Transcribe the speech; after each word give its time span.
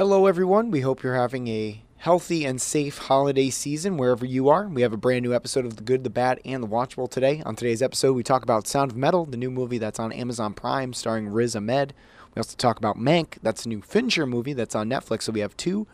Hello, 0.00 0.24
everyone. 0.24 0.70
We 0.70 0.80
hope 0.80 1.02
you're 1.02 1.14
having 1.14 1.46
a 1.48 1.82
healthy 1.98 2.46
and 2.46 2.58
safe 2.58 2.96
holiday 2.96 3.50
season 3.50 3.98
wherever 3.98 4.24
you 4.24 4.48
are. 4.48 4.66
We 4.66 4.80
have 4.80 4.94
a 4.94 4.96
brand 4.96 5.24
new 5.24 5.34
episode 5.34 5.66
of 5.66 5.76
The 5.76 5.82
Good, 5.82 6.04
the 6.04 6.08
Bad, 6.08 6.40
and 6.42 6.62
the 6.62 6.66
Watchable 6.66 7.06
today. 7.06 7.42
On 7.44 7.54
today's 7.54 7.82
episode, 7.82 8.14
we 8.14 8.22
talk 8.22 8.42
about 8.42 8.66
Sound 8.66 8.92
of 8.92 8.96
Metal, 8.96 9.26
the 9.26 9.36
new 9.36 9.50
movie 9.50 9.76
that's 9.76 10.00
on 10.00 10.10
Amazon 10.10 10.54
Prime 10.54 10.94
starring 10.94 11.28
Riz 11.28 11.54
Ahmed. 11.54 11.92
We 12.34 12.40
also 12.40 12.56
talk 12.56 12.78
about 12.78 12.96
Mank, 12.96 13.36
that's 13.42 13.66
a 13.66 13.68
new 13.68 13.82
Fincher 13.82 14.24
movie 14.24 14.54
that's 14.54 14.74
on 14.74 14.88
Netflix. 14.88 15.24
So 15.24 15.32
we 15.32 15.40
have 15.40 15.54
two 15.58 15.86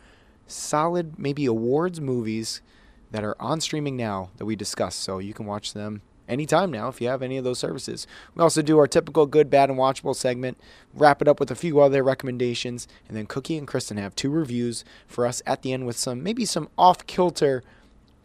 solid, 0.46 1.18
maybe 1.18 1.44
awards 1.44 2.00
movies 2.00 2.62
that 3.10 3.24
are 3.24 3.34
on 3.40 3.60
streaming 3.60 3.96
now 3.96 4.30
that 4.36 4.44
we 4.46 4.54
discuss. 4.54 4.94
So 4.94 5.18
you 5.18 5.34
can 5.34 5.46
watch 5.46 5.72
them 5.72 6.02
anytime 6.28 6.70
now 6.70 6.88
if 6.88 7.00
you 7.00 7.08
have 7.08 7.22
any 7.22 7.36
of 7.36 7.44
those 7.44 7.58
services. 7.58 8.06
We 8.34 8.42
also 8.42 8.62
do 8.62 8.78
our 8.78 8.86
typical 8.86 9.26
good, 9.26 9.50
bad, 9.50 9.70
and 9.70 9.78
watchable 9.78 10.14
segment, 10.14 10.58
wrap 10.94 11.22
it 11.22 11.28
up 11.28 11.40
with 11.40 11.50
a 11.50 11.54
few 11.54 11.80
other 11.80 12.02
recommendations, 12.02 12.88
and 13.08 13.16
then 13.16 13.26
Cookie 13.26 13.58
and 13.58 13.66
Kristin 13.66 13.98
have 13.98 14.14
two 14.14 14.30
reviews 14.30 14.84
for 15.06 15.26
us 15.26 15.42
at 15.46 15.62
the 15.62 15.72
end 15.72 15.86
with 15.86 15.96
some 15.96 16.22
maybe 16.22 16.44
some 16.44 16.68
off 16.76 17.06
kilter 17.06 17.62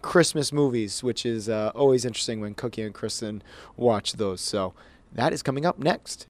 Christmas 0.01 0.51
movies, 0.51 1.03
which 1.03 1.25
is 1.25 1.47
uh, 1.47 1.71
always 1.75 2.05
interesting 2.05 2.41
when 2.41 2.53
Cookie 2.55 2.81
and 2.81 2.93
Kristin 2.93 3.41
watch 3.77 4.13
those. 4.13 4.41
So 4.41 4.73
that 5.13 5.33
is 5.33 5.43
coming 5.43 5.65
up 5.65 5.77
next. 5.79 6.27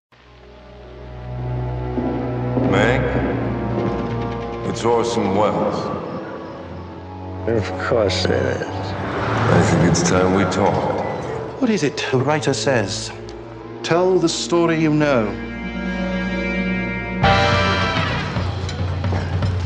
Meg, 2.69 3.01
it's 4.69 4.83
Orson 4.83 5.35
Welles. 5.35 6.01
Of 7.47 7.67
course 7.87 8.25
it 8.25 8.31
is. 8.31 8.61
I 8.63 9.61
think 9.63 9.89
it's 9.89 10.07
time 10.07 10.35
we 10.35 10.43
talked. 10.45 10.90
What 11.61 11.69
is 11.69 11.83
it 11.83 12.03
the 12.09 12.17
writer 12.17 12.55
says? 12.55 13.11
Tell 13.83 14.17
the 14.17 14.27
story 14.27 14.81
you 14.81 14.91
know. 14.91 15.27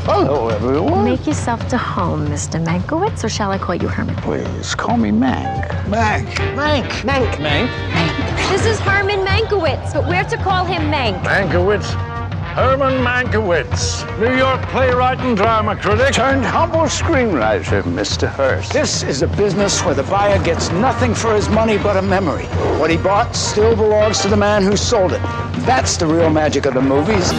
Hello, 0.04 0.50
everyone. 0.50 1.06
Make 1.06 1.26
yourself 1.26 1.66
to 1.68 1.78
home, 1.78 2.28
Mr. 2.28 2.62
Mankiewicz, 2.62 3.24
or 3.24 3.30
shall 3.30 3.50
I 3.50 3.56
call 3.56 3.76
you 3.76 3.88
Herman? 3.88 4.14
Please 4.16 4.74
call 4.74 4.98
me 4.98 5.08
Mank. 5.08 5.68
Mank. 5.86 6.28
Mank. 6.54 6.86
Mank. 7.00 7.32
Mank? 7.36 8.50
This 8.50 8.66
is 8.66 8.78
Herman 8.80 9.24
Mankiewicz, 9.24 9.94
but 9.94 10.06
we're 10.06 10.22
to 10.24 10.36
call 10.36 10.66
him 10.66 10.92
Mank. 10.92 11.18
Mankiewicz. 11.22 12.15
Herman 12.56 13.04
Mankiewicz, 13.04 14.18
New 14.18 14.34
York 14.34 14.62
playwright 14.68 15.18
and 15.18 15.36
drama 15.36 15.76
critic, 15.76 16.14
turned 16.14 16.42
humble 16.42 16.88
screenwriter, 16.88 17.82
Mr. 17.82 18.26
Hearst. 18.26 18.72
This 18.72 19.02
is 19.02 19.20
a 19.20 19.26
business 19.26 19.84
where 19.84 19.94
the 19.94 20.04
buyer 20.04 20.42
gets 20.42 20.70
nothing 20.70 21.14
for 21.14 21.34
his 21.34 21.50
money 21.50 21.76
but 21.76 21.98
a 21.98 22.00
memory. 22.00 22.46
What 22.80 22.88
he 22.88 22.96
bought 22.96 23.36
still 23.36 23.76
belongs 23.76 24.20
to 24.20 24.28
the 24.28 24.38
man 24.38 24.62
who 24.62 24.74
sold 24.74 25.12
it. 25.12 25.20
That's 25.66 25.98
the 25.98 26.06
real 26.06 26.30
magic 26.30 26.64
of 26.64 26.72
the 26.72 26.80
movies. 26.80 27.30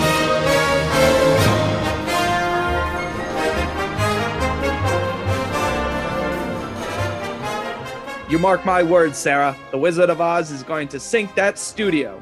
You 8.32 8.38
mark 8.38 8.64
my 8.66 8.84
words, 8.84 9.18
Sarah. 9.18 9.58
The 9.72 9.80
Wizard 9.80 10.12
of 10.12 10.22
Oz 10.22 10.52
is 10.52 10.62
going 10.62 10.90
to 10.90 11.00
sink 11.00 11.34
that 11.34 11.58
studio. 11.58 12.22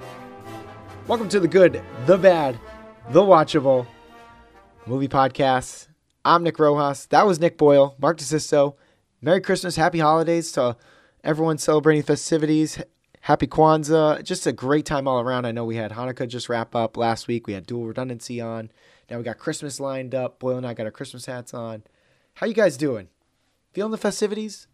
Welcome 1.08 1.28
to 1.28 1.42
the 1.42 1.48
good, 1.50 1.84
the 2.06 2.18
bad, 2.18 2.58
the 3.12 3.22
watchable 3.22 3.86
movie 4.86 5.08
podcast. 5.08 5.88
I'm 6.24 6.44
Nick 6.44 6.58
Rojas. 6.58 7.06
That 7.08 7.26
was 7.26 7.40
Nick 7.40 7.58
Boyle, 7.58 7.96
Mark 8.00 8.18
DeSisto. 8.18 8.76
Merry 9.22 9.42
Christmas, 9.42 9.76
Happy 9.76 10.00
Holidays 10.00 10.52
to 10.54 10.76
everyone 11.24 11.58
celebrating 11.58 12.04
festivities. 12.04 12.82
Happy 13.22 13.48
Kwanzaa. 13.48 14.24
Just 14.24 14.48
a 14.48 14.52
great 14.52 14.86
time 14.86 15.08
all 15.08 15.20
around. 15.20 15.46
I 15.46 15.52
know 15.52 15.66
we 15.66 15.76
had 15.76 15.92
Hanukkah 15.92 16.28
just 16.28 16.50
wrap 16.50 16.76
up 16.76 16.98
last 16.98 17.28
week. 17.28 17.48
We 17.48 17.54
had 17.54 17.66
dual 17.66 17.86
redundancy 17.86 18.42
on. 18.42 18.72
Now 19.10 19.18
we 19.18 19.24
got 19.24 19.38
Christmas 19.38 19.80
lined 19.80 20.16
up. 20.16 20.40
Boyle 20.40 20.58
and 20.58 20.66
I 20.66 20.74
got 20.74 20.86
our 20.86 20.92
Christmas 20.92 21.26
hats 21.26 21.54
on. 21.54 21.84
How 22.36 22.48
you 22.48 22.54
guys 22.54 22.76
doing? 22.76 23.10
Feeling 23.74 23.92
the 23.92 23.98
festivities? 23.98 24.68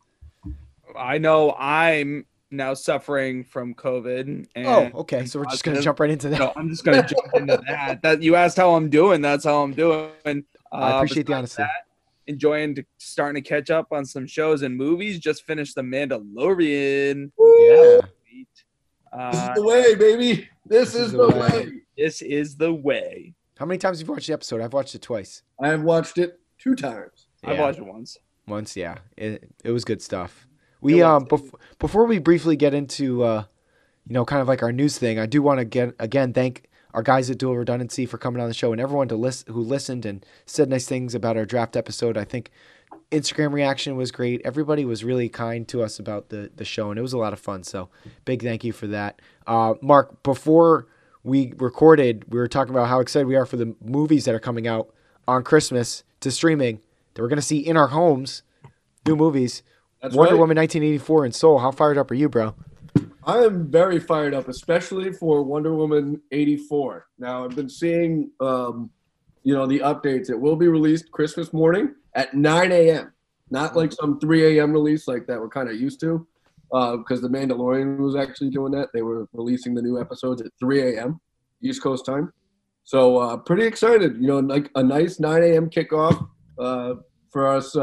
I 0.97 1.17
know 1.17 1.53
I'm 1.57 2.25
now 2.51 2.73
suffering 2.73 3.43
from 3.43 3.73
COVID. 3.73 4.47
And 4.55 4.67
oh, 4.67 4.91
okay. 4.95 5.25
So 5.25 5.39
we're 5.39 5.45
just 5.45 5.63
gonna 5.63 5.81
jump 5.81 5.99
right 5.99 6.09
into 6.09 6.29
that. 6.29 6.39
No, 6.39 6.53
I'm 6.55 6.69
just 6.69 6.83
gonna 6.83 7.03
jump 7.07 7.33
into 7.33 7.61
that. 7.67 8.01
That 8.01 8.21
you 8.21 8.35
asked 8.35 8.57
how 8.57 8.75
I'm 8.75 8.89
doing. 8.89 9.21
That's 9.21 9.45
how 9.45 9.63
I'm 9.63 9.73
doing. 9.73 10.11
Uh, 10.25 10.75
I 10.75 10.97
appreciate 10.97 11.25
the 11.27 11.33
honesty. 11.33 11.63
That, 11.63 11.87
enjoying 12.27 12.75
to, 12.75 12.85
starting 12.97 13.41
to 13.41 13.47
catch 13.47 13.69
up 13.69 13.91
on 13.91 14.05
some 14.05 14.27
shows 14.27 14.61
and 14.61 14.75
movies. 14.75 15.19
Just 15.19 15.45
finished 15.45 15.75
The 15.75 15.81
Mandalorian. 15.81 17.31
Yeah. 17.37 18.01
Uh, 19.13 19.31
This 19.31 19.41
is 19.41 19.49
the 19.55 19.63
way, 19.63 19.95
baby. 19.95 20.49
This, 20.65 20.95
is, 20.95 21.11
the 21.11 21.29
way. 21.29 21.81
This 21.97 22.21
is 22.21 22.55
the 22.55 22.73
way. 22.73 23.33
How 23.57 23.65
many 23.65 23.77
times 23.77 23.99
have 23.99 24.07
you 24.07 24.13
watched 24.13 24.27
the 24.27 24.33
episode? 24.33 24.61
I've 24.61 24.73
watched 24.73 24.95
it 24.95 25.01
twice. 25.01 25.43
I 25.61 25.67
have 25.67 25.81
watched 25.81 26.17
it 26.17 26.39
two 26.57 26.75
times. 26.75 27.27
I've 27.43 27.59
watched 27.59 27.79
it 27.79 27.85
once. 27.85 28.17
Once, 28.47 28.75
yeah. 28.77 28.99
It 29.17 29.51
it 29.63 29.71
was 29.71 29.83
good 29.83 30.01
stuff. 30.01 30.47
We 30.81 31.01
um 31.01 31.25
bef- 31.25 31.53
before 31.79 32.05
we 32.05 32.19
briefly 32.19 32.55
get 32.55 32.73
into 32.73 33.23
uh 33.23 33.43
you 34.07 34.13
know 34.13 34.25
kind 34.25 34.41
of 34.41 34.47
like 34.47 34.63
our 34.63 34.71
news 34.71 34.97
thing, 34.97 35.19
I 35.19 35.25
do 35.25 35.41
want 35.41 35.59
to 35.59 35.65
get 35.65 35.95
again 35.99 36.33
thank 36.33 36.67
our 36.93 37.03
guys 37.03 37.29
at 37.29 37.37
Dual 37.37 37.57
Redundancy 37.57 38.05
for 38.05 38.17
coming 38.17 38.41
on 38.41 38.49
the 38.49 38.53
show 38.53 38.71
and 38.73 38.81
everyone 38.81 39.07
to 39.07 39.15
list 39.15 39.47
who 39.47 39.61
listened 39.61 40.05
and 40.05 40.25
said 40.45 40.69
nice 40.69 40.85
things 40.85 41.15
about 41.15 41.37
our 41.37 41.45
draft 41.45 41.77
episode. 41.77 42.17
I 42.17 42.25
think 42.25 42.51
Instagram 43.11 43.53
reaction 43.53 43.95
was 43.95 44.11
great. 44.11 44.41
Everybody 44.43 44.83
was 44.83 45.03
really 45.03 45.29
kind 45.29 45.67
to 45.69 45.81
us 45.83 45.99
about 45.99 46.29
the 46.29 46.51
the 46.55 46.65
show 46.65 46.89
and 46.89 46.99
it 46.99 47.01
was 47.01 47.13
a 47.13 47.17
lot 47.17 47.33
of 47.33 47.39
fun. 47.39 47.63
So 47.63 47.89
big 48.25 48.41
thank 48.41 48.63
you 48.63 48.73
for 48.73 48.87
that. 48.87 49.21
Uh 49.47 49.75
Mark, 49.81 50.23
before 50.23 50.87
we 51.23 51.53
recorded, 51.57 52.25
we 52.29 52.39
were 52.39 52.47
talking 52.47 52.73
about 52.73 52.87
how 52.87 52.99
excited 52.99 53.27
we 53.27 53.35
are 53.35 53.45
for 53.45 53.57
the 53.57 53.75
movies 53.83 54.25
that 54.25 54.33
are 54.33 54.39
coming 54.39 54.67
out 54.67 54.93
on 55.27 55.43
Christmas 55.43 56.03
to 56.21 56.31
streaming 56.31 56.81
that 57.13 57.21
we're 57.21 57.27
going 57.27 57.37
to 57.37 57.43
see 57.43 57.59
in 57.59 57.77
our 57.77 57.87
homes. 57.87 58.43
New 59.05 59.15
movies. 59.15 59.63
That's 60.01 60.15
Wonder 60.15 60.33
right. 60.33 60.39
Woman 60.39 60.57
1984 60.57 61.25
and 61.25 61.35
Soul. 61.35 61.59
How 61.59 61.71
fired 61.71 61.97
up 61.97 62.09
are 62.09 62.15
you, 62.15 62.27
bro? 62.27 62.55
I 63.23 63.37
am 63.39 63.69
very 63.69 63.99
fired 63.99 64.33
up, 64.33 64.47
especially 64.47 65.13
for 65.13 65.43
Wonder 65.43 65.75
Woman 65.75 66.19
84. 66.31 67.07
Now, 67.19 67.45
I've 67.45 67.55
been 67.55 67.69
seeing, 67.69 68.31
um, 68.39 68.89
you 69.43 69.53
know, 69.53 69.67
the 69.67 69.79
updates. 69.79 70.31
It 70.31 70.39
will 70.39 70.55
be 70.55 70.67
released 70.67 71.11
Christmas 71.11 71.53
morning 71.53 71.93
at 72.15 72.33
9 72.33 72.71
a.m. 72.71 73.13
Not 73.51 73.75
like 73.75 73.91
some 73.93 74.19
3 74.19 74.57
a.m. 74.57 74.71
release 74.71 75.07
like 75.07 75.27
that 75.27 75.39
we're 75.39 75.49
kind 75.49 75.69
of 75.69 75.79
used 75.79 75.99
to, 75.99 76.25
because 76.71 77.21
The 77.21 77.27
Mandalorian 77.27 77.99
was 77.99 78.15
actually 78.15 78.49
doing 78.49 78.71
that. 78.71 78.89
They 78.93 79.03
were 79.03 79.27
releasing 79.33 79.75
the 79.75 79.83
new 79.83 80.01
episodes 80.01 80.41
at 80.41 80.51
3 80.59 80.95
a.m. 80.95 81.19
East 81.61 81.83
Coast 81.83 82.05
time. 82.05 82.33
So 82.83 83.17
uh, 83.17 83.37
pretty 83.37 83.65
excited. 83.65 84.15
You 84.19 84.27
know, 84.27 84.39
like 84.39 84.71
a 84.73 84.81
nice 84.81 85.19
9 85.19 85.43
a.m. 85.43 85.69
kickoff 85.69 86.27
uh, 86.57 86.95
for 87.29 87.47
us. 87.47 87.75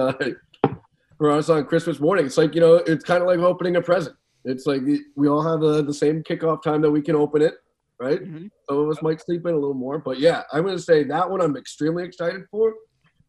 For 1.19 1.31
us 1.31 1.49
on 1.49 1.65
Christmas 1.67 1.99
morning, 2.01 2.27
it's 2.27 2.39
like 2.39 2.55
you 2.55 2.61
know, 2.61 2.77
it's 2.77 3.05
kind 3.05 3.21
of 3.23 3.27
like 3.29 3.41
opening 3.41 3.77
a 3.77 3.83
present. 3.83 4.17
It's 4.45 4.67
like 4.67 4.83
we 5.17 5.29
all 5.29 5.43
have 5.43 5.63
uh, 5.63 5.83
the 5.83 5.93
same 5.93 6.23
kickoff 6.23 6.63
time 6.63 6.81
that 6.83 6.91
we 6.91 7.03
can 7.03 7.17
open 7.17 7.43
it, 7.43 7.55
right? 8.01 8.23
Mhm. 8.23 8.51
Some 8.69 8.79
of 8.79 8.89
us 8.89 9.03
might 9.03 9.21
sleep 9.21 9.45
in 9.47 9.53
a 9.53 9.59
little 9.59 9.75
more, 9.75 9.99
but 9.99 10.21
yeah, 10.21 10.43
I'm 10.53 10.63
going 10.63 10.77
to 10.77 10.83
say 10.83 11.03
that 11.05 11.29
one 11.29 11.41
I'm 11.41 11.57
extremely 11.57 12.05
excited 12.05 12.43
for. 12.51 12.73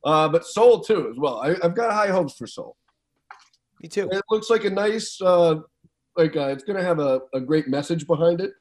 Uh, 0.06 0.30
but 0.30 0.46
Soul 0.46 0.82
too, 0.82 1.10
as 1.10 1.18
well. 1.18 1.40
I, 1.40 1.56
I've 1.64 1.76
got 1.76 1.92
high 1.92 2.08
hopes 2.08 2.36
for 2.38 2.48
Soul. 2.48 2.78
Me 3.82 3.90
too. 3.90 4.08
It 4.12 4.24
looks 4.30 4.50
like 4.50 4.66
a 4.66 4.70
nice, 4.70 5.20
uh, 5.22 5.56
like 6.16 6.36
uh, 6.38 6.48
it's 6.48 6.64
going 6.64 6.78
to 6.78 6.84
have 6.84 7.00
a, 7.00 7.22
a 7.34 7.42
great 7.42 7.68
message 7.68 8.06
behind 8.08 8.40
it. 8.40 8.52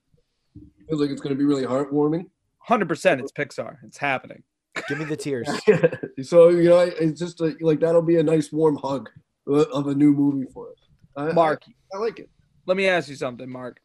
Feels 0.88 1.00
like 1.00 1.11
it's 1.11 1.21
going 1.21 1.34
to 1.34 1.38
be 1.38 1.44
really 1.44 1.65
heartwarming. 1.65 2.27
100%. 2.69 3.21
It's 3.21 3.33
Pixar. 3.33 3.77
It's 3.84 3.99
happening. 3.99 4.43
Give 4.88 4.99
me 4.99 5.04
the 5.04 5.16
tears. 5.16 5.49
so 6.28 6.49
you 6.49 6.69
know, 6.69 6.78
it's 6.81 7.21
just 7.21 7.41
like, 7.41 7.56
like 7.60 7.81
that'll 7.81 8.03
be 8.03 8.16
a 8.19 8.22
nice 8.22 8.50
warm 8.53 8.76
hug 8.76 9.09
of 9.47 9.87
a 9.87 9.94
new 9.94 10.12
movie 10.12 10.47
for 10.53 10.71
us. 10.71 10.76
I, 11.16 11.32
Mark, 11.32 11.62
I, 11.66 11.97
I 11.97 12.00
like 12.00 12.19
it. 12.19 12.28
let 12.66 12.76
me 12.76 12.87
ask 12.88 13.09
you 13.09 13.16
something, 13.16 13.49
Mark. 13.49 13.81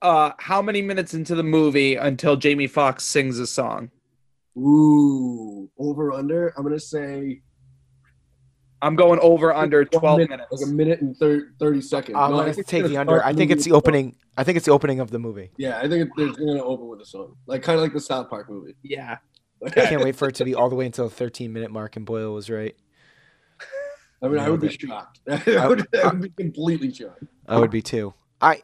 Uh, 0.00 0.32
how 0.38 0.62
many 0.62 0.80
minutes 0.82 1.12
into 1.14 1.34
the 1.34 1.42
movie 1.42 1.96
until 1.96 2.36
Jamie 2.36 2.66
Foxx 2.66 3.04
sings 3.04 3.38
a 3.38 3.46
song? 3.46 3.90
Ooh, 4.56 5.70
over 5.78 6.12
under. 6.12 6.52
I'm 6.56 6.62
gonna 6.64 6.80
say 6.80 7.42
I'm 8.82 8.96
going 8.96 9.20
over 9.20 9.52
under 9.54 9.84
12 9.84 10.16
minute, 10.18 10.30
minutes. 10.30 10.48
like 10.52 10.66
a 10.70 10.72
minute 10.72 11.00
and 11.02 11.16
thir- 11.16 11.52
thirty 11.58 11.80
seconds. 11.82 12.16
I'm 12.18 12.30
No, 12.30 12.38
gonna 12.38 12.52
think 12.54 12.66
take 12.66 12.80
it's 12.84 12.90
the 12.90 12.96
under. 12.96 13.22
I 13.24 13.32
think 13.34 13.50
it's 13.50 13.64
the 13.64 13.70
movie- 13.70 13.76
opening. 13.78 14.16
I 14.36 14.44
think 14.44 14.56
it's 14.56 14.64
the 14.66 14.72
opening 14.72 15.00
of 15.00 15.10
the 15.10 15.18
movie. 15.18 15.50
Yeah, 15.58 15.78
I 15.78 15.82
think 15.88 16.06
it, 16.06 16.08
it's 16.16 16.38
gonna 16.38 16.62
open 16.64 16.88
with 16.88 17.00
a 17.02 17.04
song, 17.06 17.36
like 17.46 17.62
kind 17.62 17.76
of 17.78 17.82
like 17.82 17.92
the 17.92 18.00
South 18.00 18.30
Park 18.30 18.48
movie. 18.48 18.74
Yeah. 18.82 19.18
I 19.64 19.70
can't 19.70 20.02
wait 20.04 20.16
for 20.16 20.28
it 20.28 20.34
to 20.36 20.44
be 20.44 20.54
all 20.54 20.68
the 20.68 20.76
way 20.76 20.86
until 20.86 21.08
the 21.08 21.14
13 21.14 21.52
minute 21.52 21.70
mark. 21.70 21.96
And 21.96 22.06
Boyle 22.06 22.32
was 22.32 22.50
right. 22.50 22.76
I 24.22 24.28
mean, 24.28 24.38
I 24.38 24.50
would 24.50 24.60
be 24.60 24.68
shocked. 24.68 25.20
I 25.28 25.66
would, 25.66 25.86
I 25.96 26.08
would 26.08 26.20
be 26.20 26.28
completely 26.30 26.92
shocked. 26.92 27.24
I 27.48 27.58
would 27.58 27.70
be 27.70 27.80
too. 27.80 28.12
I 28.40 28.62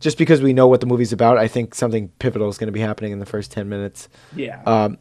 just 0.00 0.18
because 0.18 0.40
we 0.40 0.52
know 0.52 0.66
what 0.66 0.80
the 0.80 0.86
movie's 0.86 1.12
about. 1.12 1.38
I 1.38 1.48
think 1.48 1.74
something 1.74 2.08
pivotal 2.18 2.48
is 2.48 2.58
going 2.58 2.68
to 2.68 2.72
be 2.72 2.80
happening 2.80 3.12
in 3.12 3.18
the 3.18 3.26
first 3.26 3.50
10 3.50 3.68
minutes. 3.68 4.08
Yeah. 4.34 4.62
Um, 4.64 4.98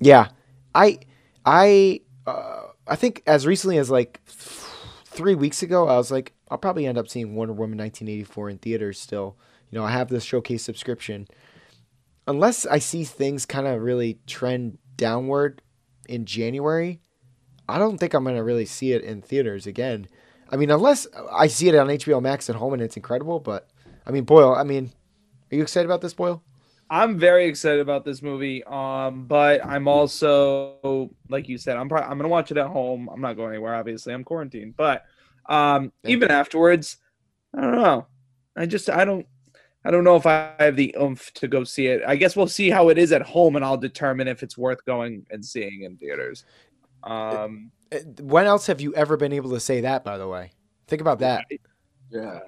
yeah, 0.00 0.28
I, 0.74 0.98
I, 1.44 2.00
uh, 2.26 2.62
I 2.86 2.96
think 2.96 3.22
as 3.26 3.46
recently 3.46 3.78
as 3.78 3.90
like 3.90 4.20
three 4.24 5.34
weeks 5.34 5.62
ago, 5.62 5.86
I 5.86 5.96
was 5.96 6.10
like, 6.10 6.32
I'll 6.50 6.58
probably 6.58 6.86
end 6.86 6.98
up 6.98 7.08
seeing 7.08 7.34
Wonder 7.34 7.52
Woman 7.52 7.78
1984 7.78 8.50
in 8.50 8.58
theaters 8.58 8.98
still. 8.98 9.36
You 9.70 9.78
know, 9.78 9.84
I 9.84 9.92
have 9.92 10.08
this 10.08 10.24
showcase 10.24 10.64
subscription. 10.64 11.28
Unless 12.26 12.66
I 12.66 12.78
see 12.78 13.04
things 13.04 13.46
kind 13.46 13.66
of 13.66 13.80
really 13.80 14.18
trend 14.26 14.78
downward 14.96 15.62
in 16.08 16.26
January, 16.26 17.00
I 17.68 17.78
don't 17.78 17.98
think 17.98 18.14
I'm 18.14 18.24
gonna 18.24 18.44
really 18.44 18.66
see 18.66 18.92
it 18.92 19.02
in 19.02 19.22
theaters 19.22 19.66
again. 19.66 20.08
I 20.50 20.56
mean, 20.56 20.70
unless 20.70 21.06
I 21.32 21.46
see 21.46 21.68
it 21.68 21.74
on 21.74 21.88
HBO 21.88 22.20
Max 22.20 22.50
at 22.50 22.56
home 22.56 22.72
and 22.72 22.82
it's 22.82 22.96
incredible. 22.96 23.40
But 23.40 23.68
I 24.06 24.10
mean, 24.10 24.24
Boyle. 24.24 24.54
I 24.54 24.64
mean, 24.64 24.92
are 25.50 25.56
you 25.56 25.62
excited 25.62 25.86
about 25.86 26.00
this, 26.00 26.14
Boyle? 26.14 26.42
I'm 26.90 27.18
very 27.18 27.46
excited 27.46 27.78
about 27.78 28.04
this 28.04 28.20
movie. 28.20 28.64
Um, 28.64 29.26
but 29.26 29.64
I'm 29.64 29.86
also 29.86 31.10
like 31.28 31.48
you 31.48 31.56
said, 31.56 31.76
I'm 31.76 31.88
probably 31.88 32.10
I'm 32.10 32.18
gonna 32.18 32.28
watch 32.28 32.50
it 32.50 32.56
at 32.56 32.66
home. 32.66 33.08
I'm 33.08 33.20
not 33.20 33.36
going 33.36 33.50
anywhere. 33.50 33.74
Obviously, 33.74 34.12
I'm 34.12 34.24
quarantined. 34.24 34.76
But 34.76 35.04
um, 35.48 35.92
even 36.04 36.30
afterwards, 36.30 36.96
I 37.56 37.60
don't 37.60 37.76
know. 37.76 38.06
I 38.56 38.66
just 38.66 38.90
I 38.90 39.04
don't 39.04 39.26
I 39.84 39.90
don't 39.90 40.04
know 40.04 40.16
if 40.16 40.26
I 40.26 40.52
have 40.58 40.76
the 40.76 40.94
oomph 41.00 41.32
to 41.34 41.48
go 41.48 41.64
see 41.64 41.86
it. 41.86 42.02
I 42.06 42.16
guess 42.16 42.36
we'll 42.36 42.48
see 42.48 42.68
how 42.70 42.90
it 42.90 42.98
is 42.98 43.12
at 43.12 43.22
home, 43.22 43.56
and 43.56 43.64
I'll 43.64 43.76
determine 43.78 44.28
if 44.28 44.42
it's 44.42 44.58
worth 44.58 44.84
going 44.84 45.24
and 45.30 45.44
seeing 45.44 45.82
in 45.82 45.96
theaters. 45.96 46.44
Um, 47.02 47.70
Uh, 47.92 47.98
When 48.20 48.46
else 48.46 48.66
have 48.66 48.80
you 48.80 48.94
ever 48.94 49.16
been 49.16 49.32
able 49.32 49.50
to 49.50 49.60
say 49.60 49.80
that? 49.80 50.04
By 50.04 50.18
the 50.18 50.28
way, 50.28 50.52
think 50.86 51.00
about 51.00 51.18
that. 51.20 51.46
Yeah. 52.10 52.40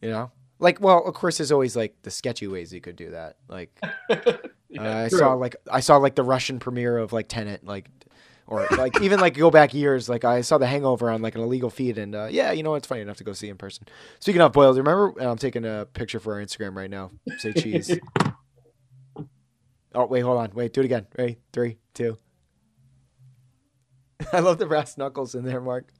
You 0.00 0.10
know, 0.10 0.32
like, 0.58 0.80
well, 0.80 1.04
of 1.04 1.14
course, 1.14 1.38
there's 1.38 1.52
always 1.52 1.76
like 1.76 1.94
the 2.02 2.10
sketchy 2.10 2.46
ways 2.46 2.72
you 2.72 2.80
could 2.80 2.96
do 2.96 3.10
that. 3.10 3.36
Like, 3.48 3.70
uh, 4.10 4.38
I 4.78 5.08
true. 5.08 5.18
saw 5.18 5.34
like 5.34 5.56
I 5.70 5.80
saw 5.80 5.98
like 5.98 6.14
the 6.14 6.22
Russian 6.24 6.58
premiere 6.60 6.96
of 6.98 7.12
like 7.12 7.28
Tenet. 7.28 7.64
like, 7.64 7.88
or 8.46 8.66
like 8.76 9.00
even 9.00 9.20
like 9.20 9.34
go 9.34 9.50
back 9.50 9.74
years. 9.74 10.08
Like 10.08 10.24
I 10.24 10.42
saw 10.42 10.58
The 10.58 10.66
Hangover 10.66 11.10
on 11.10 11.22
like 11.22 11.34
an 11.34 11.40
illegal 11.40 11.70
feed, 11.70 11.98
and 11.98 12.14
uh, 12.14 12.28
yeah, 12.30 12.52
you 12.52 12.62
know 12.62 12.74
it's 12.74 12.86
funny 12.86 13.00
enough 13.00 13.16
to 13.18 13.24
go 13.24 13.32
see 13.32 13.48
in 13.48 13.56
person. 13.56 13.86
Speaking 14.20 14.40
of 14.40 14.54
you 14.54 14.62
remember? 14.62 15.14
and 15.18 15.28
I'm 15.28 15.38
taking 15.38 15.64
a 15.64 15.86
picture 15.86 16.20
for 16.20 16.34
our 16.34 16.40
Instagram 16.40 16.76
right 16.76 16.90
now. 16.90 17.10
Say 17.38 17.52
cheese. 17.52 17.98
oh 19.94 20.06
wait, 20.06 20.20
hold 20.20 20.38
on. 20.38 20.50
Wait, 20.54 20.72
do 20.72 20.80
it 20.80 20.84
again. 20.84 21.06
Ready? 21.16 21.38
Three, 21.52 21.78
two. 21.94 22.18
I 24.32 24.40
love 24.40 24.58
the 24.58 24.66
brass 24.66 24.96
knuckles 24.96 25.34
in 25.34 25.44
there, 25.44 25.60
Mark. 25.60 25.88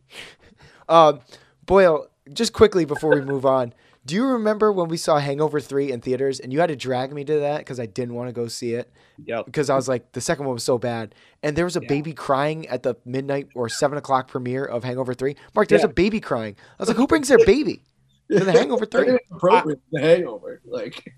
Um, 0.86 1.20
Boyle, 1.64 2.08
just 2.30 2.52
quickly 2.52 2.84
before 2.84 3.14
we 3.14 3.22
move 3.22 3.46
on, 3.46 3.72
do 4.06 4.14
you 4.14 4.26
remember 4.26 4.70
when 4.72 4.88
we 4.88 4.96
saw 4.96 5.18
Hangover 5.18 5.60
3 5.60 5.90
in 5.92 6.00
theaters 6.00 6.38
and 6.40 6.52
you 6.52 6.60
had 6.60 6.66
to 6.68 6.76
drag 6.76 7.12
me 7.12 7.24
to 7.24 7.40
that 7.40 7.58
because 7.58 7.80
I 7.80 7.86
didn't 7.86 8.14
want 8.14 8.28
to 8.28 8.32
go 8.32 8.48
see 8.48 8.74
it? 8.74 8.92
Yep. 9.24 9.46
Because 9.46 9.70
I 9.70 9.76
was 9.76 9.88
like, 9.88 10.12
the 10.12 10.20
second 10.20 10.44
one 10.44 10.54
was 10.54 10.64
so 10.64 10.76
bad. 10.78 11.14
And 11.42 11.56
there 11.56 11.64
was 11.64 11.76
a 11.76 11.80
baby 11.80 12.12
crying 12.12 12.66
at 12.68 12.82
the 12.82 12.96
midnight 13.06 13.48
or 13.54 13.68
7 13.68 13.96
o'clock 13.96 14.28
premiere 14.28 14.64
of 14.64 14.84
Hangover 14.84 15.14
3. 15.14 15.36
Mark, 15.54 15.68
there's 15.68 15.82
Yeah. 15.82 15.86
a 15.88 15.92
baby 15.92 16.20
crying. 16.20 16.56
I 16.78 16.82
was 16.82 16.88
like, 16.88 16.96
who 16.98 17.06
brings 17.06 17.28
their 17.28 17.44
baby 17.46 17.82
to 18.30 18.40
the 18.44 18.52
Hangover 18.52 18.84
3? 18.84 19.04
think 19.04 19.20
it's 19.22 19.30
appropriate. 19.32 19.80
the 19.92 20.00
Hangover, 20.00 20.60
like 20.66 21.14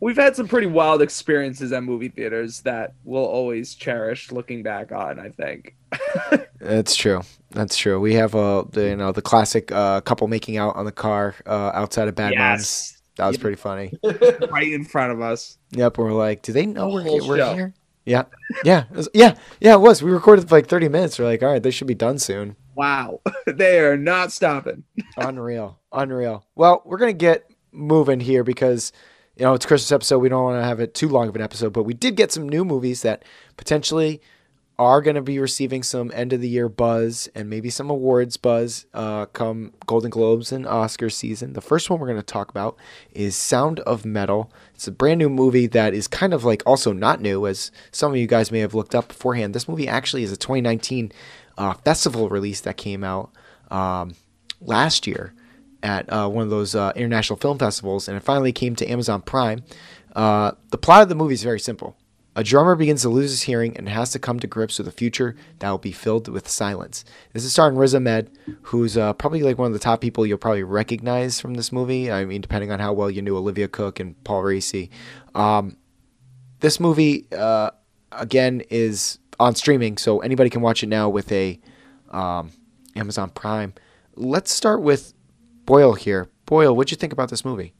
we've 0.00 0.16
had 0.16 0.34
some 0.34 0.48
pretty 0.48 0.66
wild 0.66 1.02
experiences 1.02 1.72
at 1.72 1.82
movie 1.82 2.08
theaters 2.08 2.60
that 2.62 2.94
we'll 3.04 3.24
always 3.24 3.74
cherish 3.74 4.32
looking 4.32 4.62
back 4.62 4.92
on. 4.92 5.18
I 5.18 5.28
think. 5.28 5.76
That's 6.60 6.94
true. 6.94 7.22
That's 7.50 7.76
true. 7.76 7.98
We 8.00 8.14
have 8.14 8.34
uh, 8.34 8.64
the, 8.70 8.90
you 8.90 8.96
know, 8.96 9.12
the 9.12 9.22
classic 9.22 9.72
uh, 9.72 10.00
couple 10.02 10.28
making 10.28 10.56
out 10.56 10.76
on 10.76 10.84
the 10.84 10.92
car 10.92 11.34
uh, 11.46 11.72
outside 11.74 12.06
of 12.08 12.14
Bad 12.14 12.36
Moms. 12.36 13.02
That 13.16 13.26
was 13.26 13.38
pretty 13.38 13.56
funny. 13.56 13.92
right 14.50 14.72
in 14.72 14.84
front 14.84 15.12
of 15.12 15.20
us. 15.20 15.58
Yep, 15.72 15.98
we're 15.98 16.12
like, 16.12 16.42
do 16.42 16.52
they 16.52 16.64
know 16.64 16.88
we're, 16.88 17.02
whole 17.02 17.26
we're 17.26 17.54
here? 17.54 17.74
Yeah, 18.06 18.24
yeah, 18.64 18.84
was- 18.90 19.08
yeah, 19.12 19.34
yeah. 19.60 19.74
It 19.74 19.80
was. 19.80 20.02
We 20.02 20.10
recorded 20.10 20.48
for 20.48 20.54
like 20.54 20.68
thirty 20.68 20.88
minutes. 20.88 21.18
We're 21.18 21.26
like, 21.26 21.42
all 21.42 21.52
right, 21.52 21.62
they 21.62 21.70
should 21.70 21.86
be 21.86 21.94
done 21.94 22.18
soon. 22.18 22.56
Wow, 22.74 23.20
they 23.46 23.78
are 23.80 23.96
not 23.96 24.32
stopping. 24.32 24.84
Unreal, 25.18 25.78
unreal. 25.92 26.46
Well, 26.54 26.82
we're 26.86 26.96
gonna 26.96 27.12
get 27.12 27.50
moving 27.72 28.20
here 28.20 28.42
because 28.42 28.92
you 29.40 29.46
know 29.46 29.54
it's 29.54 29.64
Christmas 29.64 29.90
episode. 29.90 30.18
We 30.18 30.28
don't 30.28 30.44
want 30.44 30.60
to 30.60 30.66
have 30.66 30.80
it 30.80 30.92
too 30.92 31.08
long 31.08 31.26
of 31.26 31.34
an 31.34 31.40
episode, 31.40 31.72
but 31.72 31.84
we 31.84 31.94
did 31.94 32.14
get 32.14 32.30
some 32.30 32.46
new 32.46 32.62
movies 32.62 33.00
that 33.00 33.24
potentially 33.56 34.20
are 34.78 35.00
going 35.00 35.16
to 35.16 35.22
be 35.22 35.38
receiving 35.38 35.82
some 35.82 36.12
end 36.14 36.34
of 36.34 36.42
the 36.42 36.48
year 36.48 36.68
buzz 36.68 37.26
and 37.34 37.48
maybe 37.48 37.70
some 37.70 37.88
awards 37.88 38.36
buzz 38.36 38.84
uh, 38.92 39.24
come 39.26 39.72
Golden 39.86 40.10
Globes 40.10 40.52
and 40.52 40.66
Oscar 40.66 41.08
season. 41.08 41.54
The 41.54 41.62
first 41.62 41.88
one 41.88 41.98
we're 41.98 42.06
going 42.06 42.18
to 42.18 42.22
talk 42.22 42.50
about 42.50 42.76
is 43.12 43.34
Sound 43.34 43.80
of 43.80 44.04
Metal. 44.04 44.52
It's 44.74 44.86
a 44.86 44.92
brand 44.92 45.18
new 45.18 45.30
movie 45.30 45.66
that 45.68 45.94
is 45.94 46.06
kind 46.06 46.34
of 46.34 46.44
like 46.44 46.62
also 46.66 46.92
not 46.92 47.22
new, 47.22 47.46
as 47.46 47.70
some 47.92 48.12
of 48.12 48.18
you 48.18 48.26
guys 48.26 48.52
may 48.52 48.58
have 48.58 48.74
looked 48.74 48.94
up 48.94 49.08
beforehand. 49.08 49.54
This 49.54 49.68
movie 49.68 49.88
actually 49.88 50.22
is 50.22 50.32
a 50.32 50.36
2019 50.36 51.12
uh, 51.56 51.72
festival 51.72 52.28
release 52.28 52.60
that 52.60 52.76
came 52.76 53.02
out 53.02 53.32
um, 53.70 54.16
last 54.60 55.06
year 55.06 55.32
at 55.82 56.10
uh, 56.12 56.28
one 56.28 56.44
of 56.44 56.50
those 56.50 56.74
uh, 56.74 56.92
international 56.96 57.38
film 57.38 57.58
festivals, 57.58 58.08
and 58.08 58.16
it 58.16 58.22
finally 58.22 58.52
came 58.52 58.76
to 58.76 58.90
Amazon 58.90 59.22
Prime. 59.22 59.62
Uh, 60.14 60.52
the 60.70 60.78
plot 60.78 61.02
of 61.02 61.08
the 61.08 61.14
movie 61.14 61.34
is 61.34 61.42
very 61.42 61.60
simple. 61.60 61.96
A 62.36 62.44
drummer 62.44 62.76
begins 62.76 63.02
to 63.02 63.08
lose 63.08 63.30
his 63.30 63.42
hearing 63.42 63.76
and 63.76 63.88
has 63.88 64.12
to 64.12 64.18
come 64.18 64.38
to 64.38 64.46
grips 64.46 64.78
with 64.78 64.86
a 64.86 64.92
future 64.92 65.34
that 65.58 65.68
will 65.68 65.78
be 65.78 65.90
filled 65.90 66.28
with 66.28 66.48
silence. 66.48 67.04
This 67.32 67.44
is 67.44 67.52
starring 67.52 67.76
Riz 67.76 67.94
Ahmed, 67.94 68.30
who's 68.62 68.96
uh, 68.96 69.12
probably 69.14 69.42
like 69.42 69.58
one 69.58 69.66
of 69.66 69.72
the 69.72 69.80
top 69.80 70.00
people 70.00 70.24
you'll 70.24 70.38
probably 70.38 70.62
recognize 70.62 71.40
from 71.40 71.54
this 71.54 71.72
movie. 71.72 72.10
I 72.10 72.24
mean, 72.24 72.40
depending 72.40 72.70
on 72.70 72.78
how 72.78 72.92
well 72.92 73.10
you 73.10 73.20
knew 73.20 73.36
Olivia 73.36 73.66
Cooke 73.66 73.98
and 73.98 74.22
Paul 74.22 74.44
Raci. 74.44 74.90
Um, 75.34 75.76
this 76.60 76.78
movie, 76.78 77.26
uh, 77.36 77.72
again, 78.12 78.62
is 78.70 79.18
on 79.40 79.56
streaming, 79.56 79.98
so 79.98 80.20
anybody 80.20 80.50
can 80.50 80.60
watch 80.60 80.84
it 80.84 80.88
now 80.88 81.08
with 81.08 81.32
a 81.32 81.58
um, 82.10 82.52
Amazon 82.94 83.30
Prime. 83.30 83.74
Let's 84.14 84.52
start 84.52 84.82
with 84.82 85.14
Boyle 85.70 85.94
here. 85.94 86.28
Boyle, 86.46 86.74
what'd 86.74 86.90
you 86.90 86.96
think 86.96 87.12
about 87.12 87.28
this 87.30 87.44
movie? 87.44 87.74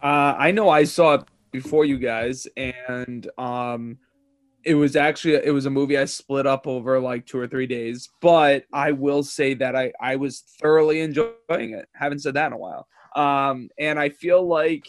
Uh, 0.00 0.36
I 0.38 0.52
know 0.52 0.68
I 0.68 0.84
saw 0.84 1.14
it 1.14 1.24
before 1.50 1.84
you 1.84 1.98
guys, 1.98 2.46
and 2.56 3.28
um, 3.36 3.98
it 4.62 4.74
was 4.74 4.94
actually 4.94 5.34
it 5.34 5.52
was 5.52 5.66
a 5.66 5.70
movie 5.70 5.98
I 5.98 6.04
split 6.04 6.46
up 6.46 6.68
over 6.68 7.00
like 7.00 7.26
two 7.26 7.40
or 7.40 7.48
three 7.48 7.66
days. 7.66 8.08
But 8.20 8.66
I 8.72 8.92
will 8.92 9.24
say 9.24 9.54
that 9.54 9.74
I 9.74 9.90
I 10.00 10.14
was 10.14 10.44
thoroughly 10.62 11.00
enjoying 11.00 11.32
it. 11.48 11.88
Haven't 11.92 12.20
said 12.20 12.34
that 12.34 12.46
in 12.46 12.52
a 12.52 12.56
while. 12.56 12.86
Um, 13.16 13.68
and 13.80 13.98
I 13.98 14.10
feel 14.10 14.46
like 14.46 14.86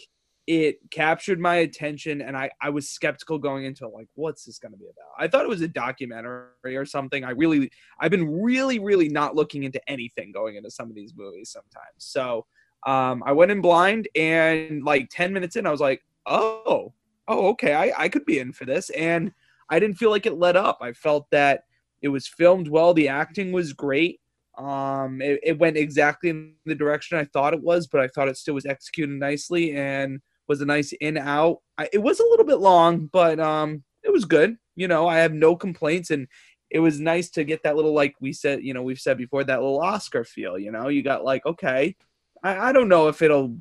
it 0.50 0.78
captured 0.90 1.38
my 1.38 1.56
attention, 1.56 2.20
and 2.20 2.36
I 2.36 2.50
I 2.60 2.70
was 2.70 2.90
skeptical 2.90 3.38
going 3.38 3.66
into 3.66 3.84
it, 3.84 3.92
like, 3.94 4.08
what's 4.16 4.44
this 4.44 4.58
going 4.58 4.72
to 4.72 4.78
be 4.78 4.86
about? 4.86 5.12
I 5.16 5.28
thought 5.28 5.44
it 5.44 5.48
was 5.48 5.60
a 5.60 5.68
documentary 5.68 6.76
or 6.76 6.84
something. 6.84 7.22
I 7.24 7.30
really 7.30 7.70
I've 8.00 8.10
been 8.10 8.42
really 8.42 8.80
really 8.80 9.08
not 9.08 9.36
looking 9.36 9.62
into 9.62 9.80
anything 9.88 10.32
going 10.32 10.56
into 10.56 10.68
some 10.68 10.88
of 10.88 10.96
these 10.96 11.14
movies 11.16 11.52
sometimes. 11.52 11.98
So 11.98 12.46
um, 12.84 13.22
I 13.24 13.30
went 13.30 13.52
in 13.52 13.60
blind, 13.60 14.08
and 14.16 14.82
like 14.82 15.08
ten 15.08 15.32
minutes 15.32 15.54
in, 15.54 15.66
I 15.66 15.70
was 15.70 15.80
like, 15.80 16.02
oh, 16.26 16.94
oh, 17.28 17.46
okay, 17.50 17.74
I, 17.74 17.92
I 17.96 18.08
could 18.08 18.24
be 18.26 18.40
in 18.40 18.52
for 18.52 18.64
this, 18.64 18.90
and 18.90 19.30
I 19.68 19.78
didn't 19.78 19.98
feel 19.98 20.10
like 20.10 20.26
it 20.26 20.36
let 20.36 20.56
up. 20.56 20.78
I 20.80 20.94
felt 20.94 21.30
that 21.30 21.62
it 22.02 22.08
was 22.08 22.26
filmed 22.26 22.66
well, 22.66 22.92
the 22.92 23.06
acting 23.06 23.52
was 23.52 23.72
great. 23.72 24.18
Um, 24.58 25.22
it, 25.22 25.38
it 25.44 25.58
went 25.60 25.76
exactly 25.76 26.30
in 26.30 26.54
the 26.66 26.74
direction 26.74 27.18
I 27.18 27.24
thought 27.24 27.54
it 27.54 27.62
was, 27.62 27.86
but 27.86 28.00
I 28.00 28.08
thought 28.08 28.26
it 28.26 28.36
still 28.36 28.54
was 28.54 28.66
executed 28.66 29.14
nicely 29.14 29.76
and 29.76 30.20
was 30.50 30.60
a 30.60 30.66
nice 30.66 30.92
in 31.00 31.16
out. 31.16 31.58
It 31.92 32.02
was 32.02 32.18
a 32.18 32.24
little 32.24 32.44
bit 32.44 32.58
long, 32.58 33.06
but 33.06 33.38
um, 33.38 33.84
it 34.02 34.12
was 34.12 34.24
good. 34.24 34.56
You 34.74 34.88
know, 34.88 35.06
I 35.06 35.18
have 35.18 35.32
no 35.32 35.54
complaints, 35.54 36.10
and 36.10 36.26
it 36.70 36.80
was 36.80 36.98
nice 36.98 37.30
to 37.30 37.44
get 37.44 37.62
that 37.62 37.76
little 37.76 37.94
like 37.94 38.16
we 38.20 38.32
said. 38.32 38.64
You 38.64 38.74
know, 38.74 38.82
we've 38.82 38.98
said 38.98 39.16
before 39.16 39.44
that 39.44 39.60
little 39.60 39.80
Oscar 39.80 40.24
feel. 40.24 40.58
You 40.58 40.72
know, 40.72 40.88
you 40.88 41.04
got 41.04 41.24
like 41.24 41.46
okay, 41.46 41.94
I, 42.42 42.70
I 42.70 42.72
don't 42.72 42.88
know 42.88 43.06
if 43.06 43.22
it'll 43.22 43.56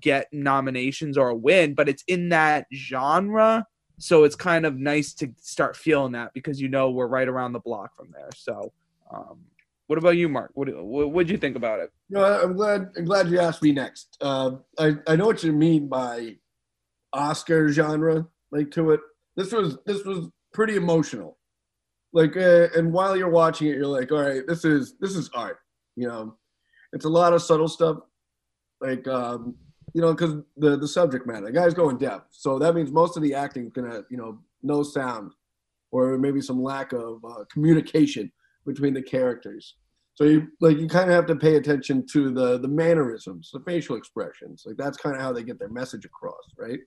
get 0.00 0.28
nominations 0.32 1.16
or 1.16 1.30
a 1.30 1.34
win, 1.34 1.72
but 1.72 1.88
it's 1.88 2.04
in 2.08 2.28
that 2.28 2.66
genre. 2.74 3.66
So 3.98 4.24
it's 4.24 4.36
kind 4.36 4.66
of 4.66 4.76
nice 4.76 5.14
to 5.14 5.32
start 5.40 5.78
feeling 5.78 6.12
that 6.12 6.34
because 6.34 6.60
you 6.60 6.68
know 6.68 6.90
we're 6.90 7.06
right 7.06 7.28
around 7.28 7.54
the 7.54 7.60
block 7.60 7.96
from 7.96 8.10
there. 8.12 8.28
So, 8.36 8.70
um, 9.10 9.38
what 9.86 9.98
about 9.98 10.16
you, 10.16 10.28
Mark? 10.28 10.50
What 10.54 10.68
what 10.84 11.12
what'd 11.12 11.30
you 11.30 11.36
think 11.36 11.56
about 11.56 11.80
it? 11.80 11.90
No, 12.08 12.24
I'm 12.24 12.54
glad. 12.54 12.90
I'm 12.96 13.04
glad 13.04 13.28
you 13.28 13.38
asked 13.38 13.62
me 13.62 13.72
next. 13.72 14.16
Uh, 14.20 14.52
I 14.78 14.94
I 15.06 15.16
know 15.16 15.26
what 15.26 15.42
you 15.42 15.52
mean 15.52 15.88
by 15.88 16.36
Oscar 17.12 17.68
genre, 17.70 18.26
like 18.50 18.70
to 18.72 18.92
it. 18.92 19.00
This 19.36 19.52
was 19.52 19.78
this 19.84 20.04
was 20.04 20.28
pretty 20.52 20.76
emotional. 20.76 21.38
Like, 22.12 22.36
uh, 22.36 22.68
and 22.76 22.92
while 22.92 23.16
you're 23.16 23.28
watching 23.28 23.66
it, 23.68 23.76
you're 23.76 23.86
like, 23.86 24.12
all 24.12 24.22
right, 24.22 24.46
this 24.46 24.64
is 24.64 24.94
this 25.00 25.16
is 25.16 25.28
art. 25.34 25.58
You 25.96 26.08
know, 26.08 26.36
it's 26.92 27.04
a 27.04 27.10
lot 27.10 27.32
of 27.32 27.42
subtle 27.42 27.68
stuff. 27.68 27.98
Like, 28.80 29.06
um, 29.08 29.56
you 29.92 30.00
know, 30.00 30.14
because 30.14 30.36
the 30.56 30.76
the 30.76 30.88
subject 30.88 31.26
matter, 31.26 31.46
the 31.46 31.52
guy's 31.52 31.74
going 31.74 31.98
deaf, 31.98 32.22
so 32.30 32.58
that 32.58 32.74
means 32.74 32.90
most 32.90 33.16
of 33.16 33.22
the 33.22 33.34
acting 33.34 33.66
is 33.66 33.72
gonna, 33.72 34.02
you 34.10 34.16
know, 34.16 34.38
no 34.62 34.82
sound, 34.82 35.32
or 35.92 36.16
maybe 36.16 36.40
some 36.40 36.62
lack 36.62 36.92
of 36.92 37.22
uh, 37.24 37.44
communication 37.52 38.32
between 38.66 38.94
the 38.94 39.02
characters. 39.02 39.74
So 40.14 40.24
you 40.24 40.48
like 40.60 40.78
you 40.78 40.88
kind 40.88 41.10
of 41.10 41.16
have 41.16 41.26
to 41.26 41.36
pay 41.36 41.56
attention 41.56 42.06
to 42.12 42.30
the 42.30 42.58
the 42.58 42.68
mannerisms, 42.68 43.50
the 43.52 43.60
facial 43.60 43.96
expressions. 43.96 44.62
Like 44.64 44.76
that's 44.76 44.96
kind 44.96 45.16
of 45.16 45.22
how 45.22 45.32
they 45.32 45.42
get 45.42 45.58
their 45.58 45.68
message 45.68 46.04
across, 46.04 46.44
right? 46.56 46.78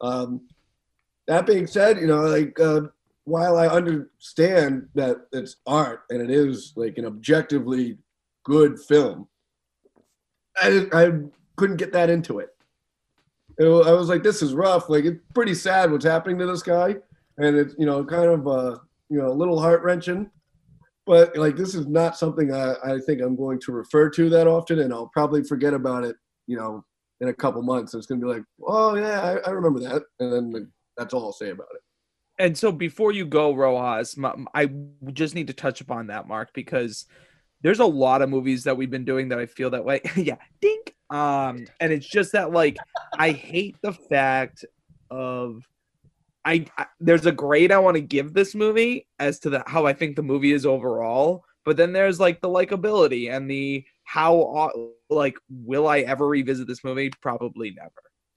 Um, 0.00 0.48
that 1.26 1.46
being 1.46 1.66
said, 1.66 1.98
you 1.98 2.06
know, 2.06 2.22
like 2.22 2.58
uh, 2.58 2.82
while 3.24 3.56
I 3.56 3.66
understand 3.66 4.88
that 4.94 5.18
it's 5.32 5.56
art 5.66 6.04
and 6.10 6.22
it 6.22 6.30
is 6.30 6.72
like 6.76 6.96
an 6.96 7.04
objectively 7.04 7.98
good 8.44 8.78
film, 8.80 9.28
I 10.56 10.86
I 10.92 11.10
couldn't 11.56 11.76
get 11.76 11.92
that 11.92 12.08
into 12.08 12.38
it. 12.38 12.48
It 13.58 13.64
I 13.64 13.92
was 13.92 14.08
like, 14.08 14.22
this 14.22 14.40
is 14.40 14.54
rough. 14.54 14.88
Like 14.88 15.04
it's 15.04 15.20
pretty 15.34 15.54
sad 15.54 15.92
what's 15.92 16.04
happening 16.04 16.38
to 16.38 16.46
this 16.46 16.62
guy, 16.62 16.96
and 17.36 17.56
it's 17.56 17.74
you 17.78 17.84
know 17.84 18.04
kind 18.04 18.30
of 18.30 18.48
uh, 18.48 18.78
you 19.08 19.18
know, 19.18 19.28
a 19.28 19.32
little 19.32 19.60
heart 19.60 19.82
wrenching. 19.82 20.30
But 21.06 21.36
like, 21.36 21.56
this 21.56 21.74
is 21.74 21.86
not 21.86 22.16
something 22.16 22.52
I, 22.52 22.74
I 22.84 22.98
think 22.98 23.20
I'm 23.20 23.36
going 23.36 23.60
to 23.60 23.72
refer 23.72 24.08
to 24.10 24.30
that 24.30 24.46
often, 24.46 24.78
and 24.78 24.92
I'll 24.92 25.10
probably 25.12 25.44
forget 25.44 25.74
about 25.74 26.04
it, 26.04 26.16
you 26.46 26.56
know, 26.56 26.84
in 27.20 27.28
a 27.28 27.34
couple 27.34 27.62
months. 27.62 27.94
It's 27.94 28.06
gonna 28.06 28.20
be 28.20 28.26
like, 28.26 28.44
oh 28.66 28.94
yeah, 28.94 29.20
I, 29.20 29.48
I 29.48 29.50
remember 29.50 29.80
that, 29.80 30.02
and 30.20 30.32
then 30.32 30.50
like, 30.50 30.62
that's 30.96 31.12
all 31.12 31.26
I'll 31.26 31.32
say 31.32 31.50
about 31.50 31.68
it. 31.74 31.82
and 32.38 32.56
so 32.56 32.72
before 32.72 33.12
you 33.12 33.26
go, 33.26 33.54
Rojas, 33.54 34.16
I 34.54 34.70
just 35.12 35.34
need 35.34 35.48
to 35.48 35.52
touch 35.52 35.80
upon 35.80 36.06
that, 36.06 36.26
Mark, 36.26 36.50
because 36.54 37.06
there's 37.62 37.80
a 37.80 37.86
lot 37.86 38.22
of 38.22 38.28
movies 38.28 38.64
that 38.64 38.76
we've 38.76 38.90
been 38.90 39.06
doing 39.06 39.30
that 39.30 39.38
I 39.38 39.46
feel 39.46 39.70
that 39.70 39.84
way. 39.84 40.00
yeah, 40.16 40.36
dink. 40.60 40.94
Um, 41.10 41.66
and 41.80 41.92
it's 41.92 42.06
just 42.06 42.32
that 42.32 42.50
like 42.52 42.76
I 43.18 43.32
hate 43.32 43.76
the 43.82 43.92
fact 43.92 44.64
of 45.10 45.62
I, 46.44 46.66
I 46.76 46.86
there's 47.00 47.26
a 47.26 47.32
grade 47.32 47.72
I 47.72 47.78
want 47.78 47.96
to 47.96 48.00
give 48.02 48.34
this 48.34 48.54
movie 48.54 49.06
as 49.18 49.38
to 49.40 49.50
the 49.50 49.64
how 49.66 49.86
I 49.86 49.92
think 49.92 50.16
the 50.16 50.22
movie 50.22 50.52
is 50.52 50.66
overall, 50.66 51.44
but 51.64 51.76
then 51.76 51.92
there's 51.92 52.20
like 52.20 52.40
the 52.40 52.48
likability 52.48 53.30
and 53.30 53.50
the 53.50 53.84
how 54.04 54.34
au- 54.34 54.92
like 55.10 55.36
will 55.48 55.88
I 55.88 56.00
ever 56.00 56.26
revisit 56.26 56.66
this 56.68 56.84
movie? 56.84 57.10
Probably 57.22 57.70
never. 57.70 57.90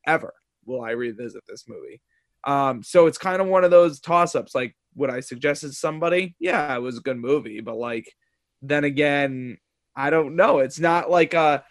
Ever 0.05 0.33
will 0.65 0.81
I 0.81 0.91
revisit 0.91 1.43
this 1.47 1.65
movie. 1.67 2.01
Um, 2.43 2.81
so 2.83 3.07
it's 3.07 3.17
kind 3.17 3.41
of 3.41 3.47
one 3.47 3.63
of 3.63 3.71
those 3.71 3.99
toss 3.99 4.35
ups. 4.35 4.55
Like, 4.55 4.75
would 4.95 5.09
I 5.09 5.19
suggest 5.19 5.63
it 5.63 5.67
to 5.67 5.73
somebody? 5.73 6.35
Yeah, 6.39 6.73
it 6.75 6.81
was 6.81 6.97
a 6.97 7.01
good 7.01 7.17
movie, 7.17 7.59
but 7.61 7.75
like, 7.77 8.13
then 8.61 8.83
again, 8.83 9.57
I 9.95 10.09
don't 10.09 10.35
know. 10.35 10.59
It's 10.59 10.79
not 10.79 11.09
like 11.09 11.33
uh 11.33 11.61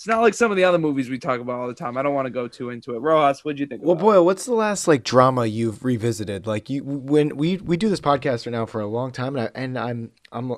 it's 0.00 0.06
not 0.06 0.22
like 0.22 0.32
some 0.32 0.50
of 0.50 0.56
the 0.56 0.64
other 0.64 0.78
movies 0.78 1.10
we 1.10 1.18
talk 1.18 1.40
about 1.40 1.60
all 1.60 1.68
the 1.68 1.74
time. 1.74 1.98
I 1.98 2.02
don't 2.02 2.14
want 2.14 2.24
to 2.24 2.30
go 2.30 2.48
too 2.48 2.70
into 2.70 2.94
it. 2.94 3.00
Rojas, 3.00 3.44
what'd 3.44 3.60
you 3.60 3.66
think? 3.66 3.82
Well, 3.84 3.96
Boyle, 3.96 4.24
what's 4.24 4.46
the 4.46 4.54
last 4.54 4.88
like 4.88 5.04
drama 5.04 5.44
you've 5.44 5.84
revisited? 5.84 6.46
Like 6.46 6.70
you, 6.70 6.82
when 6.82 7.36
we 7.36 7.58
we 7.58 7.76
do 7.76 7.90
this 7.90 8.00
podcast 8.00 8.46
right 8.46 8.52
now 8.52 8.64
for 8.64 8.80
a 8.80 8.86
long 8.86 9.12
time, 9.12 9.36
and, 9.36 9.50
I, 9.54 9.60
and 9.60 9.78
I'm 9.78 10.12
I'm 10.32 10.56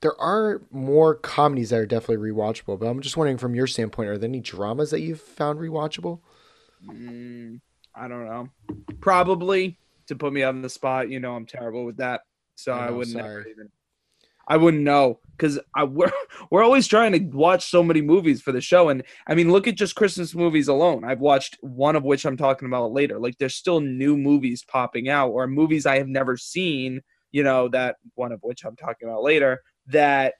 there 0.00 0.18
are 0.18 0.62
more 0.70 1.14
comedies 1.14 1.68
that 1.68 1.80
are 1.80 1.84
definitely 1.84 2.30
rewatchable. 2.30 2.80
But 2.80 2.86
I'm 2.86 3.02
just 3.02 3.18
wondering, 3.18 3.36
from 3.36 3.54
your 3.54 3.66
standpoint, 3.66 4.08
are 4.08 4.16
there 4.16 4.26
any 4.26 4.40
dramas 4.40 4.90
that 4.90 5.00
you've 5.00 5.20
found 5.20 5.58
rewatchable? 5.58 6.20
Mm, 6.88 7.60
I 7.94 8.08
don't 8.08 8.24
know. 8.24 8.48
Probably 9.02 9.78
to 10.06 10.16
put 10.16 10.32
me 10.32 10.42
on 10.42 10.62
the 10.62 10.70
spot. 10.70 11.10
You 11.10 11.20
know, 11.20 11.36
I'm 11.36 11.44
terrible 11.44 11.84
with 11.84 11.98
that, 11.98 12.22
so 12.54 12.72
I 12.72 12.86
I, 12.86 12.90
wouldn't. 12.90 13.18
ever 13.18 13.46
even. 13.46 13.68
I 14.48 14.56
wouldn't 14.56 14.82
know 14.82 15.20
because 15.36 15.58
I 15.74 15.84
we're 15.84 16.12
we're 16.50 16.64
always 16.64 16.86
trying 16.86 17.12
to 17.12 17.36
watch 17.36 17.68
so 17.68 17.82
many 17.82 18.00
movies 18.00 18.42
for 18.42 18.52
the 18.52 18.60
show, 18.60 18.88
and 18.88 19.02
I 19.26 19.34
mean, 19.34 19.50
look 19.50 19.66
at 19.66 19.76
just 19.76 19.94
Christmas 19.94 20.34
movies 20.34 20.68
alone. 20.68 21.04
I've 21.04 21.20
watched 21.20 21.56
one 21.60 21.96
of 21.96 22.04
which 22.04 22.24
I'm 22.24 22.36
talking 22.36 22.68
about 22.68 22.92
later. 22.92 23.18
Like, 23.18 23.38
there's 23.38 23.54
still 23.54 23.80
new 23.80 24.16
movies 24.16 24.64
popping 24.66 25.08
out, 25.08 25.30
or 25.30 25.46
movies 25.46 25.86
I 25.86 25.98
have 25.98 26.08
never 26.08 26.36
seen. 26.36 27.00
You 27.32 27.42
know, 27.42 27.68
that 27.68 27.96
one 28.14 28.32
of 28.32 28.40
which 28.42 28.64
I'm 28.64 28.76
talking 28.76 29.08
about 29.08 29.22
later 29.22 29.60
that 29.88 30.34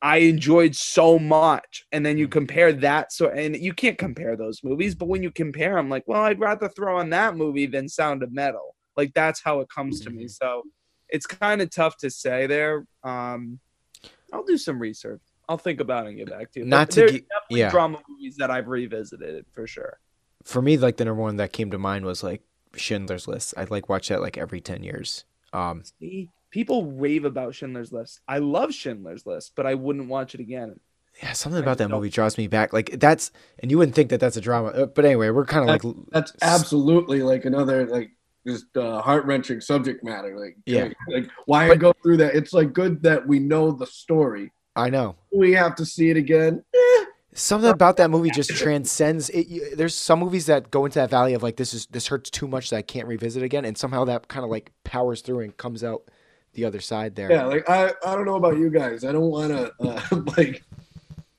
I 0.00 0.18
enjoyed 0.18 0.76
so 0.76 1.18
much. 1.18 1.84
And 1.92 2.04
then 2.04 2.18
you 2.18 2.28
mm. 2.28 2.32
compare 2.32 2.72
that 2.72 3.12
so 3.12 3.28
and 3.28 3.56
you 3.56 3.72
can't 3.72 3.98
compare 3.98 4.36
those 4.36 4.60
movies, 4.62 4.94
but 4.94 5.08
when 5.08 5.22
you 5.22 5.30
compare 5.30 5.78
I'm 5.78 5.88
like, 5.88 6.04
well, 6.06 6.22
I'd 6.22 6.40
rather 6.40 6.68
throw 6.68 6.98
on 6.98 7.10
that 7.10 7.36
movie 7.36 7.66
than 7.66 7.88
Sound 7.88 8.22
of 8.22 8.32
Metal. 8.32 8.74
Like 8.96 9.12
that's 9.14 9.42
how 9.42 9.60
it 9.60 9.68
comes 9.68 10.00
to 10.02 10.10
me. 10.10 10.24
Mm-hmm. 10.24 10.28
So 10.28 10.62
it's 11.08 11.26
kind 11.26 11.60
of 11.62 11.70
tough 11.70 11.96
to 11.98 12.10
say 12.10 12.46
there. 12.46 12.86
Um 13.04 13.58
I'll 14.32 14.44
do 14.44 14.58
some 14.58 14.78
research. 14.78 15.20
I'll 15.48 15.56
think 15.58 15.80
about 15.80 16.04
it 16.06 16.10
and 16.10 16.18
get 16.18 16.28
back 16.30 16.50
to 16.52 16.60
you. 16.60 16.64
But 16.66 16.68
Not 16.68 16.90
to 16.90 16.96
there's 17.00 17.12
gi- 17.12 17.18
definitely 17.20 17.60
yeah. 17.60 17.70
drama 17.70 18.00
movies 18.08 18.36
that 18.36 18.50
I've 18.50 18.68
revisited 18.68 19.46
for 19.52 19.66
sure. 19.66 19.98
For 20.44 20.60
me, 20.60 20.76
like 20.76 20.98
the 20.98 21.06
number 21.06 21.22
one 21.22 21.36
that 21.36 21.52
came 21.52 21.70
to 21.70 21.78
mind 21.78 22.04
was 22.04 22.22
like 22.22 22.42
Schindler's 22.76 23.26
List. 23.26 23.54
I'd 23.56 23.70
like 23.70 23.88
watch 23.88 24.08
that 24.08 24.20
like 24.20 24.36
every 24.36 24.60
ten 24.60 24.82
years. 24.82 25.24
Um, 25.54 25.82
See, 25.98 26.28
people 26.50 26.84
rave 26.92 27.24
about 27.24 27.54
Schindler's 27.54 27.92
List. 27.92 28.20
I 28.28 28.38
love 28.38 28.74
Schindler's 28.74 29.24
List, 29.24 29.52
but 29.56 29.64
I 29.66 29.74
wouldn't 29.74 30.08
watch 30.08 30.34
it 30.34 30.40
again. 30.40 30.78
yeah, 31.22 31.32
something 31.32 31.60
about 31.62 31.72
I 31.72 31.74
that 31.76 31.88
don't- 31.88 31.98
movie 31.98 32.10
draws 32.10 32.36
me 32.36 32.46
back. 32.46 32.74
Like 32.74 33.00
that's, 33.00 33.32
and 33.58 33.70
you 33.70 33.78
wouldn't 33.78 33.94
think 33.96 34.10
that 34.10 34.20
that's 34.20 34.36
a 34.36 34.42
drama, 34.42 34.68
uh, 34.68 34.86
but 34.86 35.06
anyway, 35.06 35.30
we're 35.30 35.46
kind 35.46 35.62
of 35.62 35.68
like 35.68 35.96
That's 36.12 36.34
absolutely 36.42 37.22
like 37.22 37.46
another 37.46 37.86
like 37.86 38.10
just 38.48 38.74
uh, 38.76 39.00
heart 39.02 39.24
wrenching 39.26 39.60
subject 39.60 40.02
matter. 40.02 40.38
Like, 40.38 40.56
Yeah. 40.66 40.84
like, 40.84 40.96
like, 41.08 41.30
why 41.46 41.74
go 41.76 41.92
through 42.02 42.16
that? 42.18 42.34
It's 42.34 42.52
like 42.52 42.72
good 42.72 43.02
that 43.02 43.26
we 43.26 43.38
know 43.38 43.70
the 43.70 43.86
story. 43.86 44.50
I 44.74 44.90
know. 44.90 45.16
We 45.32 45.52
have 45.52 45.74
to 45.76 45.84
see 45.86 46.10
it 46.10 46.16
again. 46.16 46.62
Eh, 46.74 47.04
Something 47.34 47.70
about 47.70 47.96
that 47.98 48.10
movie 48.10 48.30
just 48.30 48.50
transcends 48.56 49.28
it. 49.30 49.76
There's 49.76 49.94
some 49.94 50.18
movies 50.18 50.46
that 50.46 50.70
go 50.70 50.84
into 50.86 50.98
that 50.98 51.10
valley 51.10 51.34
of 51.34 51.42
like 51.42 51.56
this 51.56 51.72
is 51.74 51.86
this 51.86 52.06
hurts 52.08 52.30
too 52.30 52.48
much 52.48 52.70
that 52.70 52.76
I 52.78 52.82
can't 52.82 53.06
revisit 53.06 53.42
again, 53.44 53.64
and 53.64 53.76
somehow 53.78 54.04
that 54.06 54.26
kind 54.28 54.44
of 54.44 54.50
like 54.50 54.72
powers 54.82 55.20
through 55.20 55.40
and 55.40 55.56
comes 55.56 55.84
out 55.84 56.02
the 56.54 56.64
other 56.64 56.80
side 56.80 57.14
there. 57.14 57.30
Yeah, 57.30 57.44
like 57.44 57.68
I, 57.70 57.92
I 58.04 58.14
don't 58.16 58.24
know 58.24 58.34
about 58.36 58.56
you 58.58 58.70
guys. 58.70 59.04
I 59.04 59.12
don't 59.12 59.30
want 59.30 59.50
to 59.52 59.72
uh, 59.80 60.00
like 60.36 60.64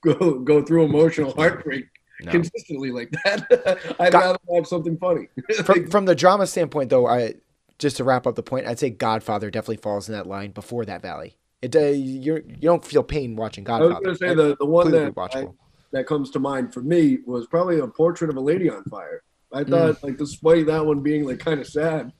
go 0.01 0.39
go 0.39 0.63
through 0.63 0.85
emotional 0.85 1.33
heartbreak 1.33 1.85
No. 2.21 2.31
consistently 2.31 2.91
like 2.91 3.11
that. 3.23 3.95
I'd 3.99 4.11
Got- 4.11 4.21
rather 4.23 4.37
watch 4.45 4.67
something 4.67 4.97
funny. 4.97 5.27
From 5.63 5.89
from 5.89 6.05
the 6.05 6.15
drama 6.15 6.47
standpoint, 6.47 6.89
though, 6.89 7.07
I 7.07 7.35
just 7.77 7.97
to 7.97 8.03
wrap 8.03 8.27
up 8.27 8.35
the 8.35 8.43
point, 8.43 8.67
I'd 8.67 8.77
say 8.79 8.89
Godfather 8.89 9.49
definitely 9.49 9.77
falls 9.77 10.09
in 10.09 10.13
that 10.15 10.27
line 10.27 10.51
before 10.51 10.83
that 10.85 11.01
valley. 11.01 11.35
It 11.61 11.75
uh, 11.75 11.79
you 11.79 12.35
you 12.47 12.55
don't 12.61 12.83
feel 12.83 13.03
pain 13.03 13.35
watching 13.35 13.69
I 13.69 13.79
was 13.79 13.89
Godfather. 13.93 14.03
going 14.05 14.15
to 14.17 14.19
say 14.19 14.33
the, 14.33 14.55
the 14.57 14.65
one 14.65 14.91
that 14.91 15.13
I, 15.33 15.47
that 15.91 16.07
comes 16.07 16.29
to 16.31 16.39
mind 16.39 16.73
for 16.73 16.81
me 16.81 17.19
was 17.25 17.47
probably 17.47 17.79
a 17.79 17.87
portrait 17.87 18.29
of 18.29 18.35
a 18.35 18.41
lady 18.41 18.69
on 18.69 18.83
fire. 18.85 19.23
I 19.51 19.63
Mm. 19.63 19.69
thought 19.69 20.03
like 20.03 20.17
despite 20.17 20.65
that 20.67 20.85
one 20.85 20.99
being 21.01 21.25
like 21.25 21.39
kind 21.39 21.59
of 21.59 21.67
sad, 21.67 22.11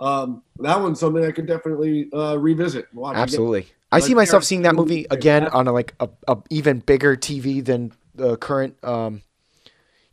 um, 0.00 0.42
that 0.58 0.80
one's 0.80 1.00
something 1.00 1.24
I 1.24 1.30
could 1.32 1.46
definitely 1.46 2.08
uh, 2.12 2.36
revisit. 2.36 2.92
Watch 2.92 3.12
again. 3.14 3.22
Absolutely. 3.22 3.66
I 3.92 4.00
see 4.00 4.14
myself 4.14 4.44
seeing 4.44 4.62
that 4.62 4.74
movie 4.74 5.06
again 5.10 5.46
on 5.46 5.68
a 5.68 5.72
like 5.72 5.94
a, 6.00 6.08
a 6.28 6.36
even 6.50 6.80
bigger 6.80 7.16
TV 7.16 7.64
than 7.64 7.92
the 8.14 8.36
current. 8.36 8.76
Um, 8.84 9.22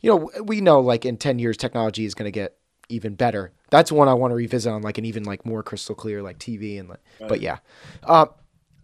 you 0.04 0.10
know, 0.10 0.30
we 0.42 0.60
know 0.60 0.80
like 0.80 1.04
in 1.06 1.16
ten 1.16 1.38
years 1.38 1.56
technology 1.56 2.04
is 2.04 2.14
going 2.14 2.26
to 2.26 2.32
get 2.32 2.56
even 2.88 3.14
better. 3.14 3.52
That's 3.70 3.90
one 3.90 4.08
I 4.08 4.14
want 4.14 4.32
to 4.32 4.36
revisit 4.36 4.70
on 4.70 4.82
like 4.82 4.98
an 4.98 5.04
even 5.04 5.24
like 5.24 5.46
more 5.46 5.62
crystal 5.62 5.94
clear 5.94 6.22
like 6.22 6.38
TV 6.38 6.78
and 6.78 6.88
like. 6.88 7.00
But 7.28 7.40
yeah, 7.40 7.58
uh, 8.02 8.26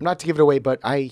not 0.00 0.18
to 0.20 0.26
give 0.26 0.36
it 0.38 0.42
away, 0.42 0.58
but 0.58 0.80
I 0.82 1.10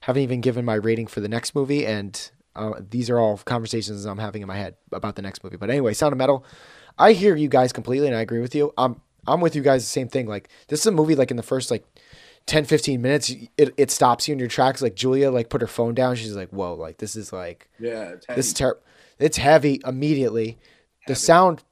haven't 0.00 0.22
even 0.22 0.40
given 0.40 0.64
my 0.64 0.74
rating 0.74 1.06
for 1.06 1.20
the 1.20 1.28
next 1.28 1.54
movie, 1.54 1.86
and 1.86 2.30
uh, 2.56 2.72
these 2.90 3.08
are 3.10 3.18
all 3.18 3.38
conversations 3.38 4.04
I'm 4.04 4.18
having 4.18 4.42
in 4.42 4.48
my 4.48 4.56
head 4.56 4.74
about 4.92 5.16
the 5.16 5.22
next 5.22 5.44
movie. 5.44 5.56
But 5.56 5.70
anyway, 5.70 5.94
Sound 5.94 6.12
of 6.12 6.18
Metal. 6.18 6.44
I 6.98 7.12
hear 7.12 7.34
you 7.36 7.48
guys 7.48 7.72
completely, 7.72 8.08
and 8.08 8.16
I 8.16 8.20
agree 8.20 8.40
with 8.40 8.54
you. 8.54 8.72
I'm 8.76 9.00
I'm 9.26 9.40
with 9.40 9.54
you 9.56 9.62
guys 9.62 9.82
the 9.84 9.88
same 9.88 10.08
thing. 10.08 10.26
Like 10.26 10.48
this 10.68 10.80
is 10.80 10.86
a 10.86 10.92
movie 10.92 11.14
like 11.14 11.30
in 11.30 11.36
the 11.36 11.42
first 11.42 11.70
like 11.70 11.84
10 12.46 12.66
15 12.66 13.00
minutes 13.00 13.30
it, 13.56 13.72
it 13.78 13.90
stops 13.90 14.28
you 14.28 14.32
in 14.32 14.38
your 14.38 14.48
tracks 14.48 14.82
like 14.82 14.94
julia 14.94 15.30
like 15.30 15.48
put 15.48 15.62
her 15.62 15.66
phone 15.66 15.94
down 15.94 16.14
she's 16.14 16.36
like 16.36 16.50
whoa 16.50 16.74
like 16.74 16.98
this 16.98 17.16
is 17.16 17.32
like 17.32 17.70
Yeah, 17.78 18.16
this 18.36 18.48
is 18.48 18.52
terrible 18.52 18.82
it's 19.18 19.36
heavy 19.36 19.80
immediately 19.86 20.58
the 21.06 21.14
sound 21.14 21.62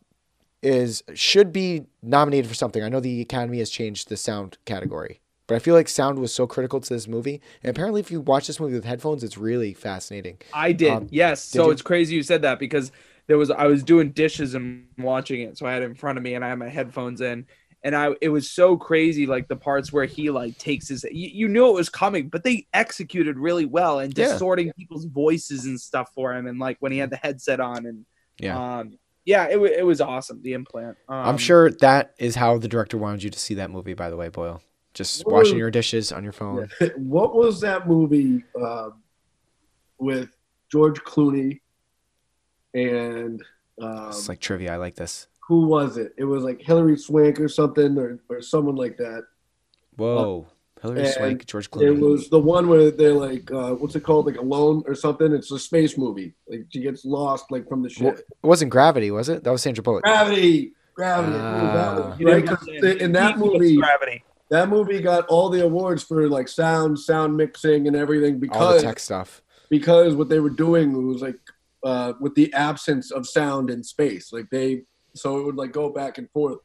is 0.62 1.02
should 1.14 1.52
be 1.52 1.84
nominated 2.02 2.48
for 2.48 2.54
something 2.54 2.82
i 2.82 2.88
know 2.88 3.00
the 3.00 3.20
academy 3.20 3.58
has 3.58 3.70
changed 3.70 4.08
the 4.08 4.16
sound 4.16 4.58
category 4.66 5.20
but 5.46 5.54
i 5.56 5.58
feel 5.58 5.74
like 5.74 5.88
sound 5.88 6.18
was 6.18 6.34
so 6.34 6.46
critical 6.46 6.80
to 6.80 6.88
this 6.94 7.08
movie 7.08 7.40
and 7.62 7.70
apparently 7.70 8.00
if 8.00 8.10
you 8.10 8.20
watch 8.20 8.46
this 8.46 8.60
movie 8.60 8.74
with 8.74 8.84
headphones 8.84 9.24
it's 9.24 9.38
really 9.38 9.74
fascinating 9.74 10.38
I 10.52 10.72
did. 10.72 10.90
Um, 10.90 11.08
yes. 11.10 11.44
did 11.52 11.64
So 11.64 11.70
you? 11.70 11.70
it's 11.70 11.82
crazy 11.82 12.14
you 12.14 12.22
said 12.22 12.42
that 12.42 12.58
because 12.58 12.92
there 13.26 13.38
was 13.38 13.50
I 13.50 13.66
was 13.66 13.82
doing 13.82 14.10
dishes 14.12 14.54
and 14.54 14.86
watching 14.98 15.40
it, 15.42 15.56
so 15.56 15.66
I 15.66 15.72
had 15.72 15.82
it 15.82 15.86
in 15.86 15.94
front 15.94 16.18
of 16.18 16.24
me 16.24 16.34
and 16.34 16.44
I 16.44 16.48
had 16.48 16.58
my 16.58 16.68
headphones 16.68 17.20
in, 17.20 17.46
and 17.84 17.96
I 17.96 18.10
it 18.20 18.28
was 18.28 18.50
so 18.50 18.76
crazy 18.76 19.26
like 19.26 19.48
the 19.48 19.56
parts 19.56 19.92
where 19.92 20.04
he 20.04 20.30
like 20.30 20.56
takes 20.58 20.88
his 20.88 21.04
you, 21.04 21.28
you 21.32 21.48
knew 21.48 21.68
it 21.68 21.74
was 21.74 21.88
coming, 21.88 22.28
but 22.28 22.44
they 22.44 22.66
executed 22.72 23.38
really 23.38 23.64
well 23.66 23.98
and 24.00 24.16
Yeah. 24.16 24.28
distorting 24.28 24.72
people's 24.78 25.04
voices 25.06 25.66
and 25.66 25.80
stuff 25.80 26.10
for 26.14 26.32
him, 26.34 26.46
and 26.46 26.58
like 26.58 26.76
when 26.80 26.92
he 26.92 26.98
had 26.98 27.10
the 27.10 27.16
headset 27.16 27.60
on 27.60 27.86
and 27.86 28.04
yeah. 28.38 28.78
um 28.78 28.98
yeah 29.24 29.46
it, 29.48 29.60
wa- 29.60 29.66
it 29.66 29.84
was 29.86 30.00
awesome 30.00 30.40
the 30.42 30.52
implant. 30.54 30.96
Um, 31.08 31.16
i'm 31.28 31.38
sure 31.38 31.70
that 31.70 32.14
is 32.18 32.34
how 32.34 32.58
the 32.58 32.68
director 32.68 32.98
wanted 32.98 33.22
you 33.22 33.30
to 33.30 33.38
see 33.38 33.54
that 33.54 33.70
movie 33.70 33.94
by 33.94 34.10
the 34.10 34.16
way 34.16 34.28
boyle. 34.28 34.62
Just 34.94 35.24
What 35.24 35.32
washing 35.34 35.54
was- 35.54 35.58
your 35.60 35.70
dishes 35.70 36.12
on 36.12 36.22
your 36.24 36.32
phone. 36.34 36.68
What 36.96 37.34
was 37.34 37.60
that 37.62 37.88
movie 37.88 38.44
um, 38.60 39.02
with 39.98 40.28
George 40.70 41.00
Clooney 41.00 41.60
and 42.74 43.42
um, 43.80 44.08
it's 44.08 44.28
like 44.28 44.40
trivia. 44.40 44.72
I 44.72 44.76
like 44.76 44.94
this 44.94 45.26
who 45.48 45.66
was 45.66 45.96
it? 45.96 46.14
It 46.16 46.24
was 46.24 46.44
like 46.44 46.60
Hilary 46.62 46.96
Swank 46.96 47.40
or 47.40 47.48
something, 47.48 47.98
or, 47.98 48.18
or 48.28 48.40
someone 48.42 48.76
like 48.76 48.96
that. 48.98 49.24
whoa 49.96 50.46
hilary 50.80 51.00
and 51.04 51.08
swank 51.10 51.46
george 51.46 51.70
Clooney. 51.70 51.82
It 51.96 52.00
was 52.00 52.28
the 52.28 52.38
one 52.40 52.66
where 52.68 52.90
they're 52.90 53.12
like, 53.14 53.50
uh, 53.52 53.74
what's 53.74 53.94
it 53.94 54.02
called, 54.02 54.26
like 54.26 54.36
Alone 54.36 54.82
or 54.86 54.94
something? 54.96 55.32
It's 55.32 55.52
a 55.52 55.58
space 55.58 55.96
movie. 55.96 56.34
Like 56.48 56.66
she 56.70 56.80
gets 56.80 57.04
lost, 57.04 57.44
like 57.52 57.68
from 57.68 57.82
the 57.82 57.94
Well, 58.00 58.16
ship. 58.16 58.26
it 58.42 58.46
wasn't 58.46 58.70
gravity 58.72 59.10
was 59.10 59.28
it 59.28 59.44
that 59.44 59.50
was 59.52 59.62
sandra 59.62 59.82
bullock 59.82 60.02
Gravity, 60.02 60.72
gravity. 60.94 61.32
What 61.38 61.62
was 61.62 61.72
that 61.72 61.88
Ah. 61.88 62.08
Right? 62.10 62.18
didn't 62.18 62.46
'Cause 62.48 62.68
understand. 62.68 63.00
in 63.00 63.12
that 63.12 63.38
movie, 63.38 63.76
gravity. 63.76 64.24
that 64.50 64.68
movie 64.68 65.00
got 65.00 65.26
all 65.26 65.48
the 65.50 65.62
awards 65.64 66.02
for 66.02 66.28
like 66.28 66.48
sound, 66.48 66.98
sound 66.98 67.36
mixing, 67.36 67.86
and 67.86 67.94
everything 67.96 68.38
because 68.40 68.56
all 68.60 68.68
the 68.68 68.74
because 68.74 68.82
tech 68.82 68.98
stuff 68.98 69.42
because 69.70 70.14
what 70.16 70.28
they 70.28 70.40
were 70.40 70.50
doing 70.50 71.06
was 71.06 71.22
like 71.22 71.38
uh, 71.84 72.12
with 72.20 72.34
the 72.34 72.52
absence 72.54 73.10
of 73.10 73.26
sound 73.26 73.68
in 73.70 73.82
space. 73.84 74.32
Like 74.32 74.48
they, 74.50 74.82
so 75.14 75.38
it 75.38 75.44
would 75.44 75.56
like 75.56 75.72
go 75.72 75.90
back 75.90 76.18
and 76.18 76.28
forth. 76.30 76.58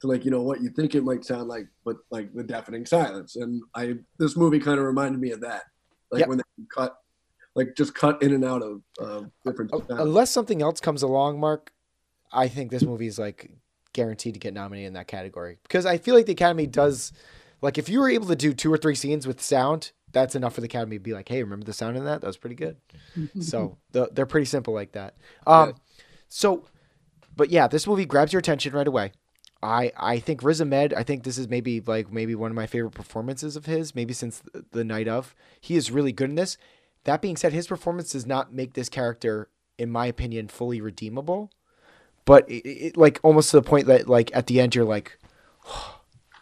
to 0.00 0.06
like 0.06 0.24
you 0.24 0.30
know 0.30 0.42
what 0.42 0.60
you 0.60 0.68
think 0.70 0.94
it 0.94 1.02
might 1.04 1.24
sound 1.24 1.48
like, 1.48 1.66
but 1.84 1.96
like 2.10 2.32
the 2.34 2.42
deafening 2.42 2.84
silence. 2.86 3.36
And 3.36 3.62
I 3.74 3.94
this 4.18 4.36
movie 4.36 4.58
kind 4.58 4.78
of 4.78 4.84
reminded 4.84 5.20
me 5.20 5.30
of 5.32 5.40
that, 5.40 5.62
like 6.10 6.20
Yep. 6.20 6.28
when 6.28 6.38
they 6.38 6.44
cut, 6.74 6.98
like 7.54 7.74
just 7.76 7.94
cut 7.94 8.22
in 8.22 8.34
and 8.34 8.44
out 8.44 8.62
of 8.62 8.82
uh, 9.00 9.22
different. 9.44 9.72
Un- 9.72 9.86
sounds. 9.88 10.00
Unless 10.00 10.30
something 10.30 10.60
else 10.60 10.80
comes 10.80 11.02
along, 11.02 11.40
Mark, 11.40 11.72
I 12.32 12.48
think 12.48 12.70
this 12.70 12.82
movie 12.82 13.06
is 13.06 13.18
like 13.18 13.50
guaranteed 13.94 14.34
to 14.34 14.40
get 14.40 14.52
nominated 14.52 14.88
in 14.88 14.92
that 14.92 15.06
category 15.06 15.56
because 15.62 15.86
I 15.86 15.96
feel 15.96 16.14
like 16.14 16.26
the 16.26 16.32
Academy 16.32 16.66
does, 16.66 17.12
like, 17.62 17.78
if 17.78 17.88
you 17.88 17.98
were 18.00 18.10
able 18.10 18.26
to 18.26 18.36
do 18.36 18.52
two 18.52 18.70
or 18.70 18.76
three 18.76 18.94
scenes 18.94 19.26
with 19.26 19.40
sound, 19.40 19.92
that's 20.12 20.34
enough 20.34 20.54
for 20.54 20.60
the 20.60 20.66
Academy 20.66 20.96
to 20.96 21.02
be 21.02 21.14
like, 21.14 21.26
hey, 21.30 21.42
remember 21.42 21.64
the 21.64 21.72
sound 21.72 21.96
in 21.96 22.04
that? 22.04 22.20
That 22.20 22.26
was 22.26 22.36
pretty 22.36 22.56
good. 22.56 22.76
so 23.40 23.78
the, 23.92 24.10
they're 24.12 24.26
pretty 24.26 24.44
simple 24.44 24.74
like 24.74 24.92
that. 24.92 25.14
Um, 25.46 25.74
so, 26.28 26.66
but 27.36 27.50
yeah, 27.50 27.68
this 27.68 27.86
movie 27.86 28.06
grabs 28.06 28.32
your 28.32 28.40
attention 28.40 28.72
right 28.72 28.86
away. 28.86 29.12
I, 29.62 29.92
I 29.96 30.18
think 30.18 30.42
Riz 30.42 30.60
Ahmed, 30.60 30.92
I 30.94 31.02
think 31.02 31.24
this 31.24 31.38
is 31.38 31.48
maybe 31.48 31.80
like 31.80 32.12
maybe 32.12 32.34
one 32.34 32.50
of 32.50 32.56
my 32.56 32.66
favorite 32.66 32.92
performances 32.92 33.56
of 33.56 33.66
his, 33.66 33.94
maybe 33.94 34.12
since 34.12 34.42
the, 34.72 34.84
night 34.84 35.08
of. 35.08 35.34
He 35.60 35.76
is 35.76 35.90
really 35.90 36.12
good 36.12 36.30
in 36.30 36.36
this. 36.36 36.58
That 37.04 37.22
being 37.22 37.36
said, 37.36 37.52
his 37.52 37.66
performance 37.66 38.12
does 38.12 38.26
not 38.26 38.52
make 38.52 38.74
this 38.74 38.88
character, 38.88 39.48
in 39.78 39.90
my 39.90 40.06
opinion, 40.06 40.48
fully 40.48 40.80
redeemable. 40.80 41.50
But 42.24 42.48
it, 42.50 42.66
it, 42.66 42.96
like 42.96 43.20
almost 43.22 43.50
to 43.50 43.56
the 43.56 43.62
point 43.62 43.86
that 43.86 44.08
like 44.08 44.34
at 44.34 44.46
the 44.46 44.60
end 44.60 44.74
you're 44.74 44.84
like, 44.84 45.18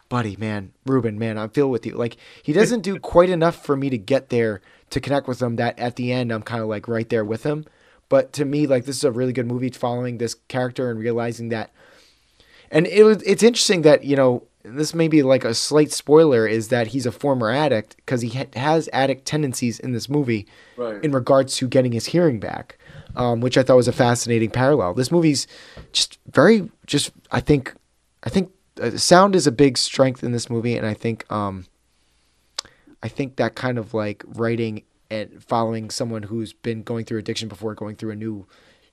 buddy, 0.09 0.35
man, 0.35 0.73
Ruben, 0.85 1.17
man, 1.17 1.37
I 1.37 1.47
feel 1.47 1.69
with 1.69 1.85
you. 1.85 1.95
Like 1.95 2.17
he 2.43 2.53
doesn't 2.53 2.81
do 2.81 2.99
quite 2.99 3.29
enough 3.29 3.63
for 3.63 3.77
me 3.77 3.89
to 3.89 3.97
get 3.97 4.29
there 4.29 4.61
to 4.89 4.99
connect 4.99 5.27
with 5.27 5.41
him. 5.41 5.55
That 5.55 5.79
at 5.79 5.95
the 5.95 6.11
end 6.11 6.31
I'm 6.31 6.43
kind 6.43 6.61
of 6.61 6.67
like 6.67 6.87
right 6.87 7.07
there 7.07 7.25
with 7.25 7.43
him. 7.43 7.65
But 8.09 8.33
to 8.33 8.45
me, 8.45 8.67
like 8.67 8.85
this 8.85 8.97
is 8.97 9.03
a 9.03 9.11
really 9.11 9.33
good 9.33 9.47
movie 9.47 9.69
following 9.69 10.17
this 10.17 10.35
character 10.47 10.89
and 10.91 10.99
realizing 10.99 11.49
that. 11.49 11.71
And 12.71 12.87
it 12.87 13.03
was 13.03 13.21
it's 13.23 13.43
interesting 13.43 13.81
that 13.83 14.03
you 14.03 14.15
know 14.15 14.43
this 14.63 14.93
may 14.95 15.07
be 15.07 15.21
like 15.21 15.45
a 15.45 15.53
slight 15.53 15.91
spoiler 15.91 16.47
is 16.47 16.69
that 16.69 16.87
he's 16.87 17.05
a 17.05 17.11
former 17.11 17.51
addict 17.51 17.95
because 17.97 18.21
he 18.21 18.29
ha- 18.29 18.45
has 18.55 18.89
addict 18.91 19.25
tendencies 19.25 19.79
in 19.79 19.91
this 19.91 20.09
movie 20.09 20.47
Right. 20.75 21.03
in 21.03 21.11
regards 21.11 21.55
to 21.57 21.67
getting 21.67 21.91
his 21.91 22.07
hearing 22.07 22.39
back, 22.39 22.79
um, 23.15 23.41
which 23.41 23.57
I 23.59 23.63
thought 23.63 23.75
was 23.75 23.87
a 23.87 23.91
fascinating 23.93 24.49
parallel. 24.49 24.95
This 24.95 25.11
movie's 25.11 25.45
just 25.93 26.17
very, 26.31 26.69
just 26.87 27.11
I 27.31 27.41
think, 27.41 27.75
I 28.23 28.29
think 28.29 28.51
uh, 28.81 28.97
sound 28.97 29.35
is 29.35 29.45
a 29.45 29.51
big 29.51 29.77
strength 29.77 30.23
in 30.23 30.31
this 30.31 30.49
movie, 30.49 30.75
and 30.75 30.85
I 30.87 30.95
think, 30.95 31.31
um, 31.31 31.67
I 33.03 33.07
think 33.07 33.35
that 33.35 33.53
kind 33.55 33.77
of 33.77 33.93
like 33.93 34.23
writing 34.25 34.81
and 35.09 35.43
following 35.43 35.89
someone 35.89 36.23
who's 36.23 36.53
been 36.53 36.83
going 36.83 37.05
through 37.05 37.19
addiction 37.19 37.47
before 37.47 37.73
going 37.75 37.95
through 37.95 38.11
a 38.11 38.15
new 38.15 38.45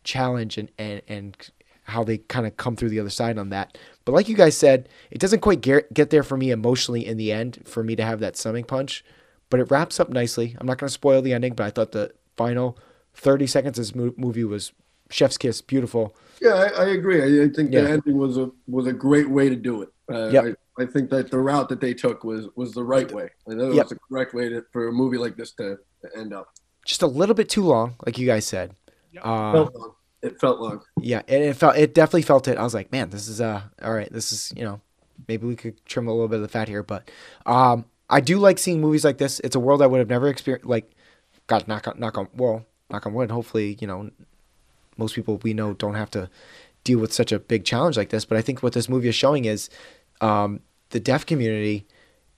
challenge 0.04 0.59
and 0.59 0.71
and 0.78 1.02
and 1.09 1.50
how 1.85 2.04
they 2.04 2.19
kind 2.19 2.47
of 2.47 2.57
come 2.57 2.76
through 2.76 2.88
the 2.90 3.00
other 3.00 3.11
side 3.11 3.38
on 3.38 3.49
that. 3.50 3.76
But 4.04 4.12
like 4.12 4.28
you 4.28 4.37
guys 4.37 4.57
said, 4.57 4.88
it 5.11 5.19
doesn't 5.19 5.40
quite 5.40 5.61
get 5.61 5.92
get 5.92 6.11
there 6.11 6.23
for 6.23 6.37
me 6.37 6.50
emotionally 6.50 7.04
in 7.07 7.16
the 7.16 7.33
end 7.33 7.61
for 7.64 7.83
me 7.83 7.97
to 7.97 8.04
have 8.04 8.21
that 8.21 8.37
stomach 8.37 8.66
punch, 8.69 9.04
but 9.50 9.59
it 9.61 9.71
wraps 9.71 9.99
up 9.99 10.09
nicely. 10.11 10.57
I'm 10.61 10.66
not 10.66 10.78
going 10.78 10.88
to 10.88 10.92
spoil 10.92 11.23
the 11.23 11.33
ending, 11.33 11.54
but 11.54 11.64
I 11.66 11.71
thought 11.71 11.92
the 11.92 12.12
final 12.37 12.78
30 13.14 13.47
seconds 13.47 13.78
of 13.78 13.85
this 13.85 13.95
movie 14.16 14.45
was 14.45 14.73
chef's 15.11 15.37
kiss, 15.37 15.61
beautiful. 15.61 16.16
Yeah, 16.40 16.54
I, 16.54 16.85
I 16.85 16.87
agree. 16.90 17.21
I, 17.42 17.49
think 17.49 17.73
Yeah. 17.73 17.83
the 17.83 17.90
ending 17.90 18.16
was 18.16 18.38
a 18.38 18.50
was 18.69 18.87
a 18.87 18.92
great 18.92 19.28
way 19.28 19.49
to 19.49 19.57
do 19.57 19.83
it. 19.83 19.88
Uh, 20.11 20.28
Yep. 20.28 20.45
I, 20.78 20.83
I 20.83 20.87
think 20.87 21.11
that 21.11 21.31
the 21.31 21.38
route 21.38 21.69
that 21.69 21.81
they 21.81 21.95
took 21.95 22.25
was 22.25 22.49
was 22.57 22.73
the 22.73 22.85
right 22.85 23.11
way. 23.12 23.28
I 23.50 23.54
know 23.54 23.66
it 23.71 23.75
Yep. 23.75 23.85
was 23.85 23.90
the 23.90 23.99
correct 24.09 24.35
way 24.35 24.49
to, 24.49 24.64
for 24.73 24.88
a 24.88 24.92
movie 24.92 25.19
like 25.19 25.37
this 25.37 25.52
to, 25.54 25.78
to 26.02 26.18
end 26.18 26.32
up. 26.32 26.52
Just 26.85 27.02
a 27.02 27.06
little 27.06 27.35
bit 27.35 27.49
too 27.49 27.64
long, 27.64 27.94
like 28.04 28.18
you 28.18 28.26
guys 28.26 28.47
said. 28.47 28.75
Uh, 29.21 29.52
felt 29.52 29.75
long. 29.75 29.92
It 30.23 30.40
felt 30.40 30.61
long. 30.61 30.82
yeah, 31.00 31.23
and 31.28 31.42
it 31.42 31.54
felt 31.54 31.76
it 31.76 31.94
definitely 31.94 32.23
felt 32.23 32.49
it. 32.49 32.59
I 32.59 32.62
was 32.62 32.75
like, 32.75 32.92
man, 32.92 33.11
this 33.11 33.28
is 33.28 33.40
uh 33.40 33.62
all 33.82 33.92
right. 33.92 34.12
This 34.12 34.32
is 34.32 34.52
you 34.56 34.64
know 34.64 34.80
maybe 35.28 35.47
we 35.47 35.56
could 35.56 35.85
trim 35.87 36.09
a 36.09 36.12
little 36.12 36.28
bit 36.28 36.37
of 36.37 36.42
the 36.42 36.49
fat 36.49 36.68
here, 36.68 36.82
but 36.82 37.11
um 37.47 37.85
I 38.12 38.21
do 38.21 38.38
like 38.38 38.59
seeing 38.59 38.80
movies 38.80 39.04
like 39.04 39.18
this. 39.18 39.40
It's 39.40 39.56
a 39.56 39.61
world 39.61 39.80
I 39.80 39.87
would 39.87 39.99
have 39.99 40.11
never 40.11 40.28
experienced. 40.28 40.66
Like, 40.66 40.90
God, 41.46 41.66
knock 41.66 41.88
on 41.88 41.98
knock 41.98 42.18
on 42.18 42.29
well, 42.35 42.66
knock 42.90 43.07
on 43.07 43.14
wood. 43.14 43.31
Hopefully, 43.31 43.79
you 43.81 43.87
know, 43.87 44.11
most 44.96 45.14
people 45.14 45.38
we 45.42 45.55
know 45.55 45.72
don't 45.72 45.94
have 45.94 46.11
to 46.11 46.29
deal 46.85 46.98
with 46.98 47.12
such 47.12 47.33
a 47.33 47.38
big 47.38 47.64
challenge 47.64 47.96
like 47.96 48.11
this. 48.11 48.24
But 48.24 48.37
I 48.38 48.42
think 48.42 48.62
what 48.62 48.74
this 48.74 48.88
movie 48.88 49.09
is 49.09 49.14
showing 49.14 49.46
is 49.46 49.70
um, 50.20 50.61
the 50.90 51.00
deaf 51.00 51.24
community. 51.24 51.87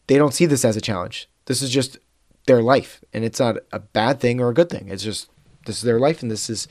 They 0.06 0.16
don't 0.16 0.34
see 0.34 0.46
this 0.46 0.64
as 0.64 0.76
a 0.76 0.80
challenge. 0.80 1.28
This 1.46 1.60
is 1.60 1.70
just 1.70 1.98
their 2.46 2.62
life, 2.62 3.02
and 3.12 3.24
it's 3.24 3.40
not 3.40 3.56
a 3.72 3.78
bad 3.78 4.20
thing 4.20 4.40
or 4.40 4.50
a 4.50 4.54
good 4.54 4.70
thing. 4.70 4.88
It's 4.88 5.02
just 5.02 5.30
this 5.66 5.76
is 5.76 5.82
their 5.82 5.98
life, 5.98 6.22
and 6.22 6.30
this 6.30 6.50
is, 6.50 6.68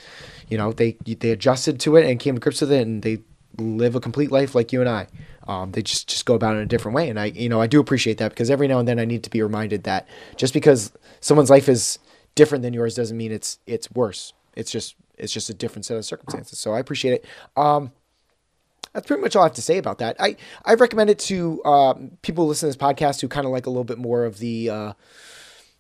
you 0.49 0.57
know, 0.57 0.71
they 0.71 0.97
they 1.05 1.31
adjusted 1.31 1.79
to 1.81 1.95
it 1.95 2.09
and 2.09 2.19
came 2.19 2.35
to 2.35 2.41
grips 2.41 2.61
with 2.61 2.71
it, 2.71 2.85
and 2.85 3.01
they 3.01 3.19
live 3.57 3.95
a 3.95 3.99
complete 3.99 4.31
life 4.31 4.55
like 4.55 4.73
you 4.73 4.81
and 4.81 4.89
I. 4.89 5.07
Um, 5.47 5.71
they 5.71 5.81
just 5.81 6.07
just 6.07 6.25
go 6.25 6.35
about 6.35 6.55
it 6.55 6.59
in 6.59 6.63
a 6.63 6.67
different 6.67 6.95
way, 6.95 7.09
and 7.09 7.19
I 7.19 7.25
you 7.25 7.49
know 7.49 7.61
I 7.61 7.67
do 7.67 7.79
appreciate 7.79 8.17
that 8.19 8.29
because 8.29 8.49
every 8.49 8.67
now 8.67 8.79
and 8.79 8.87
then 8.87 8.99
I 8.99 9.05
need 9.05 9.23
to 9.23 9.29
be 9.29 9.41
reminded 9.41 9.83
that 9.83 10.07
just 10.37 10.53
because 10.53 10.91
someone's 11.19 11.49
life 11.49 11.67
is 11.67 11.99
different 12.35 12.63
than 12.63 12.73
yours 12.73 12.95
doesn't 12.95 13.17
mean 13.17 13.31
it's 13.31 13.59
it's 13.65 13.91
worse. 13.91 14.33
It's 14.55 14.71
just 14.71 14.95
it's 15.17 15.33
just 15.33 15.49
a 15.49 15.53
different 15.53 15.85
set 15.85 15.97
of 15.97 16.05
circumstances. 16.05 16.59
So 16.59 16.73
I 16.73 16.79
appreciate 16.79 17.13
it. 17.13 17.25
Um, 17.57 17.91
that's 18.93 19.07
pretty 19.07 19.21
much 19.21 19.35
all 19.35 19.43
I 19.43 19.47
have 19.47 19.55
to 19.55 19.61
say 19.61 19.77
about 19.77 19.97
that. 19.97 20.15
I 20.19 20.37
I 20.63 20.75
recommend 20.75 21.09
it 21.09 21.19
to 21.19 21.63
um, 21.65 22.11
people 22.21 22.47
listen 22.47 22.71
to 22.71 22.77
this 22.77 22.81
podcast 22.81 23.21
who 23.21 23.27
kind 23.27 23.45
of 23.45 23.51
like 23.51 23.65
a 23.65 23.69
little 23.69 23.83
bit 23.83 23.97
more 23.97 24.25
of 24.25 24.37
the. 24.39 24.69
Uh, 24.69 24.93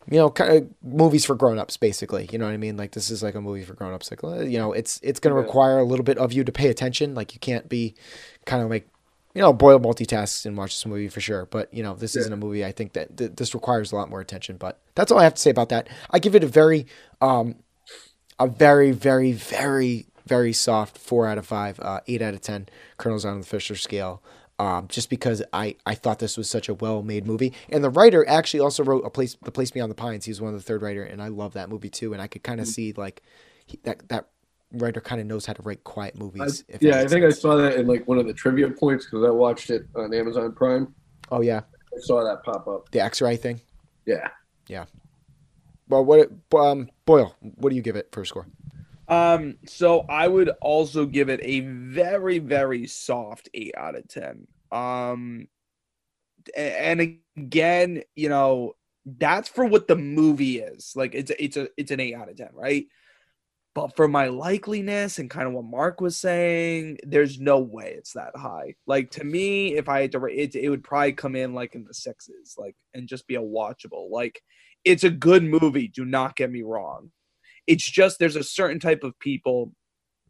you 0.09 0.17
know, 0.17 0.29
kind 0.29 0.57
of 0.57 0.69
movies 0.83 1.25
for 1.25 1.35
grown-ups, 1.35 1.77
basically. 1.77 2.29
You 2.31 2.37
know 2.37 2.45
what 2.45 2.53
I 2.53 2.57
mean? 2.57 2.77
Like 2.77 2.91
this 2.91 3.09
is 3.09 3.23
like 3.23 3.35
a 3.35 3.41
movie 3.41 3.63
for 3.63 3.73
grown-ups. 3.73 4.11
Like 4.11 4.23
uh, 4.23 4.41
you 4.41 4.57
know, 4.57 4.73
it's 4.73 4.99
it's 5.03 5.19
going 5.19 5.35
to 5.35 5.41
require 5.41 5.79
a 5.79 5.83
little 5.83 6.03
bit 6.03 6.17
of 6.17 6.33
you 6.33 6.43
to 6.43 6.51
pay 6.51 6.69
attention. 6.69 7.15
Like 7.15 7.33
you 7.33 7.39
can't 7.39 7.69
be 7.69 7.95
kind 8.45 8.61
of 8.61 8.69
like 8.69 8.87
you 9.33 9.41
know 9.41 9.53
Boyle 9.53 9.79
multitasks 9.79 10.45
and 10.45 10.57
watch 10.57 10.71
this 10.71 10.85
movie 10.85 11.07
for 11.07 11.21
sure. 11.21 11.45
But 11.45 11.73
you 11.73 11.83
know, 11.83 11.95
this 11.95 12.15
isn't 12.15 12.33
a 12.33 12.37
movie. 12.37 12.65
I 12.65 12.71
think 12.71 12.93
that 12.93 13.17
th- 13.17 13.31
this 13.35 13.53
requires 13.53 13.91
a 13.91 13.95
lot 13.95 14.09
more 14.09 14.21
attention. 14.21 14.57
But 14.57 14.79
that's 14.95 15.11
all 15.11 15.19
I 15.19 15.23
have 15.23 15.35
to 15.35 15.41
say 15.41 15.49
about 15.49 15.69
that. 15.69 15.87
I 16.09 16.19
give 16.19 16.35
it 16.35 16.43
a 16.43 16.47
very, 16.47 16.85
um, 17.21 17.55
a 18.39 18.47
very, 18.47 18.91
very, 18.91 19.31
very, 19.31 20.07
very 20.27 20.53
soft 20.53 20.97
four 20.97 21.27
out 21.27 21.37
of 21.37 21.45
five, 21.45 21.79
uh, 21.79 22.01
eight 22.07 22.21
out 22.21 22.33
of 22.33 22.41
ten. 22.41 22.67
Colonels 22.97 23.25
on 23.25 23.39
the 23.39 23.45
Fisher 23.45 23.75
scale. 23.75 24.21
Um, 24.63 24.87
just 24.87 25.09
because 25.09 25.43
I, 25.51 25.75
I 25.85 25.93
thought 25.93 26.19
this 26.19 26.37
was 26.37 26.49
such 26.49 26.69
a 26.69 26.73
well 26.73 27.03
made 27.03 27.27
movie, 27.27 27.51
and 27.69 27.83
the 27.83 27.89
writer 27.89 28.25
actually 28.29 28.61
also 28.61 28.81
wrote 28.81 29.05
a 29.05 29.09
place 29.09 29.35
the 29.43 29.51
place 29.51 29.71
beyond 29.71 29.91
the 29.91 29.95
pines. 29.95 30.23
He 30.23 30.31
was 30.31 30.39
one 30.39 30.53
of 30.53 30.59
the 30.59 30.63
third 30.63 30.81
writer, 30.81 31.03
and 31.03 31.21
I 31.21 31.27
love 31.27 31.51
that 31.53 31.67
movie 31.67 31.89
too. 31.89 32.13
And 32.13 32.21
I 32.21 32.27
could 32.27 32.43
kind 32.43 32.61
of 32.61 32.67
see 32.67 32.93
like 32.93 33.21
he, 33.65 33.77
that 33.83 34.07
that 34.07 34.29
writer 34.71 35.01
kind 35.01 35.19
of 35.19 35.27
knows 35.27 35.45
how 35.45 35.51
to 35.51 35.61
write 35.63 35.83
quiet 35.83 36.13
I, 36.15 36.19
movies. 36.19 36.63
if 36.69 36.81
yeah, 36.81 36.99
I 36.99 37.07
think 37.07 37.25
I 37.25 37.29
saw 37.31 37.57
that 37.57 37.75
in 37.75 37.87
like 37.87 38.07
one 38.07 38.19
of 38.19 38.25
the 38.25 38.33
trivia 38.33 38.69
points 38.69 39.03
because 39.05 39.25
I 39.25 39.31
watched 39.31 39.69
it 39.69 39.85
on 39.97 40.13
Amazon 40.13 40.53
Prime. 40.53 40.95
Oh 41.29 41.41
yeah, 41.41 41.59
I 41.93 41.99
saw 41.99 42.23
that 42.23 42.43
pop 42.45 42.65
up. 42.65 42.89
the 42.91 43.01
X-ray 43.01 43.35
thing. 43.35 43.59
Yeah. 44.05 44.29
Yeah. 44.67 44.85
Well, 45.89 46.05
what 46.05 46.31
um 46.55 46.89
Boyle? 47.05 47.35
What 47.41 47.71
do 47.71 47.75
you 47.75 47.81
give 47.81 47.97
it 47.97 48.07
for 48.13 48.21
a 48.21 48.25
score? 48.25 48.47
Um, 49.07 49.55
so 49.65 50.01
I 50.09 50.27
would 50.27 50.49
also 50.61 51.05
give 51.05 51.29
it 51.29 51.41
a 51.43 51.61
very, 51.61 52.39
very 52.39 52.87
soft 52.87 53.49
eight 53.53 53.73
out 53.77 53.95
of 53.95 54.07
ten. 54.07 54.47
Um, 54.71 55.47
and 56.55 57.19
again, 57.37 58.03
you 58.15 58.29
know, 58.29 58.73
that's 59.05 59.49
for 59.49 59.65
what 59.65 59.87
the 59.87 59.95
movie 59.95 60.59
is. 60.59 60.93
Like 60.95 61.15
it's 61.15 61.31
it's 61.37 61.57
a 61.57 61.67
it's 61.77 61.91
an 61.91 61.99
eight 61.99 62.15
out 62.15 62.29
of 62.29 62.37
ten, 62.37 62.49
right? 62.53 62.85
But 63.75 63.95
for 63.95 64.07
my 64.07 64.27
likeliness 64.27 65.17
and 65.17 65.29
kind 65.29 65.47
of 65.47 65.53
what 65.53 65.65
Mark 65.65 65.99
was 65.99 66.15
saying, 66.15 66.99
there's 67.03 67.39
no 67.39 67.59
way 67.59 67.95
it's 67.97 68.13
that 68.13 68.35
high. 68.35 68.75
Like 68.85 69.11
to 69.11 69.23
me, 69.23 69.75
if 69.75 69.89
I 69.89 70.01
had 70.01 70.11
to 70.13 70.25
it, 70.25 70.55
it 70.55 70.69
would 70.69 70.83
probably 70.83 71.13
come 71.13 71.35
in 71.35 71.53
like 71.53 71.75
in 71.75 71.83
the 71.83 71.93
sixes, 71.93 72.55
like 72.57 72.75
and 72.93 73.07
just 73.07 73.27
be 73.27 73.35
a 73.35 73.41
watchable. 73.41 74.09
Like 74.11 74.41
it's 74.85 75.03
a 75.03 75.09
good 75.09 75.43
movie. 75.43 75.87
Do 75.87 76.05
not 76.05 76.35
get 76.35 76.51
me 76.51 76.61
wrong 76.61 77.11
it's 77.67 77.89
just 77.89 78.19
there's 78.19 78.35
a 78.35 78.43
certain 78.43 78.79
type 78.79 79.03
of 79.03 79.17
people 79.19 79.71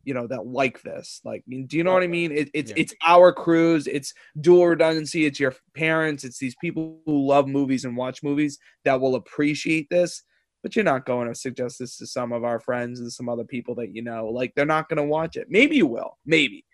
you 0.05 0.13
know 0.13 0.27
that 0.27 0.45
like 0.45 0.81
this 0.81 1.21
like 1.23 1.43
do 1.47 1.77
you 1.77 1.83
know 1.83 1.93
what 1.93 2.03
i 2.03 2.07
mean 2.07 2.31
it, 2.31 2.49
it's 2.53 2.71
Yeah. 2.71 2.77
it's 2.81 2.93
our 3.05 3.31
crews 3.31 3.87
it's 3.87 4.13
dual 4.41 4.67
redundancy 4.67 5.25
it's 5.25 5.39
your 5.39 5.55
parents 5.75 6.23
it's 6.25 6.37
these 6.37 6.55
people 6.59 6.99
who 7.05 7.25
love 7.25 7.47
movies 7.47 7.85
and 7.85 7.95
watch 7.95 8.21
movies 8.21 8.59
that 8.83 8.99
will 8.99 9.15
appreciate 9.15 9.89
this 9.89 10.23
but 10.61 10.75
you're 10.75 10.83
not 10.85 11.05
going 11.05 11.27
to 11.29 11.35
suggest 11.35 11.79
this 11.79 11.97
to 11.97 12.05
some 12.07 12.31
of 12.33 12.43
our 12.43 12.59
friends 12.59 12.99
and 12.99 13.11
some 13.11 13.29
other 13.29 13.45
people 13.45 13.75
that 13.75 13.95
you 13.95 14.01
know 14.03 14.27
like 14.27 14.51
they're 14.55 14.65
not 14.65 14.89
going 14.89 14.97
to 14.97 15.03
watch 15.03 15.37
it 15.37 15.47
maybe 15.49 15.77
you 15.77 15.87
will 15.87 16.17
maybe 16.25 16.65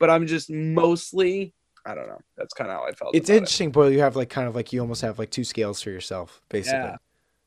but 0.00 0.10
i'm 0.10 0.26
just 0.26 0.50
mostly 0.50 1.54
i 1.86 1.94
don't 1.94 2.08
know 2.08 2.18
that's 2.36 2.52
kind 2.54 2.68
of 2.70 2.76
how 2.76 2.84
i 2.86 2.90
felt 2.92 3.14
It's 3.14 3.30
it. 3.30 3.36
interesting, 3.36 3.70
Boyle. 3.70 3.90
You 3.90 4.00
have 4.00 4.16
like 4.16 4.28
kind 4.28 4.48
of 4.48 4.56
like 4.56 4.72
you 4.72 4.80
almost 4.80 5.02
have 5.02 5.20
like 5.20 5.30
two 5.30 5.44
scales 5.44 5.80
for 5.80 5.90
yourself, 5.90 6.40
basically. 6.48 6.78
Yeah. 6.80 6.96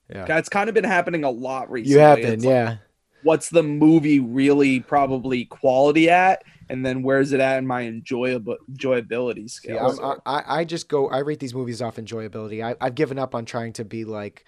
Yeah. 0.09 0.25
that's 0.25 0.49
kind 0.49 0.69
of 0.69 0.75
been 0.75 0.83
happening 0.83 1.23
a 1.23 1.31
lot 1.31 1.71
recently 1.71 1.93
You 1.93 1.99
have 1.99 2.17
been, 2.17 2.33
It's 2.33 2.45
like, 2.45 2.51
yeah. 2.51 2.77
what's 3.23 3.49
the 3.49 3.63
movie 3.63 4.19
really 4.19 4.79
probably 4.81 5.45
quality 5.45 6.09
at 6.09 6.43
and 6.69 6.85
then 6.85 7.01
where's 7.03 7.31
it 7.33 7.39
at 7.39 7.57
in 7.57 7.65
my 7.67 7.83
enjoyable 7.83 8.57
enjoyability 8.71 9.49
scale 9.49 9.75
Yeah, 9.75 9.87
I'm, 9.87 10.19
I, 10.25 10.39
I 10.39 10.59
I 10.59 10.63
just 10.63 10.89
go. 10.89 11.09
I 11.09 11.19
rate 11.19 11.39
these 11.39 11.53
movies 11.53 11.81
off 11.81 11.97
enjoyability. 11.97 12.63
I, 12.63 12.75
I've 12.81 12.95
given 12.95 13.19
up 13.19 13.35
on 13.35 13.45
trying 13.45 13.73
to 13.73 13.85
be 13.85 14.03
like. 14.05 14.45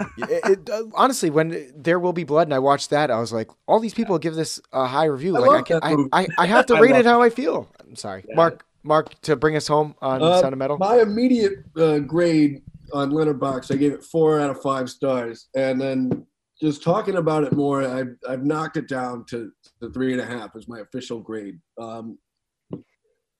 it, 0.18 0.44
it- 0.44 0.70
uh, 0.70 0.84
honestly, 0.94 1.30
when 1.30 1.72
there 1.76 1.98
will 1.98 2.12
be 2.12 2.24
blood, 2.24 2.46
and 2.46 2.54
I 2.54 2.58
watched 2.60 2.90
that, 2.90 3.10
I 3.10 3.18
was 3.20 3.32
like, 3.32 3.50
all 3.66 3.80
these 3.80 3.94
people 3.94 4.18
give 4.18 4.34
this 4.36 4.60
a 4.72 4.86
high 4.86 5.04
review. 5.06 5.36
I 5.36 5.40
like 5.40 5.50
I 5.60 5.62
can, 5.62 5.74
that 5.80 5.84
I, 5.84 5.94
movie. 5.96 6.08
I, 6.12 6.26
I 6.38 6.46
have 6.46 6.66
to 6.66 6.74
I 6.76 6.80
rate 6.80 6.94
it 6.96 7.04
how 7.06 7.20
I 7.22 7.30
feel. 7.30 7.68
I'm 7.80 7.96
sorry, 7.96 8.24
Yeah. 8.28 8.34
Mark. 8.36 8.64
Mark, 8.84 9.20
to 9.22 9.34
bring 9.36 9.54
us 9.56 9.66
home 9.66 9.94
on 10.00 10.22
Uh, 10.22 10.40
Sound 10.40 10.52
of 10.52 10.58
Metal. 10.58 10.78
My 10.78 11.00
immediate 11.00 11.64
uh, 11.76 11.98
grade 11.98 12.62
on 12.92 13.10
Letterboxd, 13.10 13.72
I 13.72 13.76
gave 13.76 13.92
it 13.92 14.04
four 14.04 14.40
out 14.40 14.50
of 14.50 14.60
five 14.62 14.88
stars, 14.90 15.48
and 15.54 15.80
then 15.80 16.26
just 16.60 16.82
talking 16.82 17.16
about 17.16 17.44
it 17.44 17.52
more, 17.52 17.86
I've 17.86 18.16
I've 18.28 18.44
knocked 18.44 18.76
it 18.76 18.88
down 18.88 19.24
to 19.30 19.50
the 19.80 19.90
three 19.90 20.12
and 20.12 20.20
a 20.20 20.26
half 20.26 20.56
as 20.56 20.68
my 20.68 20.80
official 20.80 21.20
grade. 21.20 21.58
Um, 21.80 22.18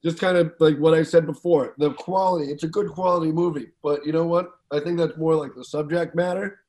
just 0.04 0.20
kind 0.20 0.36
of 0.36 0.52
like 0.60 0.78
what 0.78 0.94
I 0.94 1.02
said 1.02 1.26
before, 1.26 1.74
the 1.78 1.92
quality. 1.94 2.52
It's 2.52 2.62
a 2.62 2.68
good 2.68 2.88
quality 2.88 3.32
movie, 3.32 3.68
but 3.82 4.06
you 4.06 4.12
know 4.12 4.26
what? 4.26 4.50
I 4.70 4.80
think 4.80 4.98
that's 4.98 5.16
more 5.16 5.34
like 5.34 5.54
the 5.56 5.64
subject 5.64 6.14
matter, 6.14 6.60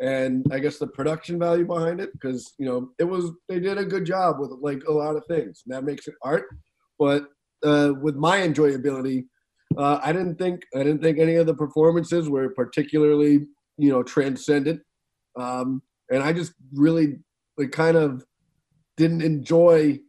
and 0.00 0.46
I 0.52 0.60
guess 0.60 0.78
the 0.78 0.86
production 0.86 1.38
value 1.38 1.66
behind 1.66 2.00
it, 2.00 2.12
because 2.12 2.54
you 2.58 2.66
know 2.66 2.90
it 2.98 3.04
was 3.04 3.32
they 3.48 3.58
did 3.58 3.78
a 3.78 3.84
good 3.84 4.04
job 4.04 4.38
with 4.38 4.50
like 4.60 4.84
a 4.84 4.92
lot 4.92 5.16
of 5.16 5.26
things, 5.26 5.62
and 5.66 5.74
that 5.74 5.84
makes 5.84 6.06
it 6.06 6.14
art. 6.22 6.44
But 6.98 7.26
uh, 7.64 7.94
with 8.00 8.14
my 8.14 8.38
enjoyability, 8.38 9.26
uh, 9.80 9.98
I 10.02 10.12
didn't 10.12 10.36
think 10.36 10.66
I 10.74 10.78
didn't 10.78 11.00
think 11.00 11.18
any 11.18 11.36
of 11.36 11.46
the 11.46 11.54
performances 11.54 12.28
were 12.28 12.50
particularly 12.50 13.46
you 13.78 13.90
know 13.90 14.02
transcendent, 14.02 14.82
um, 15.38 15.80
and 16.10 16.22
I 16.22 16.34
just 16.34 16.52
really 16.74 17.20
like 17.56 17.72
kind 17.72 17.96
of 17.96 18.22
didn't 18.98 19.22
enjoy 19.22 20.00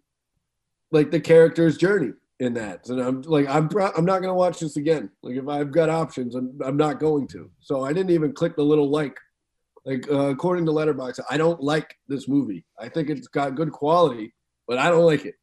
like 0.92 1.10
the 1.10 1.22
character's 1.22 1.78
journey 1.78 2.12
in 2.42 2.54
that. 2.56 2.90
And 2.90 3.00
I'm 3.00 3.22
like 3.22 3.48
I'm 3.48 3.70
I'm 3.96 4.04
not 4.04 4.22
gonna 4.22 4.34
watch 4.34 4.60
this 4.60 4.76
again. 4.76 5.10
Like 5.24 5.38
if 5.38 5.48
I've 5.48 5.72
got 5.72 5.90
options, 5.90 6.36
I'm 6.36 6.60
I'm 6.66 6.76
not 6.76 7.00
going 7.00 7.26
to. 7.30 7.50
So 7.62 7.86
I 7.86 7.94
didn't 7.94 8.12
even 8.12 8.34
click 8.34 8.58
the 8.58 8.64
little 8.64 8.90
like. 8.90 9.18
Like 9.86 10.06
uh, 10.12 10.28
according 10.28 10.66
to 10.66 10.72
Letterboxd, 10.72 11.22
I 11.30 11.38
don't 11.38 11.64
like 11.64 11.96
this 12.08 12.28
movie. 12.28 12.66
I 12.78 12.90
think 12.90 13.10
it's 13.10 13.28
got 13.28 13.56
good 13.56 13.72
quality, 13.72 14.34
but 14.68 14.78
I 14.78 14.90
don't 14.90 15.06
like 15.06 15.26
it. 15.26 15.36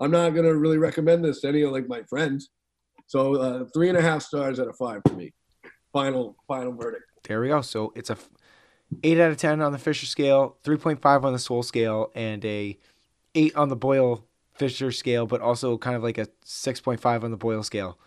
I'm 0.00 0.10
not 0.10 0.30
gonna 0.30 0.54
really 0.54 0.78
recommend 0.78 1.24
this 1.24 1.42
to 1.42 1.48
any 1.48 1.62
of 1.62 1.70
like 1.70 1.88
my 1.88 2.02
friends. 2.02 2.50
So 3.08 3.36
uh, 3.36 3.64
three 3.74 3.88
and 3.88 3.98
a 3.98 4.02
half 4.02 4.22
stars 4.22 4.60
out 4.60 4.68
of 4.68 4.76
five 4.76 5.00
for 5.08 5.14
me. 5.14 5.32
Final 5.92 6.36
final 6.46 6.72
verdict. 6.72 7.04
There 7.26 7.40
we 7.40 7.48
go. 7.48 7.62
So 7.62 7.92
it's 7.96 8.10
a 8.10 8.12
f- 8.12 8.28
eight 9.02 9.18
out 9.18 9.30
of 9.30 9.38
ten 9.38 9.60
on 9.60 9.72
the 9.72 9.78
Fisher 9.78 10.06
scale, 10.06 10.56
three 10.62 10.76
point 10.76 11.00
five 11.00 11.24
on 11.24 11.32
the 11.32 11.38
Swole 11.38 11.62
scale, 11.62 12.12
and 12.14 12.44
a 12.44 12.78
eight 13.34 13.56
on 13.56 13.70
the 13.70 13.76
Boyle 13.76 14.24
Fisher 14.54 14.92
scale, 14.92 15.26
but 15.26 15.40
also 15.40 15.78
kind 15.78 15.96
of 15.96 16.02
like 16.02 16.18
a 16.18 16.28
six 16.44 16.80
point 16.80 17.00
five 17.00 17.24
on 17.24 17.30
the 17.30 17.36
Boyle 17.38 17.62
scale. 17.62 17.98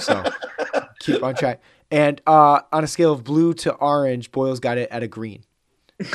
So 0.00 0.22
keep 1.00 1.22
on 1.22 1.34
track. 1.34 1.60
And 1.90 2.20
uh, 2.26 2.60
on 2.72 2.84
a 2.84 2.86
scale 2.86 3.12
of 3.12 3.24
blue 3.24 3.52
to 3.54 3.72
orange, 3.74 4.30
Boyle's 4.30 4.60
got 4.60 4.78
it 4.78 4.88
at 4.90 5.02
a 5.02 5.08
green. 5.08 5.42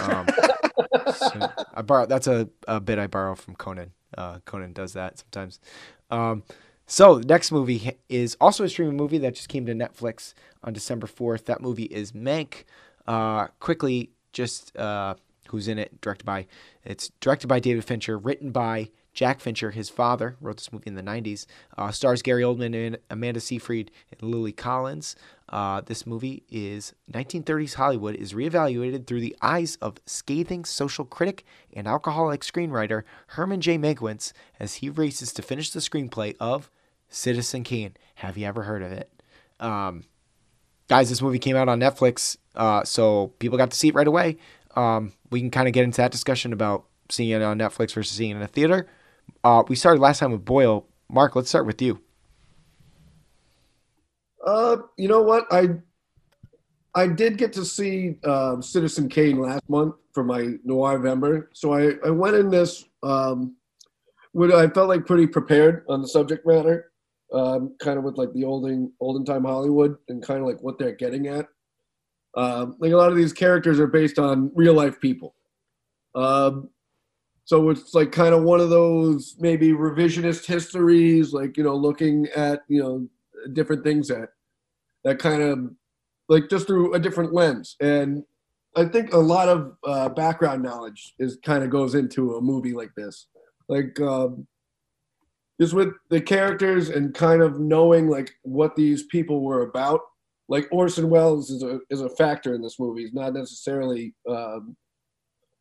Um, 0.02 0.28
so 1.13 1.50
I 1.74 1.82
borrow. 1.82 2.06
That's 2.06 2.28
a, 2.28 2.50
a 2.67 2.80
bit 2.80 2.98
I 2.98 3.08
borrow 3.08 3.36
from 3.36 3.56
Conan. 3.56 3.91
Uh, 4.17 4.39
Conan 4.46 4.74
does 4.74 4.94
that 4.94 5.20
sometimes. 5.20 5.60
Um, 6.10 6.44
so 6.92 7.20
the 7.20 7.26
next 7.26 7.54
movie 7.54 7.98
is 8.10 8.36
also 8.42 8.66
a 8.66 8.70
streaming 8.70 8.98
movie 8.98 9.18
that 9.20 9.36
just 9.36 9.48
came 9.48 9.66
to 9.66 9.74
Netflix 9.74 10.34
on 10.62 10.74
December 10.74 11.08
fourth. 11.08 11.46
That 11.46 11.62
movie 11.62 11.86
is 11.86 12.12
Mank. 12.12 12.66
Uh, 13.08 13.48
quickly, 13.62 14.10
just 14.34 14.76
uh, 14.76 15.16
who's 15.48 15.70
in 15.70 15.80
it? 15.80 16.02
Directed 16.02 16.26
by. 16.26 16.48
It's 16.84 17.10
directed 17.22 17.48
by 17.48 17.62
David 17.62 17.86
Fincher. 17.86 18.18
Written 18.18 18.52
by 18.52 18.90
Jack 19.14 19.40
Fincher, 19.40 19.72
his 19.72 19.90
father, 19.90 20.36
wrote 20.42 20.58
this 20.58 20.74
movie 20.74 20.88
in 20.88 20.96
the 20.96 21.02
90s. 21.02 21.46
Uh, 21.78 21.92
stars 21.92 22.22
Gary 22.22 22.44
Oldman 22.44 22.76
and 22.76 22.98
Amanda 23.10 23.40
Seyfried 23.40 23.90
and 24.12 24.30
Lily 24.30 24.52
Collins. 24.52 25.16
Uh, 25.48 25.80
this 25.80 26.06
movie 26.06 26.44
is 26.50 26.94
1930s 27.10 27.76
Hollywood 27.76 28.16
is 28.16 28.34
reevaluated 28.34 29.08
through 29.08 29.22
the 29.22 29.38
eyes 29.42 29.78
of 29.78 29.96
scathing 30.06 30.66
social 30.66 31.06
critic 31.06 31.46
and 31.74 31.88
alcoholic 31.88 32.42
screenwriter 32.42 33.04
Herman 33.28 33.62
J. 33.62 33.78
Mankiewicz 33.78 34.34
as 34.60 34.76
he 34.76 34.90
races 34.90 35.32
to 35.32 35.42
finish 35.42 35.72
the 35.72 35.80
screenplay 35.80 36.36
of 36.38 36.70
Citizen 37.12 37.63
Kane. 37.63 37.95
Have 38.15 38.38
you 38.38 38.47
ever 38.47 38.63
heard 38.63 38.82
of 38.82 38.91
it? 38.91 39.12
Um, 39.60 40.06
guys, 40.88 41.10
this 41.10 41.21
movie 41.21 41.38
came 41.38 41.56
out 41.56 41.69
on 41.69 41.80
Netflix, 41.80 42.38
uh, 42.56 42.84
so 42.84 43.28
people 43.38 43.58
got 43.58 43.69
to 43.69 43.78
see 43.78 43.89
it 43.89 43.93
right 43.93 44.08
away. 44.08 44.38
Um, 44.76 45.13
we 45.30 45.39
can 45.39 45.52
kind 45.52 45.67
of 45.67 45.74
get 45.74 45.84
into 45.84 45.97
that 45.97 46.12
discussion 46.12 46.54
about 46.54 46.86
seeing 47.10 47.30
it 47.30 47.43
on 47.43 47.60
Netflix 47.60 47.93
versus 47.93 48.15
seeing 48.17 48.32
it 48.32 48.36
in 48.38 48.41
a 48.41 48.47
theater. 48.47 48.88
Uh, 49.43 49.63
we 49.67 49.76
started 49.76 50.02
last 50.02 50.19
time 50.19 50.32
with 50.32 50.45
Boyle. 50.45 50.88
Mark, 51.10 51.36
let's 51.36 51.50
start 51.50 51.65
with 51.65 51.82
you. 51.82 52.00
Uh, 54.45 54.78
you 54.97 55.08
know 55.08 55.21
what? 55.21 55.45
I 55.52 55.69
I 56.93 57.08
did 57.08 57.38
get 57.38 57.54
to 57.54 57.63
see 57.63 58.17
um, 58.26 58.62
Citizen 58.62 59.08
Kane 59.08 59.39
last 59.39 59.67
month 59.69 59.95
for 60.13 60.24
my 60.24 60.56
Noir 60.63 60.97
November, 60.97 61.50
so 61.54 61.74
I, 61.74 61.93
I 62.06 62.10
went 62.10 62.36
in 62.36 62.50
this 62.50 62.86
um, 63.04 63.56
with 64.34 64.52
I 64.52 64.67
felt 64.69 64.89
like 64.89 65.06
pretty 65.06 65.28
prepared 65.28 65.86
on 65.89 66.02
the 66.02 66.08
subject 66.08 66.45
matter, 66.45 66.91
um, 67.34 67.76
kind 67.80 67.98
of 67.98 68.04
with 68.04 68.17
like 68.17 68.34
the 68.34 68.44
olden 68.44 68.91
olden 69.00 69.26
time 69.26 69.44
Hollywood 69.44 69.98
and 70.10 70.24
kind 70.24 70.41
of 70.41 70.46
like 70.46 70.62
what 70.62 70.78
they're 70.78 70.96
getting 70.96 71.28
at. 71.28 71.48
Um, 72.36 72.76
like 72.80 72.94
a 72.94 72.98
lot 72.98 73.12
of 73.12 73.17
these 73.17 73.34
characters 73.34 73.80
are 73.80 73.88
based 73.88 74.20
on 74.20 74.52
real 74.56 74.74
life 74.74 75.00
people. 75.00 75.36
Um, 76.15 76.70
so 77.44 77.70
it's 77.70 77.94
like 77.94 78.12
kind 78.12 78.34
of 78.34 78.44
one 78.44 78.62
of 78.62 78.70
those 78.70 79.36
maybe 79.39 79.72
revisionist 79.72 80.46
histories, 80.46 81.34
like 81.34 81.58
you 81.58 81.63
know, 81.63 81.76
looking 81.76 82.28
at 82.36 82.62
you 82.67 82.82
know 82.82 83.08
different 83.54 83.84
things 83.84 84.08
that 84.08 84.30
that 85.04 85.20
kind 85.20 85.41
of 85.41 85.72
like 86.30 86.50
just 86.50 86.67
through 86.67 86.94
a 86.94 87.00
different 87.00 87.34
lens 87.34 87.76
and 87.82 88.24
i 88.76 88.86
think 88.86 89.13
a 89.13 89.17
lot 89.17 89.50
of 89.50 89.76
uh, 89.86 90.10
background 90.10 90.63
knowledge 90.63 91.13
is 91.20 91.38
kind 91.44 91.63
of 91.63 91.70
goes 91.70 91.96
into 91.96 92.36
a 92.36 92.41
movie 92.41 92.74
like 92.74 92.94
this 92.96 93.28
like 93.67 94.00
um, 94.02 94.48
just 95.62 95.74
with 95.74 95.93
the 96.10 96.19
characters 96.19 96.89
and 96.89 97.13
kind 97.13 97.41
of 97.41 97.60
knowing 97.60 98.10
like 98.10 98.34
what 98.41 98.76
these 98.76 99.04
people 99.04 99.41
were 99.41 99.62
about 99.62 100.00
like 100.50 100.67
orson 100.71 101.10
welles 101.10 101.50
is 101.50 101.63
a 101.63 101.80
is 101.89 102.02
a 102.02 102.10
factor 102.10 102.54
in 102.54 102.62
this 102.62 102.80
movie 102.80 103.04
he's 103.04 103.13
not 103.13 103.34
necessarily 103.34 104.13
um, 104.30 104.76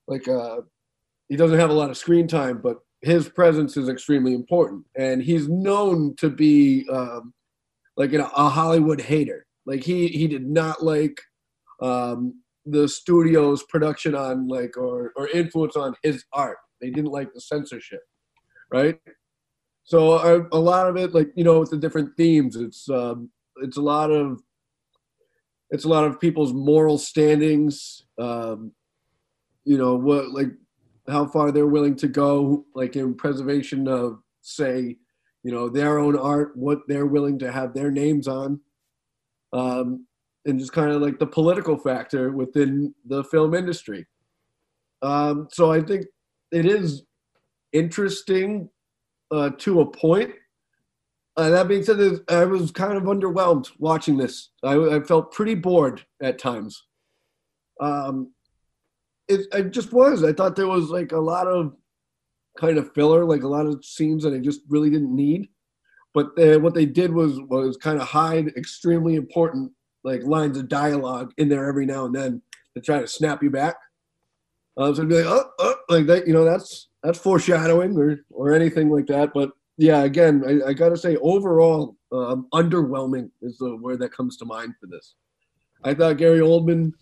like 0.09 0.27
uh 0.27 0.61
he 1.29 1.37
doesn't 1.37 1.61
have 1.61 1.71
a 1.71 1.75
lot 1.75 1.91
of 1.91 1.97
screen 1.97 2.27
time 2.27 2.61
but 2.61 2.79
his 3.03 3.29
presence 3.29 3.77
is 3.77 3.89
extremely 3.89 4.35
important 4.35 4.85
and 4.97 5.23
he's 5.23 5.49
known 5.49 6.15
to 6.17 6.29
be 6.29 6.87
um, 6.93 7.33
like 7.97 8.13
a 8.13 8.25
Hollywood 8.25 9.01
hater. 9.01 9.47
Like 9.67 9.83
he 9.83 10.09
he 10.09 10.27
did 10.27 10.47
not 10.47 10.83
like 10.83 11.21
um, 11.81 12.41
the 12.65 12.89
studio's 12.89 13.63
production 13.65 14.15
on 14.15 14.49
like 14.49 14.77
or 14.77 15.13
or 15.17 15.29
influence 15.29 15.77
on 15.77 15.95
his 16.03 16.25
art. 16.33 16.59
They 16.81 16.91
didn't 16.91 17.11
like 17.11 17.33
the 17.33 17.41
censorship, 17.41 18.01
right? 18.73 18.99
So 19.91 20.13
a, 20.13 20.47
a 20.53 20.59
lot 20.59 20.87
of 20.87 20.97
it, 20.97 21.15
like 21.15 21.33
you 21.35 21.43
know, 21.43 21.59
with 21.59 21.71
the 21.71 21.77
different 21.77 22.17
themes, 22.17 22.55
it's 22.55 22.89
um, 22.89 23.31
it's 23.57 23.77
a 23.77 23.83
lot 23.83 24.11
of 24.11 24.41
it's 25.71 25.85
a 25.85 25.89
lot 25.89 26.05
of 26.05 26.21
people's 26.21 26.53
moral 26.53 26.97
standings. 26.97 28.05
Um, 28.17 28.73
you 29.65 29.77
know 29.77 29.97
what, 29.97 30.31
like 30.31 30.53
how 31.09 31.27
far 31.27 31.51
they're 31.51 31.67
willing 31.67 31.97
to 31.97 32.09
go, 32.09 32.65
like 32.75 32.95
in 32.95 33.15
preservation 33.15 33.89
of, 33.89 34.21
say, 34.43 34.97
you 35.43 35.53
know 35.53 35.69
their 35.69 35.99
own 35.99 36.17
art 36.17 36.57
what 36.57 36.81
they're 36.87 37.07
willing 37.07 37.39
to 37.39 37.51
have 37.51 37.73
their 37.75 37.91
names 37.91 38.29
on 38.29 38.61
um, 39.53 40.07
and 40.45 40.59
just 40.59 40.73
kind 40.73 40.91
of 40.91 41.03
like 41.03 41.19
the 41.19 41.27
political 41.27 41.77
factor 41.77 42.31
within 42.31 42.95
the 43.07 43.25
film 43.25 43.55
industry 43.55 44.07
um, 45.03 45.49
so 45.51 45.73
i 45.73 45.81
think 45.81 46.05
it 46.53 46.67
is 46.67 47.05
interesting 47.73 48.69
uh, 49.31 49.51
to 49.59 49.81
a 49.81 49.87
point 49.87 50.33
uh, 51.37 51.51
that 51.51 51.69
being 51.69 51.83
said 51.83 52.21
i 52.29 52.45
was 52.45 52.71
kind 52.71 52.97
of 52.97 53.05
underwhelmed 53.05 53.71
watching 53.79 54.17
this 54.17 54.51
i, 54.65 54.75
I 54.75 55.01
felt 55.01 55.33
pretty 55.33 55.55
bored 55.55 56.05
at 56.23 56.39
times 56.39 56.85
um, 57.81 58.33
it, 59.29 59.71
just 59.71 59.93
was 59.93 60.25
i 60.25 60.33
thought 60.33 60.57
there 60.57 60.67
was 60.67 60.91
like 60.91 61.13
a 61.13 61.19
lot 61.19 61.47
of 61.47 61.75
kind 62.59 62.79
of 62.79 62.93
filler, 62.95 63.25
like 63.25 63.43
a 63.43 63.49
lot 63.49 63.67
of 63.67 63.85
scenes 63.85 64.23
that 64.23 64.35
I 64.35 64.39
just 64.39 64.61
really 64.69 64.91
didn't 64.91 65.15
need. 65.15 65.49
But 66.13 66.35
they, 66.37 66.57
what 66.57 66.75
they 66.75 66.87
did 66.87 67.13
was 67.13 67.41
was 67.43 67.77
kind 67.77 68.01
of 68.01 68.09
hide 68.09 68.49
extremely 68.57 69.15
important 69.15 69.73
like 70.03 70.23
lines 70.25 70.59
of 70.59 70.69
dialogue 70.69 71.33
in 71.37 71.49
there 71.49 71.69
every 71.69 71.87
now 71.87 72.07
and 72.07 72.15
then 72.15 72.43
to 72.75 72.83
try 72.83 73.01
to 73.01 73.07
snap 73.07 73.43
you 73.43 73.51
back. 73.51 73.77
Um, 74.77 74.95
so 74.95 75.03
I'd 75.03 75.09
be 75.09 75.23
like, 75.23 75.27
oh, 75.27 75.51
oh, 75.59 75.75
like 75.89 76.07
that, 76.07 76.27
you 76.27 76.33
know, 76.33 76.45
that's 76.45 76.89
that's 77.03 77.19
foreshadowing 77.19 77.97
or 77.97 78.21
or 78.31 78.55
anything 78.55 78.91
like 78.91 79.07
that. 79.07 79.33
But 79.35 79.51
yeah, 79.77 80.03
again, 80.03 80.43
I, 80.47 80.71
I 80.71 80.73
gotta 80.73 80.97
say, 80.97 81.17
overall, 81.17 81.97
um, 82.13 82.49
underwhelming 82.53 83.31
is 83.43 83.59
the 83.59 83.77
word 83.77 84.01
that 84.01 84.13
comes 84.13 84.37
to 84.39 84.45
mind 84.45 84.75
for 84.81 84.87
this. 84.87 85.15
I 85.85 85.95
thought 85.95 86.19
Gary 86.19 86.41
Oldman 86.41 86.93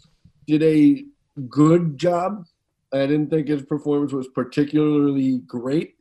did 0.47 0.63
a 0.63 1.05
good 1.49 1.99
job 1.99 2.45
I 2.93 3.07
didn't 3.07 3.31
think 3.31 3.49
his 3.49 3.63
performance 3.63 4.13
was 4.13 4.29
particularly 4.29 5.39
great. 5.47 5.95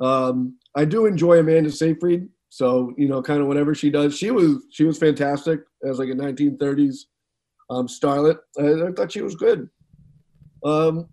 Um, 0.00 0.58
I 0.74 0.84
do 0.84 1.06
enjoy 1.06 1.40
Amanda 1.40 1.70
Seyfried, 1.70 2.28
so 2.48 2.94
you 2.96 3.08
know, 3.08 3.20
kind 3.22 3.40
of 3.40 3.46
whatever 3.46 3.74
she 3.74 3.90
does, 3.90 4.16
she 4.16 4.30
was 4.30 4.64
she 4.70 4.84
was 4.84 4.98
fantastic 4.98 5.60
as 5.84 5.98
like 5.98 6.08
a 6.08 6.14
1930s 6.14 7.00
um, 7.70 7.86
starlet. 7.86 8.38
I, 8.58 8.88
I 8.88 8.92
thought 8.92 9.12
she 9.12 9.22
was 9.22 9.34
good. 9.34 9.68
Um, 10.64 11.08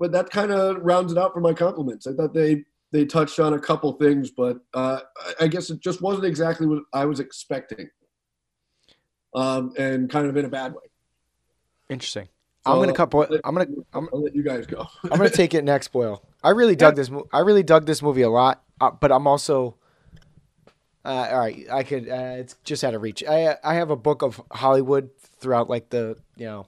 but 0.00 0.10
that 0.12 0.30
kind 0.30 0.50
of 0.50 0.78
rounds 0.82 1.12
it 1.12 1.18
out 1.18 1.32
for 1.32 1.40
my 1.40 1.52
compliments. 1.52 2.06
I 2.08 2.14
thought 2.14 2.34
they 2.34 2.64
they 2.90 3.04
touched 3.04 3.38
on 3.38 3.54
a 3.54 3.58
couple 3.60 3.92
things, 3.92 4.32
but 4.32 4.56
uh, 4.74 5.00
I- 5.38 5.44
I 5.44 5.46
guess 5.46 5.70
it 5.70 5.78
just 5.80 6.02
wasn't 6.02 6.24
exactly 6.26 6.66
what 6.66 6.82
I 6.92 7.04
was 7.04 7.20
expecting, 7.20 7.88
um, 9.34 9.72
and 9.78 10.10
kind 10.10 10.26
of 10.26 10.36
in 10.36 10.44
a 10.44 10.48
bad 10.48 10.72
way. 10.72 10.82
Interesting. 11.88 12.28
So, 12.66 12.72
I'm 12.72 12.78
gonna 12.80 12.92
cut. 12.92 13.10
Boy- 13.10 13.26
I'm 13.44 13.54
gonna. 13.54 13.66
I'm, 13.94 14.08
I'll 14.12 14.22
let 14.22 14.34
you 14.34 14.42
guys 14.42 14.66
go. 14.66 14.86
I'm 15.04 15.10
gonna 15.18 15.30
take 15.30 15.54
it 15.54 15.64
next, 15.64 15.88
Boyle. 15.88 16.22
I 16.42 16.50
really 16.50 16.76
dug 16.76 16.96
this. 16.96 17.10
Mo- 17.10 17.28
I 17.32 17.40
really 17.40 17.62
dug 17.62 17.86
this 17.86 18.02
movie 18.02 18.22
a 18.22 18.28
lot, 18.30 18.62
uh, 18.80 18.90
but 18.90 19.10
I'm 19.12 19.26
also. 19.26 19.76
Uh, 21.02 21.28
all 21.32 21.38
right, 21.38 21.66
I 21.72 21.82
could. 21.82 22.08
Uh, 22.10 22.34
it's 22.38 22.56
just 22.64 22.84
out 22.84 22.94
of 22.94 23.00
reach. 23.02 23.24
I 23.26 23.56
I 23.64 23.74
have 23.74 23.90
a 23.90 23.96
book 23.96 24.22
of 24.22 24.40
Hollywood 24.52 25.08
throughout 25.38 25.70
like 25.70 25.88
the 25.88 26.18
you 26.36 26.44
know, 26.46 26.66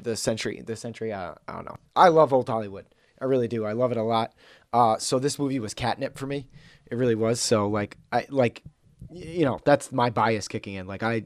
the 0.00 0.16
century. 0.16 0.62
The 0.64 0.76
century. 0.76 1.12
Uh, 1.12 1.34
I 1.48 1.52
don't 1.52 1.64
know. 1.64 1.76
I 1.94 2.08
love 2.08 2.32
old 2.32 2.48
Hollywood. 2.48 2.86
I 3.20 3.24
really 3.24 3.48
do. 3.48 3.64
I 3.64 3.72
love 3.72 3.92
it 3.92 3.98
a 3.98 4.02
lot. 4.02 4.34
Uh, 4.72 4.98
so 4.98 5.18
this 5.18 5.38
movie 5.38 5.58
was 5.58 5.74
catnip 5.74 6.18
for 6.18 6.26
me. 6.26 6.48
It 6.90 6.96
really 6.96 7.14
was. 7.14 7.40
So 7.40 7.68
like 7.68 7.96
I 8.12 8.26
like, 8.28 8.62
you 9.10 9.44
know, 9.44 9.60
that's 9.64 9.90
my 9.92 10.10
bias 10.10 10.48
kicking 10.48 10.74
in. 10.74 10.86
Like 10.86 11.02
I, 11.02 11.24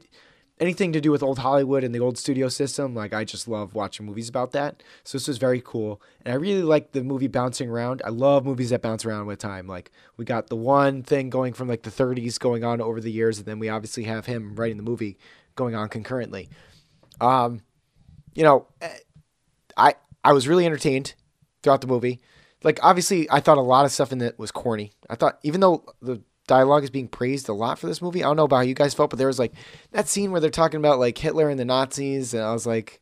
anything 0.59 0.93
to 0.93 1.01
do 1.01 1.11
with 1.11 1.23
old 1.23 1.39
Hollywood 1.39 1.83
and 1.83 1.93
the 1.93 1.99
old 1.99 2.17
studio 2.17 2.47
system, 2.47 2.95
like 2.95 3.13
I 3.13 3.25
just 3.25 3.47
love 3.47 3.73
watching 3.73 4.05
movies 4.05 4.29
about 4.29 4.51
that. 4.51 4.83
So 5.03 5.17
this 5.17 5.27
was 5.27 5.37
very 5.37 5.61
cool, 5.61 6.01
and 6.23 6.33
I 6.33 6.37
really 6.37 6.63
like 6.63 6.91
the 6.91 7.03
movie 7.03 7.27
bouncing 7.27 7.69
around. 7.69 8.01
I 8.05 8.09
love 8.09 8.45
movies 8.45 8.69
that 8.69 8.81
bounce 8.81 9.03
around 9.03 9.25
with 9.25 9.39
time. 9.39 9.67
Like 9.67 9.91
we 10.17 10.23
got 10.23 10.47
the 10.47 10.55
one 10.55 11.03
thing 11.03 11.29
going 11.29 11.53
from 11.53 11.67
like 11.67 11.81
the 11.81 11.91
30s 11.91 12.39
going 12.39 12.63
on 12.63 12.79
over 12.79 13.01
the 13.01 13.11
years, 13.11 13.37
and 13.37 13.47
then 13.47 13.59
we 13.59 13.69
obviously 13.69 14.03
have 14.03 14.27
him 14.27 14.55
writing 14.55 14.77
the 14.77 14.83
movie 14.83 15.17
going 15.55 15.75
on 15.75 15.89
concurrently. 15.89 16.49
Um, 17.19 17.61
you 18.33 18.43
know, 18.43 18.67
eh, 18.81 18.89
I 19.77 19.95
I 20.23 20.33
was 20.33 20.47
really 20.47 20.65
entertained 20.65 21.13
throughout 21.63 21.81
the 21.81 21.87
movie. 21.87 22.21
Like 22.63 22.79
obviously, 22.83 23.29
I 23.29 23.39
thought 23.39 23.57
a 23.57 23.61
lot 23.61 23.85
of 23.85 23.91
stuff 23.91 24.11
in 24.11 24.21
it 24.21 24.37
was 24.37 24.51
corny. 24.51 24.91
I 25.09 25.15
thought 25.15 25.39
even 25.43 25.61
though 25.61 25.85
the 26.01 26.21
dialogue 26.47 26.83
is 26.83 26.89
being 26.89 27.07
praised 27.07 27.49
a 27.49 27.53
lot 27.53 27.79
for 27.79 27.87
this 27.87 28.01
movie, 28.01 28.23
I 28.23 28.27
don't 28.27 28.37
know 28.37 28.43
about 28.43 28.57
how 28.57 28.61
you 28.63 28.75
guys 28.75 28.93
felt, 28.93 29.09
but 29.09 29.17
there 29.17 29.27
was 29.27 29.39
like 29.39 29.53
that 29.91 30.07
scene 30.07 30.31
where 30.31 30.41
they're 30.41 30.49
talking 30.49 30.79
about 30.79 30.99
like 30.99 31.17
Hitler 31.17 31.49
and 31.49 31.59
the 31.59 31.65
Nazis, 31.65 32.33
and 32.33 32.43
I 32.43 32.53
was 32.53 32.65
like, 32.67 33.01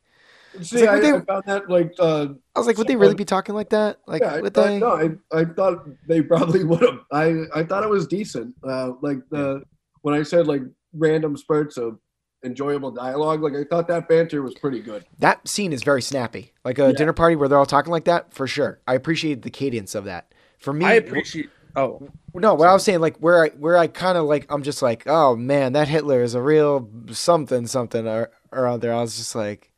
See, 0.62 0.80
like, 0.80 0.88
I, 0.88 1.00
they- 1.00 1.12
I 1.12 1.20
found 1.20 1.44
that 1.46 1.68
like 1.70 1.92
uh, 1.98 2.28
I 2.56 2.58
was 2.58 2.66
like, 2.66 2.78
would 2.78 2.86
they 2.88 2.96
really 2.96 3.14
be 3.14 3.24
talking 3.24 3.54
like 3.54 3.70
that? 3.70 3.98
Like, 4.06 4.22
yeah, 4.22 4.34
I, 4.34 4.40
would 4.40 4.54
thought- 4.54 4.66
they? 4.66 4.78
no, 4.78 5.18
I, 5.32 5.38
I 5.40 5.44
thought 5.44 5.86
they 6.08 6.22
probably 6.22 6.64
would 6.70 6.80
have. 6.82 7.00
I, 7.12 7.44
I 7.54 7.62
thought 7.64 7.84
it 7.84 7.90
was 7.90 8.06
decent. 8.06 8.54
Uh, 8.64 8.92
like 9.02 9.18
the 9.30 9.62
when 10.02 10.14
I 10.14 10.22
said 10.22 10.46
like 10.46 10.62
random 10.94 11.36
spurts 11.36 11.76
of 11.76 11.98
enjoyable 12.44 12.90
dialogue, 12.90 13.42
like 13.42 13.54
I 13.54 13.64
thought 13.64 13.88
that 13.88 14.08
banter 14.08 14.42
was 14.42 14.54
pretty 14.54 14.80
good. 14.80 15.04
That 15.18 15.46
scene 15.46 15.72
is 15.72 15.82
very 15.82 16.02
snappy, 16.02 16.52
like 16.64 16.78
a 16.78 16.86
Yeah. 16.88 16.92
dinner 16.92 17.12
party 17.12 17.36
where 17.36 17.48
they're 17.48 17.58
all 17.58 17.66
talking 17.66 17.90
like 17.92 18.04
that. 18.04 18.32
For 18.32 18.46
sure, 18.46 18.80
I 18.86 18.94
appreciate 18.94 19.42
the 19.42 19.50
cadence 19.50 19.94
of 19.94 20.04
that. 20.04 20.32
For 20.58 20.72
me, 20.72 20.84
I 20.86 20.94
appreciate. 20.94 21.50
Oh, 21.76 22.08
No, 22.34 22.54
what 22.54 22.68
I 22.68 22.72
was 22.72 22.82
saying, 22.82 23.00
like 23.00 23.16
where 23.18 23.44
I 23.44 23.48
where 23.50 23.76
I 23.76 23.86
kind 23.86 24.18
of 24.18 24.24
like 24.26 24.46
I'm 24.50 24.62
just 24.62 24.82
like, 24.82 25.04
oh 25.06 25.36
man, 25.36 25.72
that 25.74 25.88
Hitler 25.88 26.22
is 26.22 26.34
a 26.34 26.42
real 26.42 26.88
something 27.12 27.66
something 27.66 28.06
or 28.08 28.30
or 28.52 28.66
other. 28.66 28.92
I 28.92 29.00
was 29.00 29.16
just 29.16 29.34
like, 29.34 29.70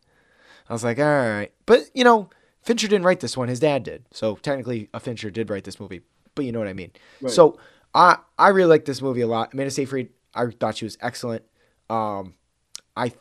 I 0.69 0.73
was 0.73 0.83
like, 0.85 0.99
all 0.99 1.05
right, 1.05 1.53
but 1.67 1.91
you 1.95 2.05
know, 2.05 2.31
Fincher 2.63 2.89
didn't 2.89 3.05
write 3.05 3.21
this 3.21 3.37
one. 3.37 3.49
His 3.49 3.61
dad 3.61 3.83
did, 3.83 4.05
so 4.13 4.37
technically, 4.37 4.89
a 4.95 5.01
Fincher 5.01 5.31
did 5.31 5.51
write 5.51 5.65
this 5.65 5.79
movie. 5.81 6.01
But 6.35 6.45
you 6.47 6.53
know 6.53 6.61
what 6.61 6.69
I 6.69 6.73
mean. 6.73 6.93
Right. 7.21 7.31
So 7.33 7.59
I 7.95 8.17
I 8.39 8.49
really 8.49 8.71
like 8.71 8.87
this 8.87 9.03
movie 9.03 9.21
a 9.21 9.27
lot. 9.27 9.53
Amanda 9.53 9.71
Seyfried, 9.71 10.09
I 10.35 10.47
thought 10.47 10.77
she 10.79 10.87
was 10.87 10.97
excellent. 11.03 11.45
Um, 11.91 12.35
I 12.97 13.13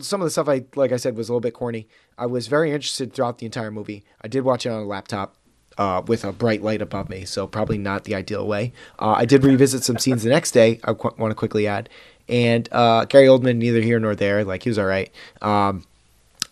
some 0.00 0.20
of 0.20 0.26
the 0.26 0.30
stuff 0.30 0.48
I 0.48 0.64
like 0.74 0.92
I 0.92 0.96
said 0.96 1.16
was 1.16 1.28
a 1.28 1.32
little 1.32 1.40
bit 1.40 1.54
corny. 1.54 1.86
I 2.16 2.26
was 2.26 2.46
very 2.46 2.72
interested 2.72 3.12
throughout 3.12 3.38
the 3.38 3.46
entire 3.46 3.70
movie. 3.70 4.04
I 4.22 4.28
did 4.28 4.42
watch 4.42 4.64
it 4.66 4.70
on 4.70 4.82
a 4.82 4.86
laptop 4.86 5.36
uh, 5.76 6.02
with 6.06 6.24
a 6.24 6.32
bright 6.32 6.62
light 6.62 6.80
above 6.80 7.08
me, 7.08 7.24
so 7.24 7.46
probably 7.46 7.78
not 7.78 8.04
the 8.04 8.14
ideal 8.14 8.46
way. 8.46 8.72
Uh, 8.98 9.12
I 9.12 9.24
did 9.24 9.44
revisit 9.44 9.84
some 9.84 9.98
scenes 9.98 10.22
the 10.22 10.30
next 10.30 10.52
day. 10.52 10.80
I 10.84 10.94
qu- 10.94 11.14
want 11.18 11.30
to 11.30 11.34
quickly 11.34 11.66
add, 11.66 11.88
and 12.28 12.68
uh, 12.72 13.04
Gary 13.04 13.26
Oldman 13.26 13.56
neither 13.56 13.80
here 13.80 14.00
nor 14.00 14.14
there. 14.14 14.44
Like 14.44 14.62
he 14.62 14.70
was 14.70 14.78
all 14.78 14.86
right. 14.86 15.10
Um, 15.42 15.84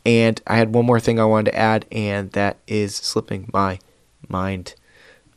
and 0.05 0.41
I 0.47 0.57
had 0.57 0.73
one 0.73 0.87
more 0.87 1.01
thing 1.01 1.19
I 1.19 1.25
wanted 1.25 1.51
to 1.53 1.59
add, 1.59 1.87
and 1.91 2.31
that 2.33 2.59
is 2.67 2.95
slipping 2.95 3.51
my 3.53 3.79
mind. 4.29 4.75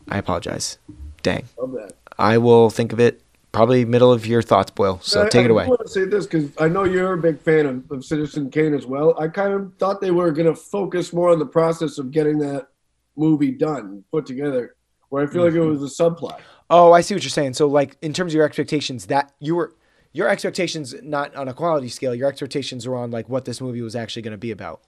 I 0.07 0.17
apologize. 0.17 0.77
Dang. 1.23 1.45
Love 1.57 1.71
that. 1.73 1.93
I 2.17 2.37
will 2.37 2.69
think 2.69 2.93
of 2.93 2.99
it 2.99 3.21
probably 3.51 3.85
middle 3.85 4.11
of 4.11 4.25
your 4.25 4.41
thoughts, 4.41 4.71
Boyle. 4.71 4.99
So 5.01 5.23
I- 5.23 5.29
take 5.29 5.45
it 5.45 5.51
away. 5.51 5.65
I 5.65 5.67
want 5.67 5.81
to 5.81 5.87
say 5.87 6.05
this 6.05 6.25
because 6.25 6.51
I 6.59 6.67
know 6.67 6.83
you're 6.83 7.13
a 7.13 7.17
big 7.17 7.39
fan 7.41 7.65
of, 7.65 7.91
of 7.91 8.05
Citizen 8.05 8.49
Kane 8.49 8.73
as 8.73 8.85
well. 8.85 9.15
I 9.19 9.27
kind 9.27 9.53
of 9.53 9.73
thought 9.79 10.01
they 10.01 10.11
were 10.11 10.31
going 10.31 10.47
to 10.47 10.55
focus 10.55 11.13
more 11.13 11.29
on 11.31 11.39
the 11.39 11.45
process 11.45 11.97
of 11.97 12.11
getting 12.11 12.37
that 12.39 12.67
movie 13.15 13.51
done, 13.51 14.03
put 14.11 14.25
together, 14.25 14.75
where 15.09 15.23
I 15.23 15.27
feel 15.27 15.43
like 15.43 15.53
it 15.53 15.57
Mm-hmm. 15.59 15.81
was 15.81 15.99
a 15.99 16.03
subplot. 16.03 16.39
Oh, 16.69 16.91
I 16.91 17.01
see 17.01 17.15
what 17.15 17.23
you're 17.23 17.29
saying. 17.31 17.53
So, 17.55 17.67
like, 17.67 17.97
in 18.01 18.13
terms 18.13 18.31
of 18.33 18.35
your 18.37 18.45
expectations, 18.45 19.07
that 19.07 19.33
you 19.39 19.55
were 19.55 19.73
your 20.13 20.27
expectations 20.29 20.95
not 21.03 21.35
on 21.35 21.47
a 21.47 21.53
quality 21.53 21.89
scale. 21.89 22.15
Your 22.15 22.27
expectations 22.29 22.87
were 22.87 22.95
on 22.95 23.11
like 23.11 23.29
what 23.29 23.45
this 23.45 23.59
movie 23.61 23.81
was 23.81 23.95
actually 23.95 24.21
going 24.23 24.31
to 24.31 24.37
be 24.39 24.51
about. 24.51 24.81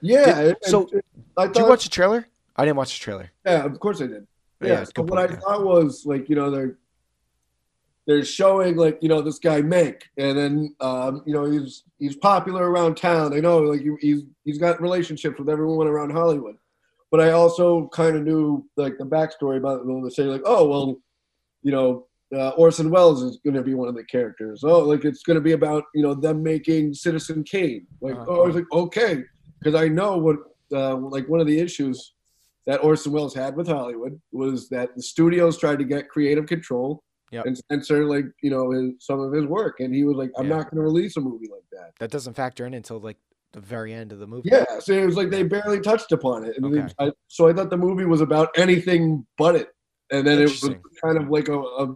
Yeah. 0.00 0.42
Did- 0.42 0.56
so, 0.62 0.88
I 1.36 1.46
Did 1.48 1.56
you 1.56 1.68
watch 1.68 1.84
the 1.84 1.90
trailer? 1.90 2.26
I 2.56 2.64
didn't 2.64 2.76
watch 2.76 2.96
the 2.98 3.02
trailer. 3.02 3.30
Yeah, 3.44 3.64
of 3.64 3.78
course 3.80 4.00
I 4.00 4.06
did. 4.06 4.26
Yeah, 4.60 4.68
Yeah. 4.68 4.84
so 4.84 5.02
what 5.02 5.18
I 5.18 5.34
thought 5.34 5.64
was 5.64 6.04
like, 6.06 6.28
you 6.28 6.36
know, 6.36 6.50
they're 6.50 6.76
they're 8.06 8.24
showing 8.24 8.76
like, 8.76 8.98
you 9.00 9.08
know, 9.08 9.22
this 9.22 9.38
guy 9.38 9.62
Mank, 9.62 10.02
and 10.18 10.36
then 10.36 10.74
um, 10.80 11.22
you 11.26 11.32
know, 11.32 11.44
he's 11.50 11.84
he's 11.98 12.16
popular 12.16 12.70
around 12.70 12.96
town. 12.96 13.34
I 13.34 13.40
know, 13.40 13.58
like 13.58 13.82
he's 14.00 14.22
he's 14.44 14.58
got 14.58 14.80
relationships 14.82 15.38
with 15.38 15.48
everyone 15.48 15.86
around 15.86 16.10
Hollywood. 16.10 16.56
But 17.10 17.20
I 17.20 17.30
also 17.30 17.88
kind 17.88 18.16
of 18.16 18.24
knew 18.24 18.68
like 18.76 18.98
the 18.98 19.04
backstory 19.06 19.56
about 19.58 19.82
it. 19.86 20.02
They 20.04 20.10
say 20.10 20.24
like, 20.24 20.42
oh 20.44 20.68
well, 20.68 20.96
you 21.62 21.72
know, 21.72 22.06
uh, 22.34 22.50
Orson 22.50 22.90
Welles 22.90 23.22
is 23.22 23.38
going 23.44 23.54
to 23.54 23.62
be 23.62 23.74
one 23.74 23.88
of 23.88 23.94
the 23.94 24.04
characters. 24.04 24.62
Oh, 24.64 24.80
like 24.80 25.04
it's 25.04 25.22
going 25.22 25.36
to 25.36 25.40
be 25.40 25.52
about 25.52 25.84
you 25.94 26.02
know 26.02 26.14
them 26.14 26.42
making 26.42 26.92
Citizen 26.94 27.42
Kane. 27.44 27.86
Like, 28.00 28.16
Uh-huh. 28.16 28.26
oh, 28.28 28.42
I 28.42 28.46
was 28.46 28.56
like, 28.56 28.70
okay, 28.72 29.22
because 29.58 29.74
I 29.80 29.88
know 29.88 30.18
what 30.18 30.36
uh, 30.72 30.96
like 30.96 31.28
one 31.28 31.40
of 31.40 31.46
the 31.46 31.58
issues 31.58 32.12
that 32.66 32.82
Orson 32.82 33.12
Welles 33.12 33.34
had 33.34 33.56
with 33.56 33.68
Hollywood 33.68 34.20
was 34.32 34.68
that 34.70 34.94
the 34.96 35.02
studios 35.02 35.56
tried 35.58 35.78
to 35.78 35.84
get 35.84 36.08
creative 36.08 36.46
control 36.46 37.02
Yep. 37.34 37.46
and 37.46 37.60
censor 37.70 38.04
like 38.04 38.26
you 38.42 38.50
know 38.50 38.70
his, 38.70 38.92
some 39.00 39.18
of 39.20 39.32
his 39.32 39.44
work, 39.44 39.80
and 39.80 39.92
he 39.94 40.04
was 40.04 40.16
like, 40.16 40.30
I'm 40.38 40.46
Yeah. 40.48 40.56
not 40.56 40.70
going 40.70 40.76
to 40.76 40.82
release 40.82 41.16
a 41.16 41.20
movie 41.20 41.48
like 41.50 41.64
that. 41.72 41.90
That 41.98 42.10
doesn't 42.10 42.34
factor 42.34 42.64
in 42.64 42.74
until 42.74 43.00
like 43.00 43.16
the 43.52 43.60
very 43.60 43.92
end 43.92 44.12
of 44.12 44.18
the 44.20 44.26
movie. 44.26 44.50
Yeah, 44.52 44.64
so 44.78 44.92
it 44.92 45.04
was 45.04 45.16
like 45.16 45.30
they 45.30 45.42
barely 45.42 45.80
touched 45.80 46.12
upon 46.12 46.44
it, 46.44 46.56
and 46.56 46.64
Okay. 46.66 46.94
I, 46.98 47.12
so 47.28 47.48
I 47.48 47.52
thought 47.52 47.70
the 47.70 47.76
movie 47.76 48.04
was 48.04 48.20
about 48.20 48.50
anything 48.56 49.26
but 49.36 49.56
it, 49.56 49.68
and 50.12 50.24
then 50.26 50.38
it 50.40 50.44
was 50.62 50.74
kind 51.02 51.18
of 51.18 51.28
like 51.28 51.48
a, 51.48 51.58
a 51.58 51.94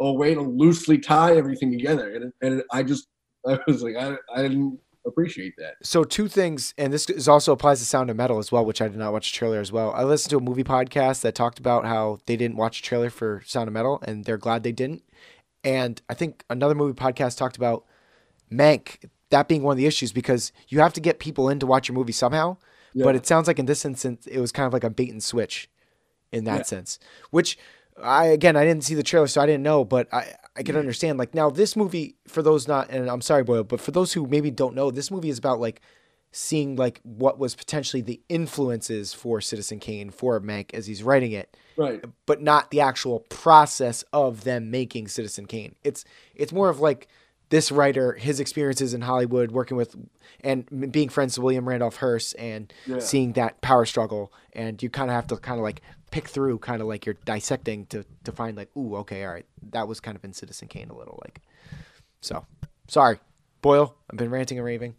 a 0.00 0.12
way 0.12 0.34
to 0.34 0.40
loosely 0.42 0.98
tie 0.98 1.36
everything 1.36 1.70
together, 1.72 2.14
and 2.14 2.32
and 2.42 2.62
I 2.70 2.82
just 2.82 3.06
I 3.46 3.58
was 3.66 3.82
like 3.82 3.96
I 3.96 4.16
I 4.34 4.42
didn't 4.42 4.78
appreciate 5.06 5.54
that. 5.58 5.74
So 5.82 6.04
two 6.04 6.28
things, 6.28 6.74
and 6.78 6.92
this 6.92 7.08
is 7.10 7.28
also 7.28 7.52
applies 7.52 7.78
to 7.80 7.84
Sound 7.86 8.10
of 8.10 8.16
Metal 8.16 8.38
as 8.38 8.50
well, 8.50 8.64
which 8.64 8.80
I 8.82 8.88
did 8.88 8.96
not 8.98 9.12
watch 9.12 9.32
the 9.32 9.36
trailer 9.36 9.60
as 9.60 9.70
well. 9.72 9.92
I 9.92 10.04
listened 10.04 10.30
to 10.30 10.36
a 10.38 10.40
movie 10.40 10.64
podcast 10.64 11.20
that 11.22 11.34
talked 11.34 11.58
about 11.58 11.84
how 11.84 12.18
they 12.26 12.36
didn't 12.36 12.56
watch 12.56 12.80
a 12.80 12.82
trailer 12.82 13.10
for 13.10 13.42
Sound 13.46 13.68
of 13.68 13.74
Metal, 13.74 14.02
and 14.06 14.24
they're 14.24 14.38
glad 14.38 14.62
they 14.62 14.72
didn't. 14.72 15.02
And 15.62 16.00
I 16.08 16.14
think 16.14 16.44
another 16.50 16.74
movie 16.74 16.94
podcast 16.94 17.36
talked 17.38 17.56
about 17.56 17.84
Mank 18.52 19.08
that 19.30 19.48
being 19.48 19.62
one 19.62 19.72
of 19.72 19.78
the 19.78 19.86
issues 19.86 20.12
because 20.12 20.52
you 20.68 20.80
have 20.80 20.92
to 20.92 21.00
get 21.00 21.18
people 21.18 21.48
in 21.48 21.58
to 21.58 21.66
watch 21.66 21.88
your 21.88 21.94
movie 21.94 22.12
somehow. 22.12 22.56
But 22.96 23.16
it 23.16 23.26
sounds 23.26 23.48
like 23.48 23.58
in 23.58 23.66
this 23.66 23.84
instance, 23.84 24.24
it 24.28 24.38
was 24.38 24.52
kind 24.52 24.68
of 24.68 24.72
like 24.72 24.84
a 24.84 24.90
bait 24.90 25.10
and 25.10 25.20
switch 25.20 25.68
in 26.30 26.44
that 26.44 26.58
Yeah. 26.58 26.62
sense. 26.62 27.00
Which 27.30 27.58
I 28.00 28.26
again 28.26 28.56
I 28.56 28.64
didn't 28.64 28.84
see 28.84 28.94
the 28.94 29.02
trailer, 29.02 29.26
so 29.26 29.40
I 29.40 29.46
didn't 29.46 29.64
know, 29.64 29.84
but 29.84 30.06
I 30.14 30.34
I 30.56 30.62
can 30.62 30.76
understand. 30.76 31.18
Like 31.18 31.34
now, 31.34 31.50
this 31.50 31.74
movie 31.76 32.16
for 32.28 32.42
those 32.42 32.68
not, 32.68 32.90
and 32.90 33.08
I'm 33.10 33.20
sorry, 33.20 33.42
Boyle, 33.44 33.64
but 33.64 33.80
for 33.80 33.90
those 33.90 34.12
who 34.12 34.26
maybe 34.26 34.50
don't 34.50 34.74
know, 34.74 34.90
this 34.90 35.10
movie 35.10 35.28
is 35.30 35.38
about 35.38 35.58
like 35.60 35.80
seeing 36.30 36.74
like 36.76 37.00
what 37.04 37.38
was 37.38 37.54
potentially 37.54 38.00
the 38.02 38.20
influences 38.28 39.14
for 39.14 39.40
Citizen 39.40 39.78
Kane 39.78 40.10
for 40.10 40.40
Mank 40.40 40.74
as 40.74 40.86
he's 40.86 41.02
writing 41.02 41.30
it 41.32 41.56
Right. 41.76 42.04
but 42.26 42.42
not 42.42 42.70
the 42.72 42.80
actual 42.80 43.20
process 43.28 44.04
of 44.12 44.42
them 44.44 44.70
making 44.70 45.08
Citizen 45.08 45.46
Kane. 45.46 45.74
It's 45.84 46.04
it's 46.34 46.52
more 46.52 46.68
of 46.68 46.80
like 46.80 47.06
this 47.50 47.70
writer, 47.70 48.14
his 48.14 48.40
experiences 48.40 48.94
in 48.94 49.02
Hollywood, 49.02 49.52
working 49.52 49.76
with 49.76 49.94
and 50.42 50.90
being 50.92 51.08
friends 51.08 51.38
with 51.38 51.44
William 51.44 51.68
Randolph 51.68 51.96
Hearst, 51.96 52.34
and 52.38 52.72
Yeah. 52.86 52.98
seeing 52.98 53.32
that 53.34 53.60
power 53.60 53.84
struggle. 53.84 54.32
And 54.52 54.82
you 54.82 54.90
kind 54.90 55.10
of 55.10 55.14
have 55.14 55.26
to 55.28 55.36
kind 55.36 55.58
of 55.58 55.62
like 55.62 55.82
pick 56.14 56.28
through, 56.28 56.58
kind 56.60 56.80
of 56.80 56.86
like 56.86 57.04
you're 57.06 57.16
dissecting 57.24 57.86
to 57.86 58.04
to 58.22 58.30
find 58.30 58.56
like, 58.56 58.70
ooh, 58.76 58.94
okay, 58.98 59.24
all 59.24 59.32
right, 59.32 59.44
that 59.72 59.88
was 59.88 59.98
kind 59.98 60.16
of 60.16 60.24
in 60.24 60.32
Citizen 60.32 60.68
Kane 60.68 60.88
a 60.90 60.96
little 60.96 61.18
like. 61.24 61.40
So, 62.20 62.46
sorry, 62.86 63.18
Boyle. 63.62 63.96
I've 64.10 64.16
been 64.16 64.30
ranting 64.30 64.58
and 64.58 64.64
raving. 64.64 64.94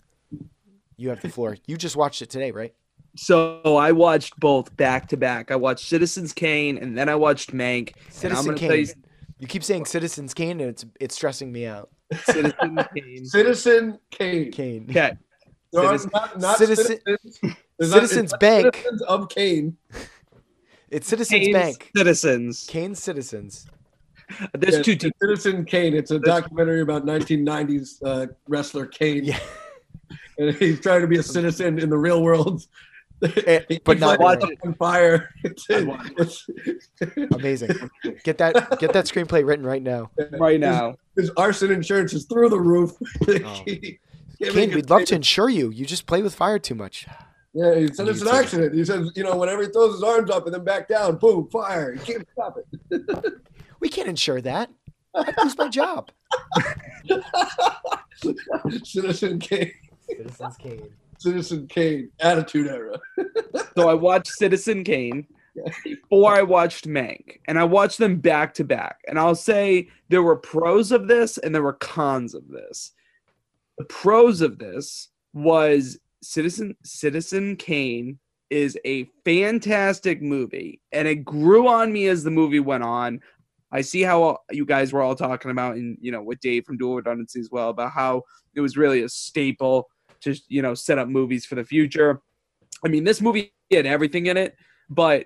You 0.97 1.09
have 1.09 1.21
the 1.21 1.29
floor. 1.29 1.57
You 1.67 1.77
just 1.77 1.95
watched 1.95 2.21
it 2.21 2.29
today, 2.29 2.51
right? 2.51 2.73
so 3.17 3.61
I 3.77 3.93
watched 3.93 4.37
both 4.41 4.75
back 4.75 5.07
to 5.07 5.15
back. 5.17 5.49
I 5.49 5.55
watched 5.55 5.87
Citizens 5.87 6.33
Kane 6.33 6.77
and 6.77 6.97
then 6.97 7.07
I 7.07 7.15
watched 7.15 7.53
Mank. 7.53 7.93
and 8.21 8.33
I'm 8.33 8.43
Citizen 8.43 8.55
Kane. 8.55 8.69
tell 8.69 8.77
you, 8.77 8.87
You 9.39 9.47
keep 9.47 9.63
saying 9.63 9.85
Citizens 9.85 10.33
Kane, 10.33 10.59
and 10.59 10.69
it's 10.69 10.85
it's 10.99 11.15
stressing 11.15 11.49
me 11.49 11.65
out. 11.65 11.89
Citizen 12.25 12.77
Kane. 12.95 13.25
Citizen 13.25 13.99
Kane. 14.11 14.51
Kane. 14.51 14.87
Okay. 14.89 15.13
No, 15.73 15.81
Citizen- 15.87 16.11
not, 16.13 16.39
not 16.39 16.57
Citizen- 16.57 16.85
citizens. 16.85 17.39
It's 17.41 17.41
not- 17.41 17.57
it's 17.79 17.91
Citizens 17.93 18.31
not 18.31 18.39
Bank. 18.41 18.75
Citizens 18.75 19.01
of 19.03 19.29
Kane. 19.29 19.77
It's 20.95 21.07
Citizens 21.09 21.41
Kane's 21.41 21.53
Bank. 21.53 21.91
Citizens. 21.93 22.65
Kane 22.69 22.95
Citizens. 22.95 23.67
There's 24.53 24.77
Yeah, 24.77 24.81
two 24.81 24.95
teams. 24.95 25.13
Citizen 25.21 25.65
Kane. 25.65 25.93
It's 25.93 26.11
a 26.11 26.19
documentary 26.19 26.79
about 26.81 27.05
1990s 27.05 27.97
uh, 28.05 28.27
wrestler 28.47 28.85
Kane, 28.85 29.25
Yeah. 29.25 29.39
and 30.37 30.55
he's 30.55 30.79
trying 30.79 31.01
to 31.01 31.07
be 31.07 31.17
a 31.17 31.23
citizen 31.23 31.79
in 31.79 31.89
the 31.89 31.97
real 31.97 32.23
world. 32.23 32.65
Eh, 33.21 33.59
but 33.83 33.99
not 33.99 34.21
lighting 34.21 34.45
really. 34.47 34.57
on 34.65 34.73
fire. 34.75 35.29
It's, 35.43 35.65
I'd 35.69 35.85
watch 35.85 36.11
it's, 36.17 36.47
Amazing. 37.33 37.71
Get 38.23 38.37
that 38.37 38.79
get 38.79 38.93
that 38.93 39.05
screenplay 39.05 39.45
written 39.45 39.65
right 39.65 39.83
now. 39.83 40.11
right 40.39 40.59
now. 40.61 40.95
his 41.17 41.29
arson 41.35 41.71
insurance 41.71 42.13
is 42.13 42.23
through 42.25 42.49
the 42.49 42.59
roof. 42.59 42.91
Oh. 43.27 43.63
Kane, 43.65 44.73
we'd 44.73 44.89
love 44.89 45.01
to 45.01 45.05
statement. 45.07 45.11
insure 45.11 45.49
you. 45.49 45.71
You 45.71 45.85
just 45.85 46.05
play 46.07 46.21
with 46.21 46.35
fire 46.35 46.57
too 46.59 46.75
much. 46.75 47.05
Yeah, 47.55 47.75
he 47.75 47.87
said 47.87 48.09
it's 48.09 48.21
an 48.21 48.27
accident. 48.27 48.75
He 48.75 48.83
says, 48.83 49.13
you 49.15 49.23
know, 49.23 49.37
whenever 49.37 49.61
he 49.61 49.69
throws 49.69 49.93
his 49.93 50.03
arms 50.03 50.29
up 50.29 50.45
and 50.45 50.53
then 50.53 50.65
back 50.65 50.89
down, 50.89 51.15
boom, 51.15 51.47
fire. 51.49 51.93
He 51.93 51.99
can't 51.99 52.27
stop 52.33 52.57
it. 52.91 53.33
We 53.81 53.89
can't 53.89 54.07
insure 54.07 54.41
that. 54.41 54.71
I'd 55.13 55.35
lose 55.43 55.55
my 55.57 55.67
job. 55.67 56.09
Citizen 58.83 59.37
Kane. 59.37 59.73
Citizen 60.07 60.51
Kane. 60.57 60.89
Citizen 61.19 61.67
Kane. 61.67 62.09
Attitude 62.19 62.67
era. 62.67 62.99
So 63.75 63.89
I 63.89 63.93
watched 63.93 64.29
Citizen 64.29 64.85
Kane 64.85 65.27
before 65.83 66.33
I 66.33 66.41
watched 66.41 66.87
Mank, 66.87 67.39
and 67.45 67.59
I 67.59 67.65
watched 67.65 67.99
them 67.99 68.17
back 68.17 68.53
to 68.55 68.63
back. 68.63 69.01
And 69.07 69.19
I'll 69.19 69.35
say 69.35 69.89
there 70.09 70.23
were 70.23 70.37
pros 70.37 70.93
of 70.93 71.07
this 71.07 71.37
and 71.37 71.53
there 71.53 71.61
were 71.61 71.73
cons 71.73 72.33
of 72.33 72.47
this. 72.47 72.93
The 73.77 73.85
pros 73.85 74.41
of 74.41 74.57
this 74.57 75.09
was 75.33 75.99
Citizen 76.25 76.75
Citizen 76.83 77.55
Kane 77.55 78.19
is 78.49 78.77
a 78.85 79.09
fantastic 79.23 80.21
movie, 80.21 80.81
and 80.91 81.07
it 81.07 81.25
grew 81.25 81.67
on 81.67 81.91
me 81.91 82.07
as 82.07 82.23
the 82.23 82.31
movie 82.31 82.59
went 82.59 82.83
on. 82.83 83.19
I 83.71 83.81
see 83.81 84.01
how 84.01 84.39
you 84.51 84.65
guys 84.65 84.93
were 84.93 85.01
all 85.01 85.15
talking 85.15 85.51
about, 85.51 85.75
and 85.75 85.97
you 85.99 86.11
know, 86.11 86.21
with 86.21 86.39
Dave 86.39 86.65
from 86.65 86.77
Dual 86.77 86.95
Redundancy 86.95 87.39
as 87.39 87.49
well, 87.51 87.69
about 87.69 87.91
how 87.91 88.23
it 88.53 88.61
was 88.61 88.77
really 88.77 89.03
a 89.03 89.09
staple 89.09 89.89
to 90.21 90.35
you 90.47 90.61
know 90.61 90.73
set 90.73 90.97
up 90.97 91.07
movies 91.07 91.45
for 91.45 91.55
the 91.55 91.63
future. 91.63 92.21
I 92.83 92.87
mean, 92.87 93.03
this 93.03 93.21
movie 93.21 93.53
had 93.71 93.85
everything 93.85 94.27
in 94.27 94.37
it, 94.37 94.55
but 94.89 95.25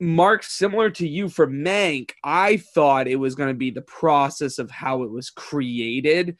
Mark, 0.00 0.42
similar 0.42 0.90
to 0.90 1.06
you 1.06 1.28
for 1.28 1.46
Mank, 1.46 2.10
I 2.22 2.56
thought 2.56 3.08
it 3.08 3.16
was 3.16 3.34
going 3.34 3.48
to 3.48 3.54
be 3.54 3.70
the 3.70 3.82
process 3.82 4.58
of 4.58 4.70
how 4.70 5.02
it 5.02 5.10
was 5.10 5.30
created. 5.30 6.36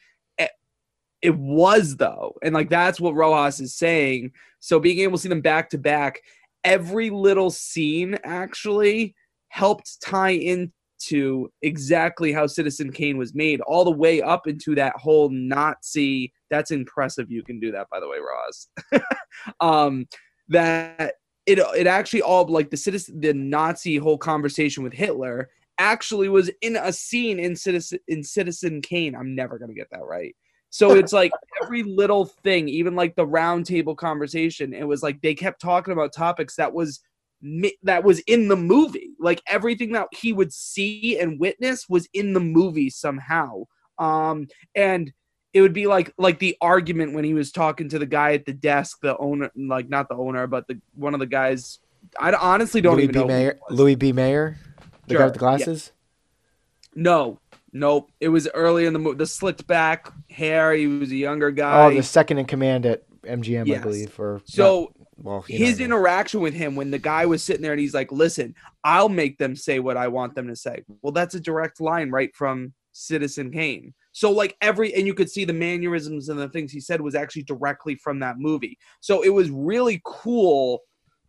It- 1.25 1.37
was 1.37 1.97
though, 1.97 2.35
and 2.43 2.53
like 2.53 2.69
that's 2.69 2.99
what 2.99 3.15
Rojas 3.15 3.59
is 3.59 3.75
saying. 3.75 4.31
So 4.59 4.79
being 4.79 4.99
able 4.99 5.17
to 5.17 5.21
see 5.21 5.29
them 5.29 5.41
back 5.41 5.69
to 5.71 5.77
back, 5.77 6.21
every 6.63 7.09
little 7.09 7.49
scene 7.49 8.17
actually 8.23 9.15
helped 9.49 10.01
tie 10.01 10.31
into 10.31 11.51
exactly 11.61 12.33
how 12.33 12.47
Citizen 12.47 12.91
Kane 12.91 13.17
was 13.17 13.35
made, 13.35 13.61
all 13.61 13.85
the 13.85 13.91
way 13.91 14.21
up 14.21 14.47
into 14.47 14.75
that 14.75 14.95
whole 14.97 15.29
Nazi. 15.29 16.33
That's 16.49 16.71
impressive. 16.71 17.31
You 17.31 17.43
can 17.43 17.59
do 17.59 17.71
that, 17.71 17.87
by 17.89 17.99
the 17.99 18.07
way, 18.09 18.17
Roz. 18.17 18.67
um, 19.59 20.07
that 20.49 21.15
it 21.45 21.59
it 21.59 21.87
actually 21.87 22.21
all 22.21 22.45
like 22.47 22.69
the 22.69 22.77
citizen 22.77 23.19
the 23.19 23.33
Nazi 23.33 23.97
whole 23.97 24.17
conversation 24.17 24.83
with 24.83 24.93
Hitler 24.93 25.49
actually 25.77 26.29
was 26.29 26.49
in 26.61 26.75
a 26.77 26.91
scene 26.93 27.39
in 27.39 27.55
Citizen 27.55 27.99
in 28.07 28.23
Citizen 28.23 28.81
Kane. 28.81 29.15
I'm 29.15 29.35
never 29.35 29.59
gonna 29.59 29.73
get 29.73 29.89
that 29.91 30.03
right. 30.03 30.35
So 30.75 30.91
it's 30.91 31.13
like 31.13 31.31
every 31.63 31.83
little 31.83 32.25
thing, 32.25 32.67
even 32.67 32.95
like 32.95 33.15
the 33.15 33.25
round 33.25 33.65
table 33.65 33.95
conversation, 33.95 34.73
it 34.73 34.85
was 34.85 35.01
like 35.01 35.21
they 35.21 35.33
kept 35.33 35.61
talking 35.61 35.93
about 35.93 36.11
topics 36.11 36.57
that 36.57 36.73
was 36.73 36.99
that 37.83 38.03
was 38.03 38.19
in 38.27 38.49
the 38.49 38.57
movie. 38.57 39.11
Like 39.17 39.41
everything 39.47 39.93
that 39.93 40.09
he 40.11 40.33
would 40.33 40.51
see 40.51 41.17
and 41.17 41.39
witness 41.39 41.87
was 41.87 42.09
in 42.11 42.33
the 42.33 42.41
movie 42.41 42.89
somehow. 42.89 43.63
Um 43.99 44.49
and 44.75 45.13
it 45.53 45.61
would 45.61 45.71
be 45.71 45.87
like 45.87 46.11
like 46.17 46.39
the 46.39 46.57
argument 46.59 47.13
when 47.13 47.23
he 47.23 47.33
was 47.33 47.53
talking 47.53 47.87
to 47.87 47.97
the 47.97 48.05
guy 48.05 48.33
at 48.33 48.45
the 48.45 48.51
desk, 48.51 48.99
the 49.01 49.15
owner, 49.15 49.49
like 49.55 49.87
not 49.87 50.09
the 50.09 50.15
owner, 50.15 50.45
but 50.45 50.67
the 50.67 50.81
one 50.93 51.13
of 51.13 51.21
the 51.21 51.25
guys. 51.25 51.79
I 52.19 52.33
honestly 52.33 52.81
don't 52.81 52.97
Louis 52.97 53.03
even 53.03 53.13
B. 53.13 53.19
know. 53.19 53.27
Mayer. 53.27 53.59
Louis 53.69 53.95
B. 53.95 54.11
Mayer, 54.11 54.57
the 55.07 55.15
guy 55.15 55.23
with 55.23 55.33
the 55.35 55.39
glasses. 55.39 55.93
No, 56.95 57.39
nope. 57.75 58.11
It 58.19 58.29
was 58.29 58.47
early 58.55 58.85
in 58.85 58.93
the 58.93 58.99
movie. 58.99 59.17
The 59.17 59.27
slicked 59.27 59.67
back 59.67 60.11
hair. 60.29 60.73
He 60.73 60.87
was 60.87 61.11
a 61.11 61.15
younger 61.15 61.51
guy. 61.51 61.85
Oh, 61.85 61.93
the 61.93 62.01
second 62.01 62.39
in 62.39 62.45
command 62.45 62.85
at 62.85 63.03
MGM, 63.23 63.71
I 63.71 63.79
believe. 63.79 64.19
Or 64.19 64.41
so 64.45 64.93
not- 64.97 65.07
well, 65.17 65.45
you 65.47 65.59
know 65.59 65.65
his 65.65 65.75
what 65.75 65.75
I 65.75 65.77
mean. 65.77 65.85
interaction 65.85 66.41
with 66.41 66.53
him 66.53 66.75
when 66.75 66.91
the 66.91 66.99
guy 66.99 67.25
was 67.25 67.43
sitting 67.43 67.61
there 67.61 67.71
and 67.71 67.79
he's 67.79 67.93
like, 67.93 68.11
"Listen, 68.11 68.55
I'll 68.83 69.09
make 69.09 69.37
them 69.37 69.55
say 69.55 69.79
what 69.79 69.97
I 69.97 70.07
want 70.07 70.35
them 70.35 70.47
to 70.47 70.55
say." 70.55 70.83
Well, 71.01 71.11
that's 71.11 71.35
a 71.35 71.39
direct 71.39 71.79
line 71.79 72.09
right 72.09 72.35
from 72.35 72.73
Citizen 72.91 73.51
Kane. 73.51 73.93
So 74.11 74.31
like 74.31 74.55
every 74.61 74.93
and 74.93 75.05
you 75.05 75.13
could 75.13 75.29
see 75.29 75.45
the 75.45 75.53
mannerisms 75.53 76.29
and 76.29 76.39
the 76.39 76.49
things 76.49 76.71
he 76.71 76.79
said 76.79 77.01
was 77.01 77.15
actually 77.15 77.43
directly 77.43 77.95
from 77.95 78.19
that 78.19 78.39
movie. 78.39 78.77
So 79.01 79.21
it 79.21 79.29
was 79.29 79.49
really 79.49 80.01
cool 80.05 80.81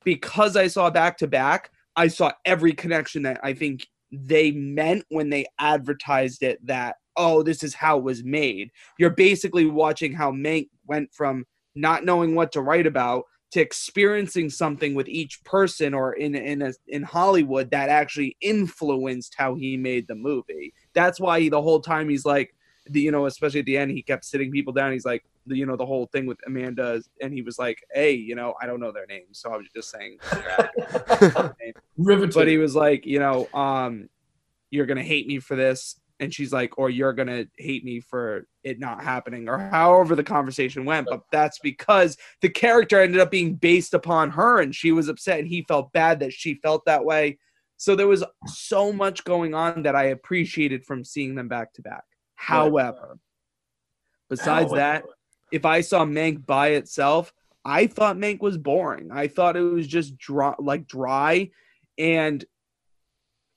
because 0.05 0.57
I 0.57 0.69
saw 0.69 0.91
back 0.91 1.19
to 1.19 1.27
back. 1.27 1.71
I 1.97 2.09
saw 2.09 2.33
every 2.45 2.73
connection 2.73 3.23
that 3.23 3.41
I 3.43 3.55
think 3.55 3.87
they 4.25 4.51
meant 4.53 5.05
when 5.09 5.31
they 5.31 5.47
advertised 5.59 6.43
it 6.43 6.65
that 6.67 6.97
oh 7.17 7.43
this 7.43 7.63
is 7.63 7.75
how 7.75 7.99
it 7.99 8.05
was 8.05 8.25
made. 8.25 8.71
You're 8.99 9.11
basically 9.11 9.67
watching 9.67 10.13
how 10.13 10.31
Mank 10.31 10.69
went 10.87 11.13
from 11.13 11.45
not 11.75 12.05
knowing 12.05 12.35
what 12.35 12.53
to 12.53 12.63
write 12.63 12.87
about 12.87 13.25
to 13.53 13.61
experiencing 13.61 14.51
something 14.51 14.95
with 14.95 15.09
each 15.09 15.43
person 15.45 15.95
or 15.95 16.15
in 16.15 16.35
in 16.35 16.63
a, 16.63 16.73
in 16.89 17.03
Hollywood 17.03 17.71
that 17.71 17.89
actually 17.89 18.37
influenced 18.41 19.35
how 19.37 19.55
he 19.55 19.77
made 19.77 20.09
the 20.09 20.15
movie. 20.15 20.75
That's 20.95 21.21
why 21.21 21.41
he, 21.41 21.49
the 21.49 21.63
whole 21.63 21.81
time 21.81 22.09
he's 22.09 22.25
like, 22.25 22.55
the, 22.89 23.01
you 23.01 23.11
know, 23.11 23.27
especially 23.27 23.61
at 23.61 23.67
the 23.67 23.79
end, 23.79 23.93
he 23.93 24.03
kept 24.03 24.25
sitting 24.25 24.51
people 24.51 24.73
down. 24.73 24.93
He's 24.93 25.05
like, 25.05 25.25
the, 25.47 25.57
you 25.57 25.67
know, 25.67 25.77
the 25.77 25.87
whole 25.87 26.07
thing 26.07 26.27
with 26.27 26.39
Amanda, 26.47 27.03
and 27.21 27.33
he 27.33 27.43
was 27.43 27.59
like, 27.59 27.83
hey, 27.93 28.13
you 28.13 28.35
know, 28.35 28.55
I 28.61 28.67
don't 28.67 28.81
know 28.81 28.93
their 28.93 29.07
names, 29.07 29.39
so 29.39 29.53
I 29.53 29.57
was 29.57 29.67
just 29.75 29.91
saying. 29.91 30.19
their 30.33 30.61
actors' 30.61 31.53
names 31.61 31.75
Riveting. 31.97 32.33
but 32.35 32.49
he 32.49 32.59
was 32.59 32.75
like, 32.75 33.07
you 33.07 33.19
know, 33.19 33.49
um, 33.55 34.09
you're 34.71 34.87
gonna 34.87 35.03
hate 35.03 35.27
me 35.27 35.39
for 35.39 35.57
this, 35.57 36.01
and 36.21 36.33
she's 36.33 36.53
like, 36.53 36.79
or 36.79 36.91
you're 36.91 37.13
gonna 37.13 37.47
hate 37.59 37.85
me 37.85 38.01
for 38.01 38.47
it 38.65 38.79
not 38.79 39.03
happening, 39.03 39.49
or 39.49 39.59
however 39.59 40.15
the 40.15 40.25
conversation 40.25 40.85
went. 40.85 41.07
But 41.09 41.23
that's 41.31 41.59
because 41.61 42.17
the 42.43 42.49
character 42.49 43.01
ended 43.01 43.21
up 43.21 43.31
being 43.31 43.55
based 43.55 43.95
upon 43.95 44.31
her, 44.31 44.61
and 44.61 44.75
she 44.75 44.93
was 44.93 45.09
upset, 45.09 45.39
and 45.39 45.49
he 45.49 45.63
felt 45.63 45.93
bad 45.93 46.21
that 46.21 46.33
she 46.33 46.55
felt 46.63 46.85
that 46.87 47.05
way. 47.05 47.39
So 47.79 47.95
there 47.95 48.09
was 48.09 48.25
so 48.47 48.93
much 48.93 49.25
going 49.25 49.55
on 49.55 49.83
that 49.83 49.95
I 49.95 50.05
appreciated 50.05 50.85
from 50.85 51.05
seeing 51.05 51.35
them 51.35 51.49
back 51.49 51.75
to 51.75 51.83
back. 51.83 52.05
However, 52.35 53.19
besides 54.29 54.73
that, 54.73 55.05
if 55.53 55.65
I 55.65 55.81
saw 55.81 56.05
Mank 56.05 56.45
by 56.47 56.69
itself, 56.69 57.33
I 57.65 57.87
thought 57.87 58.17
Mank 58.17 58.41
was 58.41 58.59
boring. 58.59 59.11
I 59.13 59.29
thought 59.29 59.57
it 59.57 59.61
was 59.61 59.87
just 59.87 60.17
dry, 60.17 60.55
like 60.59 60.87
dry, 60.87 61.51
and 61.99 62.45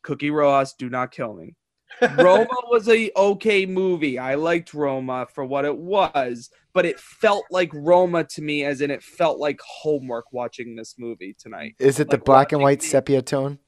Cookie 0.04 0.32
Rojas, 0.32 0.74
do 0.74 0.90
not 0.90 1.12
kill 1.12 1.34
me. 1.34 1.56
Roma 2.18 2.48
was 2.68 2.88
a 2.88 3.12
okay 3.16 3.66
movie. 3.66 4.18
I 4.20 4.36
liked 4.36 4.74
Roma 4.74 5.28
for 5.34 5.44
what 5.44 5.66
it 5.66 5.76
was, 5.76 6.50
but 6.74 6.86
it 6.86 7.00
felt 7.00 7.46
like 7.52 7.72
Roma 7.74 8.24
to 8.24 8.42
me, 8.42 8.64
as 8.64 8.82
in 8.82 8.92
it 8.92 9.04
felt 9.04 9.40
like 9.40 9.60
homework 9.62 10.32
watching 10.32 10.76
this 10.76 10.96
movie 10.98 11.36
tonight. 11.38 11.76
Is 11.80 12.00
it 12.00 12.10
the 12.10 12.18
black 12.18 12.52
and 12.52 12.62
white 12.62 12.82
the- 12.82 12.88
sepia 12.88 13.22
tone? 13.22 13.60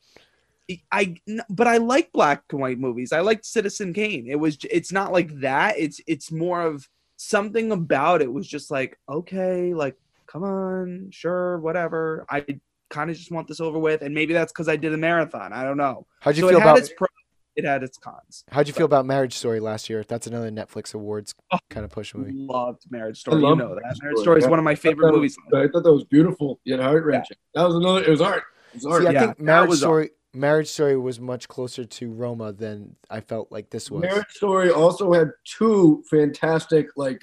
I 0.92 1.18
but 1.50 1.68
I 1.68 1.78
like 1.78 2.14
black 2.14 2.44
and 2.52 2.62
white 2.62 2.80
movies. 2.80 3.12
I 3.12 3.20
liked 3.20 3.46
Citizen 3.46 3.94
Kane. 3.94 4.26
It 4.30 4.40
was 4.40 4.58
it's 4.70 4.92
not 4.92 5.12
like 5.12 5.42
that. 5.42 5.76
It's 5.78 6.00
it's 6.08 6.32
more 6.32 6.62
of 6.62 6.88
something 7.22 7.72
about 7.72 8.22
it 8.22 8.32
was 8.32 8.48
just 8.48 8.72
like 8.72 8.98
okay, 9.08 9.74
like 9.74 9.96
come 10.28 10.44
on, 10.44 11.10
sure, 11.12 11.60
whatever. 11.60 12.26
I 12.30 12.46
kind 12.90 13.10
of 13.10 13.16
just 13.18 13.32
want 13.32 13.48
this 13.48 13.60
over 13.60 13.78
with, 13.80 14.02
and 14.02 14.14
maybe 14.14 14.34
that's 14.34 14.52
because 14.52 14.68
I 14.68 14.76
did 14.76 14.94
a 14.94 14.98
marathon. 14.98 15.54
I 15.54 15.63
don't 15.63 15.78
know. 15.78 16.06
How'd 16.22 16.36
you 16.38 16.42
so 16.44 16.50
feel 16.50 16.58
it 16.58 16.62
had 16.62 16.67
about 16.69 16.78
its 16.80 16.94
pros, 16.98 17.10
it 17.56 17.65
had 17.65 17.84
its 17.84 17.98
cons. 17.98 18.44
How'd 18.50 18.67
you 18.67 18.74
feel 18.74 18.86
about 18.86 19.06
Marriage 19.06 19.34
Story 19.36 19.60
last 19.60 19.90
year? 19.90 20.04
That's 20.08 20.26
another 20.28 20.50
Netflix 20.50 20.94
Awards 20.94 21.36
Oh. 21.52 21.58
kind 21.69 21.84
of 21.84 21.92
push 21.92 22.13
movie. 22.15 22.32
I 22.32 22.54
loved 22.54 22.84
Marriage 22.90 23.19
Story. 23.19 23.38
You 23.42 23.48
love 23.50 23.58
know 23.58 23.76
that 23.76 23.82
Marriage 23.84 23.98
Marriage 24.02 24.15
Story, 24.17 24.24
Story 24.24 24.38
is 24.40 24.44
yeah. 24.46 24.50
one 24.50 24.60
of 24.60 24.65
my 24.65 24.76
favorite 24.76 25.06
that 25.13 25.19
was- 25.19 25.38
movies. 25.38 25.38
I 25.54 25.67
thought 25.72 25.84
that 25.84 25.94
was 25.94 26.04
beautiful 26.06 26.60
yet 26.63 26.80
heart 26.80 27.06
wrenching. 27.06 27.38
That 27.54 27.63
was 27.63 27.76
another. 27.76 28.04
It 28.04 28.10
was 28.10 28.22
art. 28.22 28.44
It 28.74 28.76
was 28.78 28.86
art. 28.86 29.02
See, 29.04 29.08
I 29.08 29.12
Yeah, 29.12 29.19
think 29.28 29.40
Marriage 29.40 29.69
was 29.69 29.80
a- 29.80 29.82
Story 29.86 30.10
Marriage 30.34 30.69
Story 30.69 30.98
was 30.98 31.19
much 31.19 31.48
closer 31.48 31.84
to 31.84 32.12
Roma 32.12 32.54
than 32.54 32.96
I 33.10 33.19
felt 33.19 33.52
like 33.52 33.69
this 33.69 33.92
was. 33.92 34.02
Marriage 34.02 34.29
Story 34.29 34.71
also 34.71 35.12
had 35.12 35.32
two 35.46 36.04
fantastic, 36.10 36.88
like, 36.96 37.21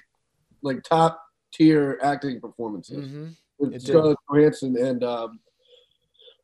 like 0.63 0.83
top 0.83 1.23
tier 1.53 1.99
acting 2.03 2.41
performances 2.41 3.11
hmm 3.11 3.29
with 3.59 3.81
Scarlett 3.83 4.19
Johansson 4.31 4.77
and 4.77 5.03
um, 5.03 5.41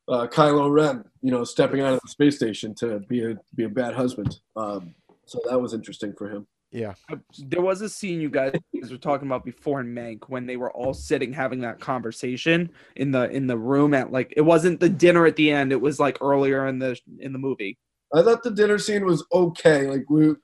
uh, 0.08 0.26
Kylo 0.26 0.70
Ren. 0.70 1.04
You 1.22 1.30
know, 1.30 1.44
stepping 1.44 1.80
out 1.80 1.92
of 1.92 2.00
the 2.00 2.08
space 2.08 2.36
station 2.36 2.74
to 2.76 3.00
be 3.00 3.24
a 3.24 3.36
be 3.54 3.64
a 3.64 3.68
bad 3.68 3.94
husband. 3.94 4.40
Um, 4.56 4.94
so 5.24 5.40
that 5.48 5.60
was 5.60 5.74
interesting 5.74 6.12
for 6.12 6.28
him. 6.28 6.46
Yeah. 6.74 6.94
There 7.38 7.62
was 7.62 7.82
a 7.82 7.88
scene 7.88 8.20
you 8.20 8.28
guys 8.28 8.52
were 8.90 8.98
talking 8.98 9.28
about 9.28 9.44
before 9.44 9.80
in 9.80 9.94
Mank 9.94 10.28
when 10.28 10.44
they 10.44 10.56
were 10.56 10.72
all 10.72 10.92
sitting 10.92 11.32
having 11.32 11.60
that 11.60 11.78
conversation 11.78 12.68
in 12.96 13.12
the 13.12 13.30
in 13.30 13.46
the 13.46 13.56
room 13.56 13.94
at 13.94 14.10
like 14.10 14.34
it 14.36 14.40
wasn't 14.40 14.80
the 14.80 14.88
dinner 14.88 15.24
at 15.24 15.36
the 15.36 15.52
end 15.52 15.70
it 15.70 15.80
was 15.80 16.00
like 16.00 16.18
earlier 16.20 16.66
in 16.66 16.80
the 16.80 16.98
in 17.20 17.32
the 17.32 17.38
movie 17.38 17.78
I 18.12 18.22
thought 18.22 18.42
the 18.42 18.50
dinner 18.50 18.78
scene 18.78 19.04
was 19.06 19.24
okay. 19.32 19.86
Like 19.86 20.10
we, 20.10 20.34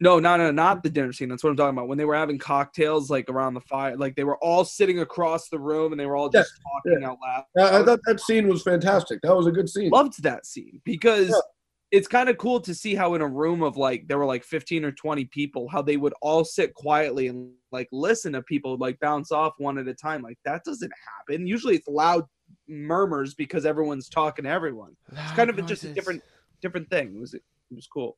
no 0.00 0.18
no 0.18 0.36
no 0.36 0.50
not 0.50 0.82
the 0.82 0.90
dinner 0.90 1.12
scene 1.12 1.28
that's 1.28 1.42
what 1.42 1.50
i'm 1.50 1.56
talking 1.56 1.76
about 1.76 1.88
when 1.88 1.96
they 1.98 2.04
were 2.04 2.16
having 2.16 2.38
cocktails 2.38 3.10
like 3.10 3.28
around 3.30 3.54
the 3.54 3.60
fire 3.60 3.96
like 3.96 4.16
they 4.16 4.24
were 4.24 4.38
all 4.38 4.64
sitting 4.64 5.00
across 5.00 5.48
the 5.48 5.58
room 5.58 5.92
and 5.92 6.00
they 6.00 6.06
were 6.06 6.16
all 6.16 6.30
Yeah, 6.32 6.40
just 6.40 6.52
talking 6.84 7.04
out 7.04 7.18
loud 7.22 7.44
I, 7.58 7.80
I 7.80 7.84
thought 7.84 8.00
that 8.06 8.20
scene 8.20 8.48
was 8.48 8.62
fantastic. 8.62 9.20
That 9.22 9.34
was 9.36 9.46
a 9.46 9.52
good 9.52 9.68
scene. 9.68 9.90
loved 9.90 10.22
that 10.22 10.46
scene 10.46 10.80
because 10.84 11.30
Yeah. 11.30 11.40
It's 11.94 12.08
kind 12.08 12.28
of 12.28 12.36
cool 12.38 12.58
to 12.60 12.74
see 12.74 12.96
how 12.96 13.14
in 13.14 13.20
a 13.20 13.28
room 13.28 13.62
of 13.62 13.76
like 13.76 14.08
there 14.08 14.18
were 14.18 14.26
like 14.26 14.42
15 14.42 14.84
or 14.84 14.90
20 14.90 15.26
people 15.26 15.68
how 15.68 15.80
they 15.80 15.96
would 15.96 16.12
all 16.20 16.44
sit 16.44 16.74
quietly 16.74 17.28
and 17.28 17.52
like 17.70 17.88
listen 17.92 18.32
to 18.32 18.42
people 18.42 18.76
like 18.78 18.98
bounce 18.98 19.30
off 19.30 19.52
one 19.58 19.78
at 19.78 19.86
a 19.86 19.94
time 19.94 20.20
like 20.20 20.36
that 20.44 20.64
doesn't 20.64 20.92
happen. 21.28 21.46
Usually 21.46 21.76
it's 21.76 21.86
loud 21.86 22.24
murmurs 22.66 23.34
because 23.34 23.64
everyone's 23.64 24.08
talking 24.08 24.44
to 24.44 24.50
everyone. 24.50 24.96
It's 25.12 25.32
kind 25.36 25.48
of 25.48 25.56
a- 25.56 25.62
just 25.62 25.84
a 25.84 25.94
different 25.94 26.20
different 26.60 26.90
thing. 26.90 27.14
It 27.14 27.20
was 27.20 27.34
it 27.34 27.42
was 27.70 27.86
cool. 27.86 28.16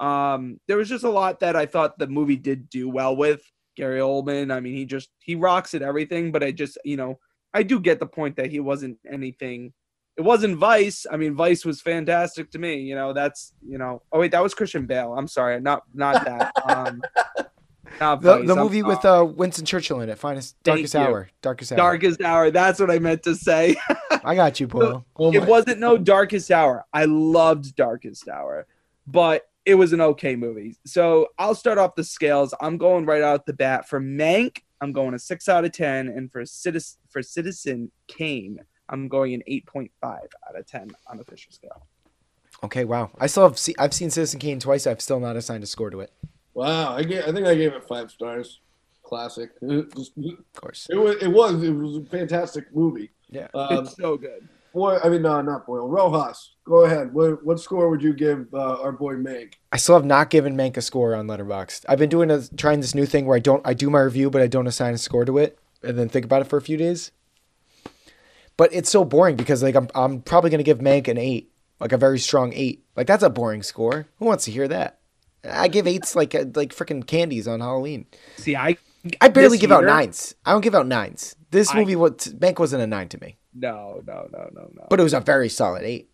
Um 0.00 0.58
there 0.66 0.78
was 0.78 0.88
just 0.88 1.04
a 1.04 1.10
lot 1.10 1.40
that 1.40 1.54
i 1.54 1.66
thought 1.66 1.98
the 1.98 2.06
movie 2.06 2.36
did 2.36 2.70
do 2.70 2.88
well 2.88 3.14
with. 3.14 3.42
Gary 3.76 4.00
oldman 4.00 4.52
i 4.52 4.58
mean 4.58 4.74
he 4.74 4.84
just 4.84 5.10
he 5.20 5.36
rocks 5.36 5.72
at 5.72 5.82
everything 5.82 6.32
but 6.32 6.42
i 6.42 6.50
just 6.50 6.76
you 6.84 6.96
know 6.96 7.16
i 7.54 7.62
do 7.62 7.78
get 7.78 8.00
the 8.00 8.06
point 8.06 8.34
that 8.34 8.50
he 8.50 8.58
wasn't 8.58 8.98
anything 9.08 9.72
it 10.18 10.22
wasn't 10.22 10.56
vice. 10.56 11.06
I 11.10 11.16
mean 11.16 11.34
vice 11.34 11.64
was 11.64 11.80
fantastic 11.80 12.50
to 12.50 12.58
me 12.58 12.80
you 12.80 12.94
know 12.94 13.12
that's 13.12 13.54
you 13.66 13.78
know 13.78 14.02
oh 14.12 14.18
wait 14.18 14.32
that 14.32 14.42
was 14.42 14.52
christian 14.52 14.84
bale. 14.84 15.14
I'm 15.14 15.28
sorry 15.28 15.60
not 15.60 15.84
not 15.94 16.24
that. 16.24 16.52
Um 16.64 17.02
not 18.00 18.20
The, 18.20 18.38
Vice, 18.38 18.46
the 18.46 18.52
I'm 18.54 18.58
movie 18.58 18.82
with 18.82 19.04
uh, 19.04 19.26
Winston 19.28 19.64
Churchill 19.64 20.00
in 20.00 20.10
it. 20.10 20.18
Finest, 20.18 20.62
darkest 20.62 20.94
hour. 20.94 21.30
Darkest 21.40 21.72
hour. 21.72 21.76
darkest 21.76 22.20
hour 22.20 22.50
that's 22.50 22.78
what 22.80 22.90
i 22.90 22.98
meant 22.98 23.22
to 23.22 23.34
say. 23.34 23.76
I 24.24 24.34
got 24.34 24.60
you, 24.60 24.66
Boyle. 24.66 25.06
Oh 25.16 25.32
it 25.32 25.44
wasn't 25.44 25.78
no 25.78 25.96
darkest 25.96 26.50
hour. 26.50 26.84
I 26.92 27.04
loved 27.04 27.76
darkest 27.76 28.28
hour 28.28 28.66
but 29.06 29.48
it 29.64 29.74
was 29.74 29.92
an 29.92 30.00
okay 30.00 30.34
movie. 30.34 30.76
So 30.84 31.28
i'll 31.38 31.54
start 31.54 31.78
off 31.78 31.94
the 31.94 32.04
scales. 32.04 32.52
I'm 32.60 32.76
going 32.76 33.06
right 33.06 33.22
out 33.22 33.46
the 33.46 33.52
bat. 33.52 33.88
For 33.88 34.00
mank 34.00 34.58
i'm 34.80 34.92
going 34.92 35.14
a 35.14 35.18
6 35.18 35.48
out 35.48 35.64
of 35.64 35.72
10 35.72 36.08
and 36.08 36.30
for 36.30 36.44
citizen 36.46 36.98
for 37.08 37.20
citizen 37.22 37.90
kane 38.06 38.60
i'm 38.88 39.08
going 39.08 39.34
an 39.34 39.42
8.5 39.48 39.90
out 40.02 40.58
of 40.58 40.66
10 40.66 40.90
on 41.06 41.16
the 41.16 41.24
fisher 41.24 41.50
scale 41.50 41.86
Okay, 42.64 42.84
wow. 42.84 43.10
I 43.20 43.28
still 43.28 43.44
have 43.44 43.56
seen, 43.56 43.76
I've 43.78 43.94
seen 43.94 44.10
Citizen 44.10 44.40
Kane 44.40 44.58
twice. 44.58 44.84
I've 44.84 45.00
still 45.00 45.20
not 45.20 45.36
assigned 45.36 45.62
a 45.62 45.66
score 45.66 45.90
to 45.90 46.00
it. 46.00 46.12
Wow, 46.54 46.96
I 46.96 47.04
gave, 47.04 47.22
I 47.22 47.30
think 47.30 47.46
I 47.46 47.54
gave 47.54 47.72
it 47.72 47.84
five 47.86 48.10
stars. 48.10 48.58
Classic. 49.04 49.50
It 49.62 49.94
Of 49.96 50.60
course. 50.60 50.88
it 50.90 50.96
was, 50.96 51.22
it 51.22 51.28
was, 51.28 51.62
it 51.62 51.70
was 51.70 51.98
a 51.98 52.04
fantastic 52.06 52.74
movie. 52.74 53.10
Yeah. 53.28 53.46
Um, 53.54 53.84
it's 53.84 53.94
so 53.94 54.16
good 54.16 54.48
boy, 54.78 54.98
I 55.02 55.08
mean, 55.08 55.22
no, 55.22 55.40
not 55.40 55.66
Boyle. 55.66 55.88
Rojas, 55.88 56.54
go 56.64 56.84
ahead. 56.84 57.12
What, 57.12 57.44
what 57.44 57.60
score 57.60 57.90
would 57.90 58.02
you 58.02 58.12
give 58.12 58.46
uh, 58.54 58.80
our 58.80 58.92
boy 58.92 59.14
Meg? 59.14 59.56
I 59.72 59.76
still 59.76 59.96
have 59.96 60.04
not 60.04 60.30
given 60.30 60.56
Mank 60.56 60.76
a 60.76 60.82
score 60.82 61.14
on 61.14 61.26
Letterboxd. 61.26 61.84
I've 61.88 61.98
been 61.98 62.08
doing 62.08 62.30
a 62.30 62.46
trying 62.56 62.80
this 62.80 62.94
new 62.94 63.06
thing 63.06 63.26
where 63.26 63.36
I 63.36 63.40
don't 63.40 63.66
I 63.66 63.74
do 63.74 63.90
my 63.90 64.00
review, 64.00 64.30
but 64.30 64.40
I 64.40 64.46
don't 64.46 64.66
assign 64.66 64.94
a 64.94 64.98
score 64.98 65.24
to 65.24 65.38
it, 65.38 65.58
and 65.82 65.98
then 65.98 66.08
think 66.08 66.24
about 66.24 66.42
it 66.42 66.46
for 66.46 66.56
a 66.56 66.62
few 66.62 66.76
days. 66.76 67.10
But 68.58 68.74
it's 68.74 68.90
so 68.90 69.06
boring 69.06 69.36
because 69.36 69.62
like 69.62 69.74
I'm 69.74 69.88
I'm 69.94 70.20
probably 70.20 70.50
gonna 70.50 70.62
give 70.62 70.80
Mank 70.80 71.08
an 71.08 71.16
eight, 71.16 71.50
like 71.80 71.92
a 71.92 71.96
very 71.96 72.18
strong 72.18 72.52
eight. 72.52 72.84
Like 72.96 73.06
that's 73.06 73.22
a 73.22 73.30
boring 73.30 73.62
score. 73.62 74.06
Who 74.18 74.26
wants 74.26 74.44
to 74.44 74.50
hear 74.50 74.68
that? 74.68 74.98
I 75.48 75.68
give 75.68 75.86
eights 75.86 76.14
like 76.14 76.34
uh, 76.34 76.44
like 76.54 76.74
freaking 76.74 77.06
candies 77.06 77.48
on 77.48 77.60
Halloween. 77.60 78.06
see 78.36 78.56
i 78.56 78.76
I 79.20 79.28
barely 79.28 79.56
give 79.56 79.72
out 79.72 79.84
nines. 79.84 80.34
I 80.44 80.52
don't 80.52 80.60
give 80.60 80.74
out 80.74 80.86
nines. 80.86 81.36
This 81.50 81.72
I- 81.72 81.78
movie, 81.78 81.96
what 81.96 82.18
Mank 82.18 82.58
wasn't 82.58 82.82
a 82.82 82.86
nine 82.86 83.08
to 83.10 83.20
me, 83.20 83.38
no 83.54 84.02
no 84.06 84.28
no 84.30 84.50
no 84.52 84.70
no 84.74 84.86
but 84.90 85.00
it 85.00 85.04
was 85.04 85.14
a 85.14 85.20
very 85.20 85.48
solid 85.48 85.84
eight. 85.84 86.10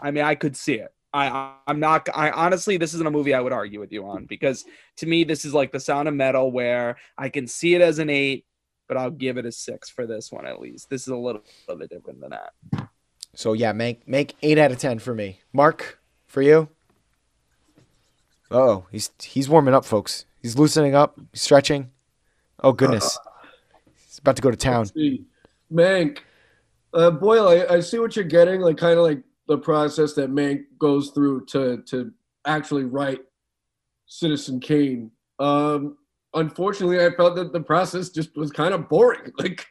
I 0.00 0.10
mean, 0.10 0.24
I 0.24 0.34
could 0.34 0.56
see 0.56 0.74
it. 0.74 0.92
I, 1.12 1.28
I 1.28 1.54
I'm 1.66 1.80
not. 1.80 2.08
I 2.14 2.30
honestly, 2.30 2.78
this 2.78 2.94
isn't 2.94 3.06
a 3.06 3.10
movie 3.10 3.34
I 3.34 3.40
would 3.40 3.52
argue 3.52 3.78
with 3.78 3.92
you 3.92 4.06
on 4.06 4.24
because 4.24 4.64
to 4.96 5.06
me, 5.06 5.24
this 5.24 5.44
is 5.44 5.52
like 5.52 5.70
the 5.70 5.80
Sound 5.80 6.08
of 6.08 6.14
Metal, 6.14 6.50
where 6.50 6.96
I 7.18 7.28
can 7.28 7.46
see 7.46 7.74
it 7.74 7.82
as 7.82 7.98
an 7.98 8.08
eight, 8.08 8.46
but 8.90 8.96
I'll 8.96 9.08
give 9.08 9.36
it 9.38 9.46
a 9.46 9.52
six 9.52 9.88
for 9.88 10.04
this 10.04 10.32
one 10.32 10.44
at 10.44 10.60
least. 10.60 10.90
This 10.90 11.02
is 11.02 11.08
a 11.08 11.16
little, 11.16 11.42
little 11.68 11.78
bit 11.78 11.90
different 11.90 12.20
than 12.20 12.30
that. 12.30 12.88
So 13.36 13.52
yeah, 13.52 13.72
Mank 13.72 13.98
make 14.04 14.34
eight 14.42 14.58
out 14.58 14.72
of 14.72 14.78
ten 14.78 14.98
for 14.98 15.14
me. 15.14 15.38
Mark, 15.52 16.00
for 16.26 16.42
you. 16.42 16.68
Oh, 18.50 18.86
he's 18.90 19.12
he's 19.22 19.48
warming 19.48 19.74
up, 19.74 19.84
folks. 19.84 20.24
He's 20.42 20.58
loosening 20.58 20.96
up, 20.96 21.20
he's 21.32 21.40
stretching. 21.40 21.92
Oh 22.64 22.72
goodness, 22.72 23.16
he's 24.08 24.18
about 24.18 24.34
to 24.34 24.42
go 24.42 24.50
to 24.50 24.56
town. 24.56 24.90
Let's. 24.96 25.22
Mank. 25.72 26.18
Uh, 26.92 27.12
Boyle, 27.12 27.46
I, 27.46 27.76
I 27.76 27.80
see 27.80 28.00
what 28.00 28.16
you're 28.16 28.24
getting, 28.24 28.60
like 28.60 28.76
kind 28.76 28.98
of 28.98 29.04
like 29.04 29.22
the 29.46 29.58
process 29.58 30.14
that 30.14 30.32
Mank 30.32 30.64
goes 30.80 31.10
through 31.10 31.46
to 31.46 31.80
to 31.82 32.12
actually 32.44 32.86
write 32.86 33.20
Citizen 34.06 34.58
Kane. 34.58 35.12
Um, 35.38 35.96
unfortunately, 36.34 37.04
I 37.04 37.10
felt 37.10 37.36
that 37.36 37.52
the 37.52 37.60
process 37.60 38.10
just 38.10 38.36
was 38.36 38.50
kind 38.50 38.74
of 38.74 38.88
boring. 38.88 39.32
Like, 39.38 39.66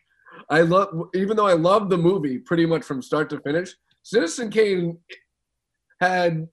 I 0.50 0.62
love, 0.62 0.90
even 1.14 1.38
though 1.38 1.46
I 1.46 1.54
love 1.54 1.90
the 1.90 1.98
movie 1.98 2.40
pretty 2.40 2.66
much 2.66 2.84
from 2.84 3.04
start 3.04 3.30
to 3.30 3.40
finish, 3.42 3.76
Citizen 4.04 4.50
Kane 4.50 4.98
had 6.02 6.48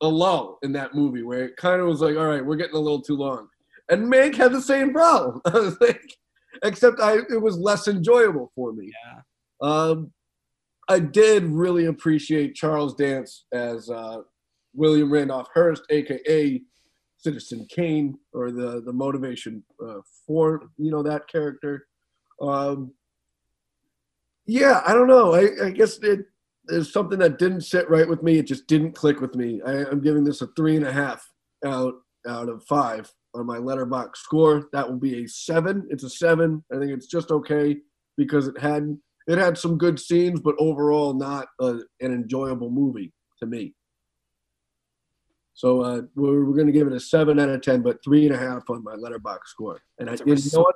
a 0.00 0.08
lull 0.08 0.58
in 0.62 0.72
that 0.72 0.94
movie 0.94 1.22
where 1.22 1.44
it 1.44 1.56
kind 1.56 1.80
of 1.80 1.88
was 1.88 2.00
like, 2.00 2.16
all 2.16 2.26
right, 2.26 2.44
we're 2.44 2.56
getting 2.56 2.76
a 2.76 2.80
little 2.80 3.02
too 3.02 3.16
long. 3.16 3.48
And 3.88 4.12
Mank 4.12 4.36
had 4.36 4.52
the 4.52 4.60
same 4.60 4.92
problem. 4.92 5.40
I 5.46 5.58
was 5.58 5.80
like, 5.80 6.14
except 6.62 7.00
I 7.00 7.18
it 7.30 7.40
was 7.40 7.58
less 7.58 7.88
enjoyable 7.88 8.52
for 8.54 8.72
me. 8.72 8.92
Yeah. 9.04 9.20
Um, 9.60 10.12
I 10.88 10.98
did 10.98 11.44
really 11.44 11.86
appreciate 11.86 12.54
Charles 12.54 12.94
Dance 12.94 13.44
as 13.52 13.88
uh, 13.88 14.18
William 14.74 15.12
Randolph 15.12 15.48
Hearst, 15.54 15.82
aka 15.90 16.60
Citizen 17.22 17.66
Kane, 17.68 18.18
or 18.32 18.50
the 18.50 18.82
the 18.84 18.92
motivation 18.92 19.62
uh, 19.84 20.00
for 20.26 20.62
you 20.78 20.90
know 20.90 21.02
that 21.02 21.28
character. 21.28 21.86
Um, 22.40 22.92
yeah, 24.46 24.82
I 24.86 24.92
don't 24.92 25.06
know. 25.06 25.34
I, 25.34 25.66
I 25.66 25.70
guess 25.70 25.98
it, 26.02 26.20
there's 26.64 26.92
something 26.92 27.18
that 27.20 27.38
didn't 27.38 27.62
sit 27.62 27.88
right 27.88 28.08
with 28.08 28.22
me. 28.22 28.38
It 28.38 28.46
just 28.46 28.66
didn't 28.66 28.92
click 28.92 29.20
with 29.20 29.34
me. 29.34 29.60
I, 29.64 29.84
I'm 29.86 30.00
giving 30.00 30.24
this 30.24 30.42
a 30.42 30.48
three 30.56 30.76
and 30.76 30.86
a 30.86 30.92
half 30.92 31.28
out 31.64 31.94
out 32.26 32.48
of 32.48 32.64
five 32.64 33.10
on 33.34 33.46
my 33.46 33.58
Letterboxd 33.58 34.16
score. 34.16 34.68
That 34.72 34.88
will 34.88 34.98
be 34.98 35.24
a 35.24 35.28
seven. 35.28 35.86
It's 35.90 36.04
a 36.04 36.10
seven. 36.10 36.64
I 36.72 36.78
think 36.78 36.90
it's 36.90 37.06
just 37.06 37.30
okay 37.30 37.76
because 38.16 38.48
it 38.48 38.58
had 38.58 38.96
it 39.28 39.38
had 39.38 39.56
some 39.56 39.78
good 39.78 40.00
scenes, 40.00 40.40
but 40.40 40.56
overall 40.58 41.14
not 41.14 41.46
a, 41.60 41.78
an 42.00 42.12
enjoyable 42.12 42.70
movie 42.70 43.12
to 43.38 43.46
me. 43.46 43.74
So 45.54 45.82
uh, 45.82 46.02
we're, 46.14 46.44
we're 46.44 46.54
going 46.54 46.66
to 46.66 46.72
give 46.72 46.86
it 46.86 46.92
a 46.92 47.00
seven 47.00 47.38
out 47.38 47.48
of 47.48 47.60
ten, 47.62 47.82
but 47.82 48.02
three 48.02 48.26
and 48.26 48.34
a 48.34 48.38
half 48.38 48.68
on 48.70 48.82
my 48.82 48.94
Letterboxd 48.94 49.46
score. 49.46 49.80
And 49.98 50.08
I, 50.08 50.16
That's 50.16 50.22
a 50.22 50.48
you 50.48 50.58
know 50.58 50.62
what? 50.62 50.74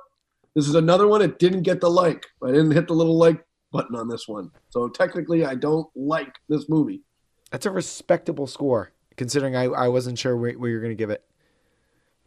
This 0.55 0.67
is 0.67 0.75
another 0.75 1.07
one 1.07 1.21
that 1.21 1.39
didn't 1.39 1.63
get 1.63 1.81
the 1.81 1.89
like. 1.89 2.25
I 2.43 2.47
didn't 2.47 2.71
hit 2.71 2.87
the 2.87 2.93
little 2.93 3.17
like 3.17 3.45
button 3.71 3.95
on 3.95 4.07
this 4.07 4.27
one. 4.27 4.49
So 4.69 4.87
technically, 4.87 5.45
I 5.45 5.55
don't 5.55 5.87
like 5.95 6.33
this 6.49 6.67
movie. 6.69 7.03
That's 7.51 7.65
a 7.65 7.71
respectable 7.71 8.47
score, 8.47 8.91
considering 9.15 9.55
I, 9.55 9.65
I 9.65 9.87
wasn't 9.87 10.17
sure 10.17 10.35
where, 10.35 10.53
where 10.53 10.69
you're 10.69 10.81
gonna 10.81 10.95
give 10.95 11.09
it. 11.09 11.23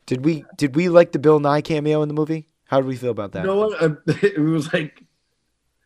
Did 0.06 0.24
we 0.24 0.44
did 0.56 0.76
we 0.76 0.88
like 0.88 1.12
the 1.12 1.18
Bill 1.18 1.40
Nye 1.40 1.60
cameo 1.60 2.02
in 2.02 2.08
the 2.08 2.14
movie? 2.14 2.46
How 2.64 2.80
did 2.80 2.86
we 2.86 2.96
feel 2.96 3.10
about 3.10 3.32
that? 3.32 3.40
You 3.40 3.46
know 3.46 3.56
what? 3.56 3.82
I, 3.82 3.86
it 4.26 4.38
was 4.38 4.72
like 4.72 5.02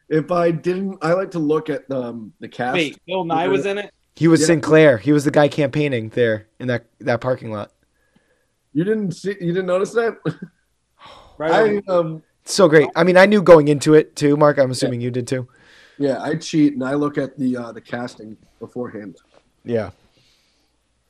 if 0.08 0.30
I 0.30 0.50
didn't, 0.50 0.98
I 1.02 1.12
like 1.14 1.30
to 1.32 1.38
look 1.38 1.70
at 1.70 1.90
um, 1.90 2.32
the 2.40 2.48
cast. 2.48 2.74
Wait, 2.74 2.98
Bill 3.06 3.24
Nye 3.24 3.48
was 3.48 3.66
in 3.66 3.78
it. 3.78 3.92
He 4.16 4.28
was 4.28 4.40
Yeah. 4.40 4.46
Sinclair. 4.46 4.98
He 4.98 5.12
was 5.12 5.24
the 5.24 5.30
guy 5.30 5.48
campaigning 5.48 6.10
there 6.10 6.46
in 6.60 6.68
that 6.68 6.86
that 7.00 7.20
parking 7.20 7.50
lot. 7.50 7.72
You 8.72 8.84
didn't 8.84 9.12
see? 9.12 9.36
You 9.40 9.52
didn't 9.52 9.66
notice 9.66 9.92
that? 9.92 10.16
Right. 11.36 11.82
I 11.88 11.92
um 11.92 12.22
So 12.44 12.68
great. 12.68 12.88
I 12.94 13.02
mean, 13.02 13.16
I 13.16 13.26
knew 13.26 13.42
going 13.42 13.66
into 13.66 13.94
it 13.94 14.14
too, 14.14 14.36
Mark. 14.36 14.56
I'm 14.58 14.70
assuming 14.70 15.00
you 15.00 15.10
did 15.10 15.26
too. 15.26 15.48
yeah, 15.98 16.22
I 16.22 16.36
cheat 16.36 16.74
and 16.74 16.84
I 16.84 16.94
look 16.94 17.18
at 17.18 17.36
the 17.36 17.56
uh, 17.56 17.72
the 17.72 17.80
casting 17.80 18.36
beforehand, 18.60 19.16
Yeah. 19.64 19.90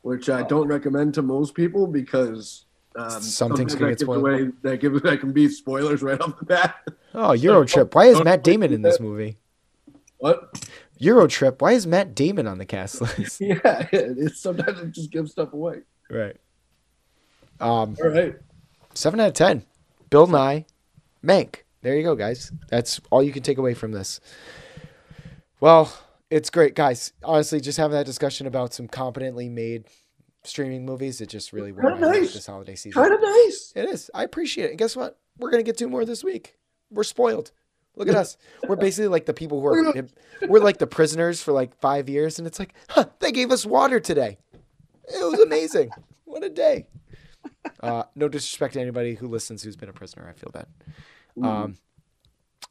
which 0.00 0.30
I 0.30 0.42
don't 0.42 0.66
recommend 0.66 1.12
to 1.14 1.22
most 1.22 1.54
people 1.54 1.86
because 1.86 2.64
um, 2.96 3.10
Some 3.20 3.20
things 3.54 3.72
sometimes 3.72 3.74
can 3.74 3.84
that 3.84 3.90
get 3.90 4.00
spoiled. 4.00 4.18
away 4.20 4.50
that 4.62 4.80
give 4.80 5.02
that 5.02 5.20
can 5.20 5.32
be 5.32 5.48
spoilers 5.48 6.02
right 6.02 6.18
off 6.20 6.38
the 6.38 6.46
bat. 6.46 6.76
Oh, 7.12 7.30
Eurotrip. 7.36 7.94
Why 7.94 8.06
is 8.06 8.24
Matt 8.24 8.42
Damon 8.42 8.72
in 8.72 8.80
this 8.80 8.98
movie? 8.98 9.36
what? 10.18 10.66
Eurotrip. 11.00 11.60
Why 11.60 11.72
is 11.72 11.86
Matt 11.86 12.14
Damon 12.14 12.46
on 12.46 12.58
the 12.58 12.64
cast 12.66 13.00
list? 13.00 13.40
Yeah, 13.40 13.86
it's 13.92 14.40
sometimes 14.40 14.80
it 14.80 14.92
just 14.92 15.10
gives 15.10 15.32
stuff 15.32 15.52
away. 15.52 15.80
right. 16.10 16.36
Um, 17.60 17.96
All 18.02 18.08
right. 18.10 18.34
seven 18.94 19.20
out 19.20 19.28
of 19.28 19.34
ten. 19.34 19.64
Bill 20.10 20.26
Nye, 20.26 20.66
Mank. 21.24 21.56
There 21.82 21.96
you 21.96 22.02
go, 22.02 22.14
guys. 22.14 22.50
That's 22.68 23.00
all 23.10 23.22
you 23.22 23.32
can 23.32 23.42
take 23.42 23.58
away 23.58 23.74
from 23.74 23.92
this. 23.92 24.20
Well, 25.60 25.92
it's 26.30 26.50
great, 26.50 26.74
guys. 26.74 27.12
Honestly, 27.22 27.60
just 27.60 27.78
having 27.78 27.96
that 27.96 28.06
discussion 28.06 28.46
about 28.46 28.74
some 28.74 28.88
competently 28.88 29.48
made 29.48 29.84
streaming 30.42 30.84
movies. 30.84 31.20
It 31.20 31.28
just 31.28 31.52
really 31.52 31.72
warmed 31.72 32.00
nice. 32.00 32.34
this 32.34 32.46
holiday 32.46 32.74
season. 32.74 33.00
Kind 33.02 33.14
of 33.14 33.20
nice. 33.20 33.72
It 33.76 33.88
is. 33.88 34.10
I 34.14 34.24
appreciate 34.24 34.66
it. 34.66 34.70
And 34.70 34.78
guess 34.78 34.96
what? 34.96 35.18
We're 35.38 35.50
gonna 35.50 35.62
get 35.62 35.76
two 35.78 35.88
more 35.88 36.04
this 36.04 36.24
week. 36.24 36.56
We're 36.90 37.04
spoiled. 37.04 37.50
Look 37.96 38.08
at 38.08 38.14
us. 38.16 38.36
We're 38.68 38.76
basically 38.76 39.08
like 39.08 39.26
the 39.26 39.34
people 39.34 39.60
who 39.60 39.66
are. 39.66 40.06
We're 40.48 40.60
like 40.60 40.78
the 40.78 40.86
prisoners 40.86 41.42
for 41.42 41.52
like 41.52 41.76
five 41.78 42.08
years, 42.08 42.38
and 42.38 42.46
it's 42.46 42.58
like, 42.58 42.74
huh? 42.88 43.06
They 43.20 43.30
gave 43.32 43.52
us 43.52 43.64
water 43.64 44.00
today. 44.00 44.38
It 45.08 45.24
was 45.30 45.38
amazing. 45.40 45.90
what 46.24 46.42
a 46.42 46.48
day. 46.50 46.88
Uh, 47.80 48.04
no 48.14 48.28
disrespect 48.28 48.74
to 48.74 48.80
anybody 48.80 49.14
who 49.14 49.28
listens 49.28 49.62
who's 49.62 49.76
been 49.76 49.88
a 49.88 49.92
prisoner. 49.92 50.26
I 50.28 50.32
feel 50.32 50.50
bad. 50.52 50.66
Um, 51.42 51.76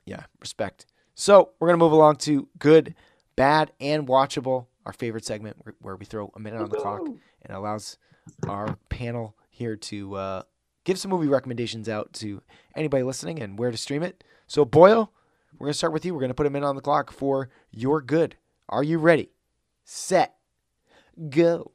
yeah, 0.05 0.23
respect. 0.39 0.85
So 1.15 1.51
we're 1.59 1.67
gonna 1.67 1.77
move 1.77 1.91
along 1.91 2.17
to 2.17 2.47
good, 2.59 2.95
bad, 3.35 3.71
and 3.79 4.07
watchable. 4.07 4.67
Our 4.85 4.93
favorite 4.93 5.23
segment 5.25 5.57
where, 5.63 5.75
where 5.79 5.95
we 5.95 6.05
throw 6.05 6.31
a 6.35 6.39
minute 6.39 6.61
on 6.61 6.69
the 6.69 6.77
clock 6.77 7.01
and 7.05 7.55
allows 7.55 7.97
our 8.49 8.77
panel 8.89 9.35
here 9.49 9.75
to 9.77 10.15
uh, 10.15 10.41
give 10.83 10.97
some 10.99 11.11
movie 11.11 11.27
recommendations 11.27 11.87
out 11.87 12.11
to 12.13 12.41
anybody 12.75 13.03
listening 13.03 13.41
and 13.41 13.57
where 13.57 13.71
to 13.71 13.77
stream 13.77 14.03
it. 14.03 14.23
So 14.47 14.65
Boyle, 14.65 15.11
we're 15.57 15.67
gonna 15.67 15.73
start 15.73 15.93
with 15.93 16.05
you. 16.05 16.13
We're 16.13 16.21
gonna 16.21 16.33
put 16.33 16.47
a 16.47 16.49
minute 16.49 16.67
on 16.67 16.75
the 16.75 16.81
clock 16.81 17.11
for 17.11 17.49
your 17.71 18.01
good. 18.01 18.35
Are 18.69 18.83
you 18.83 18.97
ready? 18.97 19.29
Set. 19.83 20.35
Go. 21.29 21.71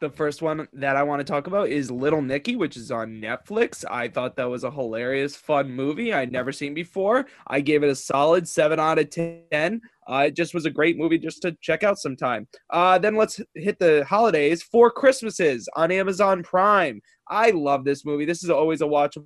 The 0.00 0.10
first 0.10 0.42
one 0.42 0.68
that 0.74 0.96
I 0.96 1.02
want 1.02 1.20
to 1.20 1.24
talk 1.24 1.46
about 1.46 1.70
is 1.70 1.90
Little 1.90 2.20
Nicky, 2.20 2.56
which 2.56 2.76
is 2.76 2.90
on 2.90 3.22
Netflix. 3.22 3.84
I 3.88 4.08
thought 4.08 4.36
that 4.36 4.50
was 4.50 4.64
a 4.64 4.70
hilarious, 4.70 5.34
fun 5.34 5.70
movie 5.70 6.12
I'd 6.12 6.32
never 6.32 6.52
seen 6.52 6.74
before. 6.74 7.24
I 7.46 7.60
gave 7.60 7.82
it 7.82 7.88
a 7.88 7.94
solid 7.94 8.46
seven 8.46 8.78
out 8.78 8.98
of 8.98 9.08
ten. 9.08 9.80
Uh, 10.06 10.24
it 10.26 10.36
just 10.36 10.52
was 10.52 10.66
a 10.66 10.70
great 10.70 10.98
movie 10.98 11.16
just 11.16 11.40
to 11.42 11.56
check 11.62 11.84
out 11.84 11.98
sometime. 11.98 12.46
Uh, 12.68 12.98
then 12.98 13.14
let's 13.14 13.40
hit 13.54 13.78
the 13.78 14.04
holidays. 14.04 14.62
Four 14.62 14.90
Christmases 14.90 15.68
on 15.74 15.90
Amazon 15.90 16.42
Prime. 16.42 17.00
I 17.30 17.52
love 17.52 17.84
this 17.84 18.04
movie. 18.04 18.26
This 18.26 18.44
is 18.44 18.50
always 18.50 18.82
a 18.82 18.86
watch, 18.86 19.16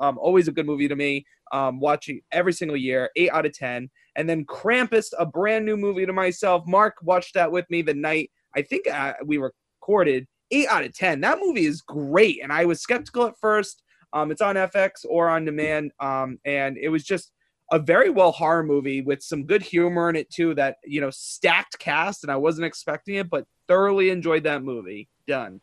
um, 0.00 0.18
always 0.18 0.48
a 0.48 0.52
good 0.52 0.66
movie 0.66 0.88
to 0.88 0.96
me. 0.96 1.24
Um, 1.50 1.80
watching 1.80 2.20
every 2.30 2.52
single 2.52 2.76
year, 2.76 3.10
eight 3.16 3.30
out 3.30 3.46
of 3.46 3.52
ten. 3.52 3.90
And 4.16 4.28
then 4.28 4.44
Krampus, 4.44 5.06
a 5.18 5.24
brand 5.24 5.64
new 5.64 5.76
movie 5.76 6.04
to 6.04 6.12
myself. 6.12 6.64
Mark 6.66 6.96
watched 7.02 7.34
that 7.34 7.50
with 7.50 7.64
me 7.70 7.80
the 7.82 7.94
night 7.94 8.30
I 8.54 8.62
think 8.62 8.88
uh, 8.88 9.14
we 9.24 9.38
recorded. 9.38 10.26
Eight 10.50 10.68
out 10.68 10.84
of 10.84 10.94
ten. 10.94 11.20
That 11.20 11.38
movie 11.40 11.66
is 11.66 11.82
great, 11.82 12.40
and 12.42 12.52
I 12.52 12.64
was 12.64 12.80
skeptical 12.80 13.26
at 13.26 13.38
first. 13.38 13.82
Um, 14.14 14.30
it's 14.30 14.40
on 14.40 14.54
FX 14.54 15.04
or 15.08 15.28
on 15.28 15.44
demand, 15.44 15.92
um, 16.00 16.38
and 16.44 16.78
it 16.78 16.88
was 16.88 17.04
just 17.04 17.30
a 17.70 17.78
very 17.78 18.08
well 18.08 18.32
horror 18.32 18.62
movie 18.62 19.02
with 19.02 19.22
some 19.22 19.44
good 19.44 19.60
humor 19.62 20.08
in 20.08 20.16
it 20.16 20.30
too. 20.30 20.54
That 20.54 20.76
you 20.84 21.02
know, 21.02 21.10
stacked 21.10 21.78
cast, 21.78 22.24
and 22.24 22.32
I 22.32 22.36
wasn't 22.36 22.64
expecting 22.64 23.16
it, 23.16 23.28
but 23.28 23.44
thoroughly 23.68 24.08
enjoyed 24.08 24.44
that 24.44 24.62
movie. 24.62 25.08
Done. 25.26 25.60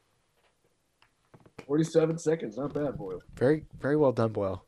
47 1.65 2.17
seconds. 2.17 2.57
Not 2.57 2.73
bad, 2.73 2.97
Boyle. 2.97 3.21
Very, 3.35 3.65
very 3.79 3.95
well 3.95 4.11
done, 4.11 4.31
Boyle. 4.31 4.65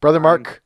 Brother 0.00 0.20
Mark, 0.20 0.62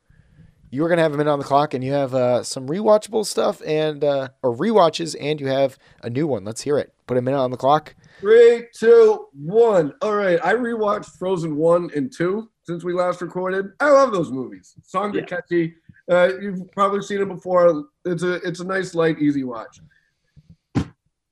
you 0.69 0.81
were 0.81 0.89
gonna 0.89 1.01
have 1.01 1.13
a 1.13 1.17
minute 1.17 1.31
on 1.31 1.39
the 1.39 1.45
clock, 1.45 1.73
and 1.73 1.83
you 1.83 1.91
have 1.91 2.13
uh, 2.13 2.43
some 2.43 2.67
rewatchable 2.67 3.25
stuff 3.25 3.61
and 3.65 4.03
uh, 4.03 4.29
or 4.41 4.55
rewatches, 4.55 5.15
and 5.19 5.39
you 5.39 5.47
have 5.47 5.77
a 6.03 6.09
new 6.09 6.27
one. 6.27 6.43
Let's 6.43 6.61
hear 6.61 6.77
it. 6.77 6.93
Put 7.07 7.17
a 7.17 7.21
minute 7.21 7.39
on 7.39 7.51
the 7.51 7.57
clock. 7.57 7.95
Three, 8.21 8.67
two, 8.73 9.27
one. 9.33 9.93
All 10.01 10.15
right. 10.15 10.39
I 10.45 10.53
rewatched 10.53 11.17
Frozen 11.17 11.55
1 11.55 11.89
and 11.95 12.13
2 12.15 12.49
since 12.63 12.83
we 12.83 12.93
last 12.93 13.19
recorded. 13.21 13.71
I 13.79 13.89
love 13.89 14.13
those 14.13 14.31
movies. 14.31 14.75
Songs 14.83 15.17
are 15.17 15.23
catchy. 15.23 15.73
Uh, 16.09 16.29
you've 16.39 16.71
probably 16.71 17.01
seen 17.01 17.19
it 17.21 17.27
before. 17.27 17.85
It's 18.05 18.23
a 18.23 18.35
it's 18.47 18.59
a 18.59 18.65
nice, 18.65 18.95
light, 18.95 19.19
easy 19.19 19.43
watch. 19.43 19.79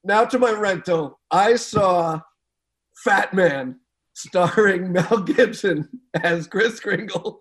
Now 0.04 0.26
to 0.26 0.40
my 0.40 0.52
rental. 0.52 1.20
I 1.30 1.56
saw 1.56 2.20
Fat 2.96 3.34
Man 3.34 3.79
starring 4.20 4.92
Mel 4.92 5.22
Gibson 5.22 5.88
as 6.22 6.48
Kris 6.48 6.80
Kringle. 6.80 7.40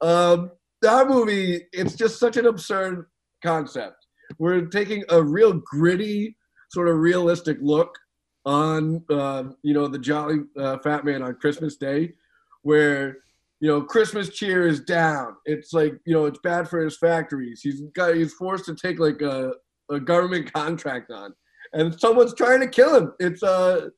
Um, 0.00 0.50
that 0.82 1.08
movie, 1.08 1.62
it's 1.72 1.94
just 1.94 2.18
such 2.18 2.36
an 2.36 2.46
absurd 2.46 3.06
concept. 3.42 4.06
We're 4.38 4.66
taking 4.66 5.04
a 5.08 5.22
real 5.22 5.60
gritty, 5.64 6.36
sort 6.70 6.88
of 6.88 6.96
realistic 6.96 7.58
look 7.60 7.96
on 8.44 9.02
uh, 9.10 9.44
you 9.62 9.72
know 9.72 9.88
the 9.88 9.98
jolly 9.98 10.40
uh, 10.58 10.78
fat 10.78 11.04
man 11.04 11.22
on 11.22 11.34
Christmas 11.36 11.76
Day, 11.76 12.12
where 12.62 13.18
you 13.60 13.68
know 13.68 13.82
Christmas 13.82 14.30
cheer 14.30 14.66
is 14.66 14.80
down. 14.80 15.36
It's 15.44 15.72
like 15.72 15.94
you 16.04 16.14
know 16.14 16.26
it's 16.26 16.40
bad 16.42 16.68
for 16.68 16.80
his 16.80 16.98
factories. 16.98 17.60
He's 17.62 17.80
got 17.94 18.14
he's 18.14 18.34
forced 18.34 18.66
to 18.66 18.74
take 18.74 18.98
like 18.98 19.22
a, 19.22 19.52
a 19.90 20.00
government 20.00 20.52
contract 20.54 21.10
on, 21.10 21.32
and 21.72 21.98
someone's 21.98 22.34
trying 22.34 22.60
to 22.60 22.68
kill 22.68 22.94
him. 22.96 23.12
It's 23.20 23.42
uh 23.42 23.88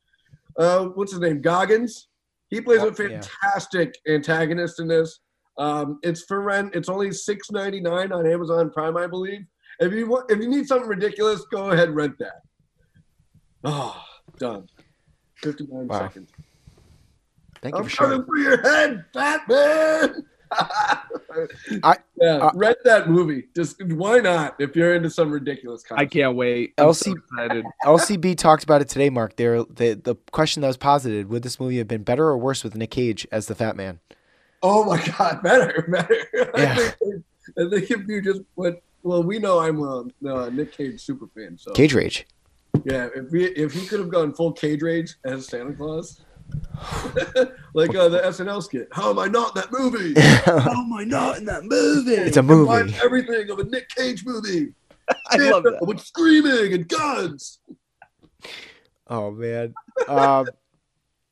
uh 0.59 0.87
what's 0.95 1.13
his 1.13 1.21
name 1.21 1.41
Goggins. 1.41 2.09
He 2.49 2.61
plays 2.61 2.83
Oh, 2.83 2.89
a 2.89 3.09
yeah. 3.09 3.21
fantastic 3.21 3.99
antagonist 4.09 4.79
in 4.81 4.89
this. 4.89 5.21
Um, 5.59 5.99
it's 6.03 6.23
for 6.25 6.41
rent. 6.43 6.75
It's 6.75 6.89
only 6.89 7.11
six 7.13 7.51
ninety 7.51 7.81
nine 7.81 8.13
on 8.13 8.27
Amazon 8.27 8.71
Prime, 8.71 8.97
I 8.97 9.07
believe. 9.07 9.41
If 9.81 9.93
you 9.93 10.07
want, 10.07 10.31
if 10.31 10.39
you 10.39 10.49
need 10.49 10.67
something 10.69 10.89
ridiculous, 10.89 11.45
go 11.53 11.71
ahead 11.71 11.91
rent 11.91 12.15
that. 12.19 12.41
Oh, 13.65 14.01
done. 14.39 14.67
Fifty 15.43 15.67
nine 15.71 15.89
Wow. 15.89 15.99
seconds. 15.99 16.31
Thank 17.63 17.75
you 17.75 17.83
I'm 17.83 17.89
for 17.89 17.97
coming 17.97 18.19
sharing. 18.19 18.27
for 18.27 18.37
your 18.37 18.63
head, 18.63 19.05
Batman. 19.13 20.25
I- 21.83 21.97
yeah, 22.19 22.37
uh, 22.39 22.51
rent 22.55 22.79
that 22.85 23.09
movie. 23.11 23.45
Just 23.55 23.83
why 23.85 24.19
not? 24.21 24.57
If 24.59 24.75
you're 24.75 24.95
into 24.95 25.11
some 25.11 25.31
ridiculous 25.31 25.85
I 25.91 26.07
can't 26.07 26.35
wait. 26.35 26.73
I'm 26.79 26.93
so 26.95 27.11
LC 27.13 27.17
excited. 27.19 27.65
LCB 27.85 28.37
talked 28.39 28.65
about 28.65 28.81
it 28.81 28.89
today, 28.89 29.11
Mark. 29.11 29.37
There, 29.37 29.63
the 29.65 29.95
the 30.03 30.15
question 30.33 30.63
that 30.63 30.69
was 30.69 30.77
posited: 30.79 31.29
Would 31.29 31.43
this 31.43 31.61
movie 31.61 31.79
have 31.79 31.89
been 31.89 32.03
better 32.05 32.25
or 32.27 32.39
worse 32.39 32.65
with 32.65 32.75
Nick 32.75 32.91
Cage 32.91 33.27
as 33.31 33.47
the 33.47 33.55
Fat 33.55 33.77
Man? 33.77 34.01
Oh 34.63 34.85
my 34.85 35.03
God, 35.19 35.43
better, 35.45 35.85
better. 35.89 36.17
I, 36.55 36.61
Yeah. 36.63 36.75
think, 36.77 37.25
I 37.59 37.69
think 37.71 37.91
if 37.91 38.09
you 38.09 38.23
just 38.23 38.41
went, 38.57 38.79
well, 39.03 39.23
we 39.23 39.39
know 39.39 39.59
I'm 39.61 39.81
a, 39.83 40.05
uh 40.27 40.49
Nick 40.51 40.73
Cage 40.73 41.01
super 41.01 41.27
fan, 41.37 41.59
so 41.59 41.73
Cage 41.73 41.93
Rage. 41.95 42.27
yeah. 42.85 43.09
If 43.15 43.31
we, 43.31 43.45
if 43.49 43.73
he 43.75 43.87
could 43.87 44.01
have 44.01 44.09
gone 44.11 44.33
full 44.33 44.53
Cage 44.53 44.81
Rage 44.83 45.17
as 45.25 45.47
Santa 45.47 45.75
Claus, 45.75 46.23
like 47.75 47.95
uh, 47.95 48.09
the 48.09 48.21
SNL 48.27 48.63
skit. 48.63 48.89
How 48.93 49.11
am 49.11 49.19
I 49.19 49.27
not 49.27 49.57
in 49.57 49.63
that 49.63 49.73
movie? 49.73 50.19
How 50.45 50.83
am 50.83 50.93
I 50.93 51.05
not 51.05 51.39
in 51.39 51.45
that 51.47 51.65
movie? 51.65 52.13
It's 52.13 52.37
a 52.37 52.43
movie. 52.43 52.95
Everything 53.03 53.51
of 53.51 53.59
a 53.59 53.65
Nick 53.65 53.89
Cage 53.91 54.25
movie. 54.25 54.75
I 55.31 55.37
love 55.37 55.63
that. 55.65 55.79
With 55.83 56.01
screaming 56.01 56.73
and 56.75 56.89
guns. 56.89 57.59
Oh 59.09 59.31
man. 59.31 59.75
Um, 60.09 60.47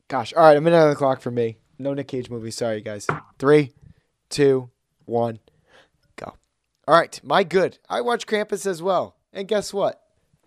gosh. 0.08 0.32
All 0.32 0.44
right, 0.44 0.56
a 0.56 0.60
minute 0.60 0.78
on 0.78 0.90
the 0.90 0.96
clock 0.96 1.20
for 1.20 1.30
me. 1.30 1.58
No 1.78 1.92
Nick 1.92 2.08
Cage 2.08 2.30
movie. 2.30 2.50
Sorry, 2.50 2.80
guys. 2.80 3.06
Three, 3.38 3.72
two, 4.30 4.70
one, 5.04 5.40
go. 6.16 6.34
All 6.86 6.94
right, 6.94 7.20
my 7.22 7.42
good. 7.44 7.78
I 7.88 8.00
watched 8.00 8.26
Krampus 8.26 8.66
as 8.66 8.82
well, 8.82 9.16
and 9.32 9.48
guess 9.48 9.74
what? 9.74 10.00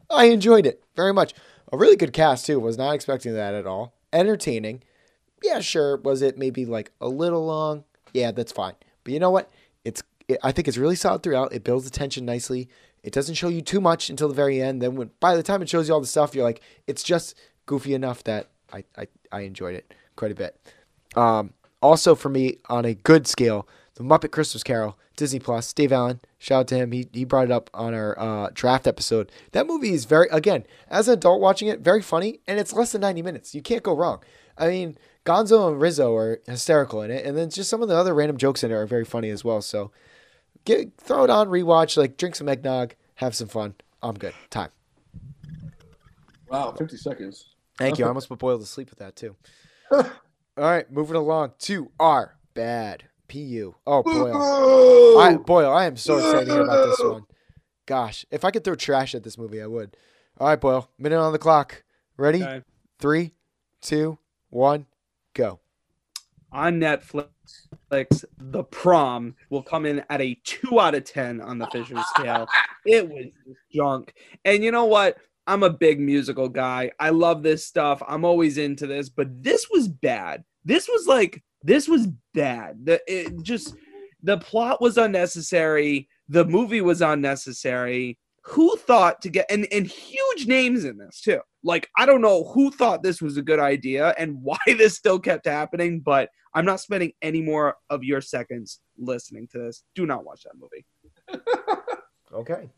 I 0.09 0.25
enjoyed 0.25 0.65
it 0.65 0.83
very 0.95 1.13
much. 1.13 1.33
A 1.71 1.77
really 1.77 1.97
good 1.97 2.13
cast 2.13 2.45
too. 2.45 2.59
Was 2.59 2.77
not 2.77 2.95
expecting 2.95 3.33
that 3.33 3.53
at 3.53 3.67
all. 3.67 3.96
Entertaining. 4.13 4.83
Yeah, 5.43 5.59
sure. 5.59 5.97
Was 5.97 6.21
it 6.21 6.37
maybe 6.37 6.65
like 6.65 6.91
a 6.99 7.07
little 7.07 7.45
long? 7.45 7.83
Yeah, 8.13 8.31
that's 8.31 8.51
fine. 8.51 8.73
But 9.03 9.13
you 9.13 9.19
know 9.19 9.31
what? 9.31 9.51
It's. 9.83 10.01
It, 10.27 10.39
I 10.43 10.51
think 10.51 10.67
it's 10.67 10.77
really 10.77 10.95
solid 10.95 11.23
throughout. 11.23 11.53
It 11.53 11.63
builds 11.63 11.85
the 11.85 11.91
tension 11.91 12.25
nicely. 12.25 12.69
It 13.03 13.13
doesn't 13.13 13.35
show 13.35 13.47
you 13.47 13.61
too 13.61 13.79
much 13.79 14.09
until 14.09 14.27
the 14.27 14.33
very 14.33 14.61
end. 14.61 14.81
Then 14.81 14.95
when 14.95 15.11
by 15.19 15.35
the 15.35 15.43
time 15.43 15.61
it 15.61 15.69
shows 15.69 15.87
you 15.87 15.93
all 15.93 16.01
the 16.01 16.07
stuff, 16.07 16.35
you're 16.35 16.43
like, 16.43 16.61
it's 16.87 17.03
just 17.03 17.35
goofy 17.65 17.93
enough 17.93 18.23
that 18.23 18.49
I 18.73 18.83
I, 18.97 19.07
I 19.31 19.41
enjoyed 19.41 19.75
it 19.75 19.93
quite 20.15 20.31
a 20.31 20.35
bit. 20.35 20.59
Um, 21.15 21.53
also 21.81 22.15
for 22.15 22.29
me 22.29 22.57
on 22.69 22.85
a 22.85 22.93
good 22.93 23.27
scale, 23.27 23.67
the 23.97 24.03
Muppet 24.03 24.31
Christmas 24.31 24.63
Carol, 24.63 24.97
Disney 25.15 25.39
Plus, 25.39 25.73
Dave 25.73 25.91
Allen, 25.91 26.19
shout 26.37 26.59
out 26.61 26.67
to 26.67 26.75
him. 26.75 26.91
He 26.91 27.09
he 27.11 27.25
brought 27.25 27.45
it 27.45 27.51
up 27.51 27.69
on 27.73 27.95
our 27.95 28.17
uh, 28.19 28.49
draft 28.53 28.85
episode. 28.85 29.31
That 29.53 29.65
movie 29.65 29.91
is 29.91 30.05
very 30.05 30.27
again 30.31 30.65
as 30.87 31.07
an 31.07 31.15
adult 31.15 31.41
watching 31.41 31.67
it, 31.67 31.79
very 31.79 32.03
funny, 32.03 32.39
and 32.47 32.59
it's 32.59 32.73
less 32.73 32.91
than 32.91 33.01
ninety 33.01 33.23
minutes. 33.23 33.55
You 33.55 33.61
can't 33.61 33.81
go 33.81 33.95
wrong. 33.95 34.23
I 34.55 34.67
mean, 34.67 34.97
Gonzo 35.25 35.67
and 35.67 35.81
Rizzo 35.81 36.15
are 36.15 36.39
hysterical 36.45 37.01
in 37.01 37.09
it, 37.09 37.25
and 37.25 37.35
then 37.35 37.49
just 37.49 37.69
some 37.69 37.81
of 37.81 37.89
the 37.89 37.95
other 37.95 38.13
random 38.13 38.37
jokes 38.37 38.63
in 38.63 38.71
it 38.71 38.75
are 38.75 38.85
very 38.85 39.05
funny 39.05 39.31
as 39.31 39.43
well. 39.43 39.61
So, 39.61 39.91
get 40.63 40.95
throw 40.97 41.23
it 41.23 41.31
on, 41.31 41.47
rewatch, 41.47 41.97
like 41.97 42.17
drink 42.17 42.35
some 42.35 42.47
eggnog, 42.47 42.93
have 43.15 43.35
some 43.35 43.47
fun. 43.47 43.75
I'm 44.03 44.15
good. 44.15 44.33
Time. 44.51 44.69
Wow, 46.49 46.71
50 46.77 46.97
seconds. 46.97 47.49
Thank 47.79 47.97
you. 47.97 48.05
I 48.05 48.07
almost 48.09 48.29
Boyle 48.29 48.59
to 48.59 48.65
sleep 48.65 48.91
with 48.91 48.99
that 48.99 49.15
too. 49.15 49.35
All 49.91 50.03
right, 50.55 50.89
moving 50.91 51.15
along 51.15 51.53
to 51.59 51.91
our 51.99 52.37
bad 52.53 53.05
pu. 53.27 53.75
Oh 53.85 54.03
Boyle, 54.03 55.19
I, 55.19 55.37
Boyle, 55.37 55.71
I 55.71 55.85
am 55.85 55.97
so 55.97 56.17
excited 56.17 56.45
to 56.45 56.51
hear 56.53 56.63
about 56.63 56.85
this 56.85 56.99
one. 56.99 57.23
Gosh, 57.85 58.25
if 58.31 58.43
I 58.45 58.51
could 58.51 58.63
throw 58.63 58.75
trash 58.75 59.15
at 59.15 59.23
this 59.23 59.37
movie, 59.37 59.61
I 59.61 59.67
would. 59.67 59.95
All 60.39 60.47
right, 60.47 60.59
Boyle, 60.59 60.89
minute 60.97 61.19
on 61.19 61.31
the 61.33 61.39
clock. 61.39 61.83
Ready? 62.17 62.43
Okay. 62.43 62.63
Three, 62.99 63.33
two, 63.81 64.17
one, 64.49 64.85
go. 65.33 65.59
on 66.51 66.79
Netflix, 66.79 67.27
The 67.89 68.63
Prom 68.63 69.35
will 69.49 69.61
come 69.63 69.85
in 69.85 70.03
at 70.09 70.21
a 70.21 70.37
two 70.43 70.79
out 70.79 70.95
of 70.95 71.03
ten 71.03 71.41
on 71.41 71.57
the 71.59 71.67
Fisher 71.67 72.01
scale. 72.15 72.47
It 72.85 73.07
was 73.07 73.25
junk, 73.73 74.13
and 74.45 74.63
you 74.63 74.71
know 74.71 74.85
what? 74.85 75.17
I'm 75.45 75.63
a 75.63 75.69
big 75.69 75.99
musical 75.99 76.49
guy. 76.49 76.91
I 76.99 77.09
love 77.11 77.41
this 77.41 77.65
stuff. 77.65 78.03
I'm 78.07 78.25
always 78.25 78.57
into 78.57 78.85
this, 78.85 79.07
but 79.09 79.41
this 79.43 79.69
was 79.69 79.87
bad. 79.87 80.43
This 80.65 80.89
was 80.89 81.07
like 81.07 81.41
this 81.63 81.87
was 81.87 82.07
bad. 82.33 82.85
The 82.85 83.01
it 83.07 83.41
just 83.43 83.75
the 84.23 84.37
plot 84.37 84.81
was 84.81 84.97
unnecessary. 84.97 86.09
The 86.29 86.45
movie 86.45 86.81
was 86.81 87.01
unnecessary. 87.01 88.17
Who 88.43 88.75
thought 88.77 89.21
to 89.21 89.29
get 89.29 89.45
and 89.49 89.67
and 89.71 89.85
huge 89.85 90.47
names 90.47 90.85
in 90.85 90.97
this 90.97 91.21
too? 91.21 91.41
Like 91.63 91.89
I 91.97 92.05
don't 92.05 92.21
know 92.21 92.45
who 92.45 92.71
thought 92.71 93.03
this 93.03 93.21
was 93.21 93.37
a 93.37 93.41
good 93.41 93.59
idea 93.59 94.15
and 94.17 94.41
why 94.41 94.57
this 94.65 94.95
still 94.95 95.19
kept 95.19 95.45
happening, 95.45 95.99
but 95.99 96.29
I'm 96.53 96.65
not 96.65 96.79
spending 96.79 97.11
any 97.21 97.41
more 97.41 97.75
of 97.89 98.03
your 98.03 98.21
seconds 98.21 98.79
listening 98.97 99.47
to 99.51 99.59
this. 99.59 99.83
Do 99.95 100.05
not 100.05 100.25
watch 100.25 100.43
that 100.43 100.55
movie. 100.57 100.85
Okay. 102.33 102.69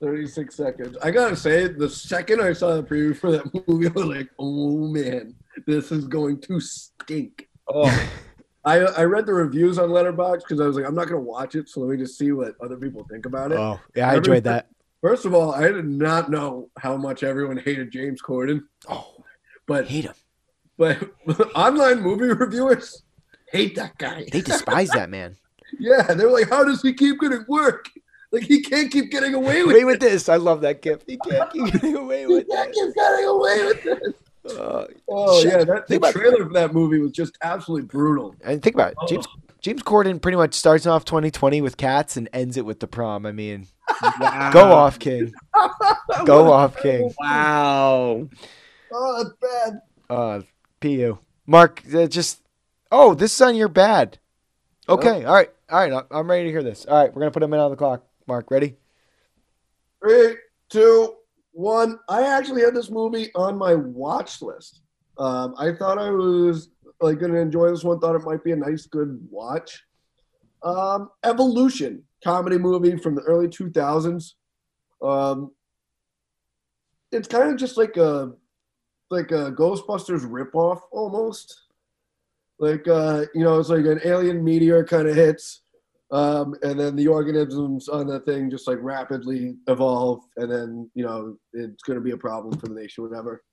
36 0.00 0.54
seconds. 0.54 0.96
I 1.02 1.10
gotta 1.10 1.34
say, 1.36 1.66
the 1.68 1.88
second 1.88 2.40
I 2.40 2.52
saw 2.52 2.76
the 2.76 2.82
preview 2.82 3.16
for 3.16 3.32
that 3.32 3.52
movie, 3.68 3.88
I 3.88 3.90
was 3.90 4.04
like, 4.04 4.30
oh 4.38 4.86
man, 4.88 5.34
this 5.66 5.90
is 5.90 6.06
going 6.06 6.40
to 6.42 6.60
stink. 6.60 7.47
Oh, 7.72 8.08
I, 8.64 8.78
I 8.80 9.04
read 9.04 9.24
the 9.26 9.32
reviews 9.34 9.78
on 9.78 9.88
Letterboxd 9.90 10.40
because 10.40 10.60
I 10.60 10.66
was 10.66 10.76
like, 10.76 10.84
I'm 10.86 10.94
not 10.94 11.08
gonna 11.08 11.20
watch 11.20 11.54
it, 11.54 11.68
so 11.68 11.80
let 11.80 11.90
me 11.90 11.96
just 11.96 12.18
see 12.18 12.32
what 12.32 12.54
other 12.62 12.76
people 12.76 13.06
think 13.10 13.24
about 13.26 13.52
it. 13.52 13.58
Oh, 13.58 13.80
yeah, 13.94 14.10
I 14.10 14.16
enjoyed 14.16 14.44
that. 14.44 14.68
First 15.00 15.24
of 15.24 15.32
all, 15.34 15.52
I 15.54 15.68
did 15.68 15.84
not 15.86 16.28
know 16.30 16.70
how 16.78 16.96
much 16.96 17.22
everyone 17.22 17.56
hated 17.56 17.90
James 17.92 18.20
Corden, 18.20 18.62
Oh, 18.88 19.14
but 19.66 19.86
hate 19.86 20.04
him. 20.04 20.14
but 20.76 20.98
online 21.54 22.00
movie 22.00 22.26
reviewers 22.26 23.02
hate 23.50 23.76
that 23.76 23.96
guy. 23.98 24.26
They 24.32 24.40
despise 24.40 24.90
that 24.90 25.08
man. 25.10 25.36
Yeah, 25.78 26.14
they're 26.14 26.30
like, 26.30 26.48
how 26.48 26.64
does 26.64 26.80
he 26.80 26.94
keep 26.94 27.20
getting 27.20 27.44
work? 27.46 27.90
Like 28.32 28.42
he 28.44 28.62
can't 28.62 28.90
keep 28.90 29.10
getting 29.10 29.34
away 29.34 29.62
with 29.64 29.74
Wait 29.74 29.82
it. 29.82 29.84
with 29.84 30.00
this. 30.00 30.28
I 30.30 30.36
love 30.36 30.62
that 30.62 30.80
gift. 30.80 31.04
He 31.06 31.18
can't 31.18 31.50
keep 31.52 31.66
getting 31.72 31.94
away 31.94 32.26
with. 32.26 32.30
He 32.30 32.34
with 32.44 32.48
can't 32.48 32.70
it. 32.70 32.74
keep 32.74 32.94
getting 32.94 33.24
away 33.26 33.64
with 33.66 33.82
this. 33.84 34.14
Uh, 34.50 34.86
Oh 35.08 35.42
Shit. 35.42 35.52
yeah, 35.52 35.58
that, 35.64 35.66
the 35.66 35.82
Think 35.86 36.02
about- 36.02 36.12
trailer 36.14 36.46
for 36.46 36.52
that 36.54 36.72
movie 36.74 36.98
was 36.98 37.12
just 37.12 37.36
absolutely 37.42 37.86
brutal. 37.86 38.34
and 38.42 38.62
think 38.62 38.74
about 38.76 38.92
it. 38.92 38.98
James 39.08 39.26
James 39.60 39.82
Corden 39.82 40.22
pretty 40.22 40.36
much 40.36 40.54
starts 40.54 40.86
off 40.86 41.04
2020 41.04 41.60
with 41.62 41.76
cats 41.76 42.16
and 42.16 42.28
ends 42.32 42.56
it 42.56 42.64
with 42.64 42.78
the 42.78 42.86
prom. 42.86 43.26
I 43.26 43.32
mean, 43.32 43.66
wow. 44.20 44.50
go 44.52 44.72
off, 44.72 44.98
King. 45.00 45.32
Go 46.24 46.52
off, 46.52 46.76
King. 46.80 47.12
Wow. 47.18 48.28
Oh, 48.92 49.24
that's 49.24 49.34
bad. 49.40 49.80
Uh, 50.08 50.40
pu. 50.80 51.18
Mark, 51.46 51.82
uh, 51.92 52.06
just 52.06 52.40
oh, 52.92 53.14
this 53.14 53.34
is 53.34 53.40
on 53.40 53.56
your 53.56 53.68
bad. 53.68 54.18
Okay, 54.88 55.24
all 55.24 55.34
right, 55.34 55.50
all 55.70 55.78
right. 55.80 55.92
I- 55.92 56.18
I'm 56.18 56.30
ready 56.30 56.44
to 56.44 56.50
hear 56.50 56.62
this. 56.62 56.86
All 56.86 56.96
right, 56.96 57.12
we're 57.12 57.20
gonna 57.20 57.30
put 57.32 57.42
a 57.42 57.48
minute 57.48 57.62
on 57.64 57.70
the 57.70 57.76
clock. 57.76 58.04
Mark, 58.26 58.50
ready? 58.50 58.76
Three, 60.02 60.36
two, 60.70 61.14
one. 61.58 61.98
I 62.08 62.22
actually 62.22 62.62
had 62.62 62.74
this 62.74 62.88
movie 62.88 63.30
on 63.34 63.58
my 63.58 63.74
watch 63.74 64.40
list. 64.40 64.82
Um, 65.18 65.54
I 65.58 65.72
thought 65.72 65.98
I 65.98 66.10
was 66.10 66.70
like 67.00 67.18
going 67.18 67.32
to 67.32 67.40
enjoy 67.40 67.68
this 67.68 67.82
one. 67.82 67.98
Thought 67.98 68.14
it 68.14 68.24
might 68.24 68.44
be 68.44 68.52
a 68.52 68.56
nice, 68.56 68.86
good 68.86 69.18
watch. 69.28 69.82
Um, 70.62 71.10
Evolution, 71.24 72.04
comedy 72.22 72.58
movie 72.58 72.96
from 72.96 73.16
the 73.16 73.22
early 73.22 73.48
2000s. 73.48 74.34
Um, 75.02 75.50
it's 77.10 77.26
kind 77.26 77.50
of 77.50 77.56
just 77.56 77.76
like 77.76 77.96
a 77.96 78.32
like 79.10 79.32
a 79.32 79.50
Ghostbusters 79.52 80.24
ripoff 80.24 80.80
almost. 80.92 81.62
Like 82.60 82.86
uh, 82.86 83.24
you 83.34 83.42
know, 83.42 83.58
it's 83.58 83.68
like 83.68 83.84
an 83.84 84.00
alien 84.04 84.44
meteor 84.44 84.84
kind 84.84 85.08
of 85.08 85.16
hits, 85.16 85.62
um, 86.10 86.54
and 86.62 86.80
then 86.80 86.96
the 86.96 87.06
organisms 87.06 87.88
on 87.88 88.06
that 88.06 88.24
thing 88.24 88.50
just 88.50 88.66
like 88.66 88.78
rapidly 88.80 89.56
evolve, 89.66 90.20
and 90.36 90.50
then 90.50 90.90
you 90.94 91.04
know 91.04 91.36
it's 91.52 91.82
going 91.82 91.98
to 91.98 92.04
be 92.04 92.12
a 92.12 92.16
problem 92.16 92.58
for 92.58 92.66
the 92.66 92.74
nation, 92.74 93.04
whatever. 93.04 93.44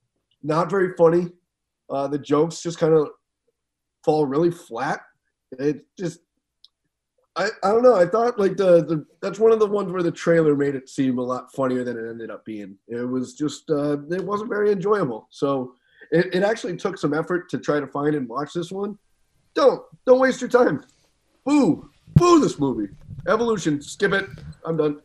Not 0.42 0.70
very 0.70 0.94
funny. 0.98 1.28
Uh, 1.90 2.08
the 2.08 2.20
jokes 2.20 2.62
just 2.62 2.80
kind 2.80 2.94
of 2.94 3.10
fall 4.04 4.26
really 4.26 4.52
flat. 4.52 5.02
It 5.60 5.86
just, 6.00 6.20
I, 7.36 7.50
I 7.64 7.70
don't 7.72 7.84
know. 7.84 7.96
I 7.96 8.06
thought 8.06 8.40
like 8.40 8.56
the, 8.56 8.86
the 8.86 9.06
that's 9.22 9.40
one 9.40 9.52
of 9.52 9.60
the 9.60 9.68
ones 9.68 9.92
where 9.92 10.04
the 10.04 10.12
trailer 10.12 10.56
made 10.56 10.76
it 10.76 10.88
seem 10.88 11.18
a 11.18 11.24
lot 11.24 11.54
funnier 11.54 11.84
than 11.84 11.98
it 11.98 12.10
ended 12.10 12.32
up 12.32 12.46
being. 12.46 12.78
It 12.88 13.04
was 13.04 13.34
just 13.34 13.70
uh, 13.70 13.98
it 14.10 14.24
wasn't 14.24 14.50
very 14.50 14.72
enjoyable. 14.72 15.28
So 15.30 15.74
it, 16.12 16.34
it 16.34 16.44
actually 16.44 16.78
took 16.78 16.98
some 16.98 17.14
effort 17.14 17.50
to 17.50 17.58
try 17.58 17.82
to 17.82 17.88
find 17.88 18.16
and 18.16 18.30
watch 18.30 18.54
this 18.54 18.72
one. 18.72 18.98
Don't 19.56 19.82
don't 20.06 20.20
waste 20.20 20.40
your 20.40 20.50
time. 20.50 20.86
Boo 21.44 21.90
boo 22.14 22.40
this 22.40 22.60
movie. 22.60 22.94
Evolution. 23.28 23.82
Skip 23.82 24.14
it. 24.14 24.30
I'm 24.66 24.78
done. 24.78 25.02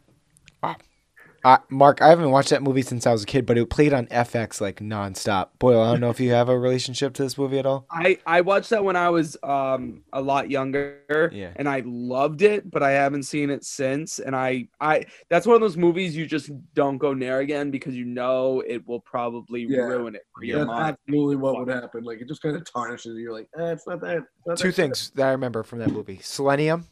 Uh, 1.43 1.57
Mark, 1.70 2.03
I 2.03 2.09
haven't 2.09 2.30
watched 2.30 2.51
that 2.51 2.62
movie 2.62 2.82
since 2.82 3.07
I 3.07 3.12
was 3.12 3.22
a 3.22 3.26
kid, 3.26 3.47
but 3.47 3.57
it 3.57 3.70
played 3.70 3.95
on 3.95 4.07
FX 4.09 4.61
like 4.61 4.80
nonstop. 4.80 5.49
Boyle, 5.59 5.80
I 5.80 5.93
don't 5.93 6.01
know 6.01 6.11
if 6.11 6.20
you 6.20 6.32
have 6.32 6.51
a 6.51 6.59
relationship 6.59 7.14
to 7.14 7.22
this 7.22 7.38
movie 7.38 7.59
at 7.59 7.64
all. 7.64 7.86
I 7.91 8.18
I 8.26 8.43
watched 8.43 8.68
that 8.70 8.84
when 8.84 8.95
I 8.97 9.09
was 9.09 9.38
um 9.43 10.03
a 10.12 10.20
lot 10.20 10.51
younger, 10.51 11.30
Yeah. 11.32 11.53
and 11.57 11.66
I 11.68 11.82
loved 11.86 12.43
it, 12.43 12.70
but 12.70 12.82
I 12.82 12.91
haven't 12.91 13.22
seen 13.22 13.49
it 13.49 13.64
since. 13.64 14.18
And 14.18 14.36
I 14.36 14.68
I 14.80 15.07
that's 15.30 15.47
one 15.47 15.55
of 15.55 15.62
those 15.62 15.78
movies 15.78 16.14
you 16.14 16.26
just 16.26 16.51
don't 16.74 16.99
go 16.99 17.14
near 17.14 17.38
again 17.38 17.70
because 17.70 17.95
you 17.95 18.05
know 18.05 18.61
it 18.66 18.86
will 18.86 19.01
probably 19.01 19.62
Yeah. 19.68 19.80
ruin 19.80 20.16
it 20.16 20.22
for 20.36 20.45
your 20.45 20.59
That's 20.59 20.68
mind. 20.68 20.97
absolutely 21.09 21.36
what 21.36 21.57
would 21.59 21.68
happen. 21.74 22.05
Like 22.05 22.20
it 22.20 22.28
just 22.28 22.43
kind 22.43 22.55
of 22.57 22.70
tarnishes. 22.70 23.16
You're 23.18 23.32
like, 23.32 23.49
eh, 23.59 23.72
it's 23.72 23.86
not 23.86 24.01
that. 24.03 24.18
it's 24.18 24.26
not 24.47 24.59
Two 24.59 24.68
that 24.68 24.74
things 24.74 25.11
that 25.14 25.26
I 25.28 25.30
remember 25.30 25.62
from 25.62 25.78
that 25.78 25.91
movie: 25.91 26.18
Selenium. 26.22 26.86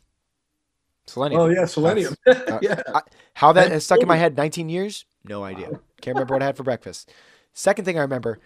Good." 1.08 1.12
Selenium. 1.12 1.40
Oh 1.40 1.46
yeah, 1.48 1.64
Selenium. 1.64 2.14
Uh, 2.26 2.58
yeah. 2.62 2.82
I- 2.94 3.02
how 3.34 3.52
that 3.52 3.70
has 3.70 3.84
stuck 3.84 4.00
in 4.00 4.08
my 4.08 4.16
head 4.16 4.36
19 4.36 4.68
years? 4.68 5.04
No 5.24 5.44
idea. 5.44 5.68
Can't 6.00 6.16
remember 6.16 6.34
what 6.34 6.42
I 6.42 6.46
had 6.46 6.56
for 6.56 6.62
breakfast. 6.64 7.10
Second 7.52 7.84
thing 7.84 7.96
I 7.98 8.02
remember, 8.02 8.40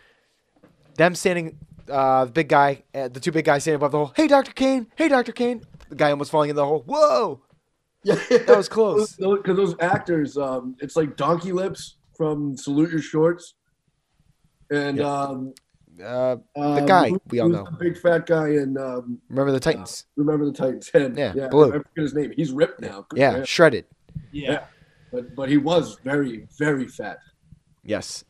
them 0.97 1.15
standing, 1.15 1.59
uh, 1.91 2.25
the 2.27 2.33
big 2.33 2.49
guy, 2.49 2.83
uh, 2.95 3.09
the 3.09 3.21
two 3.21 3.33
big 3.33 3.45
guys 3.45 3.63
standing 3.63 3.77
above 3.77 3.93
the 3.93 3.99
hole. 3.99 4.13
Hey, 4.17 4.27
Doctor 4.27 4.53
Kane. 4.53 4.87
Hey, 4.97 5.09
Doctor 5.09 5.33
Kane. 5.33 5.63
The 5.89 5.97
guy 5.97 6.11
almost 6.11 6.31
falling 6.31 6.51
in 6.51 6.57
the 6.57 6.65
hole. 6.65 6.83
Whoa. 6.87 7.43
Yeah, 8.05 8.15
That 8.31 8.57
was 8.57 8.69
close. 8.69 9.15
Because 9.17 9.57
those 9.57 9.75
actors, 9.81 10.37
um, 10.37 10.77
it's 10.81 10.97
like 10.97 11.17
Donkey 11.17 11.53
Lips 11.53 11.97
from 12.17 12.57
Salute 12.57 12.91
Your 12.91 13.01
Shorts, 13.01 13.55
and 14.71 14.99
Yeah. 14.99 15.11
um, 15.11 15.55
Uh, 16.03 16.37
um, 16.57 16.87
guy 16.87 17.09
who- 17.11 17.21
we 17.31 17.41
all 17.41 17.49
know. 17.49 17.65
the 17.65 17.77
big 17.79 17.99
fat 17.99 18.27
guy 18.27 18.49
in 18.49 18.77
um, 18.79 19.21
remember 19.29 19.53
the 19.53 19.61
Titans? 19.61 20.07
Remember 20.17 20.45
the 20.45 20.53
Titans. 20.53 20.89
Him. 20.93 21.17
Yeah, 21.17 21.33
yeah. 21.35 21.49
Blue. 21.49 21.69
I 21.69 21.73
forget 21.79 21.85
his 21.97 22.15
name. 22.15 22.33
He's 22.37 22.53
ripped 22.53 22.81
now. 22.81 23.07
Good 23.09 23.19
Yeah, 23.21 23.33
him. 23.39 23.45
shredded. 23.45 23.87
yeah. 24.33 24.65
But 25.13 25.35
but 25.37 25.49
he 25.49 25.57
was 25.59 25.99
very 26.05 26.47
very 26.59 26.87
fat. 26.89 27.19
Yes. 27.85 28.25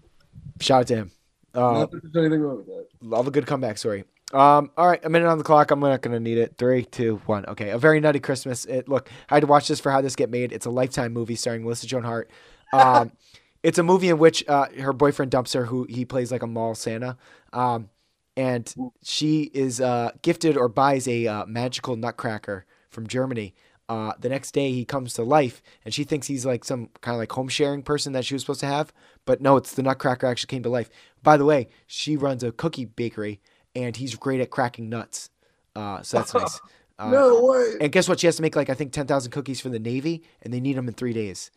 Shout 0.61 0.81
out 0.81 0.87
to 0.89 0.95
him. 0.97 1.11
Uh, 1.55 1.61
Not 1.61 1.91
that 1.91 2.01
there's 2.03 2.17
anything 2.27 2.41
wrong 2.41 2.57
with 2.59 2.67
that. 2.67 2.87
Love 3.03 3.27
a 3.27 3.31
good 3.31 3.47
comeback 3.47 3.77
story. 3.79 4.05
Um, 4.33 4.71
all 4.79 4.87
right, 4.87 5.05
a 5.05 5.11
minute 5.11 5.29
on 5.29 5.37
the 5.37 5.45
clock. 5.45 5.71
I'm 5.71 5.81
not 5.81 6.01
gonna 6.01 6.19
need 6.19 6.39
it. 6.39 6.55
Three, 6.57 6.85
two, 6.87 7.21
one. 7.27 7.45
Okay, 7.47 7.69
a 7.71 7.79
very 7.79 8.01
nutty 8.01 8.19
Christmas. 8.21 8.65
It 8.65 8.89
look, 8.89 9.11
I 9.29 9.35
had 9.37 9.41
to 9.43 9.47
watch 9.47 9.69
this 9.69 9.79
for 9.79 9.93
how 9.93 10.01
this 10.01 10.17
get 10.17 10.31
made. 10.31 10.53
It's 10.53 10.65
a 10.67 10.71
lifetime 10.71 11.13
movie 11.13 11.35
starring 11.35 11.63
Melissa 11.65 11.87
Joan 11.87 12.03
Hart. 12.03 12.31
Um, 12.73 13.13
it's 13.63 13.79
a 13.79 13.83
movie 13.83 14.09
in 14.09 14.19
which 14.19 14.47
uh, 14.49 14.67
her 14.81 14.93
boyfriend 14.93 15.31
dumps 15.31 15.53
her, 15.53 15.67
who 15.67 15.85
he 15.89 16.05
plays 16.05 16.33
like 16.33 16.43
a 16.43 16.47
mall 16.47 16.75
Santa. 16.75 17.17
Um, 17.53 17.91
and 18.37 18.75
she 19.03 19.51
is 19.55 19.81
uh, 19.81 20.11
gifted 20.23 20.57
or 20.57 20.69
buys 20.69 21.07
a 21.07 21.27
uh, 21.27 21.47
magical 21.47 21.97
nutcracker 21.97 22.65
from 22.91 23.07
Germany. 23.07 23.55
Uh, 23.89 24.13
the 24.19 24.29
next 24.29 24.53
day 24.53 24.73
he 24.73 24.85
comes 24.85 25.13
to 25.15 25.23
life, 25.23 25.61
and 25.85 25.93
she 25.93 26.05
thinks 26.05 26.27
he's 26.27 26.47
like 26.47 26.65
some 26.65 26.89
kind 27.03 27.15
of 27.15 27.19
like 27.19 27.33
home 27.33 27.49
sharing 27.49 27.83
person 27.83 28.13
that 28.15 28.25
she 28.25 28.35
was 28.35 28.43
supposed 28.43 28.61
to 28.61 28.67
have, 28.67 28.93
but 29.27 29.43
no, 29.43 29.57
it's 29.57 29.75
the 29.75 29.83
nutcracker 29.83 30.27
actually 30.27 30.47
came 30.47 30.63
to 30.63 30.69
life. 30.71 30.89
By 31.23 31.37
the 31.37 31.45
way, 31.45 31.69
she 31.87 32.17
runs 32.17 32.43
a 32.43 32.53
cookie 32.53 32.87
bakery, 32.87 33.41
and 33.75 33.97
he's 33.97 34.15
great 34.15 34.41
at 34.41 34.51
cracking 34.51 34.89
nuts. 34.89 35.29
Uh, 35.77 36.03
so 36.03 36.19
that's 36.19 36.35
nice. 36.35 36.61
Uh, 36.99 37.11
no 37.11 37.45
way. 37.47 37.73
and 37.81 37.91
guess 37.91 38.07
what? 38.07 38.21
She 38.21 38.27
has 38.27 38.37
to 38.37 38.43
make 38.43 38.55
like 38.55 38.69
I 38.69 38.75
think 38.75 38.93
ten 38.93 39.07
thousand 39.07 39.33
cookies 39.33 39.61
for 39.61 39.71
the 39.71 39.79
Navy, 39.79 40.23
and 40.43 40.53
they 40.53 40.61
need 40.61 40.77
them 40.77 40.87
in 40.87 40.95
three 40.95 41.15
days. 41.15 41.51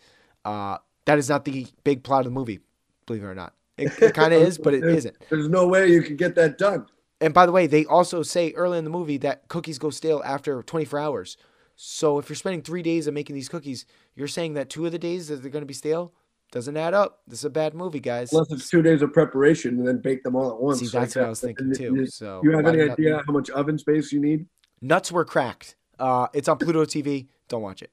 Uh, 0.46 0.78
that 1.06 1.18
is 1.18 1.30
not 1.30 1.46
the 1.46 1.68
big 1.84 2.04
plot 2.04 2.20
of 2.22 2.26
the 2.26 2.32
movie, 2.32 2.60
believe 3.06 3.24
it 3.24 3.28
or 3.28 3.36
not. 3.36 3.54
It, 3.78 3.92
it 4.02 4.14
kind 4.14 4.34
of 4.34 4.42
is, 4.42 4.58
but 4.58 4.74
it 4.74 4.82
There's- 4.82 4.98
isn't. 5.00 5.16
There's 5.30 5.50
no 5.50 5.68
way 5.68 5.88
you 5.92 6.02
can 6.02 6.16
get 6.16 6.36
that 6.36 6.58
done. 6.58 6.88
And 7.22 7.34
by 7.34 7.46
the 7.46 7.52
way, 7.52 7.66
they 7.68 7.86
also 7.86 8.24
say 8.24 8.52
early 8.52 8.78
in 8.78 8.84
the 8.84 8.90
movie 8.90 9.18
that 9.20 9.48
cookies 9.48 9.80
go 9.80 9.90
stale 9.90 10.22
after 10.26 10.62
24 10.62 11.00
hours. 11.00 11.38
So 11.78 12.20
if 12.20 12.30
you're 12.30 12.36
spending 12.36 12.62
three 12.62 12.82
days 12.82 13.08
of 13.08 13.14
making 13.14 13.36
these 13.36 13.50
cookies, 13.50 13.86
you're 14.16 14.28
saying 14.28 14.54
that 14.56 14.70
two 14.70 14.86
of 14.86 14.92
the 14.92 15.00
days 15.00 15.30
that 15.30 15.42
they're 15.42 15.52
going 15.52 15.62
to 15.62 15.68
be 15.68 15.74
stale 15.74 16.14
doesn't 16.52 16.76
add 16.78 16.94
up. 16.94 17.20
This 17.28 17.40
is 17.40 17.46
a 17.46 17.50
bad 17.50 17.74
movie, 17.74 18.00
guys. 18.00 18.32
Unless 18.34 18.52
it's 18.52 18.70
two 18.70 18.82
days 18.82 19.02
of 19.02 19.12
preparation 19.14 19.78
and 19.80 19.88
then 19.88 20.00
bake 20.00 20.24
them 20.24 20.36
all 20.36 20.52
at 20.52 20.60
once. 20.60 20.80
See, 20.80 20.86
like 20.86 20.92
that's 21.10 21.16
what 21.16 21.26
I 21.26 21.30
was 21.30 21.40
thinking 21.42 21.68
And 21.68 21.76
too. 21.78 21.96
You, 21.96 22.06
So 22.08 22.42
you 22.44 22.52
have 22.52 22.66
any 22.66 22.82
idea 22.90 23.22
how 23.26 23.34
much 23.34 23.50
oven 23.50 23.78
space 23.78 24.12
you 24.12 24.20
need? 24.20 24.46
Nuts 24.82 25.12
were 25.12 25.26
cracked. 25.26 25.76
Uh, 25.98 26.28
it's 26.34 26.48
on 26.50 26.58
Pluto 26.58 26.84
TV. 26.86 27.28
Don't 27.48 27.62
watch 27.62 27.82
it. 27.82 27.92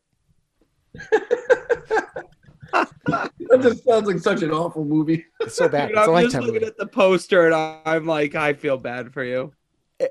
That 2.72 3.60
just 3.62 3.84
sounds 3.84 4.06
like 4.06 4.18
such 4.18 4.42
an 4.42 4.50
awful 4.50 4.84
movie. 4.84 5.24
It's 5.40 5.54
so 5.56 5.68
bad. 5.68 5.88
Dude, 5.88 5.98
it's 5.98 6.08
a 6.08 6.10
I'm 6.10 6.22
just 6.22 6.34
lifetime 6.34 6.40
looking 6.42 6.54
movie. 6.54 6.66
at 6.66 6.76
the 6.78 6.86
poster 6.86 7.46
and 7.46 7.54
I'm 7.86 8.06
like, 8.06 8.34
I 8.34 8.54
feel 8.54 8.76
bad 8.78 9.12
for 9.12 9.22
you. 9.24 9.52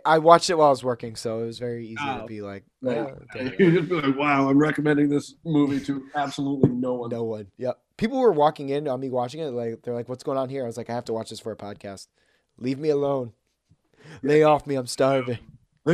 I 0.06 0.20
watched 0.20 0.50
it 0.50 0.56
while 0.58 0.68
I 0.68 0.70
was 0.70 0.84
working, 0.86 1.16
so 1.18 1.42
it 1.44 1.48
was 1.48 1.60
very 1.60 1.86
easy 1.86 1.96
to 1.96 2.22
Oh. 2.24 2.26
be 2.28 2.42
like, 2.42 2.64
Like, 2.82 2.98
"Oh, 2.98 3.18
okay." 3.36 3.56
be 3.58 3.80
like, 3.82 4.16
wow, 4.16 4.48
I'm 4.50 4.58
recommending 4.58 5.10
this 5.10 5.36
movie 5.44 5.82
to 5.86 6.04
absolutely 6.16 6.70
no 6.70 6.94
one. 6.94 7.10
no 7.10 7.24
one. 7.24 7.48
Yep. 7.58 7.78
People 7.98 8.20
were 8.20 8.32
walking 8.32 8.70
in 8.70 8.88
on 8.88 9.00
me 9.02 9.10
watching 9.10 9.42
it, 9.42 9.50
like 9.50 9.82
they're 9.82 9.94
like, 9.94 10.08
"What's 10.08 10.24
going 10.24 10.38
on 10.38 10.48
here?" 10.50 10.64
I 10.64 10.68
was 10.68 10.78
like, 10.78 10.90
"I 10.90 10.94
have 10.94 11.06
to 11.06 11.14
watch 11.14 11.30
this 11.30 11.40
for 11.42 11.52
a 11.52 11.58
podcast. 11.58 12.08
Leave 12.58 12.80
me 12.80 12.88
alone. 12.90 13.34
Lay 14.24 14.44
off 14.44 14.66
me. 14.66 14.76
I'm 14.76 14.88
starving." 14.88 15.40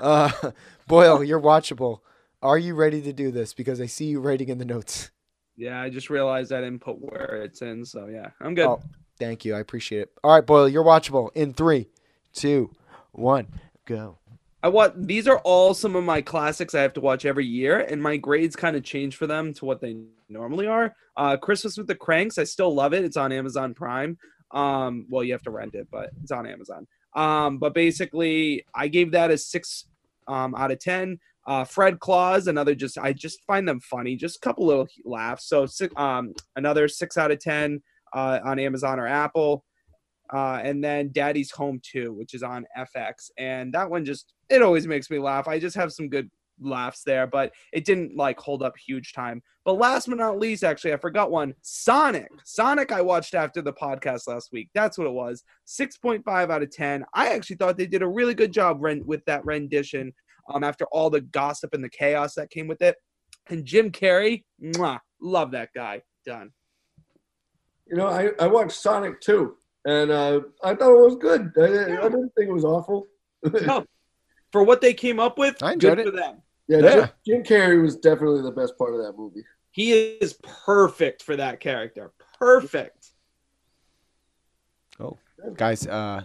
Uh, 0.00 0.30
Boyle, 0.86 1.24
you're 1.24 1.40
watchable. 1.40 2.00
Are 2.42 2.58
you 2.58 2.74
ready 2.74 3.02
to 3.02 3.12
do 3.12 3.30
this? 3.32 3.52
Because 3.52 3.80
I 3.80 3.86
see 3.86 4.06
you 4.06 4.20
writing 4.20 4.48
in 4.48 4.58
the 4.58 4.64
notes. 4.64 5.10
Yeah, 5.60 5.82
I 5.82 5.90
just 5.90 6.08
realized 6.08 6.52
I 6.52 6.60
didn't 6.60 6.78
put 6.78 7.00
where 7.00 7.42
it's 7.42 7.62
in, 7.62 7.84
so 7.84 8.06
yeah, 8.06 8.28
I'm 8.40 8.54
good. 8.54 8.68
Oh, 8.68 8.80
thank 9.18 9.44
you. 9.44 9.56
I 9.56 9.58
appreciate 9.58 10.02
it. 10.02 10.12
All 10.22 10.32
right, 10.32 10.46
Boyle, 10.46 10.68
you're 10.68 10.84
watchable. 10.84 11.30
In 11.34 11.52
three, 11.52 11.88
two, 12.32 12.70
one, 13.10 13.48
go. 13.84 14.18
I 14.62 14.68
want 14.68 15.08
these 15.08 15.26
are 15.26 15.38
all 15.38 15.74
some 15.74 15.96
of 15.96 16.04
my 16.04 16.22
classics 16.22 16.76
I 16.76 16.82
have 16.82 16.92
to 16.92 17.00
watch 17.00 17.24
every 17.24 17.44
year, 17.44 17.80
and 17.80 18.00
my 18.00 18.16
grades 18.16 18.54
kind 18.54 18.76
of 18.76 18.84
change 18.84 19.16
for 19.16 19.26
them 19.26 19.52
to 19.54 19.64
what 19.64 19.80
they 19.80 19.96
normally 20.28 20.68
are. 20.68 20.94
Uh, 21.16 21.36
Christmas 21.36 21.76
with 21.76 21.88
the 21.88 21.96
Kranks, 21.96 22.38
I 22.38 22.44
still 22.44 22.72
love 22.72 22.94
it. 22.94 23.04
It's 23.04 23.16
on 23.16 23.32
Amazon 23.32 23.74
Prime. 23.74 24.16
Um, 24.52 25.06
well, 25.10 25.24
you 25.24 25.32
have 25.32 25.42
to 25.42 25.50
rent 25.50 25.74
it, 25.74 25.88
but 25.90 26.10
it's 26.22 26.30
on 26.30 26.46
Amazon. 26.46 26.86
Um, 27.16 27.58
but 27.58 27.74
basically, 27.74 28.64
I 28.76 28.86
gave 28.86 29.10
that 29.10 29.32
a 29.32 29.38
six 29.38 29.86
um, 30.28 30.54
out 30.54 30.70
of 30.70 30.78
ten. 30.78 31.18
Uh, 31.48 31.64
Fred 31.64 31.98
Claus, 31.98 32.46
another 32.46 32.74
just 32.74 32.98
I 32.98 33.14
just 33.14 33.42
find 33.46 33.66
them 33.66 33.80
funny, 33.80 34.16
just 34.16 34.36
a 34.36 34.40
couple 34.40 34.66
little 34.66 34.86
laughs. 35.06 35.48
So 35.48 35.66
um, 35.96 36.34
another 36.56 36.88
six 36.88 37.16
out 37.16 37.30
of 37.30 37.40
ten 37.40 37.80
uh, 38.12 38.40
on 38.44 38.58
Amazon 38.58 39.00
or 39.00 39.06
Apple. 39.06 39.64
Uh, 40.30 40.60
and 40.62 40.84
then 40.84 41.10
Daddy's 41.10 41.50
Home 41.52 41.80
2, 41.82 42.12
which 42.12 42.34
is 42.34 42.42
on 42.42 42.66
FX. 42.76 43.30
And 43.38 43.72
that 43.72 43.90
one 43.90 44.04
just, 44.04 44.34
it 44.50 44.60
always 44.60 44.86
makes 44.86 45.08
me 45.08 45.18
laugh. 45.18 45.48
I 45.48 45.58
just 45.58 45.76
have 45.76 45.90
some 45.90 46.10
good 46.10 46.30
laughs 46.60 47.02
there, 47.02 47.26
but 47.26 47.52
it 47.72 47.86
didn't 47.86 48.14
like 48.14 48.38
hold 48.38 48.62
up 48.62 48.74
huge 48.76 49.14
time. 49.14 49.42
But 49.64 49.78
last 49.78 50.06
but 50.06 50.18
not 50.18 50.38
least, 50.38 50.64
actually, 50.64 50.92
I 50.92 50.98
forgot 50.98 51.30
one 51.30 51.54
Sonic. 51.62 52.28
Sonic, 52.44 52.92
I 52.92 53.00
watched 53.00 53.34
after 53.34 53.62
the 53.62 53.72
podcast 53.72 54.26
last 54.26 54.50
week. 54.52 54.68
That's 54.74 54.98
what 54.98 55.06
it 55.06 55.12
was 55.12 55.44
6.5 55.66 56.50
out 56.50 56.62
of 56.62 56.70
10. 56.70 57.06
I 57.14 57.28
actually 57.28 57.56
thought 57.56 57.78
they 57.78 57.86
did 57.86 58.02
a 58.02 58.08
really 58.08 58.34
good 58.34 58.52
job 58.52 58.82
with 58.82 59.24
that 59.24 59.46
rendition 59.46 60.12
um, 60.48 60.64
after 60.64 60.86
all 60.86 61.10
the 61.10 61.20
gossip 61.20 61.74
and 61.74 61.82
the 61.84 61.88
chaos 61.88 62.34
that 62.34 62.50
came 62.50 62.66
with 62.66 62.82
it. 62.82 62.96
And 63.48 63.64
Jim 63.64 63.90
Carrey, 63.90 64.44
mwah, 64.62 64.98
love 65.20 65.52
that 65.52 65.70
guy. 65.74 66.02
Done. 66.26 66.50
You 67.86 67.96
know, 67.96 68.08
I, 68.08 68.30
I 68.38 68.46
watched 68.46 68.72
Sonic 68.72 69.20
2, 69.22 69.56
and 69.86 70.10
uh, 70.10 70.40
I 70.62 70.74
thought 70.74 70.90
it 70.92 71.00
was 71.06 71.16
good. 71.16 71.52
I, 71.58 71.96
I 72.04 72.08
didn't 72.08 72.30
think 72.36 72.48
it 72.50 72.52
was 72.52 72.64
awful. 72.64 73.06
No, 73.62 73.84
for 74.52 74.62
what 74.64 74.80
they 74.80 74.92
came 74.92 75.20
up 75.20 75.38
with, 75.38 75.62
I 75.62 75.72
enjoyed 75.74 75.98
good 75.98 76.06
it. 76.08 76.10
for 76.10 76.16
them. 76.16 76.42
yeah, 76.68 76.78
Yeah. 76.78 76.94
Jim, 76.94 77.08
Jim 77.24 77.42
Carrey 77.44 77.80
was 77.80 77.96
definitely 77.96 78.42
the 78.42 78.50
best 78.50 78.76
part 78.76 78.92
of 78.94 79.00
that 79.02 79.12
movie. 79.16 79.44
He 79.70 79.92
is 79.92 80.38
perfect 80.42 81.22
for 81.22 81.36
that 81.36 81.60
character. 81.60 82.12
Perfect. 82.38 83.12
Oh, 85.00 85.16
guys, 85.54 85.86
uh, 85.86 86.24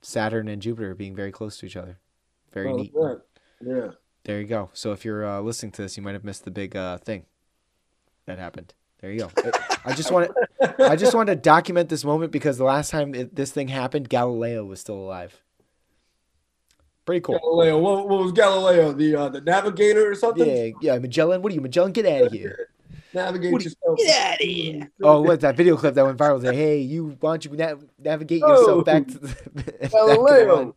Saturn 0.00 0.48
and 0.48 0.62
Jupiter 0.62 0.94
being 0.94 1.14
very 1.14 1.30
close 1.32 1.58
to 1.58 1.66
each 1.66 1.76
other. 1.76 1.98
Very 2.52 2.70
Oh, 2.70 2.76
neat. 2.76 2.92
yeah. 2.98 3.14
Yeah. 3.64 3.90
There 4.24 4.40
you 4.40 4.46
go. 4.46 4.70
So 4.74 4.92
if 4.92 5.04
you're 5.04 5.26
uh, 5.26 5.40
listening 5.40 5.72
to 5.72 5.82
this, 5.82 5.96
you 5.96 6.02
might 6.02 6.12
have 6.12 6.24
missed 6.24 6.44
the 6.44 6.50
big 6.50 6.76
uh, 6.76 6.98
thing 6.98 7.24
that 8.26 8.38
happened. 8.38 8.74
There 9.00 9.12
you 9.12 9.20
go. 9.20 9.30
I 9.84 9.94
just 9.94 10.10
want 10.10 10.30
to, 10.60 10.84
I 10.84 10.96
just 10.96 11.14
wanted 11.14 11.36
to 11.36 11.40
document 11.40 11.88
this 11.88 12.04
moment 12.04 12.32
because 12.32 12.58
the 12.58 12.64
last 12.64 12.90
time 12.90 13.14
it, 13.14 13.34
this 13.34 13.52
thing 13.52 13.68
happened, 13.68 14.08
Galileo 14.08 14.64
was 14.64 14.80
still 14.80 14.96
alive. 14.96 15.40
Pretty 17.06 17.20
cool. 17.20 17.38
Galileo. 17.38 17.78
What, 17.78 18.08
what 18.08 18.18
was 18.24 18.32
Galileo? 18.32 18.92
The 18.92 19.14
uh, 19.14 19.28
the 19.30 19.40
navigator 19.40 20.10
or 20.10 20.14
something? 20.14 20.46
Yeah, 20.46 20.70
yeah. 20.80 20.98
Magellan, 20.98 21.40
what 21.40 21.52
are 21.52 21.54
you, 21.54 21.60
Magellan? 21.60 21.92
Get 21.92 22.06
out 22.06 22.26
of 22.26 22.32
here. 22.32 22.68
Navigate 23.14 23.56
do 23.56 23.64
yourself. 23.64 23.96
Get 23.96 24.32
out 24.32 24.34
of 24.34 24.46
here. 24.46 24.90
Oh, 25.02 25.22
what 25.22 25.40
that 25.40 25.56
video 25.56 25.76
clip 25.76 25.94
that 25.94 26.04
went 26.04 26.18
viral? 26.18 26.42
Say, 26.42 26.54
hey, 26.54 26.78
you, 26.80 27.16
why 27.20 27.30
don't 27.30 27.44
you 27.46 27.56
na- 27.56 27.76
navigate 27.98 28.42
Oh, 28.44 28.50
yourself 28.50 28.84
back 28.84 29.06
to 29.06 29.18
the 29.18 29.28
back 29.28 29.66
to 29.66 29.78
the 29.78 29.88
Galileo. 29.88 30.76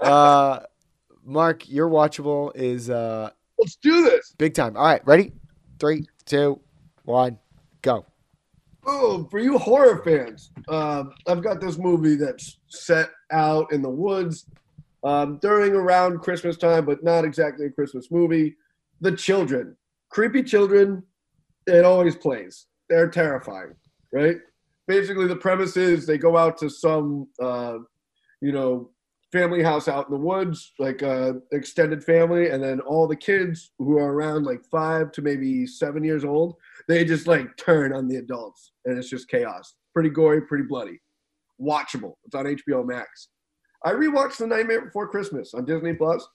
Uh, 0.00 0.60
Mark, 1.30 1.68
your 1.68 1.88
watchable 1.88 2.50
is 2.56 2.90
uh 2.90 3.30
Let's 3.58 3.76
do 3.76 4.02
this. 4.02 4.34
big 4.36 4.54
time. 4.54 4.76
All 4.76 4.84
right, 4.84 5.06
ready? 5.06 5.32
Three, 5.78 6.08
two, 6.24 6.60
one, 7.04 7.38
go. 7.82 8.04
Oh, 8.86 9.28
for 9.30 9.38
you 9.38 9.58
horror 9.58 10.02
fans, 10.02 10.50
um, 10.68 11.12
I've 11.26 11.42
got 11.42 11.60
this 11.60 11.76
movie 11.78 12.16
that's 12.16 12.58
set 12.68 13.10
out 13.30 13.70
in 13.72 13.82
the 13.82 13.88
woods 13.90 14.46
um, 15.04 15.38
during 15.42 15.74
around 15.74 16.20
Christmas 16.20 16.56
time, 16.56 16.86
but 16.86 17.04
not 17.04 17.24
exactly 17.24 17.66
a 17.66 17.70
Christmas 17.70 18.10
movie. 18.10 18.56
The 19.02 19.12
Children, 19.12 19.76
creepy 20.08 20.42
children. 20.42 21.02
It 21.66 21.84
always 21.84 22.16
plays. 22.16 22.66
They're 22.88 23.08
terrifying, 23.08 23.74
right? 24.12 24.38
Basically, 24.88 25.26
the 25.26 25.36
premise 25.36 25.76
is 25.76 26.06
they 26.06 26.18
go 26.18 26.36
out 26.36 26.58
to 26.58 26.68
some, 26.68 27.28
uh, 27.40 27.78
you 28.40 28.52
know, 28.52 28.90
family 29.32 29.62
house 29.62 29.88
out 29.88 30.06
in 30.08 30.14
the 30.14 30.20
woods, 30.20 30.72
like 30.78 31.02
a 31.02 31.36
extended 31.52 32.02
family, 32.02 32.50
and 32.50 32.62
then 32.62 32.80
all 32.80 33.06
the 33.06 33.16
kids 33.16 33.72
who 33.78 33.98
are 33.98 34.12
around 34.12 34.44
like 34.44 34.64
five 34.70 35.12
to 35.12 35.22
maybe 35.22 35.66
seven 35.66 36.02
years 36.02 36.24
old 36.24 36.56
they 36.90 37.04
just 37.04 37.28
like 37.28 37.56
turn 37.56 37.92
on 37.92 38.08
the 38.08 38.16
adults 38.16 38.72
and 38.84 38.98
it's 38.98 39.08
just 39.08 39.28
chaos. 39.28 39.74
Pretty 39.94 40.10
gory 40.10 40.42
pretty 40.42 40.64
bloody. 40.64 41.00
Watchable. 41.60 42.14
It's 42.24 42.34
on 42.34 42.46
hbo 42.46 42.84
max. 42.84 43.28
I 43.84 43.92
rewatched 43.92 44.38
the 44.38 44.46
nightmare 44.48 44.86
before 44.86 45.08
christmas 45.08 45.54
on 45.54 45.64
disney 45.64 45.94
plus. 45.94 46.26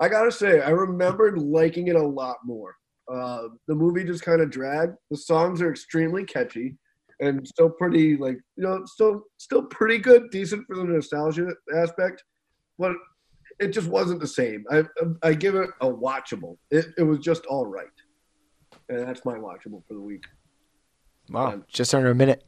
I 0.00 0.08
gotta 0.08 0.32
say 0.32 0.60
i 0.62 0.70
remembered 0.70 1.38
liking 1.38 1.88
it 1.88 1.96
a 1.96 2.02
lot 2.02 2.38
more. 2.44 2.74
Uh, 3.12 3.48
the 3.68 3.74
movie 3.74 4.04
just 4.04 4.24
kind 4.24 4.40
of 4.40 4.50
dragged. 4.50 4.96
The 5.10 5.16
songs 5.16 5.60
are 5.62 5.70
extremely 5.70 6.24
catchy 6.24 6.76
and 7.20 7.46
still 7.46 7.70
pretty 7.70 8.16
like 8.16 8.38
you 8.56 8.64
know 8.64 8.82
still 8.86 9.22
still 9.36 9.62
pretty 9.62 9.98
good 9.98 10.30
decent 10.30 10.66
for 10.66 10.76
the 10.76 10.84
nostalgia 10.84 11.48
aspect 11.76 12.24
but 12.80 12.92
it 13.60 13.68
just 13.68 13.88
wasn't 13.88 14.18
the 14.20 14.26
same 14.40 14.64
i 14.70 14.82
i 15.22 15.32
give 15.34 15.54
it 15.54 15.70
a 15.82 15.86
watchable 15.86 16.56
it, 16.70 16.86
it 16.98 17.04
was 17.04 17.18
just 17.20 17.44
all 17.46 17.66
right 17.66 17.86
and 18.90 19.06
that's 19.06 19.24
my 19.24 19.34
watchable 19.34 19.82
for 19.86 19.94
the 19.94 20.00
week. 20.00 20.24
Wow, 21.30 21.52
Um, 21.52 21.64
just 21.68 21.94
under 21.94 22.10
a 22.10 22.14
minute. 22.14 22.42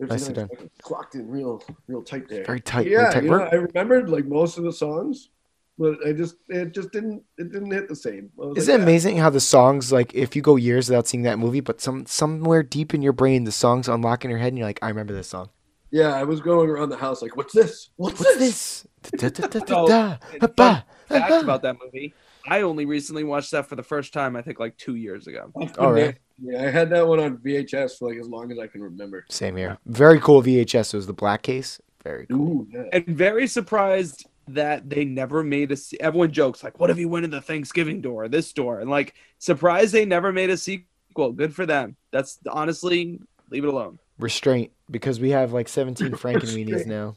Nice- 0.00 0.28
done. 0.28 0.48
Clocked 0.82 1.14
in 1.14 1.28
real, 1.28 1.62
real 1.86 2.02
tight 2.02 2.28
there. 2.28 2.44
Very 2.44 2.60
tight. 2.60 2.86
yeah, 2.88 3.12
very 3.12 3.14
tight. 3.14 3.22
you 3.24 3.30
know, 3.30 3.48
I 3.52 3.54
remembered 3.54 4.08
like 4.08 4.26
most 4.26 4.58
of 4.58 4.64
the 4.64 4.72
songs, 4.72 5.30
but 5.78 5.98
I 6.06 6.12
just 6.12 6.36
it 6.48 6.72
just 6.74 6.90
didn't 6.90 7.22
it 7.38 7.52
didn't 7.52 7.70
hit 7.70 7.88
the 7.88 7.94
same. 7.94 8.30
Isn't 8.56 8.74
like, 8.74 8.80
it 8.80 8.80
"Ah, 8.80 8.82
amazing 8.82 9.16
how 9.18 9.30
the 9.30 9.40
songs, 9.40 9.92
like, 9.92 10.12
if 10.14 10.34
you 10.34 10.42
go 10.42 10.56
years 10.56 10.88
without 10.88 11.06
seeing 11.06 11.22
that 11.24 11.38
movie, 11.38 11.60
but 11.60 11.80
some 11.80 12.06
somewhere 12.06 12.62
deep 12.64 12.92
in 12.94 13.02
your 13.02 13.12
brain, 13.12 13.44
the 13.44 13.52
songs 13.52 13.88
unlock 13.88 14.24
in 14.24 14.30
your 14.30 14.40
head, 14.40 14.48
and 14.48 14.58
you're 14.58 14.66
like, 14.66 14.80
I 14.82 14.88
remember 14.88 15.12
this 15.12 15.28
song. 15.28 15.50
Yeah, 15.90 16.14
I 16.14 16.22
was 16.24 16.40
going 16.40 16.68
around 16.70 16.90
the 16.90 16.96
house 16.96 17.20
like, 17.22 17.36
what's 17.36 17.52
this? 17.52 17.90
What's, 17.96 18.20
What's 18.20 18.36
this? 18.36 18.86
this? 19.12 19.32
So, 19.66 19.86
oh, 19.88 20.16
ba-ba, 20.40 20.84
fact 21.08 21.42
about 21.42 21.62
that 21.62 21.76
movie. 21.82 22.14
I 22.48 22.62
only 22.62 22.86
recently 22.86 23.24
watched 23.24 23.50
that 23.50 23.66
for 23.66 23.76
the 23.76 23.82
first 23.82 24.12
time, 24.12 24.36
I 24.36 24.42
think 24.42 24.58
like 24.60 24.76
two 24.76 24.94
years 24.94 25.26
ago. 25.26 25.52
All 25.78 25.92
right. 25.92 26.16
Yeah, 26.42 26.62
I 26.62 26.70
had 26.70 26.88
that 26.90 27.06
one 27.06 27.20
on 27.20 27.36
VHS 27.38 27.98
for 27.98 28.08
like 28.08 28.18
as 28.18 28.28
long 28.28 28.50
as 28.50 28.58
I 28.58 28.66
can 28.66 28.82
remember. 28.82 29.26
Same 29.28 29.56
here. 29.56 29.76
Very 29.86 30.18
cool 30.20 30.42
VHS. 30.42 30.94
It 30.94 30.96
was 30.96 31.06
the 31.06 31.12
black 31.12 31.42
case. 31.42 31.80
Very 32.02 32.26
cool. 32.26 32.40
Ooh, 32.40 32.68
yeah. 32.70 32.84
And 32.94 33.04
very 33.06 33.46
surprised 33.46 34.26
that 34.48 34.88
they 34.88 35.04
never 35.04 35.44
made 35.44 35.70
a. 35.70 35.76
se- 35.76 35.98
Everyone 36.00 36.32
jokes 36.32 36.64
like, 36.64 36.80
"What 36.80 36.88
if 36.88 36.98
you 36.98 37.10
went 37.10 37.26
in 37.26 37.30
the 37.30 37.42
Thanksgiving 37.42 38.00
door, 38.00 38.26
this 38.26 38.52
door?" 38.54 38.80
And 38.80 38.88
like, 38.88 39.14
surprised 39.38 39.92
they 39.92 40.06
never 40.06 40.32
made 40.32 40.48
a 40.48 40.56
sequel. 40.56 41.32
Good 41.32 41.54
for 41.54 41.66
them. 41.66 41.94
That's 42.10 42.38
honestly, 42.48 43.20
leave 43.50 43.64
it 43.64 43.68
alone. 43.68 43.98
Restraint, 44.20 44.70
because 44.90 45.20
we 45.20 45.30
have 45.30 45.52
like 45.52 45.68
17 45.68 46.10
Frankenweenies 46.12 46.86
now, 46.86 47.16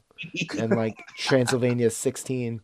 and 0.60 0.72
like 0.76 0.95
Transylvania 1.18 1.89
16. 1.89 2.62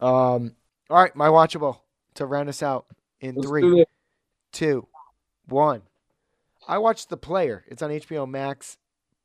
Um. 0.00 0.54
All 0.90 0.98
right, 0.98 1.14
my 1.16 1.28
watchable 1.28 1.78
to 2.14 2.26
round 2.26 2.48
us 2.48 2.62
out 2.62 2.86
in 3.20 3.34
Let's 3.36 3.48
three. 3.48 3.84
two, 4.52 4.86
one. 5.46 5.82
I 6.68 6.78
watched 6.78 7.08
The 7.08 7.16
Player. 7.16 7.64
It's 7.66 7.82
on 7.82 7.90
HBO 7.90 8.28
Max. 8.28 8.76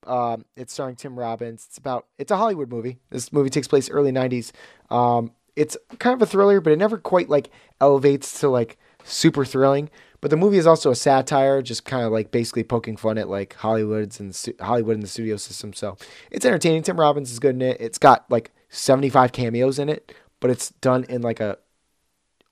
Um, 0.05 0.45
it's 0.55 0.71
starring 0.71 0.95
Tim 0.95 1.19
Robbins. 1.19 1.65
It's 1.67 1.77
about 1.77 2.05
it's 2.17 2.31
a 2.31 2.37
Hollywood 2.37 2.69
movie. 2.69 2.99
This 3.09 3.33
movie 3.33 3.49
takes 3.49 3.67
place 3.67 3.89
early 3.89 4.11
'90s. 4.11 4.51
Um, 4.89 5.31
it's 5.55 5.75
kind 5.99 6.13
of 6.13 6.21
a 6.21 6.25
thriller, 6.29 6.61
but 6.61 6.71
it 6.71 6.77
never 6.77 6.97
quite 6.97 7.29
like 7.29 7.49
elevates 7.81 8.39
to 8.39 8.49
like 8.49 8.77
super 9.07 9.45
thrilling. 9.45 9.89
But 10.19 10.31
the 10.31 10.37
movie 10.37 10.57
is 10.57 10.65
also 10.65 10.89
a 10.89 10.95
satire, 10.95 11.61
just 11.61 11.85
kind 11.85 12.03
of 12.03 12.11
like 12.11 12.31
basically 12.31 12.63
poking 12.63 12.97
fun 12.97 13.17
at 13.19 13.29
like 13.29 13.53
Hollywood's 13.55 14.19
and 14.19 14.33
stu- 14.35 14.55
Hollywood 14.59 14.95
and 14.95 15.03
the 15.03 15.07
studio 15.07 15.37
system. 15.37 15.73
So 15.73 15.95
it's 16.31 16.45
entertaining. 16.45 16.81
Tim 16.83 16.99
Robbins 16.99 17.31
is 17.31 17.37
good 17.39 17.53
in 17.55 17.61
it. 17.61 17.77
It's 17.79 17.99
got 17.99 18.25
like 18.31 18.51
75 18.69 19.31
cameos 19.31 19.77
in 19.77 19.89
it, 19.89 20.13
but 20.39 20.49
it's 20.49 20.71
done 20.81 21.03
in 21.07 21.21
like 21.21 21.39
a 21.39 21.57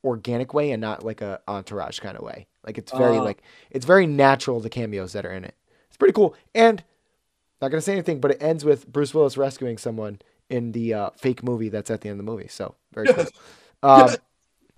organic 0.03 0.53
way 0.53 0.71
and 0.71 0.79
not 0.81 1.03
like 1.03 1.21
a 1.21 1.39
entourage 1.47 1.99
kind 1.99 2.15
of 2.15 2.23
way. 2.23 2.45
Like 2.63 2.77
it's 2.77 2.91
very 2.91 3.17
Ah. 3.17 3.23
like 3.23 3.41
it's 3.71 3.85
very 3.85 4.05
natural 4.05 4.59
the 4.59 4.69
cameos 4.69 5.13
that 5.13 5.25
are 5.25 5.31
in 5.31 5.43
it. 5.43 5.55
It's 5.87 5.97
pretty 5.97 6.13
cool. 6.13 6.35
And 6.53 6.83
not 7.61 7.69
gonna 7.71 7.81
say 7.81 7.93
anything, 7.93 8.19
but 8.19 8.31
it 8.31 8.37
ends 8.41 8.63
with 8.63 8.87
Bruce 8.87 9.13
Willis 9.13 9.37
rescuing 9.37 9.77
someone 9.79 10.19
in 10.49 10.71
the 10.73 10.93
uh, 10.93 11.09
fake 11.17 11.41
movie 11.43 11.69
that's 11.69 11.89
at 11.89 12.01
the 12.01 12.09
end 12.09 12.19
of 12.19 12.25
the 12.25 12.31
movie. 12.31 12.47
So 12.47 12.75
very 12.93 13.07
cool. 13.13 13.25
Um, 13.83 14.09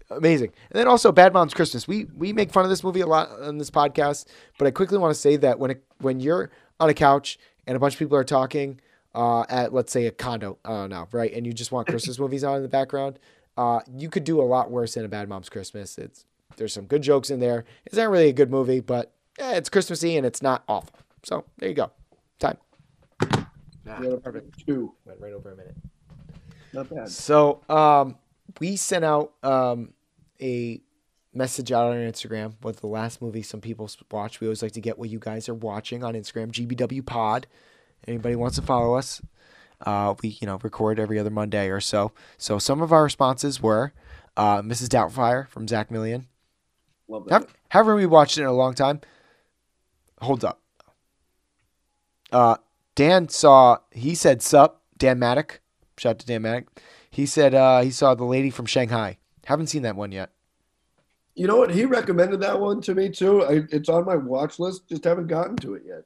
amazing. 0.10 0.51
And 0.72 0.80
then 0.80 0.88
also 0.88 1.12
Bad 1.12 1.34
Moms 1.34 1.53
Christmas. 1.53 1.88
We 1.88 2.05
we 2.16 2.34
make 2.34 2.51
fun 2.51 2.64
of 2.64 2.70
this 2.70 2.84
movie 2.84 3.01
a 3.01 3.08
lot 3.08 3.30
on 3.41 3.58
this 3.58 3.70
podcast, 3.70 4.26
but 4.58 4.68
I 4.68 4.72
quickly 4.72 4.97
want 4.97 5.14
to 5.14 5.20
say 5.20 5.38
that 5.38 5.60
when 5.60 5.72
it, 5.72 5.84
when 5.99 6.20
you're 6.20 6.51
on 6.80 6.89
a 6.89 6.93
couch 6.93 7.39
and 7.66 7.76
a 7.76 7.80
bunch 7.80 7.93
of 7.93 7.99
people 7.99 8.18
are 8.18 8.24
talking 8.24 8.80
uh, 9.16 9.45
at 9.49 9.74
let's 9.74 9.91
say 9.91 10.05
a 10.05 10.12
condo, 10.12 10.58
I 10.64 10.70
don't 10.70 10.89
know, 10.89 11.08
right, 11.12 11.34
and 11.34 11.45
you 11.45 11.53
just 11.53 11.72
want 11.72 11.88
Christmas 11.88 12.20
movies 12.20 12.43
on 12.43 12.58
in 12.58 12.64
the 12.64 12.70
background, 12.70 13.20
uh, 13.58 13.82
you 13.95 14.10
could 14.10 14.24
do 14.24 14.41
a 14.41 14.43
lot 14.43 14.70
worse 14.70 14.93
than 14.93 15.05
a 15.05 15.10
Bad 15.10 15.28
Moms 15.30 15.49
Christmas. 15.49 15.97
It's 15.97 16.26
there's 16.58 16.74
some 16.74 16.86
good 16.86 17.01
jokes 17.01 17.30
in 17.30 17.39
there. 17.39 17.66
It's 17.86 17.95
not 17.95 18.10
really 18.10 18.30
a 18.30 18.34
good 18.34 18.49
movie, 18.49 18.80
but 18.80 19.12
eh, 19.39 19.55
it's 19.55 19.70
Christmassy 19.70 20.18
and 20.18 20.26
it's 20.26 20.41
not 20.41 20.64
awful. 20.68 20.97
So 21.24 21.45
there 21.58 21.70
you 21.70 21.76
go. 21.76 21.91
Time. 22.39 22.58
Yeah, 23.86 24.16
perfect. 24.24 24.66
Two. 24.66 24.93
Went 25.05 25.20
right 25.20 25.34
over 25.34 25.53
a 25.53 25.55
minute. 25.55 25.76
Not 26.74 26.89
bad. 26.89 27.10
So 27.10 27.62
um, 27.70 28.18
we 28.60 28.76
sent 28.76 29.05
out 29.05 29.34
um, 29.43 29.93
a 30.41 30.81
message 31.33 31.71
out 31.71 31.91
on 31.91 31.97
Instagram 31.97 32.53
with 32.63 32.81
the 32.81 32.88
last 32.88 33.21
movie 33.21 33.43
some 33.43 33.61
people 33.61 33.89
watch. 34.11 34.39
We 34.39 34.47
always 34.47 34.61
like 34.61 34.71
to 34.73 34.81
get 34.81 34.97
what 34.97 35.09
you 35.09 35.19
guys 35.19 35.47
are 35.47 35.53
watching 35.53 36.03
on 36.03 36.13
Instagram, 36.13 36.51
GBW 36.51 37.05
Pod. 37.05 37.47
Anybody 38.07 38.35
wants 38.35 38.55
to 38.57 38.61
follow 38.61 38.95
us? 38.95 39.21
Uh, 39.81 40.15
we 40.23 40.29
you 40.41 40.47
know 40.47 40.57
record 40.63 40.99
every 40.99 41.19
other 41.19 41.29
Monday 41.29 41.69
or 41.69 41.79
so. 41.79 42.11
So 42.38 42.57
some 42.57 42.81
of 42.81 42.91
our 42.91 43.03
responses 43.03 43.61
were 43.61 43.93
uh, 44.35 44.61
Mrs. 44.61 44.88
Doubtfire 44.88 45.47
from 45.47 45.67
Zach 45.67 45.91
Million. 45.91 46.27
Love 47.07 47.27
that. 47.27 47.47
Haven't 47.69 47.95
we 47.95 48.05
watched 48.05 48.38
it 48.38 48.41
in 48.41 48.47
a 48.47 48.53
long 48.53 48.73
time? 48.73 49.01
Holds 50.19 50.43
up. 50.43 50.61
Uh, 52.31 52.57
Dan 52.95 53.29
saw. 53.29 53.77
He 53.91 54.15
said 54.15 54.41
sup. 54.41 54.81
Dan 54.97 55.19
Maddock. 55.19 55.61
Shout 55.97 56.11
out 56.11 56.19
to 56.19 56.25
Dan 56.25 56.41
Maddock. 56.41 56.81
He 57.09 57.25
said 57.25 57.53
uh, 57.53 57.81
he 57.81 57.91
saw 57.91 58.15
the 58.15 58.25
lady 58.25 58.49
from 58.49 58.65
Shanghai. 58.65 59.17
Haven't 59.47 59.67
seen 59.67 59.83
that 59.83 59.95
one 59.95 60.11
yet. 60.11 60.31
You 61.33 61.47
know 61.47 61.55
what? 61.55 61.71
He 61.71 61.85
recommended 61.85 62.41
that 62.41 62.59
one 62.59 62.81
to 62.81 62.93
me 62.93 63.07
too. 63.07 63.45
I, 63.45 63.63
it's 63.71 63.87
on 63.87 64.03
my 64.03 64.17
watch 64.17 64.59
list. 64.59 64.89
Just 64.89 65.05
haven't 65.05 65.27
gotten 65.27 65.55
to 65.57 65.75
it 65.75 65.83
yet. 65.87 66.03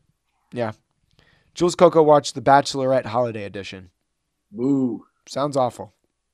Yeah. 0.53 0.73
Jules 1.55 1.73
Coco 1.73 2.03
watched 2.03 2.35
the 2.35 2.41
Bachelorette 2.41 3.07
Holiday 3.07 3.45
Edition. 3.45 3.89
Boo. 4.51 5.07
Sounds 5.27 5.57
awful. 5.57 5.91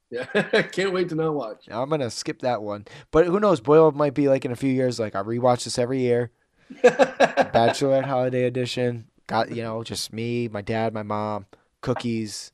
Yeah, 0.10 0.26
can't 0.74 0.92
wait 0.92 1.08
to 1.10 1.16
not 1.16 1.34
watch. 1.34 1.70
I'm 1.72 1.90
gonna 1.90 2.10
skip 2.10 2.42
that 2.42 2.62
one. 2.62 2.86
But 3.12 3.26
who 3.26 3.40
knows? 3.40 3.62
Boyle 3.62 3.94
might 3.94 4.14
be 4.14 4.28
like 4.28 4.44
in 4.44 4.52
a 4.52 4.58
few 4.58 4.72
years. 4.72 5.00
Like 5.00 5.16
I 5.16 5.24
rewatch 5.24 5.64
this 5.64 5.80
every 5.80 6.02
year. 6.02 6.32
Bachelorette 6.84 8.04
Holiday 8.04 8.44
Edition. 8.44 9.08
Got 9.28 9.56
you 9.56 9.64
know 9.64 9.82
just 9.82 10.12
me, 10.12 10.50
my 10.50 10.62
dad, 10.62 10.94
my 10.94 11.04
mom, 11.04 11.46
cookies, 11.80 12.52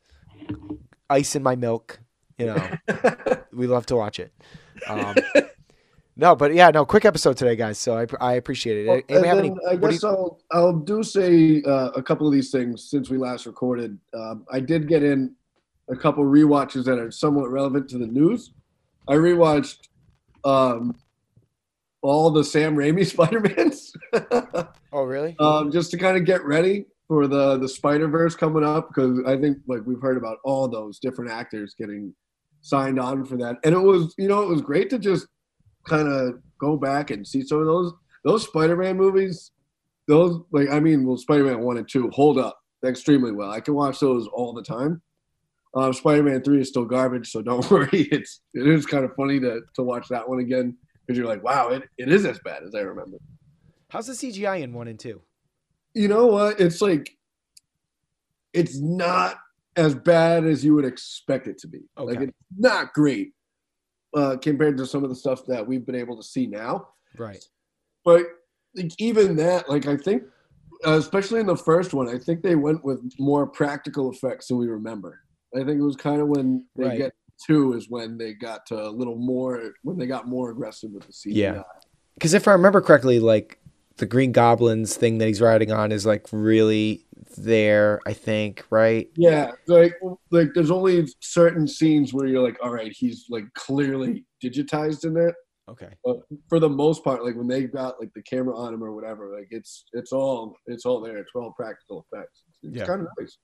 ice 1.10 1.36
in 1.36 1.42
my 1.42 1.56
milk. 1.56 2.00
You 2.38 2.48
know, 2.48 2.70
we 3.54 3.68
love 3.68 3.86
to 3.88 3.96
watch 3.96 4.20
it. 4.20 4.34
Um, 4.88 5.16
no, 6.16 6.36
but 6.36 6.54
yeah, 6.54 6.70
no, 6.70 6.86
quick 6.86 7.06
episode 7.06 7.38
today, 7.38 7.56
guys. 7.56 7.78
So 7.78 7.98
I, 7.98 8.08
I 8.20 8.34
appreciate 8.34 8.86
it. 8.86 8.88
Well, 8.88 9.02
and 9.10 9.26
any? 9.26 9.56
I 9.70 9.76
guess 9.76 10.02
you- 10.02 10.10
I'll 10.10 10.40
I'll 10.52 10.74
do 10.74 11.04
say 11.04 11.62
uh, 11.64 11.90
a 11.96 12.04
couple 12.04 12.28
of 12.28 12.34
these 12.34 12.52
things 12.52 12.90
since 12.90 13.10
we 13.10 13.18
last 13.18 13.46
recorded. 13.46 13.98
Um, 14.14 14.46
I 14.52 14.60
did 14.60 14.88
get 14.88 15.04
in 15.04 15.36
a 15.90 15.96
couple 15.96 16.24
rewatches 16.24 16.86
that 16.86 17.00
are 17.00 17.12
somewhat 17.12 17.50
relevant 17.50 17.90
to 17.90 17.98
the 17.98 18.08
news. 18.08 18.54
I 19.08 19.16
rewatched 19.16 19.90
um, 20.46 20.96
all 22.02 22.30
the 22.30 22.44
Sam 22.44 22.76
Raimi 22.76 23.06
Spider 23.10 23.40
Mans 23.40 23.94
oh, 24.92 25.04
really? 25.04 25.36
um, 25.40 25.72
just 25.72 25.92
to 25.92 25.98
kind 25.98 26.18
of 26.18 26.26
get 26.26 26.44
ready 26.46 26.86
for 27.08 27.28
the 27.28 27.58
the 27.58 27.68
Spider 27.68 28.08
Verse 28.08 28.36
coming 28.36 28.64
up 28.64 28.90
because 28.90 29.20
I 29.26 29.38
think 29.38 29.58
like 29.68 29.82
we've 29.86 30.02
heard 30.02 30.18
about 30.18 30.38
all 30.44 30.68
those 30.68 31.00
different 31.00 31.32
actors 31.32 31.76
getting 31.78 32.14
signed 32.64 33.00
on 33.00 33.24
for 33.26 33.38
that, 33.38 33.58
and 33.64 33.76
it 33.76 33.80
was 33.80 34.16
you 34.18 34.28
know 34.28 34.42
it 34.42 34.50
was 34.50 34.62
great 34.62 34.90
to 34.90 34.98
just 34.98 35.28
kind 35.88 36.08
of 36.08 36.40
go 36.60 36.78
back 36.78 37.12
and 37.12 37.28
see 37.28 37.44
some 37.44 37.60
of 37.60 37.66
those 37.66 37.94
those 38.24 38.44
Spider-Man 38.44 38.98
movies. 38.98 39.52
Those 40.08 40.42
like 40.52 40.70
I 40.72 40.80
mean, 40.80 41.06
well, 41.06 41.18
Spider-Man 41.18 41.60
one 41.60 41.78
and 41.78 41.88
two 41.88 42.10
hold 42.10 42.40
up 42.40 42.58
extremely 42.84 43.32
well. 43.32 43.52
I 43.52 43.60
can 43.60 43.76
watch 43.76 44.00
those 44.00 44.28
all 44.28 44.54
the 44.54 44.64
time. 44.64 45.02
Um, 45.76 45.94
Spider-Man 45.94 46.44
three 46.44 46.62
is 46.62 46.70
still 46.70 46.86
garbage, 46.86 47.30
so 47.30 47.42
don't 47.42 47.70
worry. 47.72 48.08
It's 48.12 48.42
it 48.54 48.68
is 48.68 48.86
kind 48.86 49.06
of 49.06 49.16
funny 49.16 49.40
to 49.42 49.62
to 49.76 49.84
watch 49.84 50.08
that 50.10 50.28
one 50.28 50.40
again 50.40 50.78
because 51.06 51.18
you're 51.18 51.28
like, 51.28 51.44
wow, 51.44 51.70
it, 51.70 51.84
it 51.98 52.10
is 52.10 52.26
as 52.26 52.40
bad 52.40 52.64
as 52.64 52.74
I 52.74 52.80
remember. 52.80 53.18
How's 53.90 54.08
the 54.08 54.14
CGI 54.14 54.62
in 54.62 54.74
one 54.74 54.88
and 54.88 55.00
two? 55.00 55.22
You 55.94 56.08
know 56.08 56.28
what? 56.28 56.60
It's 56.60 56.82
like 56.82 57.16
it's 58.54 58.80
not 58.80 59.38
as 59.76 59.96
bad 59.96 60.46
as 60.46 60.64
you 60.64 60.76
would 60.76 60.86
expect 60.86 61.48
it 61.48 61.58
to 61.60 61.68
be. 61.68 61.82
Like 61.98 62.22
it's 62.22 62.34
not 62.58 62.94
great 62.94 63.34
uh, 64.16 64.38
compared 64.42 64.78
to 64.78 64.86
some 64.86 65.04
of 65.04 65.10
the 65.10 65.16
stuff 65.16 65.46
that 65.48 65.66
we've 65.66 65.86
been 65.86 65.96
able 65.96 66.18
to 66.18 66.24
see 66.24 66.48
now. 66.48 66.90
Right. 67.18 67.44
But 68.06 68.26
like, 68.76 68.92
even 69.00 69.36
that, 69.38 69.70
like 69.70 69.88
I 69.88 69.98
think, 69.98 70.24
uh, 70.86 70.98
especially 70.98 71.40
in 71.40 71.48
the 71.48 71.56
first 71.56 71.94
one, 71.94 72.10
I 72.10 72.18
think 72.18 72.44
they 72.44 72.56
went 72.56 72.84
with 72.84 73.00
more 73.20 73.48
practical 73.48 74.12
effects 74.12 74.48
than 74.48 74.58
we 74.58 74.68
remember. 74.68 75.22
I 75.56 75.60
think 75.60 75.80
it 75.80 75.84
was 75.84 75.96
kind 75.96 76.22
of 76.22 76.28
when 76.28 76.66
they 76.76 76.86
Right. 76.86 76.98
get 76.98 77.14
two 77.46 77.74
is 77.74 77.90
when 77.90 78.18
they 78.18 78.34
got 78.34 78.70
a 78.72 78.90
little 78.90 79.16
more 79.16 79.74
when 79.84 79.98
they 79.98 80.06
got 80.06 80.28
more 80.28 80.52
aggressive 80.52 80.92
with 80.92 81.06
the 81.06 81.14
CGI. 81.14 81.36
Yeah. 81.36 81.64
Because 82.16 82.34
if 82.34 82.48
I 82.48 82.52
remember 82.52 82.82
correctly, 82.82 83.20
like 83.20 83.60
the 83.98 84.06
Green 84.06 84.32
Goblin's 84.32 84.96
thing 84.96 85.18
that 85.20 85.28
he's 85.28 85.42
riding 85.42 85.72
on 85.72 85.92
is 85.92 86.06
like 86.06 86.28
really 86.32 87.06
there. 87.38 88.00
I 88.06 88.14
think, 88.14 88.66
right? 88.70 89.10
Yeah, 89.16 89.52
like 89.68 89.94
like 90.32 90.50
there's 90.54 90.72
only 90.72 91.08
certain 91.22 91.68
scenes 91.68 92.14
where 92.14 92.28
you're 92.28 92.44
like, 92.44 92.58
all 92.64 92.72
right, 92.72 92.92
he's 92.96 93.26
like 93.30 93.46
clearly 93.56 94.26
digitized 94.44 95.06
in 95.06 95.18
it. 95.18 95.36
Okay. 95.70 95.90
But 96.04 96.18
for 96.50 96.60
the 96.60 96.68
most 96.70 97.04
part, 97.04 97.24
like 97.24 97.36
when 97.36 97.48
they 97.48 97.64
got 97.64 98.00
like 98.00 98.12
the 98.16 98.22
camera 98.24 98.58
on 98.58 98.74
him 98.74 98.84
or 98.84 98.94
whatever, 98.94 99.34
like 99.38 99.48
it's 99.52 99.86
it's 99.94 100.12
all 100.12 100.56
it's 100.68 100.86
all 100.86 101.00
there. 101.02 101.18
It's 101.18 101.32
all 101.36 101.54
practical 101.54 102.06
effects. 102.12 102.44
It's 102.64 102.78
Yeah. 102.78 102.86
kind 102.86 103.02
of 103.02 103.08
nice. 103.20 103.38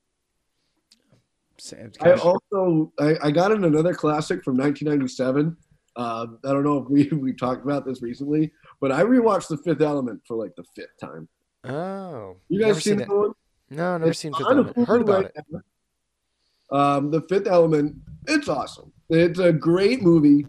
I 2.02 2.14
also 2.14 2.92
I, 3.00 3.18
I 3.24 3.32
got 3.32 3.52
in 3.52 3.64
another 3.66 3.94
classic 3.94 4.44
from 4.44 4.56
1997. 4.58 5.58
Um, 5.98 6.40
I 6.46 6.50
don't 6.54 6.64
know 6.64 6.78
if 6.78 6.90
we 6.90 7.08
we 7.18 7.34
talked 7.34 7.64
about 7.64 7.86
this 7.86 8.02
recently, 8.02 8.52
but 8.80 8.92
I 8.92 9.04
rewatched 9.04 9.50
The 9.50 9.58
Fifth 9.58 9.82
Element 9.82 10.22
for 10.28 10.38
like 10.38 10.56
the 10.56 10.64
fifth 10.76 10.98
time. 11.02 11.28
oh, 11.66 12.38
You 12.48 12.62
guys 12.62 12.84
seen 12.84 13.02
it? 13.02 13.08
that 13.08 13.16
one? 13.16 13.32
No, 13.70 13.94
I've 13.96 14.00
never 14.02 14.12
It's 14.12 14.20
seen 14.20 14.34
Fifth 14.34 14.48
Element. 14.48 14.88
Heard 14.88 15.02
about 15.02 15.26
it. 15.26 15.36
now. 15.52 15.62
Um, 16.72 17.12
the 17.12 17.22
Fifth 17.30 17.48
Element, 17.48 17.96
it's 18.28 18.48
awesome. 18.48 18.92
It's 19.10 19.40
a 19.40 19.52
great 19.52 20.02
movie. 20.02 20.46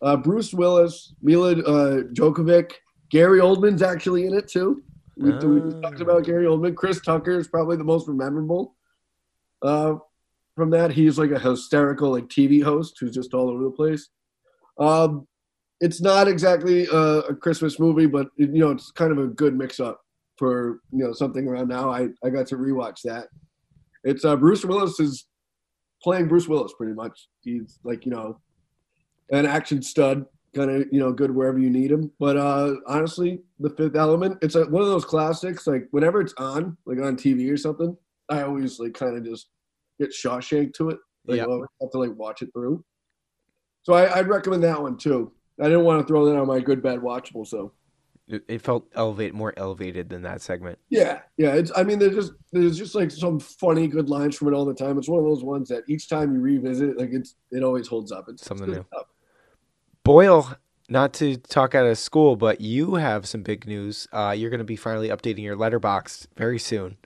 Uh, 0.00 0.16
Bruce 0.16 0.52
Willis, 0.52 1.14
Mila 1.22 1.52
uh, 1.52 2.02
Djokovic, 2.12 2.72
Gary 3.10 3.40
Oldman's 3.40 3.82
actually 3.82 4.26
in 4.26 4.34
it 4.34 4.48
too. 4.48 4.82
We, 5.16 5.30
we 5.32 5.60
Ah. 5.74 5.80
talked 5.80 6.00
about 6.00 6.24
Gary 6.24 6.46
Oldman. 6.46 6.74
Chris 6.74 7.00
Tucker 7.00 7.38
is 7.38 7.46
probably 7.46 7.76
the 7.76 7.84
most 7.84 8.08
memorable. 8.08 8.74
Uh, 9.62 9.96
from 10.56 10.70
that, 10.70 10.90
he's 10.90 11.18
like 11.18 11.30
a 11.30 11.38
hysterical 11.38 12.10
like 12.10 12.28
TV 12.28 12.62
host 12.62 12.96
who's 12.98 13.14
just 13.14 13.32
all 13.32 13.48
over 13.48 13.62
the 13.64 13.70
place. 13.70 14.08
Um, 14.78 15.26
it's 15.80 16.00
not 16.00 16.28
exactly 16.28 16.86
a, 16.86 16.96
a 17.20 17.34
Christmas 17.34 17.78
movie, 17.78 18.06
but 18.06 18.28
you 18.36 18.46
know 18.48 18.70
it's 18.70 18.90
kind 18.90 19.12
of 19.12 19.18
a 19.18 19.26
good 19.28 19.56
mix-up 19.56 20.01
for 20.42 20.80
you 20.90 21.04
know 21.04 21.12
something 21.12 21.46
around 21.46 21.68
now. 21.68 21.88
I 21.88 22.08
I 22.24 22.28
got 22.28 22.48
to 22.48 22.56
rewatch 22.56 23.02
that. 23.04 23.28
It's 24.02 24.24
uh, 24.24 24.34
Bruce 24.34 24.64
Willis 24.64 24.98
is 24.98 25.26
playing 26.02 26.26
Bruce 26.26 26.48
Willis 26.48 26.72
pretty 26.76 26.94
much. 26.94 27.28
He's 27.42 27.78
like 27.84 28.04
you 28.04 28.10
know 28.10 28.40
an 29.30 29.46
action 29.46 29.80
stud, 29.82 30.26
kind 30.52 30.68
of 30.68 30.88
you 30.90 30.98
know 30.98 31.12
good 31.12 31.30
wherever 31.30 31.60
you 31.60 31.70
need 31.70 31.92
him. 31.92 32.10
But 32.18 32.36
uh, 32.36 32.74
honestly, 32.88 33.38
The 33.60 33.70
Fifth 33.70 33.94
Element, 33.94 34.38
it's 34.42 34.56
a, 34.56 34.64
one 34.64 34.82
of 34.82 34.88
those 34.88 35.04
classics. 35.04 35.68
Like 35.68 35.86
whenever 35.92 36.20
it's 36.20 36.34
on, 36.38 36.76
like 36.86 36.98
on 36.98 37.16
TV 37.16 37.48
or 37.48 37.56
something, 37.56 37.96
I 38.28 38.42
always 38.42 38.80
like 38.80 38.94
kind 38.94 39.16
of 39.16 39.24
just 39.24 39.46
get 40.00 40.10
Shawshank 40.10 40.74
to 40.74 40.90
it. 40.90 40.98
Like 41.24 41.36
Yeah. 41.38 41.44
I 41.44 41.60
have 41.82 41.92
to 41.92 41.98
like 41.98 42.16
watch 42.16 42.42
it 42.42 42.48
through. 42.52 42.84
So 43.84 43.92
I, 43.92 44.18
I'd 44.18 44.26
recommend 44.26 44.64
that 44.64 44.82
one 44.82 44.96
too. 44.96 45.30
I 45.60 45.66
didn't 45.66 45.84
want 45.84 46.00
to 46.00 46.06
throw 46.08 46.24
that 46.24 46.36
on 46.36 46.48
my 46.48 46.58
good 46.58 46.82
bad 46.82 46.98
watchable. 46.98 47.46
So 47.46 47.74
It, 48.32 48.44
it 48.48 48.62
felt 48.62 48.86
elevate 48.94 49.34
more 49.34 49.52
elevated 49.56 50.08
than 50.08 50.22
that 50.22 50.40
segment. 50.42 50.78
yeah, 50.90 51.20
yeah. 51.36 51.54
It's 51.54 51.70
I 51.76 51.82
mean 51.82 51.98
there's 51.98 52.14
just 52.14 52.32
there's 52.52 52.78
just 52.78 52.94
like 52.94 53.10
some 53.10 53.38
funny 53.40 53.86
good 53.88 54.08
lines 54.08 54.36
from 54.36 54.48
it 54.48 54.54
all 54.54 54.64
the 54.64 54.74
time. 54.74 54.98
It's 54.98 55.08
one 55.08 55.20
of 55.20 55.26
those 55.26 55.44
ones 55.44 55.68
that 55.68 55.84
each 55.88 56.08
time 56.08 56.34
you 56.34 56.40
revisit 56.40 56.90
it, 56.90 56.98
like 56.98 57.10
it's 57.12 57.34
it 57.50 57.62
always 57.62 57.88
holds 57.88 58.12
up. 58.12 58.26
It's 58.28 58.44
Something 58.44 58.66
good 58.66 58.76
new. 58.76 58.84
stuff. 58.92 59.06
Boyle, 60.04 60.56
not 60.88 61.12
to 61.14 61.36
talk 61.36 61.74
out 61.74 61.86
of 61.86 61.96
school, 61.98 62.36
but 62.36 62.60
you 62.60 62.96
have 62.96 63.26
some 63.26 63.42
big 63.42 63.66
news. 63.66 64.08
Uh, 64.12 64.34
you're 64.36 64.50
going 64.50 64.58
to 64.58 64.64
be 64.64 64.76
finally 64.76 65.08
updating 65.08 65.42
your 65.42 65.56
Letterboxd 65.56 66.26
very 66.36 66.58
soon. 66.58 66.96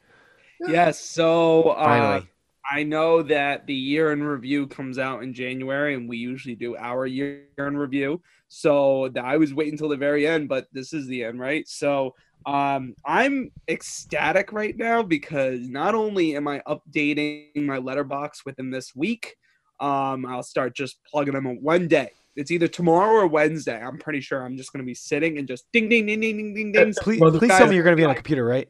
Yes. 0.66 0.98
So 0.98 1.64
uh, 1.64 1.84
Finally. 1.84 2.28
I 2.70 2.82
know 2.82 3.22
that 3.22 3.66
the 3.66 3.74
year 3.74 4.12
in 4.12 4.22
review 4.22 4.66
comes 4.66 4.98
out 4.98 5.22
in 5.22 5.32
January, 5.32 5.94
and 5.94 6.08
we 6.08 6.16
usually 6.18 6.54
do 6.54 6.76
our 6.76 7.06
year 7.06 7.44
in 7.58 7.76
review. 7.76 8.22
So 8.48 9.10
I 9.20 9.36
was 9.36 9.54
waiting 9.54 9.74
until 9.74 9.88
the 9.88 9.96
very 9.96 10.26
end, 10.26 10.48
but 10.48 10.66
this 10.72 10.92
is 10.92 11.06
the 11.06 11.24
end, 11.24 11.38
right? 11.40 11.66
So 11.68 12.14
um, 12.44 12.94
I'm 13.04 13.50
ecstatic 13.68 14.52
right 14.52 14.76
now 14.76 15.02
because 15.02 15.68
not 15.68 15.94
only 15.94 16.36
am 16.36 16.46
I 16.46 16.62
updating 16.66 17.56
my 17.56 17.78
Letterboxd 17.78 18.44
within 18.44 18.70
this 18.70 18.94
week, 18.94 19.36
um, 19.80 20.24
I'll 20.26 20.42
start 20.42 20.74
just 20.74 20.98
plugging 21.04 21.34
them 21.34 21.46
in 21.46 21.62
one 21.62 21.88
day. 21.88 22.10
It's 22.36 22.50
either 22.50 22.68
tomorrow 22.68 23.22
or 23.22 23.26
Wednesday. 23.26 23.80
I'm 23.80 23.98
pretty 23.98 24.20
sure 24.20 24.44
I'm 24.44 24.56
just 24.56 24.72
going 24.72 24.82
to 24.82 24.86
be 24.86 24.94
sitting 24.94 25.38
and 25.38 25.48
just 25.48 25.70
ding, 25.72 25.88
ding, 25.88 26.06
ding, 26.06 26.20
ding, 26.20 26.36
ding, 26.36 26.54
ding, 26.54 26.72
ding. 26.72 26.94
Please, 27.00 27.20
please 27.20 27.48
tell 27.48 27.66
me 27.66 27.74
you're 27.74 27.84
going 27.84 27.96
to 27.96 28.00
be 28.00 28.04
on 28.04 28.10
a 28.10 28.14
computer, 28.14 28.44
right? 28.44 28.68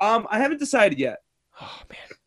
Um, 0.00 0.26
I 0.30 0.38
haven't 0.38 0.58
decided 0.58 0.98
yet. 0.98 1.18
Oh 1.60 1.80
man. 1.90 2.19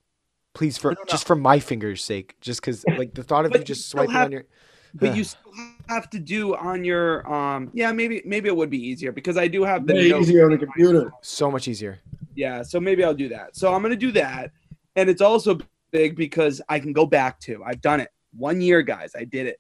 Please, 0.54 0.78
for 0.78 0.92
I 0.92 0.94
don't 0.94 1.08
know. 1.08 1.12
just 1.12 1.26
for 1.26 1.36
my 1.36 1.60
fingers' 1.60 2.04
sake, 2.04 2.36
just 2.40 2.62
because 2.62 2.86
like 2.98 3.14
the 3.14 3.24
thought 3.24 3.46
of 3.46 3.54
you 3.54 3.64
just 3.64 3.82
you 3.94 3.98
swiping 4.00 4.12
have- 4.14 4.26
on 4.26 4.32
your. 4.32 4.44
but 4.94 5.16
you 5.16 5.24
still 5.24 5.40
have 5.90 6.08
to 6.12 6.20
do 6.20 6.56
on 6.56 6.84
your 6.86 7.28
um 7.32 7.72
yeah 7.74 7.92
maybe 7.92 8.22
maybe 8.26 8.48
it 8.48 8.56
would 8.56 8.70
be 8.70 8.78
easier 8.78 9.12
because 9.12 9.38
i 9.38 9.48
do 9.48 9.64
have 9.64 9.86
the 9.88 9.96
easier 9.96 10.46
on 10.46 10.52
the 10.52 10.58
computer. 10.58 11.12
so 11.24 11.50
much 11.50 11.68
easier. 11.68 12.00
yeah 12.36 12.62
so 12.62 12.80
maybe 12.80 13.04
i'll 13.04 13.14
do 13.14 13.28
that 13.28 13.56
so 13.56 13.74
i'm 13.74 13.82
gonna 13.82 13.96
do 13.96 14.12
that 14.12 14.52
and 14.96 15.10
it's 15.10 15.22
also 15.22 15.58
big 15.92 16.16
because 16.16 16.62
i 16.70 16.80
can 16.80 16.94
go 16.94 17.06
back 17.08 17.40
to 17.40 17.64
i've 17.66 17.82
done 17.82 18.00
it 18.00 18.10
one 18.38 18.62
year 18.62 18.82
guys 18.84 19.12
i 19.18 19.24
did 19.26 19.48
it 19.48 19.60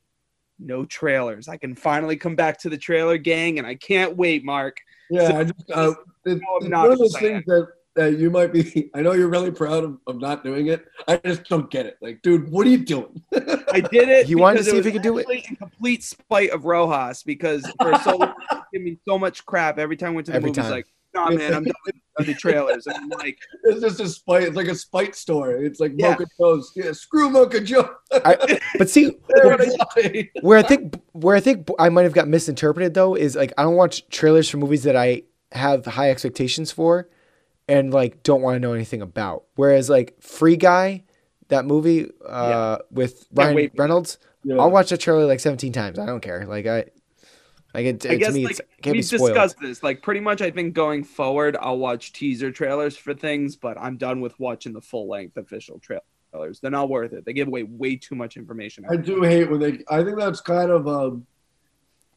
no 0.59 0.85
trailers 0.85 1.47
i 1.47 1.57
can 1.57 1.73
finally 1.75 2.15
come 2.15 2.35
back 2.35 2.57
to 2.59 2.69
the 2.69 2.77
trailer 2.77 3.17
gang 3.17 3.57
and 3.57 3.65
i 3.67 3.73
can't 3.75 4.15
wait 4.15 4.45
mark 4.45 4.77
Yeah, 5.09 5.27
So- 5.29 5.37
I 5.39 5.43
just 5.45 5.71
uh, 5.71 5.91
it, 5.91 5.97
it's 6.37 6.41
one 6.71 6.91
of 6.91 6.99
those 6.99 7.17
things 7.17 7.43
that, 7.47 7.67
that 7.95 8.17
you 8.17 8.29
might 8.31 8.51
be. 8.51 8.89
I 8.95 9.01
know 9.01 9.13
you're 9.13 9.27
really 9.29 9.51
proud 9.51 9.83
of, 9.83 9.97
of 10.07 10.19
not 10.19 10.43
doing 10.43 10.67
it. 10.67 10.85
I 11.07 11.17
just 11.17 11.43
don't 11.45 11.69
get 11.69 11.85
it. 11.85 11.97
Like, 12.01 12.21
dude, 12.21 12.49
what 12.49 12.65
are 12.67 12.69
you 12.69 12.79
doing? 12.79 13.21
i 13.73 13.79
did 13.79 14.07
it 14.09 14.27
He 14.27 14.35
wanted 14.35 14.59
to 14.59 14.63
see 14.65 14.77
if 14.77 14.85
he 14.85 14.91
could 14.91 15.01
do 15.01 15.17
it. 15.17 15.27
in 15.29 15.55
complete 15.55 16.03
spite 16.03 16.51
of 16.51 16.65
rojas 16.65 17.23
because 17.23 17.65
for 17.81 17.97
so 17.99 18.17
long 18.17 18.33
he 18.71 18.77
me 18.79 18.97
so 19.07 19.17
much 19.17 19.43
crap 19.47 19.79
every 19.79 19.97
time 19.97 20.09
i 20.11 20.15
went 20.15 20.25
to 20.27 20.31
the 20.31 20.35
Every 20.37 20.49
movie 20.49 20.61
he's 20.61 20.67
time. 20.69 20.75
like 20.77 20.85
nah 21.15 21.29
man 21.31 21.53
i'm 21.55 21.63
done 21.63 21.73
with 22.19 22.27
the 22.27 22.35
trailers 22.35 22.85
and 22.85 22.95
i'm 22.97 23.09
like 23.09 23.35
it's 23.63 23.81
just 23.81 23.99
a 23.99 24.07
spite. 24.07 24.43
It's 24.43 24.55
like 24.55 24.67
a 24.67 24.75
spite 24.75 25.15
story. 25.15 25.65
It's 25.65 25.79
like 25.79 25.93
Yeah. 25.95 26.11
Mocha 26.11 26.25
Joe's. 26.39 26.71
Yeah, 26.75 26.91
screw 26.91 27.31
Mocha 27.31 27.61
Joe. 27.61 27.89
I, 28.13 28.59
but 28.77 28.89
see, 28.91 29.17
Everybody. 29.43 30.29
where 30.41 30.59
I 30.59 30.63
think 30.63 30.99
where 31.13 31.35
I 31.35 31.39
think 31.39 31.67
I 31.79 31.89
might 31.89 32.03
have 32.03 32.13
got 32.13 32.27
misinterpreted 32.27 32.93
though 32.93 33.15
is 33.15 33.35
like 33.35 33.53
I 33.57 33.63
don't 33.63 33.75
watch 33.75 34.07
trailers 34.09 34.47
for 34.49 34.57
movies 34.57 34.83
that 34.83 34.95
I 34.95 35.23
have 35.51 35.85
high 35.85 36.11
expectations 36.11 36.71
for, 36.71 37.09
and 37.67 37.93
like 37.93 38.23
don't 38.23 38.41
want 38.41 38.55
to 38.55 38.59
know 38.59 38.73
anything 38.73 39.01
about. 39.01 39.43
Whereas 39.55 39.89
like 39.89 40.21
Free 40.21 40.57
Guy, 40.57 41.03
that 41.49 41.65
movie 41.65 42.09
uh, 42.27 42.79
with 42.91 43.27
Ryan 43.33 43.55
wait. 43.55 43.71
Reynolds, 43.75 44.17
Yeah. 44.43 44.55
I'll 44.57 44.71
watch 44.71 44.89
the 44.89 44.97
trailer 44.97 45.25
like 45.25 45.39
seventeen 45.39 45.73
times. 45.73 45.99
I 45.99 46.05
don't 46.05 46.21
care. 46.21 46.45
Like 46.45 46.65
I, 46.65 46.85
like 47.73 47.85
it, 47.85 48.05
I 48.05 48.13
it- 48.13 48.17
guess 48.19 48.27
to 48.29 48.33
me, 48.33 48.43
like 48.45 48.51
it's, 48.51 48.59
it 48.59 48.67
can't 48.81 48.93
be 48.93 48.99
we've 48.99 49.09
discussed 49.09 49.57
this. 49.61 49.81
Like 49.83 50.01
pretty 50.01 50.19
much, 50.19 50.41
I 50.41 50.51
think 50.51 50.73
going 50.73 51.03
forward, 51.03 51.57
I'll 51.59 51.77
watch 51.77 52.13
teaser 52.13 52.51
trailers 52.51 52.95
for 52.97 53.13
things, 53.13 53.55
but 53.55 53.77
I'm 53.79 53.97
done 53.97 54.21
with 54.21 54.39
watching 54.39 54.73
the 54.73 54.81
full 54.81 55.07
length 55.07 55.37
official 55.37 55.79
trailers. 55.79 56.59
They're 56.59 56.71
not 56.71 56.89
worth 56.89 57.13
it. 57.13 57.25
They 57.25 57.33
give 57.33 57.47
away 57.47 57.63
way 57.63 57.95
too 57.95 58.15
much 58.15 58.37
information. 58.37 58.85
I 58.89 58.95
do 58.97 59.21
hate 59.21 59.49
when 59.49 59.59
they. 59.59 59.83
I 59.89 60.03
think 60.03 60.17
that's 60.17 60.41
kind 60.41 60.71
of 60.71 60.87
um, 60.87 61.25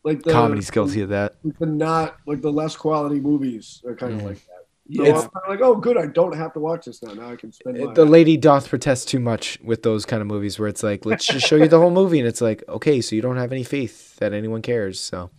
like 0.04 0.22
the 0.22 0.32
Comedy 0.32 0.62
skills 0.62 0.92
here. 0.94 1.06
That 1.06 1.34
The 1.58 1.66
not 1.66 2.16
like 2.26 2.40
the 2.40 2.50
less 2.52 2.74
quality 2.76 3.20
movies 3.20 3.82
are 3.86 3.94
kind 3.94 4.14
of 4.14 4.20
Mhm. 4.20 4.24
like 4.26 4.46
that. 4.46 4.55
So 4.94 5.04
Yeah. 5.04 5.12
I'm 5.14 5.20
kind 5.20 5.30
of 5.44 5.48
like, 5.48 5.60
oh, 5.62 5.74
good. 5.74 5.96
I 5.98 6.06
don't 6.06 6.34
have 6.36 6.52
to 6.52 6.60
watch 6.60 6.84
this 6.84 7.02
now. 7.02 7.12
Now 7.12 7.30
I 7.30 7.36
can 7.36 7.50
spend 7.52 7.78
my. 7.82 7.92
the 7.92 8.04
lady 8.04 8.36
doth 8.36 8.68
protest 8.68 9.08
too 9.08 9.18
much 9.20 9.58
with 9.64 9.82
those 9.82 10.06
kind 10.06 10.20
of 10.20 10.28
movies 10.28 10.58
where 10.58 10.68
it's 10.68 10.82
like 10.82 11.04
let's 11.04 11.26
just 11.26 11.46
show 11.46 11.56
you 11.56 11.66
the 11.68 11.78
whole 11.80 11.90
movie 11.90 12.18
and 12.20 12.28
it's 12.28 12.40
like 12.40 12.62
okay 12.68 13.00
so 13.00 13.16
you 13.16 13.22
don't 13.22 13.36
have 13.36 13.50
any 13.50 13.64
faith 13.64 14.16
that 14.16 14.32
anyone 14.32 14.62
cares 14.62 15.00
so 15.00 15.30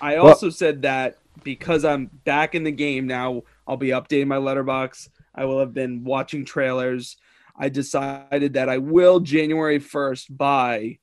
I 0.00 0.14
Well- 0.16 0.28
also 0.28 0.50
said 0.50 0.82
that 0.82 1.18
because 1.44 1.84
I'm 1.84 2.06
back 2.24 2.54
in 2.54 2.64
the 2.64 2.72
game 2.72 3.06
now, 3.06 3.42
I'll 3.68 3.76
be 3.76 3.88
updating 3.88 4.26
my 4.26 4.36
Letterboxd. 4.36 5.08
I 5.34 5.44
will 5.44 5.60
have 5.60 5.74
been 5.74 6.02
watching 6.02 6.44
trailers. 6.44 7.16
I 7.56 7.68
decided 7.68 8.54
that 8.54 8.68
I 8.68 8.78
will 8.78 9.20
January 9.20 9.78
1st 9.78 10.36
buy 10.36 10.98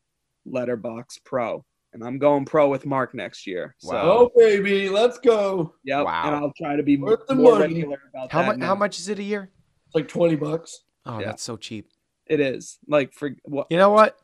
Letterboxd 0.48 1.24
Pro, 1.24 1.64
and 1.94 2.04
I'm 2.04 2.18
going 2.18 2.46
pro 2.46 2.70
with 2.70 2.86
Mark 2.86 3.14
next 3.14 3.46
year. 3.48 3.76
So, 3.80 3.92
oh 3.96 4.32
baby, 4.36 4.90
let's 4.90 5.18
go. 5.20 5.74
yep, 5.84 6.06
Wow. 6.06 6.24
and 6.28 6.36
I'll 6.36 6.54
try 6.58 6.76
to 6.76 6.84
be 6.84 6.98
Worth 6.98 7.28
the 7.28 7.36
more 7.36 7.60
money. 7.60 7.76
regular 7.76 7.98
about 8.14 8.32
how 8.32 8.42
that. 8.42 8.58
much 8.60 8.66
how 8.68 8.76
much 8.76 9.00
is 9.00 9.10
it 9.10 9.20
a 9.20 9.24
year 9.24 9.50
It's 9.88 9.96
like 9.96 10.08
twenty 10.08 10.36
bucks. 10.36 10.80
oh 11.06 11.20
Yeah. 11.20 11.28
that's 11.28 11.44
so 11.44 11.58
cheap 11.58 11.90
It 12.28 12.40
is 12.40 12.80
like 12.88 13.14
for 13.14 13.32
what? 13.44 13.68
you 13.70 13.78
know 13.78 13.90
what 13.92 14.18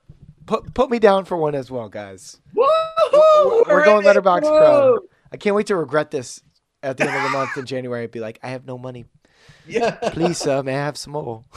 put 0.45 0.73
put 0.73 0.89
me 0.89 0.99
down 0.99 1.25
for 1.25 1.37
one 1.37 1.53
as 1.55 1.69
well 1.69 1.89
guys 1.89 2.39
Woo! 2.55 2.65
we're, 3.13 3.63
we're 3.67 3.85
going 3.85 4.05
Letterboxd 4.05 4.41
pro 4.41 4.99
i 5.31 5.37
can't 5.37 5.55
wait 5.55 5.67
to 5.67 5.75
regret 5.75 6.09
this 6.11 6.41
at 6.81 6.97
the 6.97 7.07
end 7.07 7.15
of 7.15 7.23
the 7.23 7.29
month 7.37 7.55
in 7.57 7.65
january 7.65 8.03
and 8.03 8.11
be 8.11 8.19
like 8.19 8.39
i 8.41 8.49
have 8.49 8.65
no 8.65 8.77
money 8.77 9.05
Yeah. 9.67 9.91
please 10.11 10.37
sir 10.39 10.63
may 10.63 10.73
i 10.73 10.85
have 10.85 10.97
some 10.97 11.13
more 11.13 11.43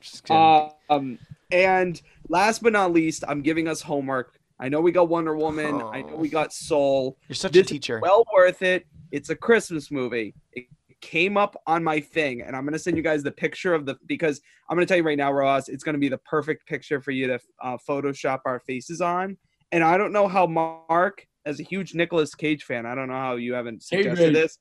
Just 0.00 0.24
kidding. 0.24 0.70
Um, 0.90 1.18
and 1.52 2.00
last 2.28 2.60
but 2.60 2.72
not 2.72 2.92
least, 2.92 3.22
I'm 3.28 3.40
giving 3.40 3.68
us 3.68 3.80
homework. 3.82 4.34
I 4.60 4.68
know 4.68 4.80
we 4.80 4.92
got 4.92 5.08
Wonder 5.08 5.36
Woman. 5.36 5.82
I 5.92 6.02
know 6.02 6.16
we 6.16 6.28
got 6.28 6.52
Soul. 6.52 7.18
you're 7.28 7.34
such 7.36 7.52
this 7.52 7.66
a 7.66 7.70
teacher 7.70 8.00
well 8.00 8.24
worth 8.32 8.62
it. 8.62 8.86
It's 9.10 9.30
a 9.30 9.36
Christmas 9.36 9.90
movie. 9.90 10.34
It 10.52 10.66
came 11.00 11.36
up 11.36 11.60
on 11.66 11.82
my 11.82 12.00
thing, 12.00 12.42
and 12.42 12.54
I'm 12.56 12.64
gonna 12.64 12.78
send 12.78 12.96
you 12.96 13.02
guys 13.02 13.22
the 13.22 13.32
picture 13.32 13.74
of 13.74 13.86
the 13.86 13.96
because 14.06 14.40
I'm 14.68 14.76
gonna 14.76 14.86
tell 14.86 14.96
you 14.96 15.02
right 15.02 15.18
now, 15.18 15.32
Ross, 15.32 15.68
it's 15.68 15.84
gonna 15.84 15.98
be 15.98 16.08
the 16.08 16.18
perfect 16.18 16.66
picture 16.66 17.00
for 17.00 17.10
you 17.10 17.26
to 17.26 17.38
uh, 17.62 17.76
Photoshop 17.88 18.40
our 18.46 18.60
faces 18.60 19.00
on. 19.00 19.36
And 19.72 19.82
I 19.82 19.96
don't 19.98 20.12
know 20.12 20.28
how 20.28 20.46
Mark, 20.46 21.26
as 21.46 21.58
a 21.58 21.62
huge 21.62 21.94
Nicolas 21.94 22.34
Cage 22.34 22.64
fan, 22.64 22.86
I 22.86 22.94
don't 22.94 23.08
know 23.08 23.14
how 23.14 23.36
you 23.36 23.54
haven't 23.54 23.84
Cage 23.88 24.04
suggested 24.04 24.24
Rage. 24.24 24.34
this. 24.34 24.58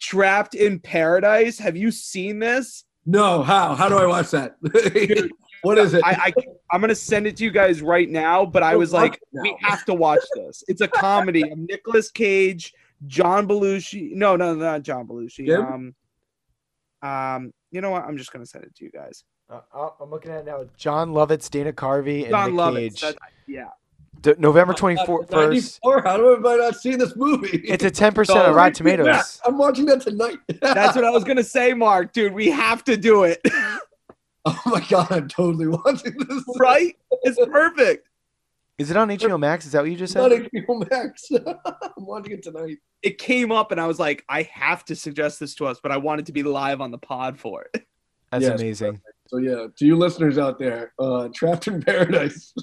Trapped 0.00 0.54
in 0.54 0.78
Paradise. 0.78 1.58
Have 1.58 1.76
you 1.76 1.90
seen 1.90 2.38
this? 2.38 2.84
No, 3.06 3.42
how? 3.42 3.74
How 3.74 3.88
do 3.88 3.96
I 3.96 4.06
watch 4.06 4.30
that? 4.32 4.56
what 5.66 5.78
is 5.78 5.94
it? 5.94 6.02
I, 6.04 6.10
I 6.10 6.32
I'm 6.70 6.80
gonna 6.80 6.94
send 6.94 7.26
it 7.26 7.36
to 7.38 7.44
you 7.44 7.50
guys 7.50 7.82
right 7.82 8.08
now, 8.08 8.44
but 8.46 8.62
I 8.62 8.74
Oh, 8.74 8.78
was 8.78 8.92
like, 8.92 9.14
it 9.14 9.20
now. 9.32 9.42
we 9.42 9.56
have 9.60 9.84
to 9.86 9.94
watch 9.94 10.20
this. 10.34 10.62
It's 10.68 10.80
a 10.80 10.88
comedy 10.88 11.42
of 11.50 11.58
Nicolas 11.58 12.10
Cage, 12.10 12.72
John 13.06 13.46
Belushi. 13.48 14.12
No, 14.12 14.36
no, 14.36 14.54
not 14.54 14.82
John 14.82 15.06
Belushi. 15.06 15.46
Jim? 15.46 15.94
Um, 17.02 17.08
um, 17.08 17.52
you 17.70 17.80
know 17.80 17.90
what? 17.90 18.04
I'm 18.04 18.16
just 18.16 18.32
gonna 18.32 18.46
send 18.46 18.64
it 18.64 18.74
to 18.76 18.84
you 18.84 18.90
guys. 18.90 19.24
Uh, 19.48 19.60
uh, 19.72 19.90
i'm 20.00 20.10
looking 20.10 20.32
at 20.32 20.40
it 20.40 20.46
now 20.46 20.64
jon 20.76 21.12
lovitz 21.12 21.48
dana 21.48 21.72
carvey 21.72 22.22
and 22.22 22.30
Jon 22.30 22.50
Nick 22.50 22.58
Lovitz. 22.60 22.76
Cage. 22.82 23.00
That- 23.02 23.16
yeah. 23.46 23.68
D- 24.20 24.34
november 24.38 24.72
24th 24.74 25.30
94? 25.30 26.02
How 26.02 26.16
do 26.16 26.48
I 26.48 26.56
not 26.56 26.74
see 26.74 26.96
this 26.96 27.14
movie? 27.14 27.58
it's 27.64 27.84
a 27.84 27.90
10% 27.92 28.26
So- 28.26 28.44
of 28.46 28.56
rotten 28.56 28.72
tomatoes 28.72 29.06
Yeah, 29.06 29.22
I'm 29.46 29.56
watching 29.56 29.84
that 29.86 30.00
tonight. 30.00 30.38
That's 30.60 30.96
what 30.96 31.04
I 31.04 31.10
was 31.10 31.22
gonna 31.22 31.44
say, 31.44 31.74
Mark. 31.74 32.12
Dude, 32.12 32.32
we 32.32 32.48
have 32.50 32.82
to 32.84 32.96
do 32.96 33.22
it. 33.22 33.40
oh 34.48 34.62
my 34.66 34.80
god, 34.88 35.10
I'm 35.10 35.28
totally 35.28 35.66
watching 35.84 36.14
this. 36.16 36.44
right? 36.58 36.96
It's 37.22 37.38
perfect. 37.50 38.08
is 38.78 38.90
it 38.90 38.96
on 38.96 39.08
hbo 39.08 39.40
max 39.40 39.66
is 39.66 39.72
that 39.72 39.80
what 39.82 39.90
you 39.90 39.96
just 39.96 40.14
It's 40.14 40.22
on 40.24 40.30
said 40.30 40.48
HBO 40.52 40.90
Max. 40.90 41.28
I'm 41.96 42.06
watching 42.06 42.32
it 42.34 42.42
tonight. 42.44 42.78
It 43.02 43.18
came 43.18 43.50
up, 43.50 43.72
and 43.72 43.80
I 43.80 43.86
was 43.86 43.98
like, 43.98 44.24
I 44.28 44.42
have 44.42 44.84
to 44.86 44.94
suggest 44.96 45.40
this 45.40 45.54
to 45.56 45.66
us, 45.66 45.80
but 45.82 45.90
I 45.92 45.96
wanted 45.96 46.26
to 46.26 46.32
be 46.32 46.42
live 46.42 46.80
on 46.80 46.90
the 46.92 46.98
pod 46.98 47.38
for 47.38 47.66
it. 47.74 47.86
that's 48.30 48.44
Yes. 48.44 48.60
amazing 48.60 49.00
So 49.28 49.38
yeah, 49.38 49.66
to 49.76 49.84
you 49.86 49.96
listeners 49.96 50.38
out 50.38 50.58
there, 50.58 50.92
uh, 51.00 51.28
Trapped 51.34 51.66
in 51.66 51.82
Paradise 51.82 52.54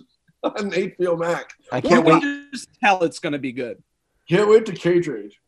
on 0.43 0.71
HBO 0.71 1.19
Max. 1.19 1.53
i 1.71 1.81
can't 1.81 2.05
wait 2.05 2.21
can 2.21 2.47
just 2.53 2.69
tell 2.81 3.03
it's 3.03 3.19
gonna 3.19 3.39
be 3.39 3.51
good. 3.51 3.83
Can't 4.29 4.49
wait 4.49 4.65
to 4.67 4.71
Cage 4.73 5.07
Rage. 5.07 5.39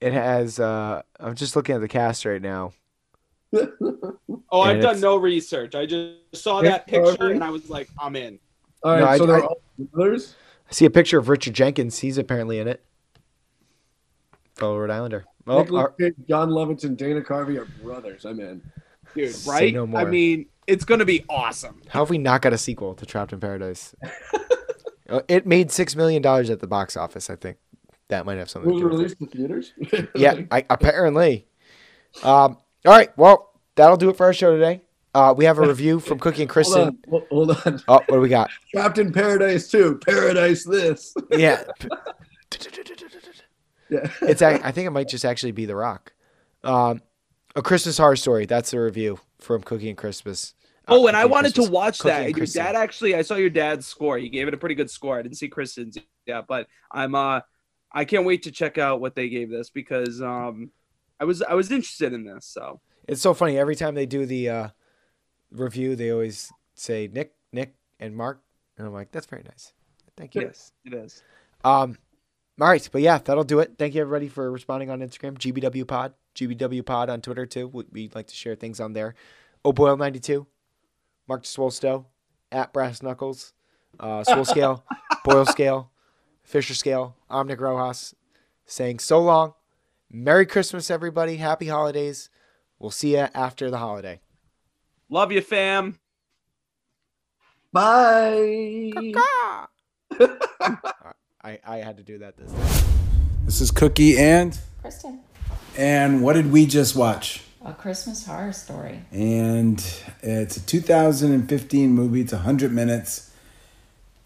It 0.00 0.12
has. 0.12 0.60
uh 0.60 1.02
I'm 1.18 1.34
just 1.34 1.56
looking 1.56 1.74
at 1.74 1.80
the 1.80 1.88
cast 1.88 2.24
right 2.24 2.40
now. 2.40 2.72
Oh, 3.52 4.60
I've 4.62 4.80
done 4.80 5.00
no 5.00 5.16
research. 5.16 5.74
I 5.74 5.86
just 5.86 6.14
saw 6.34 6.62
that 6.62 6.86
picture 6.86 7.16
Harvey. 7.18 7.34
and 7.34 7.44
I 7.44 7.50
was 7.50 7.68
like, 7.70 7.88
I'm 8.00 8.16
in. 8.16 8.38
All 8.82 8.92
right, 8.92 9.00
No, 9.00 9.06
I- 9.06 9.18
so 9.18 9.26
they're 9.26 9.42
I- 9.42 9.46
all 9.46 9.60
brothers. 9.92 10.34
I 10.68 10.72
see 10.72 10.84
a 10.84 10.90
picture 10.90 11.18
of 11.18 11.28
Richard 11.28 11.54
Jenkins. 11.54 11.98
He's 11.98 12.16
apparently 12.18 12.58
in 12.60 12.68
it. 12.68 12.84
Fellow 14.56 14.78
Rhode 14.78 14.90
Islander. 14.90 15.24
Oh, 15.46 15.60
Nicolas 15.62 15.80
our- 15.82 15.90
Cage, 15.92 16.14
Jon 16.28 16.50
Lovitz, 16.50 16.84
and 16.84 16.96
Dana 16.96 17.20
Carvey 17.22 17.58
are 17.60 17.66
brothers. 17.82 18.24
I'm 18.24 18.38
in. 18.40 18.62
Dude, 19.14 19.34
right? 19.46 19.74
no 19.74 19.84
I 19.96 20.04
mean, 20.04 20.46
it's 20.68 20.84
gonna 20.84 21.04
be 21.04 21.24
awesome. 21.28 21.82
how 21.88 22.00
have 22.00 22.10
we 22.10 22.18
not 22.18 22.42
got 22.42 22.52
a 22.52 22.58
sequel 22.58 22.94
to 22.94 23.04
Trapped 23.06 23.32
in 23.32 23.40
Paradise? 23.40 23.94
Uh, 25.08 25.22
it 25.26 25.44
made 25.44 25.72
six 25.72 25.96
million 25.96 26.22
dollars 26.22 26.50
at 26.50 26.60
the 26.60 26.68
box 26.68 26.96
office. 26.96 27.28
I 27.30 27.34
think 27.34 27.56
that 28.10 28.24
might 28.24 28.38
have 28.38 28.48
something 28.48 28.70
Was 28.72 28.80
to 28.80 28.86
it 28.86 28.90
do 28.90 28.96
with 28.96 29.10
it. 29.10 29.18
released 29.18 29.72
in 29.82 29.82
theaters? 29.90 30.08
Yeah, 30.14 30.42
I, 30.52 30.64
apparently. 30.70 31.48
Um, 32.22 32.56
all 32.86 32.92
right. 32.92 33.16
Well, 33.16 33.52
that'll 33.76 33.96
do 33.96 34.10
it 34.10 34.16
for 34.16 34.26
our 34.26 34.32
show 34.32 34.52
today. 34.54 34.82
Uh, 35.14 35.34
we 35.36 35.44
have 35.44 35.58
a 35.58 35.62
review 35.66 36.00
from 36.00 36.18
Cookie 36.18 36.42
and 36.42 36.50
hold 36.50 36.66
Kristin. 36.66 36.86
on. 36.86 36.98
Hold- 37.08 37.26
Hold 37.30 37.50
on. 37.66 37.82
Oh, 37.88 37.94
what 37.94 38.08
do 38.10 38.20
we 38.20 38.28
got? 38.28 38.50
Trapped 38.72 38.98
in 38.98 39.12
Paradise 39.12 39.68
too. 39.68 39.98
Paradise 40.06 40.64
this. 40.64 41.14
Yeah. 41.32 41.64
Yeah. 43.88 44.08
it's 44.22 44.40
I 44.42 44.70
think 44.70 44.86
it 44.86 44.90
might 44.90 45.08
just 45.08 45.24
actually 45.24 45.52
be 45.52 45.66
The 45.66 45.74
Rock. 45.74 46.12
Um, 46.62 47.02
a 47.56 47.62
Christmas 47.62 47.98
horror 47.98 48.14
story. 48.16 48.46
That's 48.46 48.70
the 48.70 48.80
review 48.80 49.18
from 49.40 49.62
Cookie 49.62 49.88
and 49.88 49.98
Christmas. 49.98 50.54
Oh, 50.86 51.06
and 51.08 51.16
I 51.16 51.22
Cookie 51.22 51.32
wanted 51.32 51.54
to 51.56 51.64
watch 51.70 51.98
Cookie 51.98 52.10
that. 52.14 52.36
your 52.36 52.46
Kristin. 52.46 52.54
dad 52.54 52.76
actually, 52.76 53.14
I 53.16 53.22
saw 53.22 53.34
your 53.34 53.50
dad's 53.50 53.86
score. 53.86 54.18
He 54.18 54.28
gave 54.28 54.46
it 54.48 54.54
a 54.54 54.56
pretty 54.56 54.74
good 54.76 54.90
score. 54.90 55.18
I 55.18 55.22
didn't 55.22 55.38
see 55.38 55.48
Kristin's 55.50 55.98
Yeah, 56.26 56.42
but 56.46 56.68
I'm 56.92 57.14
uh 57.16 57.40
I 57.92 58.04
can't 58.04 58.24
wait 58.24 58.44
to 58.44 58.52
check 58.52 58.78
out 58.78 59.00
what 59.00 59.16
they 59.16 59.28
gave 59.28 59.50
this 59.50 59.70
because 59.70 60.20
um 60.22 60.70
I 61.20 61.24
was 61.24 61.42
I 61.42 61.54
was 61.54 61.70
interested 61.70 62.12
in 62.12 62.24
this. 62.24 62.46
So 62.46 62.80
It's 63.06 63.20
so 63.20 63.34
funny. 63.34 63.58
Every 63.58 63.76
time 63.76 63.94
they 63.94 64.06
do 64.06 64.24
the 64.26 64.48
uh, 64.48 64.68
review, 65.52 65.94
they 65.94 66.10
always 66.10 66.50
say 66.74 67.08
Nick, 67.12 67.34
Nick, 67.52 67.74
and 67.98 68.16
Mark, 68.16 68.40
and 68.78 68.86
I'm 68.86 68.92
like, 68.92 69.12
that's 69.12 69.26
very 69.26 69.42
nice. 69.42 69.72
Thank 70.16 70.34
you. 70.34 70.42
yes, 70.42 70.72
it 70.84 70.94
is. 70.94 71.22
Um, 71.62 71.98
all 72.60 72.68
right, 72.68 72.88
but 72.90 73.02
yeah, 73.02 73.18
that'll 73.18 73.44
do 73.44 73.60
it. 73.60 73.74
Thank 73.78 73.94
you 73.94 74.00
everybody 74.00 74.28
for 74.28 74.50
responding 74.50 74.90
on 74.90 75.00
Instagram. 75.00 75.38
GBW 75.38 75.86
Pod, 75.86 76.14
GBW 76.34 76.84
Pod 76.84 77.10
on 77.10 77.20
Twitter 77.20 77.46
too. 77.46 77.68
We, 77.68 77.84
we 77.92 78.10
like 78.14 78.26
to 78.28 78.34
share 78.34 78.54
things 78.54 78.80
on 78.80 78.94
there. 78.94 79.14
O'Boyle 79.64 79.96
ninety 79.96 80.20
two, 80.20 80.46
Mark 81.28 81.44
Swolstow, 81.44 82.06
at 82.50 82.72
Brass 82.72 83.02
Knuckles, 83.02 83.52
uh, 83.98 84.24
Swole 84.24 84.44
Scale, 84.44 84.84
Boyle 85.24 85.44
Scale, 85.46 85.90
Fisher 86.42 86.74
Scale. 86.74 87.16
I'm 87.28 87.46
Nick 87.46 87.60
Rojas, 87.60 88.14
saying 88.66 89.00
so 89.00 89.20
long, 89.20 89.54
Merry 90.10 90.46
Christmas 90.46 90.90
everybody, 90.90 91.36
Happy 91.36 91.68
Holidays. 91.68 92.30
We'll 92.78 92.90
see 92.90 93.12
you 93.12 93.28
after 93.34 93.70
the 93.70 93.78
holiday. 93.78 94.20
Love 95.08 95.32
you, 95.32 95.40
fam. 95.40 95.98
Bye. 97.72 98.90
I, 101.42 101.58
I 101.66 101.76
had 101.78 101.96
to 101.98 102.02
do 102.02 102.18
that 102.18 102.36
this 102.36 102.50
time. 102.52 102.84
This 103.44 103.60
is 103.60 103.70
Cookie 103.70 104.18
and 104.18 104.58
Kristin, 104.84 105.20
and 105.76 106.22
what 106.22 106.32
did 106.34 106.50
we 106.52 106.66
just 106.66 106.96
watch? 106.96 107.42
a 107.64 107.74
Christmas 107.74 108.24
horror 108.24 108.52
story. 108.54 109.02
And 109.12 109.78
it's 110.22 110.56
a 110.56 110.64
2015 110.66 111.90
movie. 111.90 112.22
It's 112.22 112.32
100 112.32 112.72
minutes. 112.72 113.30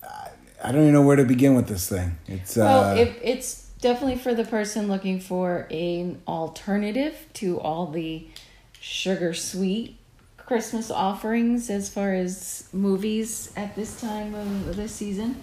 I- 0.02 0.28
I 0.62 0.70
don't 0.72 0.82
even 0.82 0.92
know 0.94 1.02
where 1.02 1.16
to 1.16 1.24
begin 1.24 1.54
with 1.56 1.66
this 1.66 1.88
thing. 1.88 2.16
It's 2.28 2.56
Well, 2.56 2.90
uh, 2.90 2.94
it, 2.94 3.18
it's 3.22 3.63
definitely 3.84 4.16
for 4.16 4.32
the 4.34 4.44
person 4.44 4.88
looking 4.88 5.20
for 5.20 5.66
an 5.70 6.18
alternative 6.26 7.14
to 7.34 7.60
all 7.60 7.86
the 7.88 8.26
sugar 8.80 9.34
sweet 9.34 9.98
Christmas 10.38 10.90
offerings 10.90 11.68
as 11.68 11.90
far 11.90 12.14
as 12.14 12.66
movies 12.72 13.52
at 13.56 13.74
this 13.76 14.00
time 14.00 14.34
of 14.34 14.74
the 14.76 14.88
season. 14.88 15.36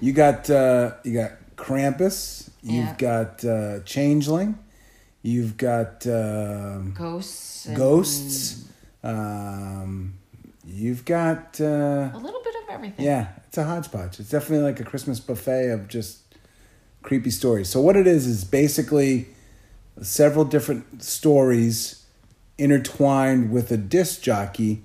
you 0.00 0.12
got 0.12 0.50
uh, 0.50 0.94
you 1.04 1.14
got 1.14 1.32
Krampus. 1.56 2.50
You've 2.62 2.86
Yeah. 2.86 2.94
got 2.98 3.44
uh, 3.44 3.80
Changeling. 3.84 4.58
You've 5.22 5.56
got 5.56 6.04
um, 6.08 6.92
Ghosts. 6.98 7.68
Ghosts. 7.68 8.64
Um, 9.04 10.14
you've 10.64 11.04
got 11.04 11.60
uh, 11.60 12.10
A 12.12 12.20
little 12.20 12.42
bit 12.42 12.54
of 12.56 12.68
everything. 12.68 13.04
Yeah, 13.04 13.28
it's 13.46 13.58
a 13.58 13.64
hodgepodge. 13.64 14.18
It's 14.18 14.30
definitely 14.30 14.64
like 14.64 14.80
a 14.80 14.84
Christmas 14.84 15.20
buffet 15.20 15.70
of 15.70 15.86
just 15.86 16.25
creepy 17.06 17.30
stories. 17.30 17.68
So 17.70 17.80
what 17.80 17.96
it 17.96 18.06
is 18.06 18.26
is 18.26 18.44
basically 18.44 19.28
several 20.02 20.44
different 20.44 21.02
stories 21.02 22.04
intertwined 22.58 23.50
with 23.50 23.70
a 23.70 23.76
disc 23.76 24.20
jockey 24.22 24.82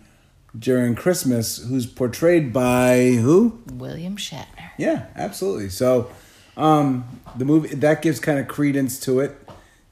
during 0.57 0.95
Christmas 0.95 1.57
who's 1.57 1.85
portrayed 1.85 2.53
by 2.53 3.11
who? 3.21 3.59
William 3.73 4.15
Shatner. 4.17 4.71
Yeah, 4.77 5.07
absolutely. 5.15 5.69
So 5.69 6.11
um 6.57 7.05
the 7.35 7.45
movie 7.45 7.75
that 7.75 8.01
gives 8.01 8.19
kind 8.19 8.39
of 8.39 8.47
credence 8.47 8.99
to 9.01 9.19
it. 9.21 9.37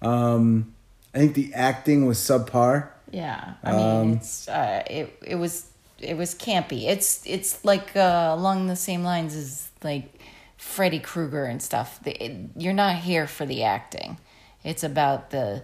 Um 0.02 0.74
I 1.14 1.18
think 1.18 1.34
the 1.34 1.54
acting 1.54 2.06
was 2.06 2.20
subpar. 2.20 2.90
Yeah, 3.12 3.54
I 3.64 3.72
mean 3.72 4.02
Um, 4.02 4.14
it's 4.14 4.48
uh, 4.48 4.84
it 4.88 5.18
it 5.26 5.36
was 5.36 5.66
it 6.00 6.16
was 6.16 6.36
campy. 6.36 6.88
It's 6.88 7.24
it's 7.26 7.64
like 7.66 7.96
uh, 7.96 8.36
along 8.38 8.68
the 8.68 8.76
same 8.76 9.04
lines 9.04 9.36
as 9.36 9.70
like 9.84 10.19
Freddy 10.60 11.00
Krueger 11.00 11.46
and 11.46 11.62
stuff. 11.64 12.04
The, 12.04 12.12
it, 12.22 12.50
you're 12.58 12.74
not 12.74 12.98
here 12.98 13.26
for 13.28 13.46
the 13.46 13.64
acting. 13.64 14.18
It's 14.64 14.84
about 14.84 15.30
the 15.32 15.64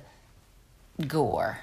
gore. 1.06 1.60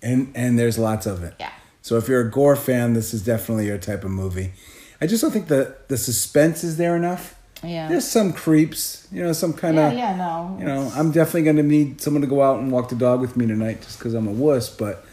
and 0.00 0.30
and 0.36 0.56
there's 0.56 0.78
lots 0.78 1.04
of 1.04 1.24
it. 1.24 1.34
Yeah. 1.40 1.50
So 1.82 1.96
if 1.96 2.08
you're 2.08 2.20
a 2.20 2.30
gore 2.30 2.54
fan, 2.56 2.92
this 2.94 3.12
is 3.12 3.22
definitely 3.24 3.66
your 3.66 3.78
type 3.78 4.04
of 4.04 4.12
movie. 4.12 4.52
I 5.00 5.08
just 5.08 5.20
don't 5.20 5.32
think 5.32 5.48
the 5.48 5.76
the 5.88 5.96
suspense 5.98 6.62
is 6.62 6.76
there 6.76 6.96
enough. 6.96 7.34
Yeah. 7.64 7.88
There's 7.88 8.06
some 8.06 8.32
creeps, 8.32 9.08
you 9.10 9.22
know, 9.22 9.32
some 9.32 9.52
kind 9.52 9.78
of. 9.78 9.92
yeah, 9.92 10.10
yeah, 10.10 10.16
no. 10.16 10.56
You 10.60 10.64
know, 10.66 10.92
I'm 10.94 11.10
definitely 11.10 11.42
going 11.42 11.56
to 11.56 11.62
need 11.64 12.00
someone 12.00 12.20
to 12.20 12.28
go 12.28 12.40
out 12.42 12.60
and 12.60 12.70
walk 12.70 12.90
the 12.90 12.94
dog 12.96 13.20
with 13.20 13.36
me 13.36 13.46
tonight, 13.46 13.80
just 13.82 13.98
because 13.98 14.14
I'm 14.14 14.28
a 14.28 14.30
wuss. 14.30 14.68
But, 14.68 15.04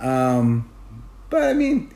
um, 0.00 0.70
but 1.30 1.42
I 1.42 1.52
mean, 1.52 1.92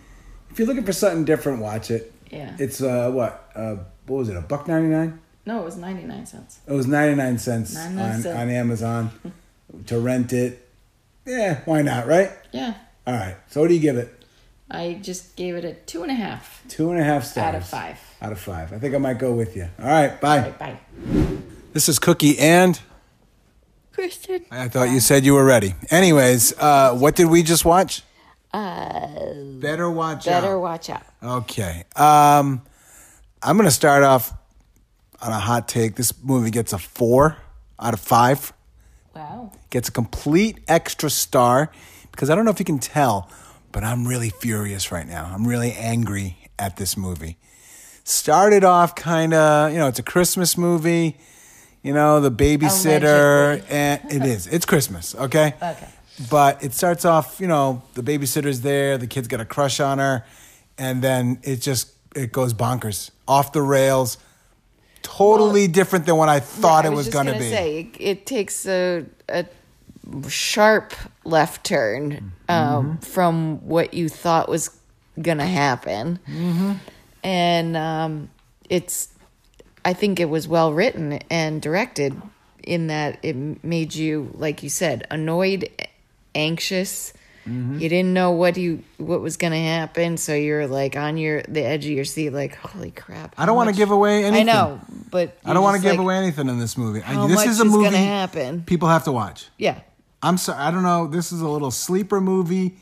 if 0.50 0.58
you're 0.58 0.66
looking 0.68 0.84
for 0.84 0.92
something 0.92 1.24
different, 1.24 1.62
watch 1.62 1.90
it. 1.90 2.12
Yeah. 2.30 2.56
It's 2.58 2.82
uh 2.82 3.10
what 3.10 3.50
uh 3.54 3.76
what 4.08 4.18
was 4.18 4.28
it 4.28 4.36
a 4.36 4.40
buck 4.40 4.66
ninety 4.68 4.88
nine? 4.88 5.20
no, 5.46 5.62
it 5.62 5.64
was 5.64 5.76
99 5.78 6.26
cents. 6.26 6.60
It 6.66 6.72
was 6.74 6.86
99 6.86 7.38
cents 7.38 7.74
on, 7.74 7.98
on 7.98 8.50
Amazon 8.50 9.10
to 9.86 9.98
rent 9.98 10.32
it. 10.34 10.68
Yeah, 11.24 11.60
why 11.64 11.80
not, 11.80 12.06
right? 12.06 12.30
Yeah. 12.52 12.74
All 13.06 13.14
right. 13.14 13.34
So 13.48 13.62
what 13.62 13.68
do 13.68 13.74
you 13.74 13.80
give 13.80 13.96
it? 13.96 14.12
I 14.70 14.98
just 15.00 15.36
gave 15.36 15.54
it 15.56 15.64
a 15.64 15.72
two 15.72 16.02
and 16.02 16.10
a 16.12 16.14
half 16.14 16.62
Two 16.68 16.90
and 16.90 17.00
a 17.00 17.04
half 17.04 17.24
stars. 17.24 17.46
out 17.46 17.54
of 17.54 17.66
five. 17.66 17.98
Out 18.20 18.32
of 18.32 18.38
five. 18.38 18.74
I 18.74 18.78
think 18.78 18.94
I 18.94 18.98
might 18.98 19.18
go 19.18 19.32
with 19.32 19.56
you. 19.56 19.66
All 19.80 19.86
right. 19.86 20.20
Bye. 20.20 20.50
Bye 20.50 20.78
bye. 21.06 21.36
This 21.72 21.88
is 21.88 21.98
Cookie 21.98 22.38
and. 22.38 22.78
Kristin. 23.94 24.44
I 24.50 24.68
thought 24.68 24.90
you 24.90 25.00
said 25.00 25.24
you 25.24 25.32
were 25.34 25.44
ready. 25.46 25.74
Anyways, 25.90 26.52
uh, 26.58 26.94
what 26.94 27.16
did 27.16 27.26
we 27.28 27.42
just 27.42 27.64
watch? 27.64 28.02
Uh, 28.52 29.08
Better 29.60 29.90
watch 29.90 30.26
Better 30.26 30.36
out. 30.36 30.40
Better 30.42 30.58
watch 30.58 30.90
out. 30.90 31.02
Okay. 31.22 31.84
Um, 31.96 32.62
I'm 33.42 33.56
going 33.56 33.68
to 33.68 33.74
start 33.74 34.02
off 34.02 34.32
on 35.20 35.32
a 35.32 35.38
hot 35.38 35.68
take. 35.68 35.94
This 35.96 36.12
movie 36.22 36.50
gets 36.50 36.72
a 36.72 36.78
four 36.78 37.36
out 37.78 37.94
of 37.94 38.00
five. 38.00 38.52
Wow. 39.14 39.52
Gets 39.70 39.88
a 39.88 39.92
complete 39.92 40.60
extra 40.68 41.10
star 41.10 41.70
because 42.10 42.30
I 42.30 42.34
don't 42.34 42.44
know 42.44 42.50
if 42.50 42.58
you 42.58 42.64
can 42.64 42.78
tell, 42.78 43.30
but 43.72 43.84
I'm 43.84 44.06
really 44.06 44.30
furious 44.30 44.90
right 44.90 45.06
now. 45.06 45.30
I'm 45.32 45.46
really 45.46 45.72
angry 45.72 46.36
at 46.58 46.76
this 46.76 46.96
movie. 46.96 47.36
Started 48.04 48.64
off 48.64 48.94
kind 48.94 49.34
of, 49.34 49.72
you 49.72 49.78
know, 49.78 49.88
it's 49.88 49.98
a 49.98 50.04
Christmas 50.04 50.56
movie. 50.56 51.16
You 51.82 51.94
know, 51.94 52.20
the 52.20 52.30
babysitter, 52.32 53.52
Allegedly. 53.60 53.70
and 53.70 54.12
it 54.12 54.26
is. 54.26 54.46
It's 54.48 54.66
Christmas, 54.66 55.14
okay? 55.14 55.54
Okay. 55.62 55.88
But 56.28 56.62
it 56.64 56.72
starts 56.74 57.04
off, 57.04 57.40
you 57.40 57.46
know, 57.46 57.82
the 57.94 58.02
babysitter's 58.02 58.62
there, 58.62 58.98
the 58.98 59.06
kid's 59.06 59.28
got 59.28 59.40
a 59.40 59.44
crush 59.44 59.78
on 59.78 59.98
her, 59.98 60.24
and 60.76 61.02
then 61.02 61.38
it 61.44 61.56
just 61.56 61.92
it 62.16 62.32
goes 62.32 62.52
bonkers, 62.52 63.10
off 63.28 63.52
the 63.52 63.62
rails, 63.62 64.18
totally 65.02 65.68
different 65.68 66.06
than 66.06 66.16
what 66.16 66.28
I 66.28 66.40
thought 66.40 66.84
I 66.84 66.88
it 66.88 66.92
was, 66.92 67.08
going 67.08 67.26
to 67.26 67.32
gonna 67.32 67.44
be. 67.44 67.50
Say 67.50 67.80
it, 67.80 67.96
it 68.00 68.26
takes 68.26 68.66
a 68.66 69.04
a 69.28 69.44
sharp 70.28 70.94
left 71.24 71.64
turn 71.64 72.32
um, 72.48 72.58
Mm-hmm. 72.96 72.96
from 73.00 73.66
what 73.68 73.92
you 73.94 74.08
thought 74.08 74.48
was 74.48 74.70
gonna 75.20 75.46
happen, 75.46 76.18
Mm-hmm. 76.26 76.72
and 77.22 77.76
um, 77.76 78.30
it's. 78.68 79.08
I 79.84 79.92
think 79.94 80.20
it 80.20 80.28
was 80.28 80.46
well 80.48 80.72
written 80.72 81.20
and 81.30 81.62
directed 81.62 82.20
in 82.62 82.88
that 82.88 83.18
it 83.22 83.34
made 83.64 83.94
you, 83.94 84.30
like 84.34 84.62
you 84.62 84.68
said, 84.68 85.06
annoyed, 85.10 85.70
anxious. 86.34 87.12
Mm-hmm. 87.48 87.78
You 87.78 87.88
didn't 87.88 88.12
know 88.12 88.32
what 88.32 88.56
you 88.56 88.82
what 88.98 89.20
was 89.20 89.36
gonna 89.36 89.58
happen, 89.60 90.16
so 90.18 90.34
you're 90.34 90.66
like 90.66 90.96
on 90.96 91.16
your 91.16 91.42
the 91.48 91.62
edge 91.62 91.86
of 91.86 91.92
your 91.92 92.04
seat, 92.04 92.30
like 92.30 92.54
holy 92.56 92.90
crap. 92.90 93.34
I 93.38 93.46
don't 93.46 93.56
want 93.56 93.70
to 93.70 93.74
give 93.74 93.90
away 93.90 94.24
anything. 94.24 94.48
I 94.48 94.52
know, 94.52 94.80
but 95.10 95.38
I 95.44 95.54
don't 95.54 95.62
want 95.62 95.76
to 95.76 95.82
give 95.82 95.92
like, 95.92 96.00
away 96.00 96.16
anything 96.16 96.48
in 96.48 96.58
this 96.58 96.76
movie. 96.76 97.00
How 97.00 97.26
this 97.26 97.36
much 97.36 97.48
is 97.48 97.60
a 97.60 97.64
movie 97.64 97.84
gonna 97.84 97.96
happen? 97.96 98.62
people 98.62 98.88
have 98.88 99.04
to 99.04 99.12
watch. 99.12 99.48
Yeah, 99.56 99.80
I'm 100.22 100.36
sorry, 100.36 100.58
I 100.58 100.70
don't 100.70 100.82
know. 100.82 101.06
This 101.06 101.32
is 101.32 101.40
a 101.40 101.48
little 101.48 101.70
sleeper 101.70 102.20
movie 102.20 102.76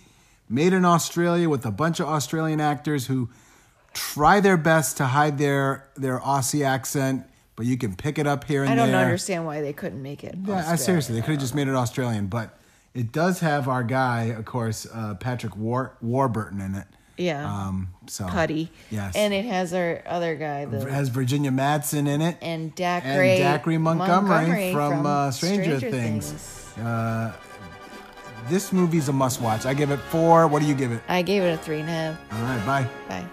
made 0.49 0.73
in 0.73 0.85
Australia 0.85 1.49
with 1.49 1.65
a 1.65 1.70
bunch 1.70 2.01
of 2.01 2.09
Australian 2.09 2.61
actors 2.61 3.07
who 3.07 3.28
try 3.93 4.40
their 4.40 4.57
best 4.57 4.97
to 4.97 5.07
hide 5.07 5.39
their 5.39 5.89
their 5.97 6.19
Aussie 6.19 6.65
accent, 6.65 7.24
but 7.55 7.66
you 7.66 7.77
can 7.77 7.95
pick 7.95 8.19
it 8.19 8.27
up 8.27 8.45
here 8.45 8.62
and 8.62 8.73
I 8.73 8.74
don't 8.74 8.90
there. 8.90 9.01
understand 9.05 9.47
why 9.47 9.61
they 9.61 9.73
couldn't 9.73 10.03
make 10.03 10.24
it. 10.24 10.35
Yeah, 10.45 10.65
I, 10.66 10.77
seriously, 10.77 11.15
they 11.15 11.20
could 11.20 11.32
have 11.32 11.40
just 11.40 11.55
made 11.55 11.69
it 11.69 11.74
Australian, 11.74 12.27
but 12.27 12.56
it 12.97 13.12
does 13.12 13.39
have 13.40 13.68
our 13.68 13.85
guy, 13.85 14.24
of 14.24 14.44
course, 14.44 14.86
uh, 14.93 15.14
Patrick 15.14 15.56
War- 15.56 15.97
Warburton 16.01 16.60
in 16.60 16.74
it. 16.74 16.86
Yeah, 17.18 17.47
Um, 17.51 17.89
so 18.06 18.27
Puddy. 18.27 18.70
Yes, 18.90 19.14
and 19.16 19.32
it 19.32 19.47
has 19.47 19.73
our 19.73 20.02
other 20.06 20.35
guy, 20.36 20.66
it 20.70 20.89
has 20.89 21.09
Virginia 21.09 21.51
Madsen 21.51 22.06
in 22.06 22.20
it. 22.20 22.36
and 22.43 22.74
Dacre, 22.74 23.06
and 23.23 23.39
Dacre 23.39 23.78
Montgomery, 23.78 24.73
from, 24.73 24.93
from 24.93 25.06
uh, 25.06 25.31
Stranger, 25.31 25.81
Things. 25.81 26.35
Uh, 26.78 27.32
this 28.51 28.70
movie's 28.73 29.09
a 29.09 29.12
must 29.14 29.40
watch. 29.40 29.64
I 29.64 29.73
give 29.74 29.90
it 29.90 29.98
four. 30.10 30.47
What 30.47 30.60
do 30.60 30.68
you 30.68 30.74
give 30.74 30.93
it? 30.93 31.01
I 31.09 31.23
gave 31.23 31.43
it 31.43 31.55
a 31.55 31.56
three 31.56 31.81
and 31.81 31.89
a 31.89 31.93
half. 31.93 32.18
All 32.32 32.43
right, 32.43 32.66
bye. 32.66 32.86
Bye. 33.09 33.24